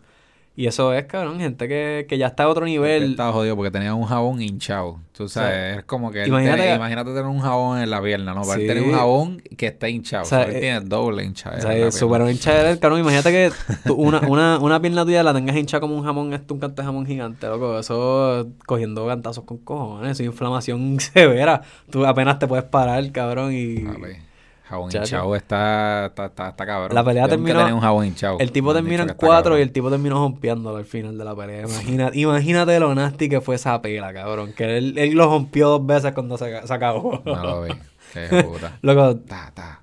Y 0.60 0.66
eso 0.66 0.92
es, 0.92 1.06
cabrón, 1.06 1.40
gente 1.40 1.68
que, 1.68 2.08
que 2.10 2.18
ya 2.18 2.26
está 2.26 2.46
a 2.46 2.48
otro 2.48 2.66
nivel. 2.66 3.12
estaba 3.12 3.32
jodido 3.32 3.56
porque 3.56 3.70
tenía 3.70 3.94
un 3.94 4.06
jabón 4.06 4.42
hinchado. 4.42 5.00
Tú 5.16 5.30
sabes, 5.30 5.52
sea, 5.52 5.76
es 5.80 5.84
como 5.86 6.10
que 6.10 6.26
imagínate 6.28 6.64
que- 6.64 6.74
imagínate 6.76 7.10
tener 7.12 7.26
un 7.26 7.40
jabón 7.42 7.80
en 7.80 7.90
la 7.92 8.02
pierna, 8.02 8.34
¿no? 8.34 8.42
Para 8.42 8.60
Sí. 8.60 8.66
tener 8.66 8.82
un 8.82 8.92
jabón 8.94 9.40
que 9.56 9.68
está 9.68 9.88
hinchado. 9.88 10.24
O 10.24 10.26
sea, 10.26 10.44
él 10.46 10.56
eh, 10.56 10.60
tiene 10.60 10.82
doble 10.82 11.24
hinchado. 11.26 11.58
O 11.58 11.62
sea, 11.62 11.92
súper 11.92 12.28
hincha 12.32 12.72
el 12.72 12.80
cabrón. 12.80 13.02
Imagínate 13.02 13.32
que 13.32 13.52
tú 13.86 13.94
una, 13.94 14.20
una, 14.22 14.58
una 14.58 14.82
pierna 14.82 15.06
tuya 15.06 15.22
la 15.22 15.32
tengas 15.32 15.56
hinchada 15.56 15.80
como 15.82 15.96
un 15.96 16.04
jamón, 16.04 16.34
esto 16.34 16.56
un 16.56 16.60
canto 16.60 16.82
de 16.82 16.86
jamón 16.88 17.06
gigante, 17.06 17.46
loco. 17.46 17.78
Eso 17.78 18.48
cogiendo 18.66 19.06
cantazos 19.06 19.44
con 19.44 19.60
cojones, 19.60 20.14
eso 20.14 20.24
es 20.24 20.28
inflamación 20.28 21.00
severa. 21.00 21.62
Tú 21.92 22.04
apenas 22.04 22.40
te 22.40 22.48
puedes 22.48 22.66
parar, 22.66 23.12
cabrón, 23.12 23.54
y... 23.54 23.86
Jabón 24.70 24.92
hinchado 24.94 25.36
está, 25.36 26.08
está, 26.08 26.26
está, 26.26 26.50
está 26.50 26.66
cabrón. 26.66 26.94
La 26.94 27.04
pelea 27.04 27.24
Yo 27.24 27.30
terminó- 27.30 27.60
tenía 27.60 27.74
un 27.76 27.80
jabón 27.82 28.06
hinchado. 28.06 28.38
El 28.40 28.52
tipo 28.52 28.74
terminó 28.74 29.04
en 29.04 29.10
cuatro 29.16 29.44
cabrón. 29.52 29.60
y 29.60 29.62
el 29.62 29.72
tipo 29.72 29.90
terminó 29.90 30.18
jompeándolo 30.20 30.78
al 30.78 30.86
final 30.86 31.18
de 31.18 31.24
la 31.24 31.36
pelea. 31.36 31.62
Imagina, 31.62 32.12
imagínate 32.14 32.80
lo 32.80 32.94
nasty 32.94 33.30
que 33.30 33.40
fue 33.42 33.56
esa 33.56 33.82
pela, 33.82 34.14
cabrón. 34.14 34.54
Que 34.54 34.78
él, 34.78 34.98
él 34.98 35.12
lo 35.14 35.26
rompió 35.30 35.70
dos 35.70 35.86
veces 35.86 36.12
cuando 36.14 36.38
se, 36.38 36.68
se 36.68 36.74
acabó. 36.74 37.22
No 37.26 37.36
lo 37.44 37.62
vi. 37.64 37.72
Qué 38.14 38.44
puta. 38.44 38.78
Loco, 38.82 39.16
Ta, 39.28 39.52
ta. 39.54 39.82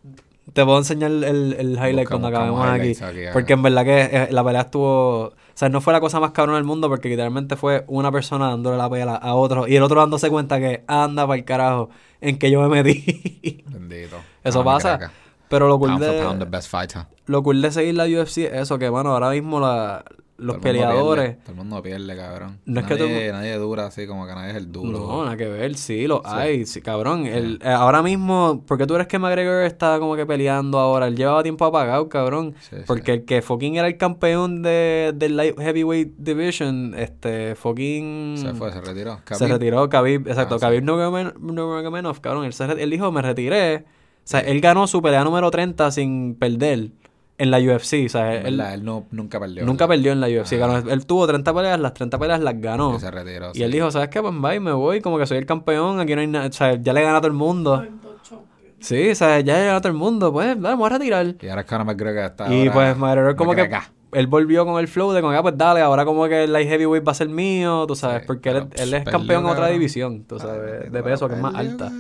te 0.53 0.65
puedo 0.65 0.79
enseñar 0.79 1.11
el, 1.11 1.25
el 1.59 1.73
highlight 1.79 2.09
cuando 2.09 2.29
acabemos 2.29 2.67
aquí. 2.67 2.93
Porque 3.33 3.53
en 3.55 3.63
verdad 3.63 3.85
que 3.85 4.01
eh, 4.03 4.29
la 4.31 4.45
pelea 4.45 4.63
estuvo... 4.63 5.27
O 5.29 5.57
sea, 5.57 5.69
no 5.69 5.81
fue 5.81 5.93
la 5.93 6.01
cosa 6.01 6.19
más 6.19 6.33
cabrona 6.33 6.57
del 6.59 6.65
mundo 6.67 6.89
porque 6.89 7.09
literalmente 7.09 7.55
fue 7.57 7.85
una 7.87 8.11
persona 8.11 8.49
dándole 8.49 8.77
la 8.77 8.91
pela 8.91 9.15
a 9.15 9.35
otro 9.35 9.69
y 9.69 9.77
el 9.77 9.83
otro 9.85 10.01
dándose 10.01 10.29
cuenta 10.29 10.59
que 10.59 10.83
anda 10.89 11.27
para 11.29 11.39
el 11.39 11.45
carajo 11.45 11.91
en 12.21 12.39
que 12.39 12.51
yo 12.51 12.61
me 12.69 12.83
metí. 12.83 13.63
Bendito. 13.69 14.17
Eso 14.45 14.59
No, 14.63 14.71
mi 14.71 14.77
pasa. 14.77 14.99
craca. 14.99 15.13
Pero 15.49 15.69
lo 15.69 15.79
cool, 15.79 15.91
pound, 15.91 16.03
de, 16.03 16.45
best 16.47 16.73
lo 17.27 17.43
cool 17.43 17.61
de 17.63 17.71
seguir 17.71 17.95
la 17.95 18.05
UFC 18.07 18.39
es 18.39 18.53
eso, 18.63 18.79
que 18.79 18.89
bueno, 18.89 19.11
ahora 19.11 19.31
mismo 19.31 19.61
la, 19.61 20.03
los 20.39 20.55
Todo 20.57 20.63
peleadores... 20.63 21.27
pierde, 21.27 21.43
todo 21.43 21.53
el 21.53 21.57
mundo 21.59 21.83
pierde, 21.83 22.17
cabrón. 22.17 22.59
No 22.65 22.81
es 22.81 22.87
que 22.87 22.95
nadie, 22.95 23.29
todo- 23.29 23.39
nadie 23.39 23.55
dura 23.59 23.87
así 23.87 24.07
como 24.07 24.27
que 24.27 24.35
nadie 24.35 24.51
es 24.51 24.57
el 24.57 24.73
duro. 24.73 24.99
No, 24.99 25.25
nada 25.25 25.37
que 25.37 25.47
ver, 25.47 25.77
sí, 25.77 26.07
lo 26.09 26.17
Sí. 26.25 26.31
hay, 26.33 26.67
sí, 26.67 26.81
cabrón. 26.81 27.27
El, 27.27 27.61
eh, 27.63 27.69
ahora 27.69 28.03
mismo, 28.03 28.65
¿por 28.67 28.79
qué 28.79 28.87
tú 28.87 28.95
eres 28.97 29.07
que 29.07 29.19
McGregor 29.19 29.63
está 29.65 29.99
como 30.01 30.17
que 30.17 30.27
peleando 30.27 30.79
ahora? 30.81 31.07
Él 31.07 31.15
llevaba 31.15 31.43
tiempo 31.43 31.67
apagado, 31.67 32.09
cabrón. 32.09 32.55
Sí. 32.61 32.77
Porque 32.87 33.13
el 33.13 33.25
que 33.25 33.43
fucking 33.43 33.77
era 33.77 33.87
el 33.87 33.97
campeón 33.99 34.63
de, 34.63 35.13
del 35.15 35.37
light 35.37 35.57
heavyweight 35.61 36.15
division, 36.17 36.95
este, 36.97 37.55
fucking... 37.55 38.39
Se 38.39 38.55
fue, 38.55 38.73
se 38.73 38.81
retiró. 38.81 39.21
Se 39.31 39.47
retiró, 39.47 39.89
Khabib, 39.89 40.27
exacto, 40.27 40.57
Ah. 40.57 40.59
Khabib 40.59 40.83
Nurmagomedov, 40.83 42.21
cabrón. 42.21 42.45
Él, 42.47 42.53
se 42.55 42.65
él 42.65 42.91
dijo, 42.91 43.13
me 43.13 43.23
retiré. 43.23 43.85
O 44.25 44.27
sea, 44.27 44.41
él 44.41 44.61
ganó 44.61 44.87
su 44.87 45.03
pelea 45.03 45.23
número 45.23 45.51
30 45.51 45.91
sin 45.91 46.35
perder 46.35 46.91
en 47.37 47.51
la 47.51 47.59
UFC. 47.59 48.07
O 48.07 48.09
sea, 48.09 48.35
él 48.35 48.57
verdad, 48.57 48.75
él 48.75 48.85
no, 48.85 49.05
nunca 49.11 49.39
perdió. 49.39 49.67
nunca 49.67 49.87
¿verdad? 49.87 49.97
perdió 49.97 50.13
en 50.13 50.21
la 50.21 50.29
UFC. 50.29 50.59
Ganó- 50.59 50.91
él 50.91 51.07
tuvo 51.07 51.27
30 51.27 51.53
peleas, 51.55 51.79
las 51.79 51.95
30 51.95 52.19
peleas 52.19 52.41
las 52.41 52.61
ganó. 52.61 52.97
Y 52.97 53.01
se 53.01 53.11
retiró. 53.11 53.51
Y 53.55 53.63
él 53.63 53.73
dijo, 53.73 53.91
¿sabes 53.91 54.09
qué? 54.09 54.23
Pues 54.23 54.35
bye, 54.41 54.61
me 54.61 54.73
voy, 54.73 55.01
como 55.01 55.19
que 55.19 55.27
soy 55.27 55.39
el 55.39 55.47
campeón, 55.47 56.01
aquí 56.01 56.15
no 56.15 56.21
hay 56.23 56.27
nada, 56.27 56.47
o 56.47 56.53
sea, 56.53 56.75
ya 56.81 56.93
le 56.93 57.03
gana 57.03 57.19
a 57.19 57.21
todo 57.21 57.29
el 57.29 57.35
mundo. 57.37 57.85
Sí, 58.81 59.11
o 59.11 59.15
sea, 59.15 59.41
ya 59.41 59.55
le 59.59 59.65
gana 59.67 59.77
a 59.77 59.81
todo 59.81 59.93
el 59.93 59.99
mundo, 59.99 60.33
pues, 60.33 60.49
dale, 60.61 60.61
me 60.61 60.75
voy 60.75 60.87
a 60.87 60.99
retirar. 60.99 61.35
Y 61.41 61.49
ahora 61.49 61.63
es 61.63 61.67
Conor 61.67 61.87
McGregor 61.87 62.25
está 62.25 62.55
y 62.55 62.69
pues 62.69 62.97
McGregor 62.97 63.37
como 63.37 63.55
que, 63.55 63.71
él 64.13 64.27
volvió 64.27 64.65
con 64.65 64.79
el 64.79 64.89
flow 64.89 65.13
de 65.13 65.21
como, 65.21 65.33
ah, 65.33 65.43
pues 65.43 65.57
dale, 65.57 65.81
ahora 65.81 66.05
como 66.05 66.27
que 66.29 66.45
el 66.45 66.53
light 66.53 66.69
heavyweight 66.69 67.07
va 67.07 67.13
a 67.13 67.15
ser 67.15 67.29
mío, 67.29 67.85
tú 67.87 67.97
sabes, 67.97 68.21
Sí, 68.21 68.27
porque 68.27 68.51
él, 68.51 68.69
él 68.77 68.95
es 68.95 69.05
campeón 69.05 69.45
en 69.45 69.51
otra 69.51 69.69
división, 69.69 70.25
tú 70.25 70.39
sabes, 70.39 70.91
de 70.93 71.03
peso, 71.03 71.29
que 71.29 71.35
es 71.35 71.41
más 71.41 71.55
alta. 71.55 71.91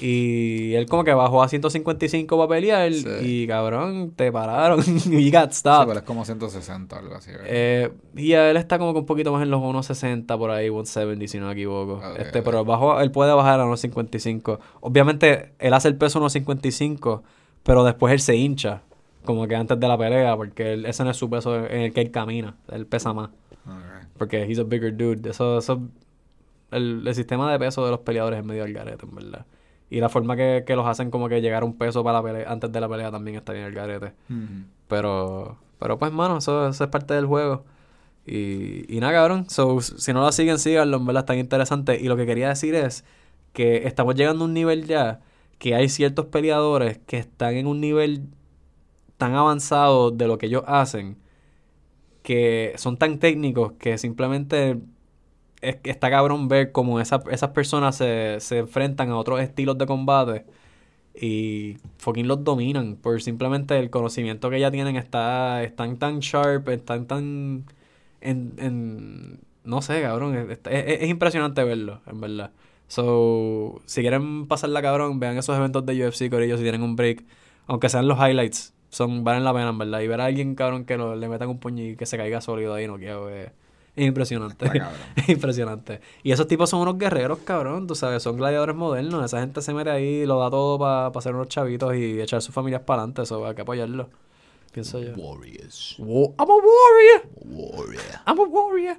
Y 0.00 0.74
él 0.74 0.86
como 0.86 1.02
que 1.04 1.12
bajó 1.14 1.42
a 1.42 1.48
155 1.48 2.36
para 2.36 2.48
pelear 2.48 2.92
Sí. 2.92 3.06
y 3.22 3.46
cabrón, 3.46 4.12
te 4.14 4.30
pararon 4.30 4.80
y 5.06 5.30
got 5.30 5.50
Sí, 5.52 5.58
stopped. 5.60 5.88
pero 5.88 5.98
es 6.00 6.04
como 6.04 6.24
160 6.24 6.94
o 6.94 6.98
algo 6.98 7.14
así. 7.16 7.30
¿verdad? 7.32 7.46
Eh, 7.48 7.92
y 8.16 8.32
él 8.32 8.56
está 8.56 8.78
como 8.78 8.92
que 8.92 9.00
un 9.00 9.06
poquito 9.06 9.32
más 9.32 9.42
en 9.42 9.50
los 9.50 9.60
1.60 9.60 10.38
por 10.38 10.50
ahí, 10.50 10.68
1.70 10.68 11.26
si 11.26 11.38
no 11.38 11.46
me 11.46 11.52
equivoco. 11.52 12.00
Este, 12.18 12.42
pero 12.42 12.64
bajo, 12.64 13.00
él 13.00 13.10
puede 13.10 13.32
bajar 13.32 13.60
a 13.60 13.64
1.55. 13.66 14.58
Obviamente, 14.80 15.52
él 15.58 15.74
hace 15.74 15.88
el 15.88 15.96
peso 15.96 16.20
1.55, 16.20 17.22
pero 17.62 17.82
después 17.84 18.12
él 18.12 18.20
se 18.20 18.36
hincha, 18.36 18.82
como 19.24 19.46
que 19.48 19.56
antes 19.56 19.80
de 19.80 19.88
la 19.88 19.98
pelea, 19.98 20.36
porque 20.36 20.74
él- 20.74 20.86
ese 20.86 21.02
no 21.04 21.10
es 21.10 21.16
su 21.16 21.28
peso 21.30 21.56
en 21.66 21.80
el 21.80 21.92
que 21.92 22.00
él 22.02 22.10
camina. 22.10 22.56
Él 22.70 22.86
pesa 22.86 23.12
más, 23.12 23.30
porque 24.18 24.44
he's 24.44 24.58
a 24.58 24.62
bigger 24.64 24.96
dude. 24.96 25.28
Eso, 25.30 25.58
eso 25.58 25.80
el, 26.70 27.02
el 27.06 27.14
sistema 27.14 27.50
de 27.50 27.58
peso 27.58 27.84
de 27.84 27.90
los 27.90 28.00
peleadores 28.00 28.38
es 28.40 28.44
medio 28.44 28.64
al 28.64 28.72
garete, 28.72 29.06
en 29.06 29.14
verdad. 29.14 29.46
Y 29.94 30.00
la 30.00 30.08
forma 30.08 30.34
que, 30.34 30.64
que 30.66 30.74
los 30.74 30.88
hacen 30.88 31.12
como 31.12 31.28
que 31.28 31.40
llegar 31.40 31.62
a 31.62 31.64
un 31.64 31.78
peso 31.78 32.02
para 32.02 32.18
la 32.18 32.24
pelea, 32.24 32.50
antes 32.50 32.72
de 32.72 32.80
la 32.80 32.88
pelea 32.88 33.12
también 33.12 33.36
está 33.36 33.52
bien 33.52 33.66
al 33.66 33.72
garete. 33.72 34.12
Pero, 34.88 35.56
pero 35.78 36.00
pues, 36.00 36.10
mano, 36.10 36.38
eso, 36.38 36.68
eso 36.68 36.82
es 36.82 36.90
parte 36.90 37.14
del 37.14 37.26
juego. 37.26 37.64
Y, 38.26 38.92
y 38.92 38.98
nada, 38.98 39.12
cabrón. 39.12 39.48
So, 39.48 39.80
si 39.80 40.12
no 40.12 40.22
lo 40.22 40.32
siguen, 40.32 40.58
síganlo, 40.58 40.96
en 40.96 41.06
verdad, 41.06 41.20
está 41.20 41.36
interesante. 41.36 41.96
Y 42.00 42.08
lo 42.08 42.16
que 42.16 42.26
quería 42.26 42.48
decir 42.48 42.74
es 42.74 43.04
que 43.52 43.86
estamos 43.86 44.16
llegando 44.16 44.42
a 44.42 44.48
un 44.48 44.54
nivel 44.54 44.84
ya 44.84 45.20
que 45.60 45.76
hay 45.76 45.88
ciertos 45.88 46.26
peleadores 46.26 46.98
que 47.06 47.18
están 47.18 47.54
en 47.54 47.68
un 47.68 47.80
nivel 47.80 48.26
tan 49.16 49.36
avanzado 49.36 50.10
de 50.10 50.26
lo 50.26 50.38
que 50.38 50.46
ellos 50.46 50.64
hacen 50.66 51.18
que 52.24 52.72
son 52.78 52.96
tan 52.96 53.20
técnicos 53.20 53.74
que 53.74 53.96
simplemente 53.98 54.80
es, 55.64 55.76
está 55.84 56.10
cabrón 56.10 56.48
ver 56.48 56.72
cómo 56.72 57.00
esa- 57.00 57.22
esas 57.30 57.50
personas 57.50 57.96
se, 57.96 58.38
se 58.40 58.58
enfrentan 58.58 59.10
a 59.10 59.16
otros 59.18 59.40
estilos 59.40 59.78
de 59.78 59.86
combate 59.86 60.44
y 61.14 61.76
fucking 61.98 62.26
los 62.28 62.42
dominan 62.44 62.96
por 62.96 63.22
simplemente 63.22 63.78
el 63.78 63.90
conocimiento 63.90 64.50
que 64.50 64.60
ya 64.60 64.70
tienen 64.70 64.96
está 64.96 65.62
están 65.62 65.98
tan 65.98 66.20
sharp, 66.20 66.68
están 66.68 67.06
tan 67.06 67.64
en, 68.20 68.54
en 68.58 69.40
no 69.64 69.82
sé, 69.82 70.02
cabrón, 70.02 70.36
es, 70.36 70.58
es- 70.66 71.02
es 71.02 71.08
impresionante 71.08 71.64
verlo, 71.64 72.00
en 72.06 72.20
verdad. 72.20 72.50
So, 72.88 73.80
si 73.86 74.02
quieren 74.02 74.46
pasarla 74.46 74.82
cabrón, 74.82 75.18
vean 75.20 75.38
esos 75.38 75.56
eventos 75.56 75.86
de 75.86 75.94
UFC 76.04 76.26
ellos 76.44 76.58
si 76.58 76.64
tienen 76.64 76.82
un 76.82 76.96
break, 76.96 77.24
aunque 77.66 77.88
sean 77.88 78.06
los 78.08 78.18
highlights, 78.18 78.74
son 78.90 79.24
valen 79.24 79.44
la 79.44 79.52
pena, 79.54 79.70
en 79.70 79.78
verdad. 79.78 80.00
Y 80.00 80.08
ver 80.08 80.20
a 80.20 80.26
alguien 80.26 80.54
cabrón 80.54 80.84
que 80.84 80.96
lo- 80.96 81.16
le 81.16 81.28
metan 81.28 81.48
un 81.48 81.58
puño 81.60 81.82
y 81.84 81.96
que 81.96 82.06
se 82.06 82.16
caiga 82.16 82.40
sólido 82.40 82.74
ahí 82.74 82.86
no 82.86 82.98
quiero 82.98 83.30
es, 83.30 83.50
es 83.96 84.06
impresionante. 84.06 84.66
Es 85.16 85.28
impresionante. 85.28 86.00
Y 86.22 86.32
esos 86.32 86.48
tipos 86.48 86.68
son 86.70 86.80
unos 86.80 86.98
guerreros, 86.98 87.38
cabrón, 87.44 87.86
tú 87.86 87.94
sabes, 87.94 88.22
son 88.22 88.36
gladiadores 88.36 88.74
modernos. 88.74 89.24
Esa 89.24 89.40
gente 89.40 89.62
se 89.62 89.72
mete 89.72 89.90
ahí 89.90 90.22
y 90.22 90.26
lo 90.26 90.40
da 90.40 90.50
todo 90.50 90.78
para 90.78 91.20
ser 91.22 91.34
unos 91.34 91.48
chavitos 91.48 91.94
y 91.94 92.20
echar 92.20 92.42
sus 92.42 92.54
familias 92.54 92.82
para 92.82 93.02
adelante. 93.02 93.22
Eso 93.22 93.46
hay 93.46 93.54
que 93.54 93.62
apoyarlo. 93.62 94.08
Pienso 94.72 94.98
yo. 95.00 95.14
Warriors. 95.14 95.94
I'm 96.00 96.34
a 96.38 96.44
warrior. 96.44 97.28
Warrior. 97.44 98.02
I'm 98.26 98.40
a 98.40 98.42
warrior. 98.42 98.96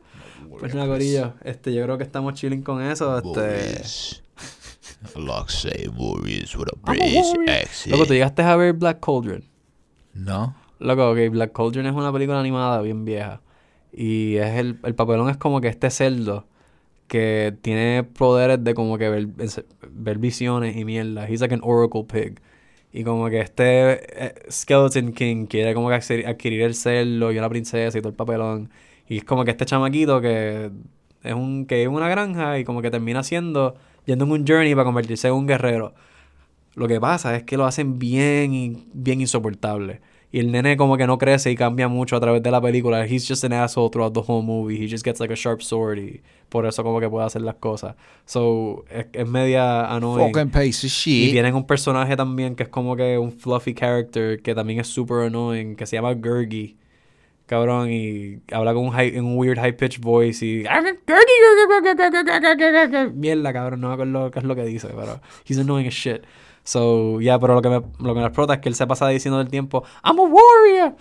Pues 0.58 0.74
nada, 0.74 0.88
Corillo. 0.88 1.34
Este, 1.44 1.74
yo 1.74 1.84
creo 1.84 1.98
que 1.98 2.06
estamos 2.06 2.34
chilling 2.36 2.62
con 2.62 2.82
eso. 2.82 3.18
Este. 3.18 3.40
Warriors. 3.40 4.24
Say 5.48 5.90
Warriors 5.94 6.56
with 6.56 6.68
a 6.70 6.92
British 6.92 7.50
accent. 7.50 7.92
Loco, 7.92 8.06
¿tú 8.06 8.14
llegaste 8.14 8.42
a 8.42 8.56
ver 8.56 8.74
Black 8.74 9.02
Cauldron? 9.02 9.44
No. 10.14 10.56
Loco, 10.80 11.12
ok, 11.12 11.18
Black 11.32 11.52
Cauldron 11.52 11.86
es 11.86 11.94
una 11.94 12.14
película 12.14 12.40
animada 12.40 12.82
bien 12.82 13.04
vieja. 13.04 13.42
Y 13.96 14.36
es 14.38 14.56
el, 14.58 14.78
el 14.84 14.96
papelón 14.96 15.30
es 15.30 15.38
como 15.38 15.62
que 15.62 15.70
este 15.70 15.90
cerdo 15.90 16.46
que 17.08 17.56
tiene 17.62 18.04
poderes 18.04 18.64
de 18.64 18.74
como 18.74 18.98
que 18.98 19.10
ver, 19.10 19.28
ver 19.90 20.18
visiones 20.18 20.76
y 20.76 20.86
mierda. 20.86 21.30
He's 21.30 21.42
like 21.42 21.54
an 21.54 21.62
oracle 21.64 22.04
pig. 22.04 22.42
Y 22.92 23.04
como 23.04 23.30
que 23.30 23.42
este 23.42 24.26
eh, 24.26 24.36
Skeleton 24.50 25.14
King 25.14 25.46
quiere 25.48 25.74
como 25.74 25.90
que 25.90 25.96
adquirir, 25.96 26.62
el 26.62 26.76
cerdo 26.76 27.32
y 27.32 27.38
una 27.38 27.50
princesa 27.50 27.98
y 27.98 28.02
todo 28.02 28.10
el 28.10 28.16
papelón. 28.16 28.70
Y 29.08 29.18
es 29.18 29.24
como 29.24 29.46
que 29.46 29.52
este 29.52 29.66
chamaquito 29.66 30.22
que 30.22 30.72
es 31.24 31.34
un 31.34 31.66
que 31.66 31.84
en 31.84 31.92
una 31.92 32.10
granja 32.10 32.60
y 32.60 32.64
como 32.64 32.82
que 32.82 32.92
termina 32.92 33.24
siendo 33.24 33.76
yendo 34.06 34.26
en 34.26 34.32
un 34.32 34.48
journey 34.48 34.74
para 34.76 34.86
convertirse 34.86 35.28
en 35.28 35.36
un 35.36 35.48
guerrero. 35.48 35.94
Lo 36.76 36.88
que 36.88 37.00
pasa 37.00 37.36
es 37.36 37.44
que 37.44 37.58
lo 37.58 37.66
hacen 37.66 38.00
bien 38.00 38.86
bien 38.94 39.22
insoportable. 39.22 40.02
Y 40.36 40.40
el 40.40 40.52
nene 40.52 40.76
como 40.76 40.98
que 40.98 41.08
no 41.08 41.18
crece 41.18 41.50
y 41.50 41.56
cambia 41.56 41.88
mucho 41.88 42.18
a 42.18 42.20
través 42.20 42.44
de 42.44 42.52
la 42.52 42.60
película. 42.60 43.06
He's 43.08 43.26
just 43.26 43.46
an 43.46 43.54
asshole 43.54 43.90
throughout 43.90 44.14
the 44.14 44.20
whole 44.20 44.44
movie. 44.44 44.76
He 44.76 44.90
just 44.90 45.06
gets 45.06 45.22
like 45.22 45.32
a 45.32 45.36
sharp 45.38 45.62
sword 45.62 45.98
y 45.98 46.22
por 46.50 46.66
eso 46.66 46.84
como 46.84 47.00
que 47.00 47.08
puede 47.10 47.26
hacer 47.26 47.42
las 47.42 47.56
cosas. 47.56 47.96
So, 48.26 48.84
es, 48.90 49.06
es 49.14 49.26
media 49.26 49.86
annoying. 49.96 50.34
Fucking 50.34 50.50
piece 50.52 50.80
of 50.86 50.92
Y 50.92 51.28
shit. 51.28 51.32
tienen 51.32 51.56
un 51.56 51.66
personaje 51.66 52.18
también 52.18 52.54
que 52.58 52.64
es 52.64 52.70
como 52.70 52.98
que 52.98 53.18
un 53.18 53.32
fluffy 53.32 53.74
character 53.74 54.42
que 54.42 54.54
también 54.54 54.82
es 54.82 54.88
super 54.88 55.20
annoying, 55.26 55.78
que 55.78 55.86
se 55.86 55.96
llama 55.96 56.14
Gurgi. 56.14 56.76
Cabrón, 57.46 57.90
y 57.92 58.40
habla 58.52 58.74
con 58.74 58.88
un, 58.88 58.92
high- 58.92 59.18
un 59.18 59.38
weird 59.38 59.58
high 59.60 59.78
pitched 59.78 60.02
voice 60.02 60.46
y... 60.46 60.66
Mierda, 63.14 63.54
cabrón, 63.54 63.82
no 63.82 63.88
me 63.90 63.94
acuerdo 63.94 64.32
qué 64.32 64.40
es 64.40 64.46
lo 64.46 64.56
que 64.56 64.66
dice, 64.66 64.88
pero... 64.96 65.22
He's 65.48 65.58
annoying 65.60 65.88
as 65.88 65.94
shit. 65.94 66.24
So, 66.68 67.22
yeah, 67.22 67.38
pero 67.40 67.54
lo 67.54 67.62
que 67.62 67.70
me, 67.70 67.76
lo 68.00 68.14
que 68.16 68.20
me 68.22 68.26
explota 68.26 68.56
es 68.56 68.60
que 68.60 68.70
él 68.70 68.74
se 68.76 68.88
pasa 68.88 69.08
diciendo 69.08 69.38
del 69.38 69.50
tiempo 69.50 69.84
I'm 70.04 70.20
a 70.20 70.24
warrior. 70.24 70.96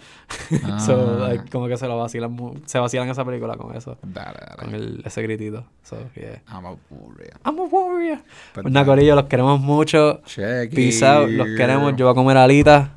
so, 0.79 1.23
Ah. 1.25 1.29
like, 1.31 1.51
como 1.51 1.69
que 1.69 1.77
se 1.79 1.89
lo 1.89 1.97
vacilan, 1.97 2.37
se 2.67 2.79
vacilan 2.79 3.09
esa 3.09 3.25
película 3.25 3.57
con 3.57 3.75
eso. 3.75 3.97
Dale, 4.03 4.39
dale. 4.47 4.57
Con 4.59 4.75
el, 4.75 5.03
ese 5.07 5.23
gritito. 5.23 5.65
So, 5.83 5.97
yeah. 6.17 6.43
I'm 6.53 6.67
a 6.67 6.77
warrior. 6.91 7.33
I'm 7.47 7.59
a 7.59 7.63
warrior. 7.63 8.19
Pues 8.53 8.63
Pues 8.63 8.73
nada, 8.73 8.85
corillo, 8.85 9.15
los 9.15 9.25
queremos 9.25 9.59
mucho. 9.59 10.21
Check 10.27 10.75
Peace 10.75 11.03
out, 11.05 11.31
los 11.31 11.49
queremos. 11.57 11.97
Yo 11.97 12.05
voy 12.07 12.13
a 12.13 12.15
comer 12.15 12.37
alitas. 12.37 12.91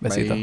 Besitos. 0.00 0.38